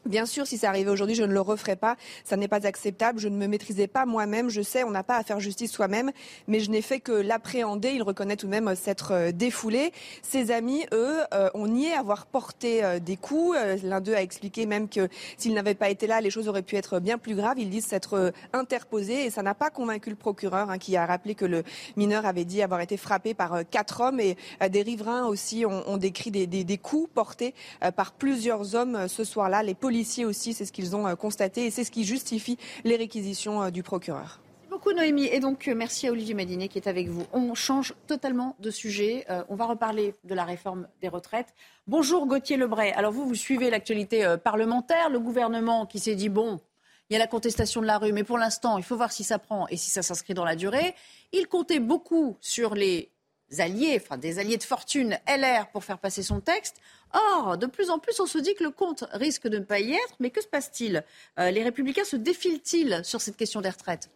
Bien 0.06 0.24
sûr, 0.24 0.46
si 0.46 0.56
ça 0.56 0.68
arrivait 0.68 0.90
aujourd'hui, 0.90 1.16
je 1.16 1.24
ne 1.24 1.32
le 1.32 1.40
referais 1.40 1.74
pas. 1.74 1.96
Ça 2.24 2.36
n'est 2.36 2.46
pas 2.46 2.64
acceptable. 2.64 3.18
Je 3.18 3.26
ne 3.26 3.36
me 3.36 3.48
maîtrisais 3.48 3.88
pas 3.88 4.06
moi-même. 4.06 4.50
Je 4.50 4.62
sais, 4.62 4.84
on 4.84 4.92
n'a 4.92 5.02
pas 5.02 5.16
à 5.16 5.24
faire 5.24 5.40
justice 5.40 5.72
soi-même, 5.72 6.12
mais 6.46 6.60
je 6.60 6.70
n'ai 6.70 6.80
fait 6.80 7.00
que 7.00 7.10
l'appréhender. 7.10 7.90
Il 7.90 8.04
reconnaît 8.04 8.36
tout 8.36 8.46
de 8.46 8.52
même 8.52 8.68
euh, 8.68 8.76
s'être 8.76 9.12
euh, 9.12 9.32
défoulé. 9.32 9.92
Ses 10.22 10.52
amis, 10.52 10.86
eux, 10.92 11.18
euh, 11.34 11.50
ont 11.54 11.66
nié 11.66 11.92
avoir 11.92 12.26
porté 12.26 12.82
des 13.00 13.16
coups. 13.16 13.56
L'un 13.82 14.00
d'eux 14.00 14.14
a 14.14 14.22
expliqué 14.22 14.66
même 14.66 14.88
que 14.88 15.08
s'il 15.36 15.54
n'avait 15.54 15.74
pas 15.74 15.90
été 15.90 16.06
là, 16.06 16.20
les 16.20 16.30
choses 16.30 16.48
auraient 16.48 16.62
pu 16.62 16.76
être 16.76 17.00
bien 17.00 17.18
plus 17.18 17.34
graves. 17.34 17.58
Ils 17.58 17.70
disent 17.70 17.86
s'être 17.86 18.32
interposés 18.52 19.26
et 19.26 19.30
ça 19.30 19.42
n'a 19.42 19.54
pas 19.54 19.70
convaincu 19.70 20.10
le 20.10 20.16
procureur 20.16 20.70
hein, 20.70 20.78
qui 20.78 20.96
a 20.96 21.06
rappelé 21.06 21.34
que 21.34 21.44
le 21.44 21.64
mineur 21.96 22.26
avait 22.26 22.44
dit 22.44 22.62
avoir 22.62 22.80
été 22.80 22.96
frappé 22.96 23.34
par 23.34 23.60
quatre 23.70 24.00
hommes 24.00 24.20
et 24.20 24.36
des 24.68 24.82
riverains 24.82 25.26
aussi 25.26 25.64
ont, 25.66 25.96
décrit 25.96 26.30
des, 26.30 26.78
coups 26.78 27.10
portés 27.12 27.54
par 27.96 28.12
plusieurs 28.12 28.74
hommes 28.74 29.08
ce 29.08 29.24
soir-là. 29.24 29.62
Les 29.62 29.74
aussi, 30.24 30.52
c'est 30.52 30.64
ce 30.64 30.72
qu'ils 30.72 30.94
ont 30.94 31.06
euh, 31.06 31.14
constaté 31.14 31.66
et 31.66 31.70
c'est 31.70 31.84
ce 31.84 31.90
qui 31.90 32.04
justifie 32.04 32.58
les 32.84 32.96
réquisitions 32.96 33.62
euh, 33.62 33.70
du 33.70 33.82
procureur. 33.82 34.40
Merci 34.52 34.68
beaucoup 34.70 34.92
Noémie. 34.92 35.26
Et 35.26 35.40
donc 35.40 35.68
euh, 35.68 35.74
merci 35.74 36.06
à 36.06 36.12
Olivier 36.12 36.34
Madinet 36.34 36.68
qui 36.68 36.78
est 36.78 36.88
avec 36.88 37.08
vous. 37.08 37.24
On 37.32 37.54
change 37.54 37.94
totalement 38.06 38.56
de 38.60 38.70
sujet. 38.70 39.26
On 39.48 39.56
va 39.56 39.66
reparler 39.66 40.14
de 40.24 40.34
la 40.34 40.44
réforme 40.44 40.88
des 41.00 41.08
retraites. 41.08 41.54
Bonjour 41.86 42.26
Gauthier 42.26 42.56
Lebray. 42.56 42.92
Alors 42.92 43.12
vous, 43.12 43.26
vous 43.26 43.34
suivez 43.34 43.70
l'actualité 43.70 44.36
parlementaire. 44.42 45.08
Le 45.08 45.20
gouvernement 45.20 45.86
qui 45.86 45.98
s'est 45.98 46.14
dit, 46.14 46.28
bon, 46.28 46.60
il 47.08 47.14
y 47.14 47.16
a 47.16 47.18
la 47.18 47.26
contestation 47.26 47.80
de 47.80 47.86
la 47.86 47.98
rue, 47.98 48.12
mais 48.12 48.24
pour 48.24 48.38
l'instant, 48.38 48.78
il 48.78 48.84
faut 48.84 48.96
voir 48.96 49.12
si 49.12 49.24
ça 49.24 49.38
prend 49.38 49.68
et 49.68 49.76
si 49.76 49.90
ça 49.90 50.02
s'inscrit 50.02 50.34
dans 50.34 50.44
la 50.44 50.56
durée. 50.56 50.94
Il 51.32 51.46
comptait 51.46 51.78
beaucoup 51.78 52.36
sur 52.40 52.74
les 52.74 53.10
alliés, 53.58 54.00
enfin 54.02 54.18
des 54.18 54.38
alliés 54.38 54.56
de 54.56 54.62
fortune 54.62 55.18
LR 55.26 55.68
pour 55.68 55.84
faire 55.84 55.98
passer 55.98 56.22
son 56.22 56.40
texte. 56.40 56.76
Or, 57.12 57.56
de 57.56 57.66
plus 57.66 57.90
en 57.90 57.98
plus, 57.98 58.18
on 58.20 58.26
se 58.26 58.38
dit 58.38 58.54
que 58.54 58.64
le 58.64 58.70
compte 58.70 59.04
risque 59.12 59.48
de 59.48 59.58
ne 59.58 59.64
pas 59.64 59.80
y 59.80 59.92
être. 59.92 60.14
Mais 60.20 60.30
que 60.30 60.42
se 60.42 60.46
passe-t-il? 60.48 61.04
Euh, 61.38 61.50
Les 61.50 61.62
républicains 61.62 62.04
se 62.04 62.16
défilent-ils 62.16 63.00
sur 63.04 63.20
cette 63.20 63.36
question 63.36 63.60
des 63.60 63.70
retraites? 63.70 64.10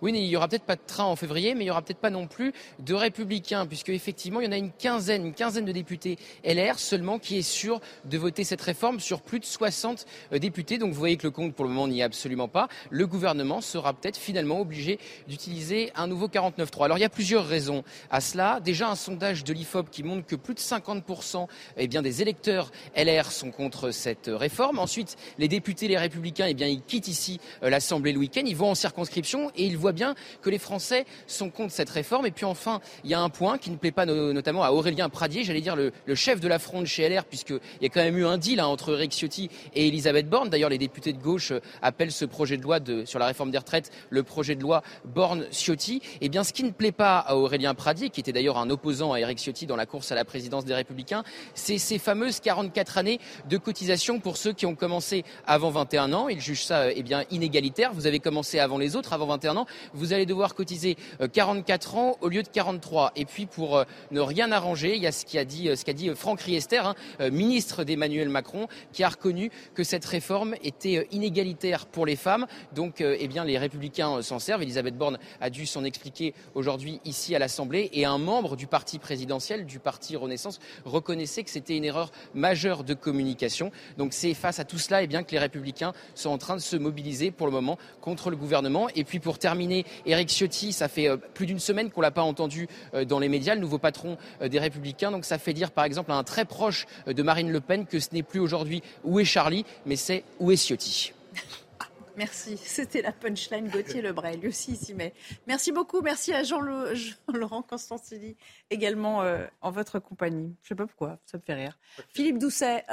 Oui, 0.00 0.12
il 0.14 0.26
y 0.26 0.36
aura 0.36 0.48
peut-être 0.48 0.64
pas 0.64 0.76
de 0.76 0.80
train 0.86 1.04
en 1.04 1.16
février, 1.16 1.54
mais 1.54 1.64
il 1.64 1.66
y 1.66 1.70
aura 1.70 1.82
peut-être 1.82 1.98
pas 1.98 2.10
non 2.10 2.26
plus 2.26 2.52
de 2.78 2.94
républicains, 2.94 3.66
puisque 3.66 3.88
effectivement, 3.88 4.40
il 4.40 4.46
y 4.46 4.48
en 4.48 4.52
a 4.52 4.56
une 4.56 4.70
quinzaine, 4.70 5.26
une 5.26 5.34
quinzaine 5.34 5.64
de 5.64 5.72
députés 5.72 6.18
LR 6.44 6.78
seulement 6.78 7.18
qui 7.18 7.38
est 7.38 7.42
sûr 7.42 7.80
de 8.04 8.18
voter 8.18 8.44
cette 8.44 8.60
réforme 8.60 9.00
sur 9.00 9.22
plus 9.22 9.40
de 9.40 9.44
60 9.44 10.06
euh, 10.32 10.38
députés. 10.38 10.78
Donc 10.78 10.92
vous 10.92 10.98
voyez 10.98 11.16
que 11.16 11.26
le 11.26 11.30
compte 11.30 11.54
pour 11.54 11.64
le 11.64 11.70
moment 11.70 11.88
n'y 11.88 12.00
est 12.00 12.04
absolument 12.04 12.48
pas. 12.48 12.68
Le 12.90 13.06
gouvernement 13.06 13.60
sera 13.60 13.92
peut-être 13.92 14.16
finalement 14.16 14.60
obligé 14.60 14.98
d'utiliser 15.26 15.90
un 15.96 16.06
nouveau 16.06 16.28
49.3. 16.28 16.84
Alors 16.84 16.98
il 16.98 17.02
y 17.02 17.04
a 17.04 17.10
plusieurs 17.10 17.46
raisons 17.46 17.82
à 18.10 18.20
cela. 18.20 18.60
Déjà 18.60 18.88
un 18.88 18.94
sondage 18.94 19.44
de 19.44 19.52
l'IFOP 19.52 19.90
qui 19.90 20.02
montre 20.02 20.26
que 20.26 20.36
plus 20.36 20.54
de 20.54 20.60
50% 20.60 21.46
eh 21.76 21.88
des 21.88 22.22
électeurs 22.22 22.70
LR 22.96 23.32
sont 23.32 23.50
contre 23.50 23.90
cette 23.90 24.30
réforme. 24.32 24.78
Ensuite, 24.78 25.16
les 25.38 25.48
députés, 25.48 25.88
les 25.88 25.98
républicains, 25.98 26.46
eh 26.46 26.54
bien, 26.54 26.68
ils 26.68 26.82
quittent 26.82 27.08
ici 27.08 27.40
euh, 27.62 27.70
l'Assemblée 27.70 28.12
le 28.12 28.18
week-end, 28.18 28.42
ils 28.46 28.56
vont 28.56 28.70
en 28.70 28.74
circonscription 28.74 29.50
et 29.56 29.64
ils 29.64 29.76
voient 29.76 29.87
bien 29.92 30.14
que 30.42 30.50
les 30.50 30.58
Français 30.58 31.04
sont 31.26 31.50
contre 31.50 31.72
cette 31.72 31.90
réforme. 31.90 32.26
Et 32.26 32.30
puis 32.30 32.44
enfin, 32.44 32.80
il 33.04 33.10
y 33.10 33.14
a 33.14 33.20
un 33.20 33.28
point 33.28 33.58
qui 33.58 33.70
ne 33.70 33.76
plaît 33.76 33.92
pas 33.92 34.06
no- 34.06 34.32
notamment 34.32 34.64
à 34.64 34.70
Aurélien 34.70 35.08
Pradier, 35.08 35.44
j'allais 35.44 35.60
dire 35.60 35.76
le, 35.76 35.92
chef 36.14 36.40
de 36.40 36.48
la 36.48 36.58
fronde 36.58 36.86
chez 36.86 37.08
LR, 37.08 37.24
puisqu'il 37.24 37.60
y 37.82 37.86
a 37.86 37.88
quand 37.88 38.02
même 38.02 38.18
eu 38.18 38.26
un 38.26 38.38
deal 38.38 38.60
hein, 38.60 38.66
entre 38.66 38.92
Eric 38.94 39.12
Ciotti 39.12 39.50
et 39.74 39.88
Elisabeth 39.88 40.28
Borne. 40.28 40.48
D'ailleurs, 40.48 40.70
les 40.70 40.78
députés 40.78 41.12
de 41.12 41.22
gauche 41.22 41.52
euh, 41.52 41.60
appellent 41.82 42.12
ce 42.12 42.24
projet 42.24 42.56
de 42.56 42.62
loi 42.62 42.78
sur 43.04 43.18
la 43.18 43.26
réforme 43.26 43.50
des 43.50 43.58
retraites 43.58 43.90
le 44.10 44.22
projet 44.22 44.54
de 44.54 44.62
loi 44.62 44.82
Borne-Ciotti. 45.04 46.00
Eh 46.20 46.28
bien, 46.28 46.44
ce 46.44 46.52
qui 46.52 46.64
ne 46.64 46.70
plaît 46.70 46.92
pas 46.92 47.18
à 47.18 47.34
Aurélien 47.36 47.74
Pradier, 47.74 48.10
qui 48.10 48.20
était 48.20 48.32
d'ailleurs 48.32 48.58
un 48.58 48.70
opposant 48.70 49.12
à 49.12 49.20
Eric 49.20 49.38
Ciotti 49.38 49.66
dans 49.66 49.76
la 49.76 49.86
course 49.86 50.12
à 50.12 50.14
la 50.14 50.24
présidence 50.24 50.64
des 50.64 50.74
Républicains, 50.74 51.22
c'est 51.54 51.78
ces 51.78 51.98
fameuses 51.98 52.40
44 52.40 52.98
années 52.98 53.20
de 53.48 53.56
cotisation 53.58 54.20
pour 54.20 54.36
ceux 54.36 54.52
qui 54.52 54.66
ont 54.66 54.74
commencé 54.74 55.24
avant 55.46 55.70
21 55.70 56.12
ans. 56.12 56.28
Il 56.28 56.40
juge 56.40 56.64
ça 56.64 56.82
euh, 56.82 56.92
eh 56.94 57.02
bien, 57.02 57.24
inégalitaire. 57.30 57.92
Vous 57.92 58.06
avez 58.06 58.20
commencé 58.20 58.58
avant 58.58 58.78
les 58.78 58.96
autres, 58.96 59.12
avant 59.12 59.26
21 59.26 59.56
ans. 59.56 59.66
Vous 59.94 60.12
allez 60.12 60.26
devoir 60.26 60.54
cotiser 60.54 60.96
euh, 61.20 61.28
44 61.28 61.96
ans 61.96 62.16
au 62.20 62.28
lieu 62.28 62.42
de 62.42 62.48
43. 62.48 63.12
Et 63.16 63.24
puis, 63.24 63.46
pour 63.46 63.76
euh, 63.76 63.84
ne 64.10 64.20
rien 64.20 64.52
arranger, 64.52 64.96
il 64.96 65.02
y 65.02 65.06
a 65.06 65.12
ce 65.12 65.24
qu'a 65.24 65.44
dit, 65.44 65.68
euh, 65.68 65.76
qu'a 65.84 65.92
dit 65.92 66.10
euh, 66.10 66.14
Franck 66.14 66.40
Riester, 66.40 66.78
hein, 66.78 66.94
euh, 67.20 67.30
ministre 67.30 67.84
d'Emmanuel 67.84 68.28
Macron, 68.28 68.68
qui 68.92 69.04
a 69.04 69.08
reconnu 69.08 69.50
que 69.74 69.84
cette 69.84 70.04
réforme 70.04 70.54
était 70.62 70.98
euh, 70.98 71.04
inégalitaire 71.12 71.86
pour 71.86 72.06
les 72.06 72.16
femmes. 72.16 72.46
Donc, 72.74 73.00
euh, 73.00 73.16
eh 73.18 73.28
bien, 73.28 73.44
les 73.44 73.58
républicains 73.58 74.16
euh, 74.16 74.22
s'en 74.22 74.38
servent. 74.38 74.62
Elisabeth 74.62 74.96
Borne 74.96 75.18
a 75.40 75.50
dû 75.50 75.66
s'en 75.66 75.84
expliquer 75.84 76.34
aujourd'hui 76.54 77.00
ici 77.04 77.34
à 77.34 77.38
l'Assemblée. 77.38 77.90
Et 77.92 78.04
un 78.04 78.18
membre 78.18 78.56
du 78.56 78.66
parti 78.66 78.98
présidentiel, 78.98 79.66
du 79.66 79.78
parti 79.78 80.16
Renaissance, 80.16 80.58
reconnaissait 80.84 81.44
que 81.44 81.50
c'était 81.50 81.76
une 81.76 81.84
erreur 81.84 82.10
majeure 82.34 82.84
de 82.84 82.94
communication. 82.94 83.70
Donc, 83.96 84.12
c'est 84.12 84.34
face 84.34 84.58
à 84.58 84.64
tout 84.64 84.78
cela 84.78 85.02
eh 85.02 85.06
bien, 85.06 85.22
que 85.22 85.32
les 85.32 85.38
républicains 85.38 85.92
sont 86.14 86.30
en 86.30 86.38
train 86.38 86.56
de 86.56 86.60
se 86.60 86.76
mobiliser 86.76 87.30
pour 87.30 87.46
le 87.46 87.52
moment 87.52 87.78
contre 88.00 88.30
le 88.30 88.36
gouvernement. 88.36 88.88
Et 88.94 89.04
puis, 89.04 89.20
pour 89.20 89.38
terminer, 89.38 89.67
Éric 90.06 90.28
Ciotti, 90.28 90.72
ça 90.72 90.88
fait 90.88 91.08
euh, 91.08 91.16
plus 91.16 91.46
d'une 91.46 91.58
semaine 91.58 91.90
qu'on 91.90 92.00
l'a 92.00 92.10
pas 92.10 92.22
entendu 92.22 92.68
euh, 92.94 93.04
dans 93.04 93.18
les 93.18 93.28
médias, 93.28 93.54
le 93.54 93.60
nouveau 93.60 93.78
patron 93.78 94.16
euh, 94.42 94.48
des 94.48 94.58
Républicains. 94.58 95.10
Donc 95.10 95.24
ça 95.24 95.38
fait 95.38 95.52
dire 95.52 95.70
par 95.70 95.84
exemple 95.84 96.12
à 96.12 96.16
un 96.16 96.24
très 96.24 96.44
proche 96.44 96.86
de 97.06 97.22
Marine 97.22 97.50
Le 97.50 97.60
Pen 97.60 97.86
que 97.86 98.00
ce 98.00 98.08
n'est 98.12 98.22
plus 98.22 98.40
aujourd'hui 98.40 98.82
où 99.04 99.20
est 99.20 99.24
Charlie, 99.24 99.64
mais 99.86 99.96
c'est 99.96 100.24
où 100.40 100.50
est 100.50 100.56
Ciotti. 100.56 101.12
Merci. 102.16 102.56
C'était 102.56 103.00
la 103.00 103.12
punchline 103.12 103.68
Gauthier 103.68 104.02
Lebray. 104.02 104.38
Lui 104.38 104.48
aussi, 104.48 104.74
s'y 104.74 104.92
met. 104.92 105.14
Merci 105.46 105.70
beaucoup. 105.70 106.00
Merci 106.00 106.32
à 106.32 106.42
Jean-Laurent 106.42 107.62
Constantini 107.62 108.36
également 108.70 109.22
en 109.60 109.70
votre 109.70 110.00
compagnie. 110.00 110.52
Je 110.64 110.68
sais 110.68 110.74
pas 110.74 110.86
pourquoi, 110.86 111.20
ça 111.26 111.38
me 111.38 111.42
fait 111.46 111.54
rire. 111.54 111.78
Philippe 112.12 112.38
Doucet, 112.38 112.84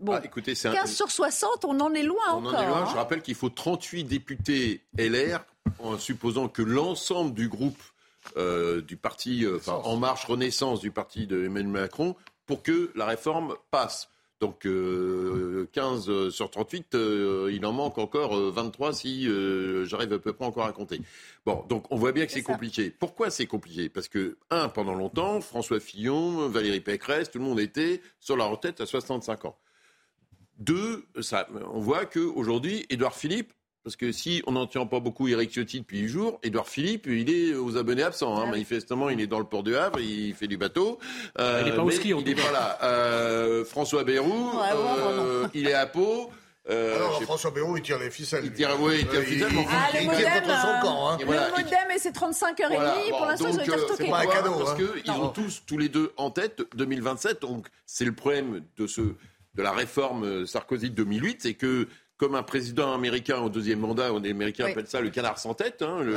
bon, 0.00 0.12
Ah, 0.14 0.20
écoutez, 0.24 0.54
c'est 0.54 0.68
un- 0.68 0.72
15 0.72 0.92
sur 0.94 1.10
60, 1.10 1.64
on 1.64 1.78
en 1.80 1.92
est 1.94 2.02
loin 2.02 2.16
On 2.32 2.44
encore. 2.44 2.54
en 2.58 2.62
est 2.62 2.66
loin. 2.66 2.82
hein. 2.82 2.88
Je 2.90 2.96
rappelle 2.96 3.22
qu'il 3.22 3.34
faut 3.34 3.50
38 3.50 4.04
députés 4.04 4.82
LR, 4.98 5.40
en 5.78 5.98
supposant 5.98 6.48
que 6.48 6.62
l'ensemble 6.62 7.34
du 7.34 7.48
groupe 7.48 7.78
euh, 8.36 8.82
du 8.82 8.96
parti, 8.96 9.44
euh, 9.46 9.56
enfin, 9.56 9.80
En 9.84 9.96
Marche 9.96 10.26
Renaissance 10.26 10.80
du 10.80 10.90
parti 10.90 11.26
de 11.26 11.44
Emmanuel 11.46 11.68
Macron, 11.68 12.16
pour 12.46 12.62
que 12.62 12.90
la 12.94 13.06
réforme 13.06 13.54
passe. 13.70 14.08
Donc 14.40 14.66
euh, 14.66 15.68
15 15.72 16.30
sur 16.30 16.50
38, 16.50 16.94
euh, 16.94 17.50
il 17.52 17.64
en 17.66 17.72
manque 17.72 17.98
encore 17.98 18.36
euh, 18.36 18.50
23 18.50 18.92
si 18.94 19.26
euh, 19.28 19.84
j'arrive 19.84 20.12
à 20.14 20.18
peu 20.18 20.32
près 20.32 20.44
encore 20.46 20.64
à 20.66 20.72
compter. 20.72 21.00
Bon, 21.44 21.64
donc 21.68 21.84
on 21.90 21.96
voit 21.96 22.12
bien 22.12 22.24
que 22.26 22.32
c'est 22.32 22.42
compliqué. 22.42 22.90
Pourquoi 22.90 23.30
c'est 23.30 23.46
compliqué? 23.46 23.88
Parce 23.90 24.08
que, 24.08 24.36
un, 24.50 24.68
pendant 24.68 24.94
longtemps, 24.94 25.40
François 25.42 25.78
Fillon, 25.80 26.48
Valérie 26.48 26.80
Pécresse, 26.80 27.30
tout 27.30 27.38
le 27.38 27.44
monde 27.44 27.60
était 27.60 28.00
sur 28.18 28.36
la 28.36 28.44
retraite 28.46 28.80
à 28.80 28.86
65 28.86 29.44
ans. 29.46 29.56
Deux, 30.60 31.06
ça, 31.20 31.48
on 31.72 31.80
voit 31.80 32.04
qu'aujourd'hui, 32.04 32.86
Édouard 32.90 33.14
Philippe, 33.14 33.52
parce 33.82 33.96
que 33.96 34.12
si 34.12 34.42
on 34.46 34.52
n'en 34.52 34.66
tient 34.66 34.84
pas 34.84 35.00
beaucoup 35.00 35.26
Eric 35.26 35.50
Ciotti 35.50 35.80
depuis 35.80 36.00
8 36.00 36.08
jours, 36.08 36.38
Édouard 36.42 36.68
Philippe, 36.68 37.06
il 37.06 37.30
est 37.30 37.54
aux 37.54 37.78
abonnés 37.78 38.02
absents. 38.02 38.36
Ah 38.36 38.42
hein. 38.42 38.50
Manifestement, 38.50 39.08
il 39.08 39.20
est 39.20 39.26
dans 39.26 39.38
le 39.38 39.46
port 39.46 39.62
du 39.62 39.74
Havre, 39.74 40.00
il 40.00 40.34
fait 40.34 40.48
du 40.48 40.58
bateau. 40.58 40.98
Il 41.38 41.68
est 41.68 41.74
pas 41.74 41.82
au 41.82 41.90
ski, 41.90 42.12
en 42.12 42.18
il 42.20 42.26
n'est 42.26 42.34
pas 42.34 42.52
là. 42.52 42.78
Euh, 42.82 43.64
François 43.64 44.04
Bayrou, 44.04 44.28
Ouais, 44.28 44.56
ouais, 44.56 45.00
euh, 45.00 45.48
il 45.54 45.66
est 45.66 45.72
à 45.72 45.86
Pau. 45.86 46.30
Euh, 46.68 46.96
Alors, 46.96 47.14
je 47.14 47.18
sais 47.20 47.24
François 47.24 47.50
Bayrou, 47.50 47.76
il 47.78 47.82
tire 47.82 47.98
les 47.98 48.10
ficelles. 48.10 48.44
Il 48.44 48.52
tire, 48.52 48.76
oui, 48.80 48.98
il 49.00 49.08
tire 49.08 49.20
les 49.20 49.26
ficelles, 49.26 49.48
il, 49.50 49.66
Ah, 49.70 49.88
le 49.94 50.02
il 50.02 50.10
tire 50.10 50.28
modem, 50.28 50.42
contre 50.42 50.60
son 50.60 50.86
camp. 50.86 51.08
Hein. 51.08 51.18
Et 51.18 51.24
voilà, 51.24 51.46
Le 51.48 51.50
modem 51.64 51.78
mais 51.88 51.98
c'est 51.98 52.14
35h30. 52.14 52.66
Voilà, 52.68 52.94
bon, 53.10 53.16
pour 53.16 53.26
l'instant, 53.26 53.48
ils 53.48 53.58
ont 53.58 53.62
été 53.62 53.70
euh, 53.70 53.76
retoqués. 53.76 54.04
pourquoi 54.04 54.26
cadeau, 54.26 54.54
Parce 54.58 54.70
hein. 54.72 54.84
qu'ils 55.02 55.10
ont 55.12 55.28
tous, 55.30 55.62
tous 55.66 55.78
les 55.78 55.88
deux 55.88 56.12
en 56.18 56.30
tête 56.30 56.62
2027. 56.74 57.40
Donc, 57.40 57.66
c'est 57.86 58.04
le 58.04 58.12
problème 58.12 58.62
de, 58.76 58.86
ce, 58.86 59.00
de 59.54 59.62
la 59.62 59.72
réforme 59.72 60.46
Sarkozy 60.46 60.90
de 60.90 60.94
2008, 60.96 61.42
c'est 61.42 61.54
que 61.54 61.88
comme 62.16 62.34
un 62.34 62.42
président 62.42 62.92
américain 62.92 63.38
au 63.38 63.48
deuxième 63.48 63.78
mandat, 63.80 64.10
les 64.22 64.30
Américains 64.30 64.66
Oui. 64.66 64.72
appellent 64.72 64.86
ça 64.86 65.00
le 65.00 65.08
canard 65.08 65.38
sans 65.38 65.54
tête, 65.54 65.80
hein, 65.80 66.00
le, 66.02 66.12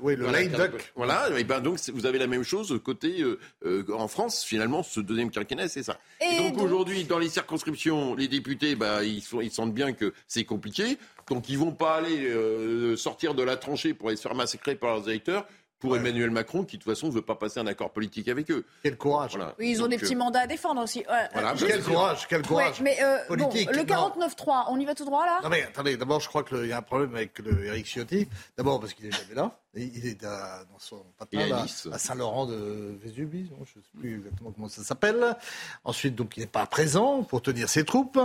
oui, 0.00 0.14
le 0.14 0.22
Voilà, 0.22 0.44
duck. 0.46 0.92
Voilà, 0.94 1.28
et 1.36 1.42
ben 1.42 1.60
donc 1.60 1.80
vous 1.92 2.06
avez 2.06 2.16
la 2.18 2.28
même 2.28 2.44
chose 2.44 2.80
côté 2.84 3.20
euh, 3.20 3.40
euh, 3.66 3.82
en 3.92 4.06
France. 4.06 4.44
Finalement, 4.44 4.84
ce 4.84 5.00
deuxième 5.00 5.32
quinquennat, 5.32 5.66
c'est 5.66 5.82
ça. 5.82 5.98
Et 6.20 6.36
Et 6.36 6.38
donc, 6.38 6.54
donc- 6.54 6.62
aujourd'hui, 6.66 7.02
dans 7.04 7.18
les 7.18 7.28
circonscriptions, 7.28 8.14
les 8.14 8.28
députés, 8.28 8.76
bah, 8.76 9.02
ils, 9.02 9.20
sont, 9.20 9.40
ils 9.40 9.50
sentent 9.50 9.74
bien 9.74 9.94
que 9.94 10.12
c'est 10.28 10.44
compliqué, 10.44 10.96
donc 11.28 11.48
ils 11.48 11.58
vont 11.58 11.72
pas 11.72 11.96
aller 11.96 12.28
euh, 12.28 12.96
sortir 12.96 13.34
de 13.34 13.42
la 13.42 13.56
tranchée 13.56 13.94
pour 13.94 14.08
aller 14.08 14.16
se 14.16 14.22
faire 14.22 14.36
massacrer 14.36 14.76
par 14.76 14.94
leurs 14.94 15.08
électeurs. 15.08 15.44
Pour 15.80 15.96
Emmanuel 15.96 16.30
Macron, 16.30 16.64
qui 16.64 16.78
de 16.78 16.82
toute 16.82 16.92
façon 16.92 17.08
ne 17.08 17.12
veut 17.12 17.20
pas 17.22 17.34
passer 17.34 17.60
un 17.60 17.66
accord 17.66 17.90
politique 17.92 18.28
avec 18.28 18.50
eux. 18.50 18.64
Quel 18.82 18.96
courage. 18.96 19.32
Voilà. 19.36 19.54
Oui, 19.58 19.70
ils 19.70 19.80
ont 19.80 19.82
Donc, 19.82 19.90
des 19.90 19.98
petits 19.98 20.14
euh, 20.14 20.18
mandats 20.18 20.40
à 20.40 20.46
défendre 20.46 20.82
aussi. 20.82 21.00
Ouais, 21.00 21.28
Voilà, 21.34 21.54
Quel 21.58 21.82
courage, 21.82 22.26
quel 22.26 22.42
courage. 22.42 22.80
Ouais, 22.80 22.84
mais 22.84 23.02
euh, 23.02 23.18
bon, 23.28 23.48
Politique, 23.48 23.70
le 23.70 23.82
non. 23.82 24.08
49-3, 24.18 24.64
on 24.70 24.78
y 24.80 24.84
va 24.86 24.94
tout 24.94 25.04
droit 25.04 25.26
là? 25.26 25.40
Non 25.42 25.50
mais 25.50 25.62
attendez, 25.62 25.96
d'abord 25.98 26.20
je 26.20 26.28
crois 26.28 26.42
qu'il 26.42 26.66
y 26.66 26.72
a 26.72 26.78
un 26.78 26.82
problème 26.82 27.14
avec 27.14 27.38
le 27.40 27.66
Eric 27.66 27.86
Ciotti. 27.86 28.28
D'abord 28.56 28.80
parce 28.80 28.94
qu'il 28.94 29.06
est 29.06 29.12
jamais 29.12 29.34
là. 29.34 29.50
Il 29.76 30.06
est 30.06 30.22
à- 30.24 30.64
dans 30.70 30.78
son 30.78 31.04
à 31.18 31.26
là, 31.32 31.62
Nice. 31.62 31.88
à 31.92 31.98
Saint-Laurent 31.98 32.46
de 32.46 32.96
Vésubie. 33.02 33.48
Je 33.50 33.60
ne 33.60 33.64
sais 33.82 33.90
plus 33.98 34.16
exactement 34.18 34.52
comment 34.52 34.68
ça 34.68 34.82
s'appelle. 34.84 35.36
Ensuite, 35.84 36.14
donc 36.14 36.36
il 36.36 36.40
n'est 36.40 36.46
pas 36.46 36.66
présent 36.66 37.22
pour 37.24 37.42
tenir 37.42 37.68
ses 37.68 37.84
troupes. 37.84 38.16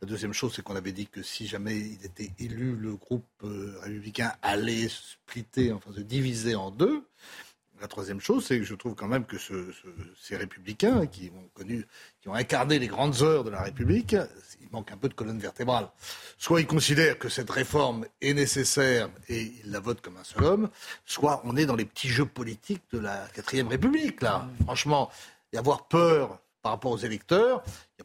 La 0.00 0.08
deuxième 0.08 0.32
chose, 0.32 0.52
c'est 0.56 0.62
qu'on 0.62 0.76
avait 0.76 0.92
dit 0.92 1.06
que 1.06 1.22
si 1.22 1.46
jamais 1.46 1.76
il 1.78 2.04
était 2.04 2.32
élu, 2.38 2.74
le 2.76 2.96
groupe 2.96 3.24
euh, 3.42 3.78
républicain 3.82 4.32
allait 4.42 4.88
se 4.88 5.12
splitter, 5.12 5.72
enfin 5.72 5.92
se 5.94 6.00
diviser 6.00 6.54
en 6.54 6.70
deux. 6.70 7.04
La 7.84 7.88
troisième 7.88 8.18
chose, 8.18 8.46
c'est 8.46 8.56
que 8.58 8.64
je 8.64 8.74
trouve 8.74 8.94
quand 8.94 9.08
même 9.08 9.26
que 9.26 9.36
ce- 9.36 9.70
ce- 9.70 9.88
ces 10.18 10.38
républicains 10.38 11.04
qui 11.06 11.30
ont 11.36 11.48
connu, 11.52 11.84
qui 12.22 12.30
ont 12.30 12.34
incarné 12.34 12.78
les 12.78 12.86
grandes 12.86 13.20
heures 13.20 13.44
de 13.44 13.50
la 13.50 13.60
République, 13.60 14.16
il 14.62 14.68
manque 14.72 14.90
un 14.90 14.96
peu 14.96 15.10
de 15.10 15.12
colonne 15.12 15.38
vertébrale. 15.38 15.88
Soit 16.38 16.62
ils 16.62 16.66
considèrent 16.66 17.18
que 17.18 17.28
cette 17.28 17.50
réforme 17.50 18.06
est 18.22 18.32
nécessaire 18.32 19.10
et 19.28 19.52
ils 19.62 19.70
la 19.70 19.80
votent 19.80 20.00
comme 20.00 20.16
un 20.16 20.24
seul 20.24 20.44
homme, 20.44 20.70
soit 21.04 21.42
on 21.44 21.58
est 21.58 21.66
dans 21.66 21.76
les 21.76 21.84
petits 21.84 22.08
jeux 22.08 22.24
politiques 22.24 22.84
de 22.90 23.00
la 23.00 23.26
quatrième 23.34 23.68
République, 23.68 24.22
là. 24.22 24.48
Franchement, 24.62 25.10
y 25.52 25.58
avoir 25.58 25.86
peur 25.86 26.38
par 26.62 26.72
rapport 26.72 26.92
aux 26.92 26.96
électeurs, 26.96 27.62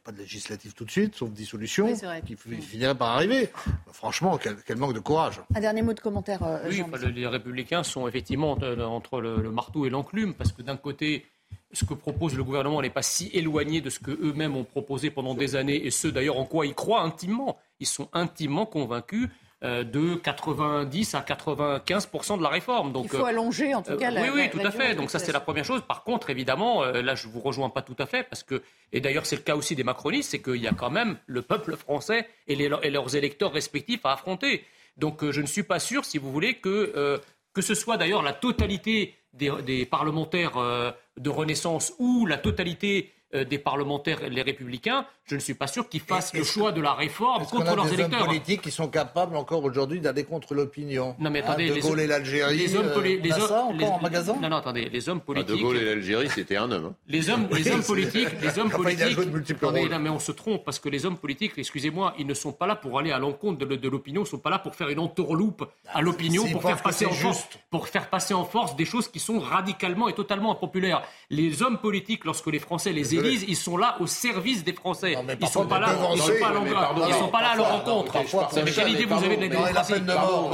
pas 0.10 0.16
de 0.16 0.22
législative 0.22 0.74
tout 0.74 0.86
de 0.86 0.92
suite, 0.92 1.16
sauf 1.16 1.30
dissolution, 1.30 1.86
Oui, 1.86 1.96
c'est 1.96 2.08
vrai. 2.08 2.24
qui 2.26 2.36
fi- 2.36 2.60
finirait 2.62 2.96
par 2.96 3.10
arriver. 3.10 3.50
Franchement, 3.92 4.38
quel, 4.42 4.56
quel 4.66 4.78
manque 4.78 4.94
de 4.96 5.00
courage. 5.00 5.40
Un 5.54 5.60
dernier 5.60 5.84
mot 5.84 5.94
de 5.94 6.00
commentaire, 6.00 6.42
euh, 6.44 6.58
Oui, 6.68 6.82
enfin, 6.82 6.98
les 7.10 7.28
républicains 7.28 7.84
sont 7.84 8.08
effectivement 8.08 8.52
entre 8.54 9.22
le, 9.22 9.38
le 9.42 9.52
marteau 9.52 9.86
et 9.86 9.90
l'enclume, 9.92 10.34
parce 10.34 10.52
que 10.52 10.64
d'un 10.64 10.78
côté, 10.78 11.26
ce 11.74 11.86
que 11.86 11.94
propose 11.94 12.36
le 12.36 12.44
gouvernement 12.44 12.82
n'est 12.82 12.90
pas 12.90 13.04
si 13.04 13.30
éloigné 13.34 13.82
de 13.82 13.92
ce 13.92 14.00
qu'eux-mêmes 14.00 14.56
ont 14.56 14.64
proposé 14.64 15.12
pendant 15.12 15.36
des 15.36 15.56
années, 15.56 15.86
et 15.86 15.92
ce 15.92 16.08
d'ailleurs 16.08 16.40
en 16.40 16.46
quoi 16.46 16.66
ils 16.66 16.74
croient 16.74 17.04
intimement. 17.04 17.60
Ils 17.80 17.86
sont 17.88 18.10
intimement 18.14 18.66
convaincus 18.66 19.30
de 19.62 20.16
90 20.16 21.16
à 21.16 21.22
95% 21.22 22.38
de 22.38 22.44
la 22.44 22.50
réforme. 22.50 22.92
Donc, 22.94 23.06
Il 23.06 23.10
faut 23.10 23.24
euh, 23.26 23.30
allonger 23.30 23.74
en 23.76 23.82
tout 23.82 23.92
euh, 23.92 23.98
cas 23.98 24.10
la 24.12 24.22
oui, 24.22 24.28
oui, 24.34 24.42
la- 24.44 24.48
tout 24.50 24.58
la 24.60 24.68
à 24.68 24.72
fait. 24.72 24.96
Donc 24.96 25.10
ça, 25.12 25.20
c'est 25.20 25.32
la 25.32 25.40
première 25.40 25.66
chose. 25.66 25.82
Par 25.88 26.04
contre, 26.04 26.30
évidemment, 26.30 26.84
euh, 26.84 27.02
là, 27.02 27.16
je 27.16 27.28
vous 27.28 27.40
rejoins 27.42 27.70
pas 27.70 27.82
tout 27.82 27.96
à 28.00 28.06
fait 28.06 28.24
parce 28.24 28.44
que, 28.44 28.62
et 28.94 29.02
d'ailleurs, 29.02 29.26
c'est 29.26 29.36
le 29.36 29.42
cas 29.42 29.56
aussi 29.56 29.76
des 29.76 29.84
macronistes, 29.84 30.32
c'est 30.32 30.42
qu'il 30.42 30.56
y 30.62 30.68
a 30.68 30.72
quand 30.74 30.90
même 30.90 31.18
le 31.28 31.42
peuple 31.42 31.76
français 31.76 32.28
et, 32.48 32.56
les- 32.56 32.70
et 32.84 32.90
leurs 32.90 33.16
électeurs 33.16 33.52
respectifs 33.52 34.06
à 34.06 34.14
affronter. 34.14 34.64
Donc, 34.98 35.24
euh, 35.24 35.32
je 35.32 35.42
ne 35.42 35.48
suis 35.48 35.64
pas 35.64 35.80
sûr, 35.80 36.06
si 36.06 36.18
vous 36.18 36.32
voulez, 36.32 36.56
que 36.56 36.94
euh, 36.96 37.18
que 37.54 37.62
ce 37.62 37.74
soit 37.76 37.98
d'ailleurs 37.98 38.22
la 38.22 38.34
totalité 38.34 39.16
des, 39.34 39.52
des 39.66 39.86
parlementaires 39.86 40.58
euh, 40.58 40.92
de 41.18 41.30
Renaissance 41.30 41.94
ou 42.00 42.26
la 42.26 42.38
totalité 42.38 42.94
euh, 43.04 43.19
des 43.34 43.60
parlementaires, 43.60 44.20
les 44.30 44.42
républicains, 44.42 45.06
je 45.26 45.36
ne 45.36 45.40
suis 45.40 45.54
pas 45.54 45.68
sûr 45.68 45.88
qu'ils 45.88 46.02
fassent 46.02 46.34
le 46.34 46.44
choix 46.44 46.72
de 46.72 46.82
la 46.82 46.94
réforme 46.94 47.46
contre 47.46 47.68
a 47.70 47.76
leurs 47.76 47.86
des 47.86 47.92
hommes 47.94 48.00
électeurs. 48.00 48.26
politiques 48.26 48.62
qui 48.62 48.72
sont 48.72 48.88
capables 48.88 49.36
encore 49.36 49.64
aujourd'hui 49.64 50.00
d'aller 50.00 50.24
contre 50.24 50.56
l'opinion 50.56 51.16
Non 51.20 51.30
mais 51.30 51.42
Hein, 51.42 51.46
attendez, 51.50 51.70
De 51.70 51.74
les, 51.76 51.82
Gaulle 51.82 52.00
et 52.00 52.08
l'Algérie, 52.08 52.58
les 52.58 52.76
hommes, 52.76 52.88
euh, 52.88 52.94
poli- 52.96 53.20
on 53.20 53.24
les 53.24 53.32
a 53.32 53.36
hommes- 53.36 53.48
ça 53.48 53.60
encore 53.64 53.74
les- 53.78 53.86
en 53.86 54.00
magasin 54.02 54.36
Non, 54.42 54.50
non, 54.50 54.56
attendez, 54.58 54.90
les 54.90 55.08
hommes 55.10 55.20
Ah, 55.22 55.26
politiques. 55.28 55.56
de 55.58 55.62
Gaulle 55.62 55.78
et 55.78 55.86
l'Algérie, 55.86 56.30
c'était 56.30 56.58
un 56.58 56.72
homme. 56.72 56.86
hein. 56.86 56.96
Les 57.08 57.30
hommes, 57.30 57.48
les 57.52 57.72
hommes 57.72 57.84
politiques, 57.94 58.28
les 58.42 58.58
hommes 58.60 58.68
Enfin, 58.74 58.78
il 58.78 58.82
a 58.82 58.84
politiques. 58.84 59.10
joué 59.12 59.26
de 59.26 59.30
multiples 59.32 59.66
Attendez, 59.66 59.90
non, 59.90 60.00
mais 60.00 60.10
on 60.10 60.20
se 60.20 60.32
trompe 60.32 60.66
parce 60.66 60.80
que 60.80 60.90
les 60.90 61.06
hommes 61.06 61.18
politiques, 61.18 61.54
excusez-moi, 61.58 62.16
ils 62.18 62.26
ne 62.26 62.34
sont 62.34 62.52
pas 62.52 62.66
là 62.66 62.76
pour 62.76 62.98
aller 62.98 63.12
à 63.12 63.20
l'encontre 63.20 63.60
de, 63.66 63.76
de 63.76 63.90
l'opinion, 63.90 64.22
ils 64.22 64.26
ne 64.26 64.30
sont 64.30 64.40
pas 64.40 64.50
là 64.50 64.58
pour 64.58 64.74
faire 64.76 64.90
une 64.90 65.00
entourloupe 65.00 65.66
à 65.94 66.02
l'opinion, 66.02 66.48
pour 66.52 66.64
faire 66.64 66.82
passer 66.82 67.06
en 67.06 67.12
force, 67.12 67.48
pour 67.70 67.88
faire 67.88 68.10
passer 68.10 68.34
en 68.34 68.46
force 68.46 68.76
des 68.76 68.86
choses 68.86 69.08
qui 69.08 69.20
sont 69.20 69.40
radicalement 69.40 70.10
et 70.10 70.14
totalement 70.14 70.52
impopulaires. 70.52 71.04
Les 71.30 71.62
hommes 71.62 71.78
politiques, 71.78 72.26
lorsque 72.26 72.48
les 72.48 72.60
Français 72.60 72.92
les 72.92 73.14
Désolé. 73.22 73.36
élisent, 73.36 73.46
ils 73.50 73.56
sont 73.56 73.78
là 73.78 73.96
au 74.00 74.08
service 74.08 74.64
des 74.64 74.74
Français. 74.74 75.16
ils 75.18 75.38
parfois, 75.38 75.64
sont 75.64 75.68
pas 75.68 75.80
là, 75.80 75.88
ils 76.14 76.22
sont 76.22 76.28
pas 76.40 76.48
à 76.48 76.60
mais 76.60 76.72
pardon, 76.72 77.02
ils 77.08 77.14
sont 77.16 77.28
pas 77.28 77.42
là 77.42 77.50
à 77.52 77.56
leur 77.56 77.70
rencontre. 77.72 78.06
non, 78.14 78.22
parfois, 78.22 78.48
C'est 78.52 78.60
pour 78.60 78.66
les 78.68 78.72
ça, 78.74 78.82
qualités 78.82 79.04
que 79.06 79.10
mais 79.10 79.16
vous 79.16 79.24
avez 79.26 79.36
de 79.38 79.42
la 79.42 79.48
démocratie. 79.48 79.94
Pardon, 80.06 80.50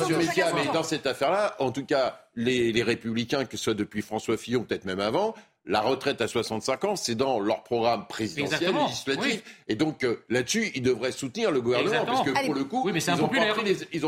monsieur 0.00 0.16
Messia, 0.16 0.46
mais 0.54 0.66
dans 0.72 0.82
cette 0.82 1.06
affaire-là, 1.06 1.54
en 1.58 1.70
tout 1.70 1.84
cas, 1.84 2.20
les, 2.38 2.72
les 2.72 2.82
républicains, 2.84 3.44
que 3.44 3.56
ce 3.56 3.64
soit 3.64 3.74
depuis 3.74 4.00
François 4.00 4.36
Fillon, 4.36 4.62
peut-être 4.62 4.84
même 4.84 5.00
avant, 5.00 5.34
la 5.66 5.80
retraite 5.80 6.20
à 6.22 6.28
65 6.28 6.84
ans, 6.84 6.96
c'est 6.96 7.16
dans 7.16 7.40
leur 7.40 7.64
programme 7.64 8.06
présidentiel, 8.06 8.54
Exactement, 8.54 8.86
législatif. 8.86 9.42
Et 9.66 9.74
donc, 9.74 10.04
euh, 10.04 10.22
là-dessus, 10.30 10.70
ils 10.74 10.82
devraient 10.82 11.10
soutenir 11.12 11.50
le 11.50 11.60
gouvernement, 11.60 11.90
Exactement. 11.90 12.16
parce 12.16 12.30
que 12.30 12.38
Allez. 12.38 12.46
pour 12.46 12.54
le 12.54 12.64
coup, 12.64 12.82
Oui, 12.86 12.92
mais 12.92 13.00
ils 13.02 13.10
n'ont 13.10 13.18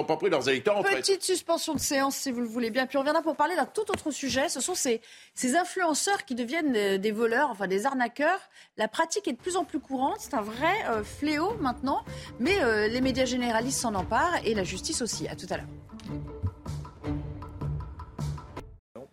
pas, 0.05 0.16
pris 0.16 0.31
pas 0.31 0.37
leurs 0.37 0.49
électeurs 0.49 0.78
en. 0.78 0.83
Petite 0.85 1.22
suspension 1.24 1.74
de 1.74 1.81
séance, 1.81 2.14
si 2.16 2.31
vous 2.31 2.41
le 2.41 2.47
voulez 2.47 2.70
bien. 2.70 2.87
Puis 2.87 2.97
on 2.97 3.01
reviendra 3.01 3.20
pour 3.20 3.35
parler 3.37 3.57
d'un 3.57 3.66
tout 3.66 3.83
autre 3.91 4.12
sujet. 4.12 4.49
Ce 4.49 4.61
sont 4.61 4.76
ces, 4.76 5.03
ces 5.35 5.57
influenceurs 5.57 6.24
qui 6.24 6.37
deviennent 6.37 6.74
euh, 6.76 6.99
des 6.99 7.11
voleurs, 7.11 7.51
enfin 7.51 7.66
des 7.66 7.85
arnaqueurs. 7.85 8.41
La 8.78 8.87
pratique 8.89 9.26
est 9.28 9.33
de 9.33 9.39
plus 9.39 9.57
en 9.57 9.64
plus 9.64 9.81
courante. 9.81 10.16
C'est 10.20 10.35
un 10.35 10.43
vrai 10.43 10.76
euh, 10.89 11.03
fléau 11.03 11.57
maintenant. 11.61 12.05
Mais 12.39 12.62
euh, 12.62 12.87
les 12.87 13.01
médias 13.01 13.26
généralistes 13.26 13.81
s'en 13.81 13.95
emparent 13.97 14.39
et 14.45 14.55
la 14.55 14.64
justice 14.64 15.03
aussi. 15.03 15.28
À 15.28 15.35
tout 15.35 15.47
à 15.51 15.57
l'heure. 15.59 15.66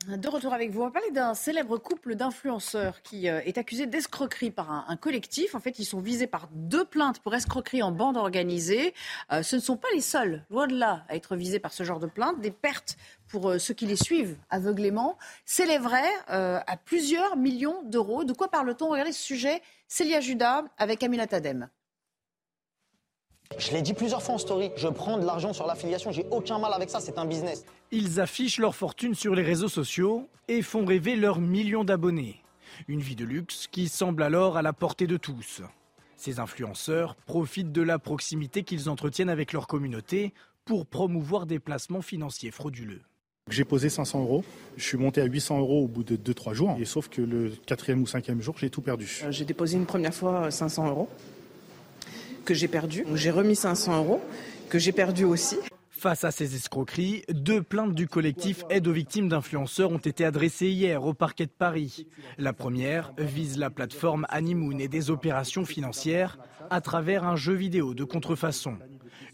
De 0.07 0.29
retour 0.29 0.53
avec 0.53 0.71
vous, 0.71 0.83
on 0.83 0.85
va 0.85 0.91
parler 0.91 1.11
d'un 1.11 1.33
célèbre 1.33 1.77
couple 1.77 2.15
d'influenceurs 2.15 3.01
qui 3.01 3.27
euh, 3.27 3.41
est 3.43 3.57
accusé 3.57 3.87
d'escroquerie 3.87 4.51
par 4.51 4.71
un, 4.89 4.95
collectif. 4.95 5.53
En 5.53 5.59
fait, 5.59 5.79
ils 5.79 5.85
sont 5.85 5.99
visés 5.99 6.27
par 6.27 6.47
deux 6.53 6.85
plaintes 6.85 7.19
pour 7.19 7.35
escroquerie 7.35 7.83
en 7.83 7.91
bande 7.91 8.15
organisée. 8.15 8.93
Euh, 9.33 9.43
ce 9.43 9.57
ne 9.57 9.61
sont 9.61 9.75
pas 9.75 9.89
les 9.93 9.99
seuls, 9.99 10.45
loin 10.49 10.65
de 10.67 10.79
là, 10.79 11.03
à 11.09 11.17
être 11.17 11.35
visés 11.35 11.59
par 11.59 11.73
ce 11.73 11.83
genre 11.83 11.99
de 11.99 12.07
plainte. 12.07 12.39
Des 12.39 12.51
pertes 12.51 12.95
pour 13.27 13.49
euh, 13.49 13.59
ceux 13.59 13.73
qui 13.73 13.85
les 13.85 13.97
suivent 13.97 14.37
aveuglément 14.49 15.17
s'élèveraient 15.43 16.15
à 16.27 16.77
plusieurs 16.77 17.35
millions 17.35 17.83
d'euros. 17.83 18.23
De 18.23 18.31
quoi 18.31 18.47
parle-t-on? 18.47 18.87
Regardez 18.87 19.11
ce 19.11 19.21
sujet, 19.21 19.61
Célia 19.89 20.21
Judas 20.21 20.63
avec 20.77 21.03
Amina 21.03 21.27
Tadem. 21.27 21.67
Je 23.57 23.71
l'ai 23.71 23.81
dit 23.81 23.93
plusieurs 23.93 24.21
fois 24.21 24.35
en 24.35 24.37
story, 24.37 24.71
je 24.75 24.87
prends 24.87 25.17
de 25.17 25.25
l'argent 25.25 25.53
sur 25.53 25.65
l'affiliation, 25.65 26.11
j'ai 26.11 26.25
aucun 26.31 26.59
mal 26.59 26.73
avec 26.73 26.89
ça, 26.89 26.99
c'est 26.99 27.17
un 27.17 27.25
business. 27.25 27.65
Ils 27.91 28.19
affichent 28.19 28.59
leur 28.59 28.75
fortune 28.75 29.15
sur 29.15 29.33
les 29.33 29.41
réseaux 29.41 29.69
sociaux 29.69 30.27
et 30.47 30.61
font 30.61 30.85
rêver 30.85 31.15
leurs 31.15 31.39
millions 31.39 31.83
d'abonnés. 31.83 32.41
Une 32.87 32.99
vie 32.99 33.15
de 33.15 33.25
luxe 33.25 33.67
qui 33.71 33.87
semble 33.87 34.21
alors 34.21 34.57
à 34.57 34.61
la 34.61 34.73
portée 34.73 35.07
de 35.07 35.17
tous. 35.17 35.61
Ces 36.17 36.39
influenceurs 36.39 37.15
profitent 37.25 37.71
de 37.71 37.81
la 37.81 37.99
proximité 37.99 38.63
qu'ils 38.63 38.89
entretiennent 38.89 39.29
avec 39.29 39.53
leur 39.53 39.67
communauté 39.67 40.33
pour 40.65 40.85
promouvoir 40.85 41.45
des 41.45 41.59
placements 41.59 42.01
financiers 42.01 42.51
frauduleux. 42.51 43.01
J'ai 43.49 43.63
posé 43.63 43.87
500 43.89 44.21
euros. 44.23 44.43
Je 44.75 44.83
suis 44.83 44.97
monté 44.97 45.21
à 45.21 45.25
800 45.25 45.59
euros 45.59 45.83
au 45.85 45.87
bout 45.87 46.03
de 46.03 46.17
2-3 46.17 46.53
jours. 46.53 46.75
Et 46.79 46.85
sauf 46.85 47.07
que 47.07 47.21
le 47.21 47.53
quatrième 47.65 48.01
ou 48.01 48.07
cinquième 48.07 48.41
jour, 48.41 48.55
j'ai 48.57 48.69
tout 48.69 48.81
perdu. 48.81 49.21
Euh, 49.23 49.31
J'ai 49.31 49.45
déposé 49.45 49.77
une 49.77 49.85
première 49.85 50.13
fois 50.13 50.51
500 50.51 50.89
euros 50.89 51.07
que 52.47 52.53
j'ai 52.53 52.69
perdu. 52.69 53.05
J'ai 53.13 53.29
remis 53.29 53.57
500 53.57 53.97
euros 53.97 54.21
que 54.69 54.79
j'ai 54.79 54.93
perdu 54.93 55.25
aussi. 55.25 55.57
Face 55.89 56.23
à 56.23 56.31
ces 56.31 56.55
escroqueries, 56.55 57.23
deux 57.29 57.61
plaintes 57.61 57.93
du 57.93 58.07
collectif 58.07 58.63
Aide 58.69 58.87
aux 58.87 58.93
victimes 58.93 59.27
d'influenceurs 59.27 59.91
ont 59.91 59.97
été 59.97 60.23
adressées 60.23 60.69
hier 60.69 61.03
au 61.03 61.13
parquet 61.13 61.45
de 61.45 61.51
Paris. 61.51 62.07
La 62.37 62.53
première 62.53 63.11
vise 63.17 63.57
la 63.57 63.69
plateforme 63.69 64.25
Honeymoon 64.31 64.79
et 64.79 64.87
des 64.87 65.09
opérations 65.09 65.65
financières 65.65 66.37
à 66.69 66.79
travers 66.79 67.25
un 67.25 67.35
jeu 67.35 67.53
vidéo 67.53 67.93
de 67.93 68.05
contrefaçon. 68.05 68.77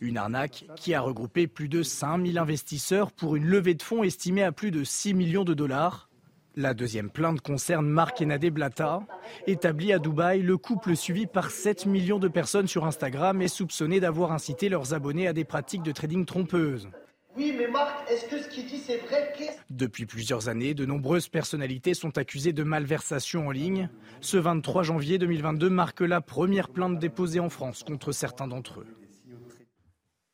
Une 0.01 0.17
arnaque 0.17 0.65
qui 0.75 0.95
a 0.95 1.01
regroupé 1.01 1.45
plus 1.45 1.69
de 1.69 1.83
5000 1.83 2.39
investisseurs 2.39 3.11
pour 3.11 3.35
une 3.35 3.45
levée 3.45 3.75
de 3.75 3.83
fonds 3.83 4.03
estimée 4.03 4.43
à 4.43 4.51
plus 4.51 4.71
de 4.71 4.83
6 4.83 5.13
millions 5.13 5.43
de 5.43 5.53
dollars. 5.53 6.09
La 6.55 6.75
deuxième 6.75 7.09
plainte 7.09 7.41
concerne 7.41 7.87
Marc 7.87 8.21
et 8.21 8.27
Nadé 8.27 8.51
Blata. 8.51 9.01
Établi 9.47 9.91
à 9.91 9.97
Dubaï, 9.97 10.43
le 10.43 10.55
couple 10.57 10.95
suivi 10.95 11.25
par 11.25 11.49
7 11.49 11.87
millions 11.87 12.19
de 12.19 12.27
personnes 12.27 12.67
sur 12.67 12.85
Instagram 12.85 13.41
est 13.41 13.47
soupçonné 13.47 13.99
d'avoir 13.99 14.31
incité 14.31 14.69
leurs 14.69 14.93
abonnés 14.93 15.27
à 15.27 15.33
des 15.33 15.45
pratiques 15.45 15.81
de 15.81 15.91
trading 15.91 16.25
trompeuses. 16.25 16.89
Oui, 17.35 17.55
mais 17.57 17.67
Marc, 17.67 18.07
est-ce 18.11 18.25
que 18.25 18.39
ce 18.39 18.47
qu'il 18.49 18.67
dit 18.67 18.77
c'est 18.77 18.97
vrai? 18.97 19.33
Depuis 19.71 20.05
plusieurs 20.05 20.47
années, 20.47 20.75
de 20.75 20.85
nombreuses 20.85 21.27
personnalités 21.27 21.95
sont 21.95 22.19
accusées 22.19 22.53
de 22.53 22.61
malversation 22.61 23.47
en 23.47 23.51
ligne. 23.51 23.89
Ce 24.21 24.37
23 24.37 24.83
janvier 24.83 25.17
2022 25.17 25.71
marque 25.71 26.01
la 26.01 26.21
première 26.21 26.69
plainte 26.69 26.99
déposée 26.99 27.39
en 27.39 27.49
France 27.49 27.81
contre 27.83 28.11
certains 28.11 28.47
d'entre 28.47 28.81
eux. 28.81 29.02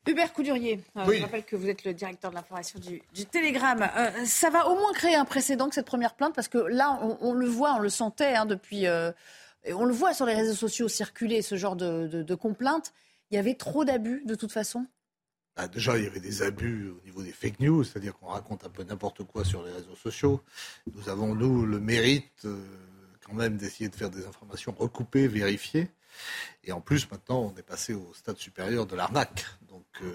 Hubert 0.06 0.32
Coudurier, 0.32 0.80
euh, 0.96 1.04
Oui. 1.06 1.18
je 1.18 1.22
rappelle 1.22 1.44
que 1.44 1.56
vous 1.56 1.68
êtes 1.68 1.84
le 1.84 1.92
directeur 1.94 2.30
de 2.30 2.36
l'information 2.36 2.78
du, 2.80 3.02
du 3.12 3.26
Télégramme. 3.26 3.88
Euh, 3.96 4.24
ça 4.24 4.50
va 4.50 4.66
au 4.68 4.74
moins 4.74 4.92
créer 4.92 5.14
un 5.14 5.24
précédent 5.24 5.68
que 5.68 5.74
cette 5.74 5.86
première 5.86 6.14
plainte, 6.14 6.34
parce 6.34 6.48
que 6.48 6.58
là, 6.58 6.98
on, 7.02 7.18
on 7.20 7.32
le 7.34 7.46
voit, 7.46 7.74
on 7.74 7.78
le 7.80 7.90
sentait 7.90 8.34
hein, 8.34 8.46
depuis. 8.46 8.86
euh, 8.86 9.12
et 9.64 9.74
on 9.74 9.84
le 9.84 9.92
voit 9.92 10.14
sur 10.14 10.24
les 10.24 10.34
réseaux 10.34 10.54
sociaux 10.54 10.88
circuler, 10.88 11.42
ce 11.42 11.54
genre 11.56 11.76
de, 11.76 12.06
de, 12.06 12.22
de 12.22 12.34
complaintes. 12.34 12.94
Il 13.30 13.36
y 13.36 13.38
avait 13.38 13.54
trop 13.54 13.84
d'abus, 13.84 14.22
de 14.24 14.34
toute 14.34 14.52
façon? 14.52 14.86
Bah, 15.54 15.68
déjà, 15.68 15.98
il 15.98 16.04
y 16.04 16.06
avait 16.06 16.18
des 16.20 16.40
abus 16.42 16.88
au 16.88 17.04
niveau 17.04 17.22
des 17.22 17.30
fake 17.32 17.60
news, 17.60 17.84
c'est-à-dire 17.84 18.16
qu'on 18.18 18.28
raconte 18.28 18.64
un 18.64 18.70
peu 18.70 18.82
n'importe 18.84 19.22
quoi 19.24 19.44
sur 19.44 19.62
les 19.64 19.70
réseaux 19.72 19.96
sociaux. 19.96 20.40
Nous 20.94 21.10
avons, 21.10 21.34
nous, 21.34 21.66
le 21.66 21.78
mérite 21.78 22.46
quand 23.26 23.34
même 23.34 23.58
d'essayer 23.58 23.90
de 23.90 23.94
faire 23.94 24.08
des 24.10 24.26
informations 24.26 24.72
recoupées, 24.76 25.28
vérifiées. 25.28 25.88
Et 26.64 26.72
en 26.72 26.80
plus, 26.80 27.10
maintenant, 27.10 27.40
on 27.54 27.58
est 27.58 27.62
passé 27.62 27.94
au 27.94 28.12
stade 28.14 28.36
supérieur 28.38 28.86
de 28.86 28.96
l'arnaque. 28.96 29.46
Donc, 29.68 29.86
euh, 30.02 30.12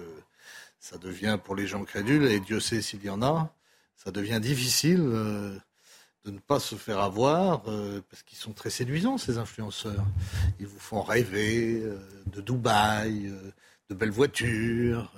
ça 0.78 0.98
devient, 0.98 1.38
pour 1.42 1.56
les 1.56 1.66
gens 1.66 1.84
crédules, 1.84 2.24
et 2.24 2.40
Dieu 2.40 2.60
sait 2.60 2.82
s'il 2.82 3.04
y 3.04 3.10
en 3.10 3.22
a, 3.22 3.52
ça 3.96 4.10
devient 4.10 4.38
difficile 4.40 5.00
euh, 5.00 5.56
de 6.24 6.30
ne 6.30 6.38
pas 6.38 6.60
se 6.60 6.74
faire 6.76 7.00
avoir, 7.00 7.62
euh, 7.68 8.00
parce 8.10 8.22
qu'ils 8.22 8.38
sont 8.38 8.52
très 8.52 8.70
séduisants, 8.70 9.18
ces 9.18 9.38
influenceurs. 9.38 10.04
Ils 10.60 10.66
vous 10.66 10.78
font 10.78 11.02
rêver 11.02 11.82
de 12.26 12.40
Dubaï, 12.40 13.32
de 13.90 13.94
belles 13.94 14.10
voitures. 14.10 15.12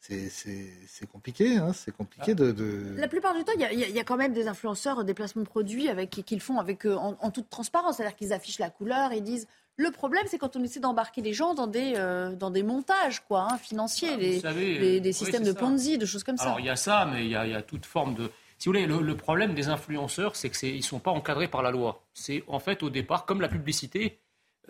c'est- 0.00 1.06
compliqué, 1.10 1.56
hein, 1.56 1.72
c'est 1.72 1.90
compliqué 1.94 2.34
de, 2.34 2.94
La 2.96 3.08
plupart 3.08 3.34
du 3.34 3.42
temps, 3.44 3.52
il 3.56 3.60
y, 3.78 3.98
a- 3.98 4.04
quand 4.04 4.16
même 4.16 4.32
des 4.32 4.46
influenceurs 4.48 5.04
des 5.04 5.14
placements 5.14 5.42
de 5.42 5.48
produits 5.48 5.88
qu'ils 6.24 6.40
font 6.40 6.58
avec, 6.58 6.84
en, 6.86 7.16
en 7.20 7.30
toute 7.30 7.48
transparence. 7.50 7.96
C'est-à-dire 7.96 8.16
qu'ils 8.16 8.32
affichent 8.32 8.58
la 8.60 8.70
couleur, 8.70 9.12
ils 9.12 9.22
disent. 9.22 9.46
Le 9.78 9.90
problème, 9.90 10.24
c'est 10.26 10.38
quand 10.38 10.56
on 10.56 10.62
essaie 10.64 10.80
d'embarquer 10.80 11.20
les 11.20 11.34
gens 11.34 11.52
dans 11.54 11.66
des, 11.66 11.94
euh, 11.96 12.34
dans 12.34 12.50
des 12.50 12.62
montages 12.62 13.20
quoi, 13.26 13.46
hein, 13.50 13.58
financiers, 13.58 14.16
les, 14.16 14.40
savez, 14.40 14.78
les- 14.78 14.96
euh, 14.96 15.00
des 15.00 15.08
oui, 15.10 15.14
systèmes 15.14 15.42
de 15.44 15.52
ça. 15.52 15.58
Ponzi, 15.58 15.98
de 15.98 16.06
choses 16.06 16.24
comme 16.24 16.38
ça. 16.38 16.44
Alors 16.44 16.60
il 16.60 16.66
y 16.66 16.70
a 16.70 16.76
ça, 16.76 17.06
mais 17.12 17.24
il 17.24 17.30
y 17.30 17.36
a, 17.36 17.46
y 17.46 17.54
a 17.54 17.62
toute 17.62 17.84
forme 17.84 18.14
de. 18.14 18.30
Si 18.58 18.68
vous 18.68 18.72
voulez, 18.72 18.86
le, 18.86 19.00
le 19.02 19.16
problème 19.18 19.52
des 19.54 19.68
influenceurs, 19.68 20.34
c'est 20.34 20.48
qu'ils 20.48 20.76
ne 20.76 20.80
sont 20.82 20.98
pas 20.98 21.10
encadrés 21.10 21.46
par 21.48 21.62
la 21.62 21.70
loi. 21.70 22.02
C'est 22.14 22.42
en 22.46 22.58
fait 22.58 22.82
au 22.82 22.88
départ, 22.88 23.26
comme 23.26 23.42
la 23.42 23.48
publicité, 23.48 24.18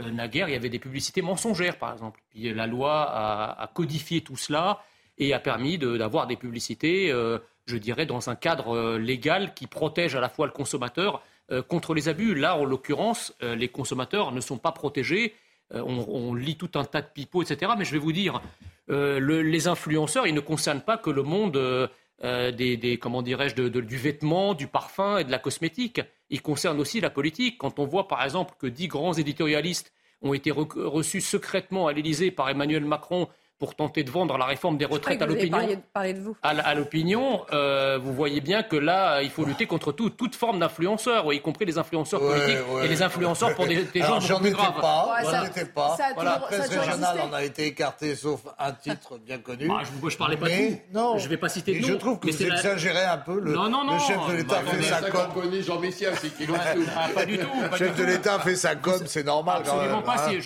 euh, 0.01 0.11
naguère, 0.11 0.49
il 0.49 0.53
y 0.53 0.57
avait 0.57 0.69
des 0.71 0.81
publicités 0.81 1.23
mensongères, 1.23 1.79
par 1.79 1.93
exemple. 1.93 2.21
Puis 2.31 2.53
la 2.53 2.67
loi 2.67 3.03
a, 3.05 3.63
a 3.63 3.67
codifié 3.69 4.23
tout 4.23 4.37
cela 4.37 4.83
et 5.19 5.33
a 5.35 5.39
permis 5.39 5.79
de- 5.79 5.97
d'avoir 5.97 6.27
des 6.27 6.37
publicités, 6.37 7.13
euh, 7.13 7.39
je 7.67 7.77
dirais, 7.77 8.07
dans 8.07 8.29
un 8.29 8.35
cadre 8.35 8.97
légal 8.99 9.55
qui 9.55 9.69
protège 9.69 10.17
à 10.17 10.21
la 10.21 10.29
fois 10.29 10.47
le 10.47 10.53
consommateur 10.53 11.23
euh, 11.53 11.63
contre 11.63 11.95
les 11.95 12.09
abus. 12.09 12.35
Là, 12.35 12.57
en 12.57 12.65
l'occurrence, 12.65 13.35
euh, 13.43 13.55
les 13.55 13.69
consommateurs 13.69 14.33
ne 14.33 14.41
sont 14.41 14.59
pas 14.59 14.73
protégés. 14.73 15.35
Euh, 15.75 15.83
on, 15.83 16.35
lit 16.35 16.57
tout 16.57 16.71
un 16.75 16.85
tas 16.85 17.03
de 17.03 17.09
pipeaux, 17.13 17.43
etc. 17.43 17.73
Mais 17.79 17.85
je 17.85 17.93
vais 17.93 17.99
vous 17.99 18.13
dire, 18.13 18.41
le- 18.89 19.43
les 19.43 19.67
influenceurs, 19.69 20.27
ils 20.27 20.35
ne 20.35 20.41
concernent 20.41 20.81
pas 20.81 20.97
que 20.97 21.11
le 21.11 21.23
monde 21.23 21.89
des, 22.23 22.99
comment 23.01 23.23
dirais-je, 23.23 23.55
du 23.55 23.97
vêtement, 23.97 24.55
du 24.55 24.69
parfum 24.69 25.19
et 25.19 25.25
de 25.25 25.31
la 25.31 25.39
cosmétique. 25.39 26.01
Ils 26.31 26.41
concernent 26.43 26.81
aussi 26.81 27.01
la 27.01 27.11
politique. 27.11 27.59
Quand 27.59 27.79
on 27.79 27.85
voit, 27.85 28.07
par 28.09 28.23
exemple, 28.23 28.55
que 28.59 28.67
dix 28.67 28.89
grands 28.89 29.13
éditorialistes 29.15 29.93
ont 30.23 30.35
été 30.35 30.51
reçus 30.51 31.21
secrètement 31.21 31.89
à 31.89 31.93
l'Élysée 31.93 32.31
par 32.31 32.49
Emmanuel 32.49 32.85
Macron 32.85 33.29
pour 33.59 33.75
tenter 33.75 34.05
de 34.05 34.11
vendre 34.11 34.37
la 34.37 34.45
réforme 34.45 34.77
des 34.77 34.85
retraites 34.85 35.23
à 35.23 35.27
l'opinion. 35.27 35.59
À, 36.43 36.49
à 36.51 36.75
l'opinion, 36.75 37.43
euh, 37.53 37.99
vous 37.99 38.13
voyez 38.13 38.41
bien 38.43 38.63
que 38.63 38.77
là, 38.77 39.23
il 39.23 39.31
faut 39.31 39.45
lutter 39.45 39.67
contre 39.67 39.93
tout- 39.93 40.11
toute 40.11 40.35
forme 40.35 40.59
d'influenceurs, 40.59 41.33
y 41.33 41.41
compris 41.41 41.65
les 41.65 41.79
influenceurs 41.79 42.23
Ouais, 42.23 42.29
politiques 42.39 42.75
ouais. 42.75 42.85
et 42.85 42.89
les 42.89 43.03
influenceurs 43.03 43.55
pour 43.55 43.67
des, 43.67 43.83
des 43.85 44.01
gens 44.03 44.19
plus 44.19 44.49
étais 44.49 44.51
graves. 44.51 44.81
pas, 44.81 45.07
Ouais, 45.17 45.25
j'en 45.25 45.31
ça- 45.31 45.47
étais 45.47 45.65
pas. 45.65 45.95
ça 45.97 46.07
a 46.07 46.13
toujours- 46.15 46.29
a 46.29 46.39
presse 46.41 46.69
régionale 46.69 47.21
en 47.21 47.33
a 47.33 47.43
été 47.45 47.67
écartée, 47.67 48.15
sauf 48.15 48.41
un 48.59 48.73
titre 48.73 49.19
bien 49.25 49.39
connu. 49.39 49.69
Bah, 49.69 49.81
je, 50.03 50.09
je 50.11 50.17
parlais 50.19 50.37
pas 50.37 50.47
Mais 50.47 50.69
de 50.71 50.75
tout. 50.75 50.81
non. 50.93 51.19
Je 51.19 51.29
vais 51.29 51.37
pas 51.39 51.49
citer 51.49 51.75
de 51.75 51.81
nom. 51.81 51.89
je 51.89 51.95
trouve 51.95 52.19
que 52.21 52.31
vous 52.31 52.45
la- 52.45 52.57
exagérez 52.57 53.05
un 53.05 53.19
peu. 53.19 53.41
Le, 53.41 53.53
Non, 53.55 53.69
non, 53.71 53.85
non. 53.85 53.95
le 53.95 53.99
chef 54.01 54.19
de 54.29 54.33
l'État 54.35 54.57
Bah, 54.63 54.71
fait 54.71 54.77
mais 54.77 54.83
sa 54.83 55.11
com. 55.11 55.31
Jean 55.67 55.81
Messia, 55.81 56.11
c'est 56.17 56.29
qu'il 56.37 56.47
pas 57.15 57.25
du 57.25 57.39
tout. 57.39 57.47
Le 57.71 57.77
chef 57.77 57.97
de 57.97 58.05
l'État 58.05 58.39
fait 58.41 58.57
sa 58.57 58.77
com, 58.77 59.01
c'est 59.07 59.25
normal 59.25 59.59
Absolument 59.61 60.03
pas. 60.03 60.17
hein. 60.29 60.39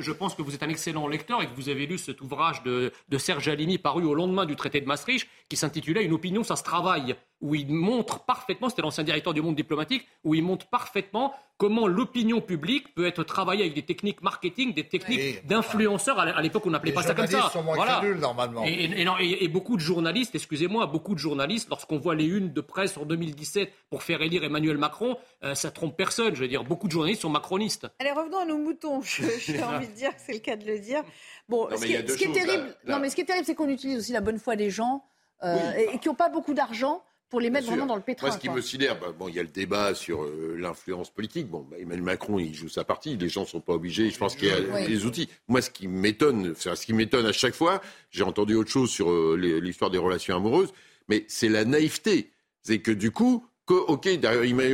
je 0.00 0.12
pense 0.12 0.34
que 0.34 0.42
vous 0.42 0.54
êtes 0.54 0.62
un 0.62 0.68
excellent 0.68 1.08
lecteur 1.08 1.42
et 1.42 1.46
que 1.46 1.54
vous 1.54 1.68
avez 1.68 1.86
lu 1.86 1.98
cet 1.98 2.20
ouvrage 2.22 2.53
de, 2.62 2.92
de 3.08 3.18
Serge 3.18 3.48
Alimi 3.48 3.78
paru 3.78 4.04
au 4.04 4.14
lendemain 4.14 4.46
du 4.46 4.56
traité 4.56 4.80
de 4.80 4.86
Maastricht 4.86 5.26
qui 5.48 5.56
s'intitulait 5.56 6.04
Une 6.04 6.12
opinion, 6.12 6.42
ça 6.44 6.56
se 6.56 6.62
travaille, 6.62 7.16
où 7.40 7.54
il 7.54 7.68
montre 7.72 8.24
parfaitement, 8.24 8.68
c'était 8.70 8.82
l'ancien 8.82 9.04
directeur 9.04 9.34
du 9.34 9.42
monde 9.42 9.54
diplomatique, 9.56 10.06
où 10.24 10.34
il 10.34 10.42
montre 10.42 10.66
parfaitement 10.68 11.34
comment 11.58 11.86
l'opinion 11.86 12.40
publique 12.40 12.94
peut 12.94 13.06
être 13.06 13.22
travaillée 13.22 13.62
avec 13.62 13.74
des 13.74 13.82
techniques 13.82 14.22
marketing, 14.22 14.74
des 14.74 14.84
techniques 14.84 15.46
d'influenceurs. 15.46 16.18
À 16.18 16.42
l'époque, 16.42 16.66
on 16.66 16.70
n'appelait 16.70 16.92
pas 16.92 17.02
ça 17.02 17.14
comme 17.14 17.26
journalistes 17.26 17.52
ça. 17.52 17.58
sont 17.58 17.62
moins 17.62 17.76
Voilà. 17.76 17.98
crédules, 17.98 18.18
normalement. 18.18 18.64
Et, 18.64 18.70
et- 18.72 19.00
et 19.00 19.04
non, 19.04 19.14
et- 19.20 19.44
et 19.44 19.48
beaucoup 19.48 19.76
de 19.76 19.80
journalistes, 19.82 20.34
excusez-moi, 20.34 20.86
beaucoup 20.86 21.14
de 21.14 21.18
journalistes, 21.20 21.68
lorsqu'on 21.68 21.98
voit 21.98 22.14
les 22.14 22.26
unes 22.26 22.52
de 22.52 22.60
presse 22.60 22.96
en 22.96 23.04
2017 23.04 23.72
pour 23.90 24.02
faire 24.02 24.20
élire 24.22 24.42
Emmanuel 24.44 24.78
Macron, 24.78 25.16
euh, 25.44 25.54
ça 25.54 25.70
trompe 25.70 25.96
personne. 25.96 26.34
Je 26.34 26.40
veux 26.40 26.48
dire, 26.48 26.64
beaucoup 26.64 26.86
de 26.86 26.92
journalistes 26.92 27.22
sont 27.22 27.30
macronistes. 27.30 27.86
Allez, 28.00 28.10
revenons 28.10 28.38
à 28.38 28.44
nos 28.46 28.58
moutons. 28.58 29.02
Je- 29.02 29.22
J'ai 29.38 29.62
envie 29.62 29.86
de 29.88 29.92
dire 29.92 30.10
que 30.10 30.22
c'est 30.24 30.32
le 30.32 30.38
cas 30.40 30.56
de 30.56 30.64
le 30.66 30.78
dire. 30.78 31.02
Bon, 31.48 31.68
Non, 31.70 31.76
ce 31.76 31.84
qui, 31.84 31.92
est, 31.92 32.08
ce 32.08 32.16
qui 32.16 32.24
choses, 32.24 32.34
terrible, 32.34 32.74
Là. 32.84 32.94
non, 32.96 33.00
mais 33.00 33.10
ce 33.10 33.14
qui 33.16 33.20
est 33.22 33.24
terrible, 33.26 33.44
c'est 33.46 33.54
qu'on 33.54 33.68
utilise 33.68 33.98
aussi 33.98 34.12
la 34.12 34.20
bonne 34.20 34.38
foi 34.38 34.56
des 34.56 34.70
gens 34.70 35.04
euh, 35.42 35.56
Oui. 35.76 35.82
et, 35.82 35.94
et 35.94 35.98
qui 35.98 36.08
n'ont 36.08 36.14
pas 36.14 36.28
beaucoup 36.30 36.54
d'argent 36.54 37.02
pour 37.28 37.40
les 37.40 37.50
mettre 37.50 37.66
vraiment 37.66 37.86
dans 37.86 37.96
le 37.96 38.02
pétrin. 38.02 38.28
Moi, 38.28 38.36
ce 38.36 38.40
qui 38.40 38.46
quoi. 38.46 38.56
me 38.56 38.60
sidère, 38.60 38.98
bah, 39.00 39.08
bon, 39.18 39.28
il 39.28 39.34
y 39.34 39.40
a 39.40 39.42
le 39.42 39.48
débat 39.48 39.94
sur 39.94 40.22
euh, 40.22 40.56
l'influence 40.58 41.10
politique. 41.10 41.48
Bon, 41.48 41.66
bah, 41.68 41.76
Emmanuel 41.78 42.02
Macron, 42.02 42.38
il 42.38 42.54
joue 42.54 42.68
sa 42.68 42.84
partie. 42.84 43.16
Les 43.16 43.28
gens 43.28 43.40
ne 43.42 43.46
sont 43.46 43.60
pas 43.60 43.72
obligés. 43.72 44.08
Je 44.10 44.18
pense 44.18 44.36
qu'il 44.36 44.48
y 44.48 44.52
a 44.52 44.60
Oui. 44.72 44.86
des 44.86 45.04
outils. 45.04 45.28
Moi, 45.48 45.60
ce 45.60 45.70
qui 45.70 45.88
m'étonne, 45.88 46.54
ce 46.54 46.70
qui 46.86 46.92
m'étonne 46.92 47.26
à 47.26 47.32
chaque 47.32 47.54
fois, 47.54 47.80
j'ai 48.10 48.22
entendu 48.22 48.54
autre 48.54 48.70
chose 48.70 48.90
sur 48.90 49.10
euh, 49.10 49.36
les- 49.38 49.60
l'histoire 49.60 49.90
des 49.90 49.98
relations 49.98 50.36
amoureuses, 50.36 50.72
mais 51.08 51.24
c'est 51.28 51.48
la 51.48 51.64
naïveté. 51.64 52.30
C'est 52.62 52.78
que 52.78 52.92
du 52.92 53.10
coup, 53.10 53.44
que, 53.66 53.72
ok, 53.74 54.08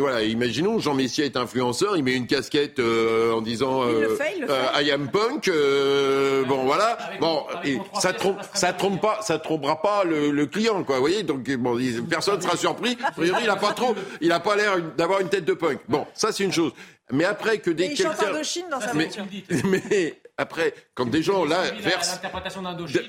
voilà, 0.01 0.24
imaginons 0.24 0.80
Jean 0.80 0.95
Messia 0.95 1.24
est 1.24 1.36
influenceur, 1.36 1.97
il 1.97 2.03
met 2.03 2.14
une 2.14 2.26
casquette 2.26 2.80
euh, 2.80 3.32
en 3.32 3.41
disant 3.41 3.88
Il 3.88 3.95
le 4.01 4.11
euh, 4.11 4.16
fait, 4.16 4.32
il 4.36 4.43
le 4.43 4.51
euh. 4.51 4.82
I 4.82 4.91
am 4.91 5.09
punk, 5.11 5.47
euh, 5.49 6.45
bon 6.45 6.64
voilà, 6.64 6.93
Avec 6.95 7.20
bon, 7.20 7.45
et 7.64 7.78
ça 8.01 8.12
trompe, 8.12 8.38
ça 8.53 8.72
trompe 8.72 9.01
pas, 9.01 9.20
ça 9.22 9.38
trompera 9.38 9.80
pas 9.80 10.03
le, 10.03 10.30
le 10.32 10.47
client, 10.47 10.82
quoi, 10.82 10.97
vous 10.97 11.03
voyez, 11.03 11.22
donc 11.22 11.49
bon, 11.57 11.78
il- 11.78 12.03
personne 12.05 12.41
sera 12.41 12.57
surpris. 12.57 12.99
A 13.05 13.12
priori, 13.12 13.43
il 13.45 13.51
a 13.51 13.57
pas 13.57 13.72
trop, 13.74 13.95
il 14.20 14.32
a 14.32 14.41
pas 14.41 14.57
l'air 14.57 14.80
d'avoir 14.97 15.20
une 15.20 15.28
tête 15.28 15.45
de 15.45 15.55
punk. 15.55 15.78
Bon, 15.88 16.05
ça 16.14 16.32
c'est 16.32 16.43
une 16.43 16.53
chose. 16.53 16.72
Mais 17.12 17.24
après 17.24 17.59
que 17.59 17.70
des 17.70 17.86
il 17.86 17.97
chante 17.97 18.16
quelqu'un, 18.16 18.68
dans 18.70 18.80
sa 18.80 18.95
mais, 18.95 19.09
mais 19.64 20.20
après, 20.41 20.72
quand 20.95 21.07
des 21.07 21.22
gens 21.22 21.45
là 21.45 21.64
versent 21.80 22.20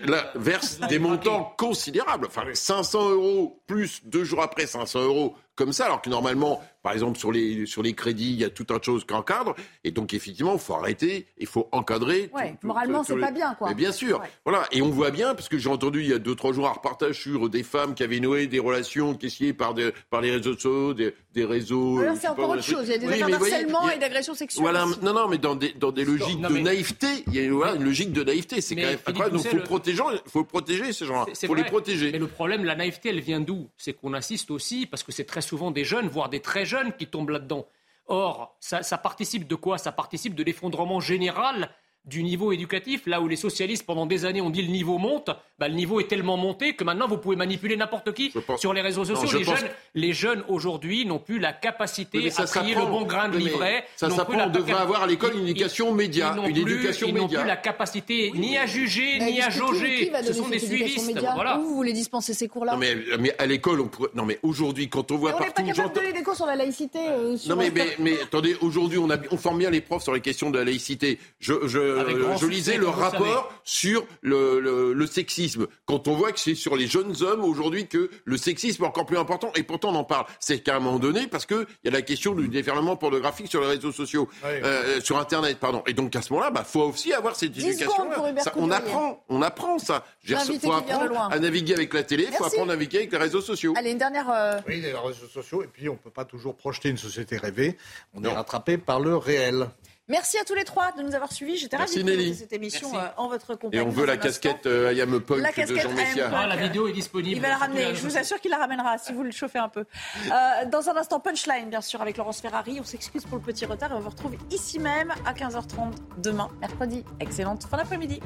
là, 0.06 0.32
versent 0.36 0.80
des 0.90 1.00
montants 1.00 1.54
considérables. 1.58 2.28
Enfin, 2.28 2.44
500 2.52 3.12
euros 3.12 3.62
plus 3.68 4.02
deux 4.06 4.26
jours 4.26 4.42
après 4.42 4.66
500 4.68 5.04
euros 5.04 5.36
comme 5.56 5.74
ça, 5.74 5.86
alors 5.86 6.02
que 6.02 6.10
normalement, 6.10 6.62
par 6.82 6.94
exemple, 6.94 7.20
sur 7.20 7.32
les, 7.32 7.66
sur 7.68 7.84
les 7.84 7.94
crédits, 7.94 8.32
il 8.32 8.40
y 8.40 8.44
a 8.44 8.50
tout 8.50 8.66
un 8.72 8.78
de 8.78 8.84
choses 8.84 9.06
qui 9.06 9.14
encadrent. 9.14 9.54
Et 9.84 9.92
donc, 9.92 10.14
effectivement, 10.14 10.54
il 10.54 10.60
faut 10.60 10.74
arrêter, 10.74 11.28
il 11.38 11.46
faut 11.46 11.68
encadrer. 11.72 12.32
Ouais, 12.34 12.52
tout- 12.52 12.58
tout- 12.62 12.68
moralement, 12.68 13.04
c'est 13.04 13.16
les- 13.16 13.22
pas 13.22 13.32
bien, 13.32 13.54
quoi. 13.56 13.70
Mais 13.70 13.76
bien 13.76 13.92
sûr. 13.92 14.20
Ouais. 14.20 14.28
Voilà. 14.46 14.64
Et 14.72 14.82
on 14.82 14.90
voit 14.90 15.12
bien, 15.12 15.36
parce 15.36 15.50
que 15.50 15.58
j'ai 15.60 15.70
entendu 15.70 16.02
il 16.02 16.08
y 16.10 16.14
a 16.14 16.18
deux, 16.20 16.34
trois 16.36 16.54
jours 16.54 16.68
un 16.68 16.72
reportage 16.72 17.20
sur 17.22 17.50
des 17.50 17.62
femmes 17.64 17.94
qui 17.94 18.02
avaient 18.04 18.20
noué 18.20 18.48
des 18.48 18.58
relations 18.60 19.14
caissiers 19.14 19.54
par, 19.54 19.74
des- 19.76 19.92
par 20.10 20.22
les 20.22 20.32
réseaux 20.32 20.54
sociaux, 20.54 20.94
des, 20.96 21.14
des 21.34 21.46
réseaux. 21.46 22.00
Alors, 22.00 22.14
euh, 22.14 22.18
c'est 22.20 22.28
encore 22.30 22.50
autre 22.50 22.64
chose. 22.64 22.86
Il 22.88 22.92
y 22.92 22.94
a 22.94 22.98
des 22.98 23.08
Oui, 23.08 23.14
il 23.18 23.24
a- 23.24 23.96
et 23.96 24.00
d'agression 24.00 24.34
sexuelle. 24.34 24.62
voilà, 24.64 24.86
aussi. 24.88 25.00
non, 25.04 25.14
non, 25.14 25.28
mais 25.28 25.38
dans 25.38 25.56
des, 25.56 25.74
dans 25.74 25.92
des 25.92 26.06
logiques 26.06 26.40
Non, 26.40 26.50
de 26.50 26.54
mais- 26.56 26.62
naïveté, 26.64 27.08
il 27.28 27.36
y 27.36 27.46
a 27.46 27.52
voilà, 27.52 27.76
une 27.76 27.84
logique 27.84 28.12
de 28.14 28.24
naïveté. 28.24 28.62
C'est 28.62 28.76
quand 28.76 28.82
même 28.82 28.98
incroyable. 29.06 29.36
Donc, 29.36 29.44
Doucet, 29.44 29.50
faut 29.50 29.58
le- 29.58 29.64
protéger, 29.64 30.04
faut 30.28 30.44
protéger 30.46 30.94
ces 30.94 31.06
gens-là. 31.06 31.26
C'est 31.34 31.46
faut 31.48 31.54
les 31.56 31.64
protéger. 31.66 32.12
Mais 32.12 32.18
le 32.20 32.28
problème, 32.28 32.64
la 32.66 32.76
naïveté, 32.76 33.10
elle 33.10 33.20
vient 33.20 33.40
d'où? 33.42 33.70
C'est 33.78 33.94
qu'on 33.94 34.14
assiste 34.14 34.50
aussi, 34.52 34.86
parce 34.88 35.04
que 35.04 35.12
c'est 35.12 35.26
très 35.26 35.41
souvent 35.42 35.72
des 35.72 35.84
jeunes, 35.84 36.08
voire 36.08 36.30
des 36.30 36.40
très 36.40 36.66
jeunes, 36.66 36.94
qui 36.94 37.08
tombent 37.08 37.32
là-dedans. 37.32 37.68
Or, 38.08 38.58
ça, 38.60 38.98
participe 38.98 39.48
de 39.48 39.56
quoi? 39.56 39.78
Ça 39.78 39.92
participe 39.92 40.36
de 40.36 40.44
l'effondrement 40.44 41.00
général 41.00 41.70
du 42.06 42.24
niveau 42.24 42.52
éducatif, 42.52 43.04
là 43.06 43.22
où 43.22 43.28
les 43.28 43.36
socialistes 43.36 43.86
pendant 43.86 44.08
des 44.08 44.26
années 44.26 44.42
ont 44.42 44.50
dit 44.50 44.64
le 44.64 44.70
niveau 44.72 44.98
monte, 44.98 45.30
bah, 45.60 45.68
le 45.68 45.76
niveau 45.76 46.00
est 46.00 46.08
tellement 46.08 46.36
monté 46.36 46.74
que 46.74 46.84
maintenant 46.84 47.08
vous 47.08 47.18
pouvez 47.20 47.36
manipuler 47.36 47.78
n'importe 47.78 48.12
qui 48.14 48.30
pense- 48.32 48.60
sur 48.60 48.74
les 48.74 48.82
réseaux 48.82 49.02
Non, 49.06 49.16
sociaux. 49.16 49.28
je 49.28 49.38
les, 49.38 49.46
pense- 49.46 49.60
jeunes, 49.60 49.70
les 49.94 50.14
jeunes 50.14 50.44
aujourd'hui 50.48 51.06
n'ont 51.06 51.20
plus 51.20 51.38
la 51.38 51.54
capacité 51.54 52.18
Oui, 52.18 52.24
mais 52.26 52.30
ça 52.32 52.44
à 52.44 52.46
trier 52.48 52.74
le 52.74 52.86
bon 52.88 53.04
grain 53.04 53.30
de 53.30 53.38
livret. 53.38 53.86
ça 53.96 54.10
s'apprend. 54.10 54.46
On 54.48 54.50
devrait 54.50 54.74
avoir 54.74 55.04
à 55.04 55.08
l'école 55.08 55.34
une 55.36 55.44
Ils- 55.46 55.52
éducation 55.52 55.94
média, 55.94 56.36
ils 56.48 56.58
une 56.58 56.64
plus- 56.64 56.74
éducation 56.74 57.08
Ils 57.08 57.14
n'ont 57.14 57.28
plus 57.28 57.38
la 57.46 57.56
capacité 57.58 58.32
ni 58.34 58.58
à 58.58 58.66
juger, 58.66 59.18
Mais 59.20 59.32
ni 59.34 59.42
à 59.42 59.50
jauger. 59.52 60.12
Ce 60.26 60.34
sont 60.34 60.48
des 60.48 60.58
suivistes. 60.60 61.06
média 61.06 61.34
Voilà. 61.36 61.60
Où 61.60 61.64
vous 61.68 61.76
voulez 61.76 61.94
dispenser 61.94 62.34
ces 62.34 62.48
cours-là 62.48 62.74
Non, 62.74 62.80
mais, 62.80 62.96
mais 63.20 63.36
à 63.38 63.46
l'école, 63.46 63.80
on 63.82 63.88
pourrait. 63.88 64.10
Non, 64.16 64.26
mais 64.26 64.40
aujourd'hui, 64.42 64.90
quand 64.90 65.12
on 65.12 65.18
voit 65.18 65.32
Mais 65.32 65.36
on 65.36 65.40
n'est 65.42 65.46
pas 65.48 65.52
partout. 65.54 65.68
capable 65.72 65.94
de 65.94 66.00
donner 66.00 66.14
des 66.14 66.24
cours 66.24 66.36
sur 66.36 66.46
la 66.48 66.56
laïcité. 66.56 67.00
euh, 67.10 67.38
sur- 67.38 67.56
Non 67.56 67.62
mais, 68.00 68.20
attendez, 68.24 68.56
aujourd'hui 68.62 68.98
on, 68.98 69.38
forme 69.38 69.60
bien 69.60 69.70
les 69.70 69.82
profs 69.82 70.04
sur 70.04 70.14
les 70.14 70.22
questions 70.22 70.50
de 70.50 70.58
la 70.58 70.66
laïcité. 70.66 71.20
Je, 71.40 71.54
euh, 71.92 72.38
je 72.38 72.46
lisais 72.46 72.78
le 72.78 72.88
rapport 72.88 73.52
sur 73.64 74.06
le, 74.22 74.60
le- 74.60 74.94
le 74.94 75.08
sexisme. 75.08 75.68
Quand 75.86 76.08
on 76.08 76.16
voit 76.16 76.32
que 76.32 76.40
c'est 76.40 76.56
sur 76.56 76.76
les 76.76 76.88
jeunes 76.88 77.14
hommes 77.22 77.44
aujourd'hui 77.44 77.88
que 77.88 78.10
le 78.26 78.38
sexisme 78.38 78.84
est 78.84 78.88
encore 78.88 79.06
plus 79.06 79.18
important, 79.18 79.52
et 79.56 79.64
pourtant 79.64 79.90
on 79.90 79.96
en 79.96 80.04
parle, 80.04 80.26
c'est 80.40 80.60
qu'à 80.60 80.76
un 80.76 80.80
moment 80.80 81.00
donné, 81.00 81.28
parce 81.28 81.46
qu'il 81.46 81.66
y 81.84 81.88
a 81.88 81.92
la 81.92 82.02
question 82.02 82.34
du 82.34 82.48
déferlement 82.48 82.96
pornographique 82.96 83.50
sur 83.50 83.62
les 83.62 83.68
réseaux 83.68 83.92
sociaux, 83.92 84.28
euh, 84.46 85.00
sur 85.02 85.18
Internet, 85.18 85.60
pardon. 85.60 85.84
Et 85.88 85.94
donc 85.94 86.16
à 86.16 86.22
ce 86.22 86.32
moment-là, 86.34 86.52
bah, 86.52 86.64
faut 86.64 86.82
aussi 86.84 87.14
avoir 87.14 87.36
cette 87.36 87.52
10 87.52 87.66
éducation. 87.66 87.92
secondes 87.92 88.14
pour 88.14 88.28
Hubert 88.28 88.44
on 88.56 88.72
apprend, 88.72 89.24
on 89.30 89.42
apprend 89.42 89.80
ça. 89.80 90.06
Il 90.28 90.36
faut 90.60 90.72
apprendre 90.74 91.20
à 91.32 91.40
naviguer 91.40 91.74
avec 91.74 91.94
la 91.94 92.04
télé, 92.04 92.28
il 92.30 92.34
faut 92.36 92.46
apprendre 92.46 92.72
à 92.72 92.76
naviguer 92.76 93.00
avec 93.00 93.12
les 93.12 93.18
réseaux 93.18 93.42
sociaux. 93.42 93.74
Allez, 93.78 93.92
une 93.92 93.98
dernière. 93.98 94.30
euh, 94.30 94.60
Oui, 94.68 94.82
les 94.82 94.94
réseaux 94.94 95.28
sociaux. 95.32 95.64
Et 95.64 95.68
puis, 95.68 95.90
on 95.90 95.94
ne 95.94 95.98
peut 95.98 96.10
pas 96.10 96.26
toujours 96.26 96.56
projeter 96.56 96.90
une 96.90 96.98
société 96.98 97.38
rêvée. 97.38 97.78
On 98.14 98.24
est 98.24 98.32
rattrapé 98.32 98.78
par 98.78 99.00
le 99.00 99.16
réel. 99.16 99.68
Merci 100.08 100.38
à 100.38 100.44
tous 100.44 100.56
les 100.56 100.64
trois 100.64 100.92
de 100.92 101.04
nous 101.04 101.16
avoir 101.16 101.32
suivis. 101.32 101.58
J'étais 101.58 101.78
ravie 101.78 102.04
de 102.04 102.34
cette 102.34 102.52
émission 102.52 102.92
Merci. 102.92 103.06
euh, 103.06 103.22
en 103.22 103.28
votre 103.30 103.56
compagnie. 103.56 103.82
Et 103.82 103.86
on 103.86 103.90
veut 103.90 104.06
la 104.06 104.18
casquette 104.18 104.66
euh, 104.66 104.92
I 104.92 105.02
am 105.02 105.14
a 105.14 105.20
punk 105.20 105.40
La 105.42 105.52
de 105.52 105.56
casquette 105.56 105.82
Jean 105.82 105.90
I 105.90 105.92
am 105.92 105.96
Messia. 105.96 106.32
Ah, 106.34 106.48
la 106.48 106.56
vidéo 106.58 106.88
est 106.88 106.92
disponible. 106.92 107.36
Il 107.38 107.42
va 107.42 107.50
la 107.50 107.58
ramener. 107.58 107.96
Je 107.96 108.02
vous 108.02 108.18
assure 108.18 108.40
qu'il 108.42 108.52
la 108.52 108.58
ramènera 108.58 108.98
si 108.98 109.14
vous 109.14 109.24
le 109.24 109.32
chauffez 109.32 109.60
un 109.60 109.70
peu. 109.70 109.86
Euh, 110.26 110.66
dans 110.70 110.90
un 110.90 110.98
instant, 110.98 111.20
punchline, 111.20 111.70
bien 111.70 111.82
sûr, 111.82 112.02
avec 112.02 112.18
Laurence 112.18 112.42
Ferrari. 112.42 112.78
On 112.82 112.84
s'excuse 112.84 113.24
pour 113.26 113.38
le 113.38 113.44
petit 113.44 113.66
retard 113.66 113.92
et 113.92 113.96
on 113.96 114.00
vous 114.00 114.10
retrouve 114.10 114.36
ici 114.50 114.80
même 114.80 115.14
à 115.26 115.34
15h30 115.34 115.94
demain, 116.18 116.50
mercredi. 116.60 117.06
Excellente 117.20 117.64
fin 117.64 117.78
d'après-midi. 117.78 118.20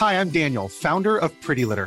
Hi, 0.00 0.14
I'm 0.14 0.30
Daniel, 0.30 0.68
founder 0.68 1.16
of 1.16 1.32
Pretty 1.40 1.64
Litter. 1.64 1.86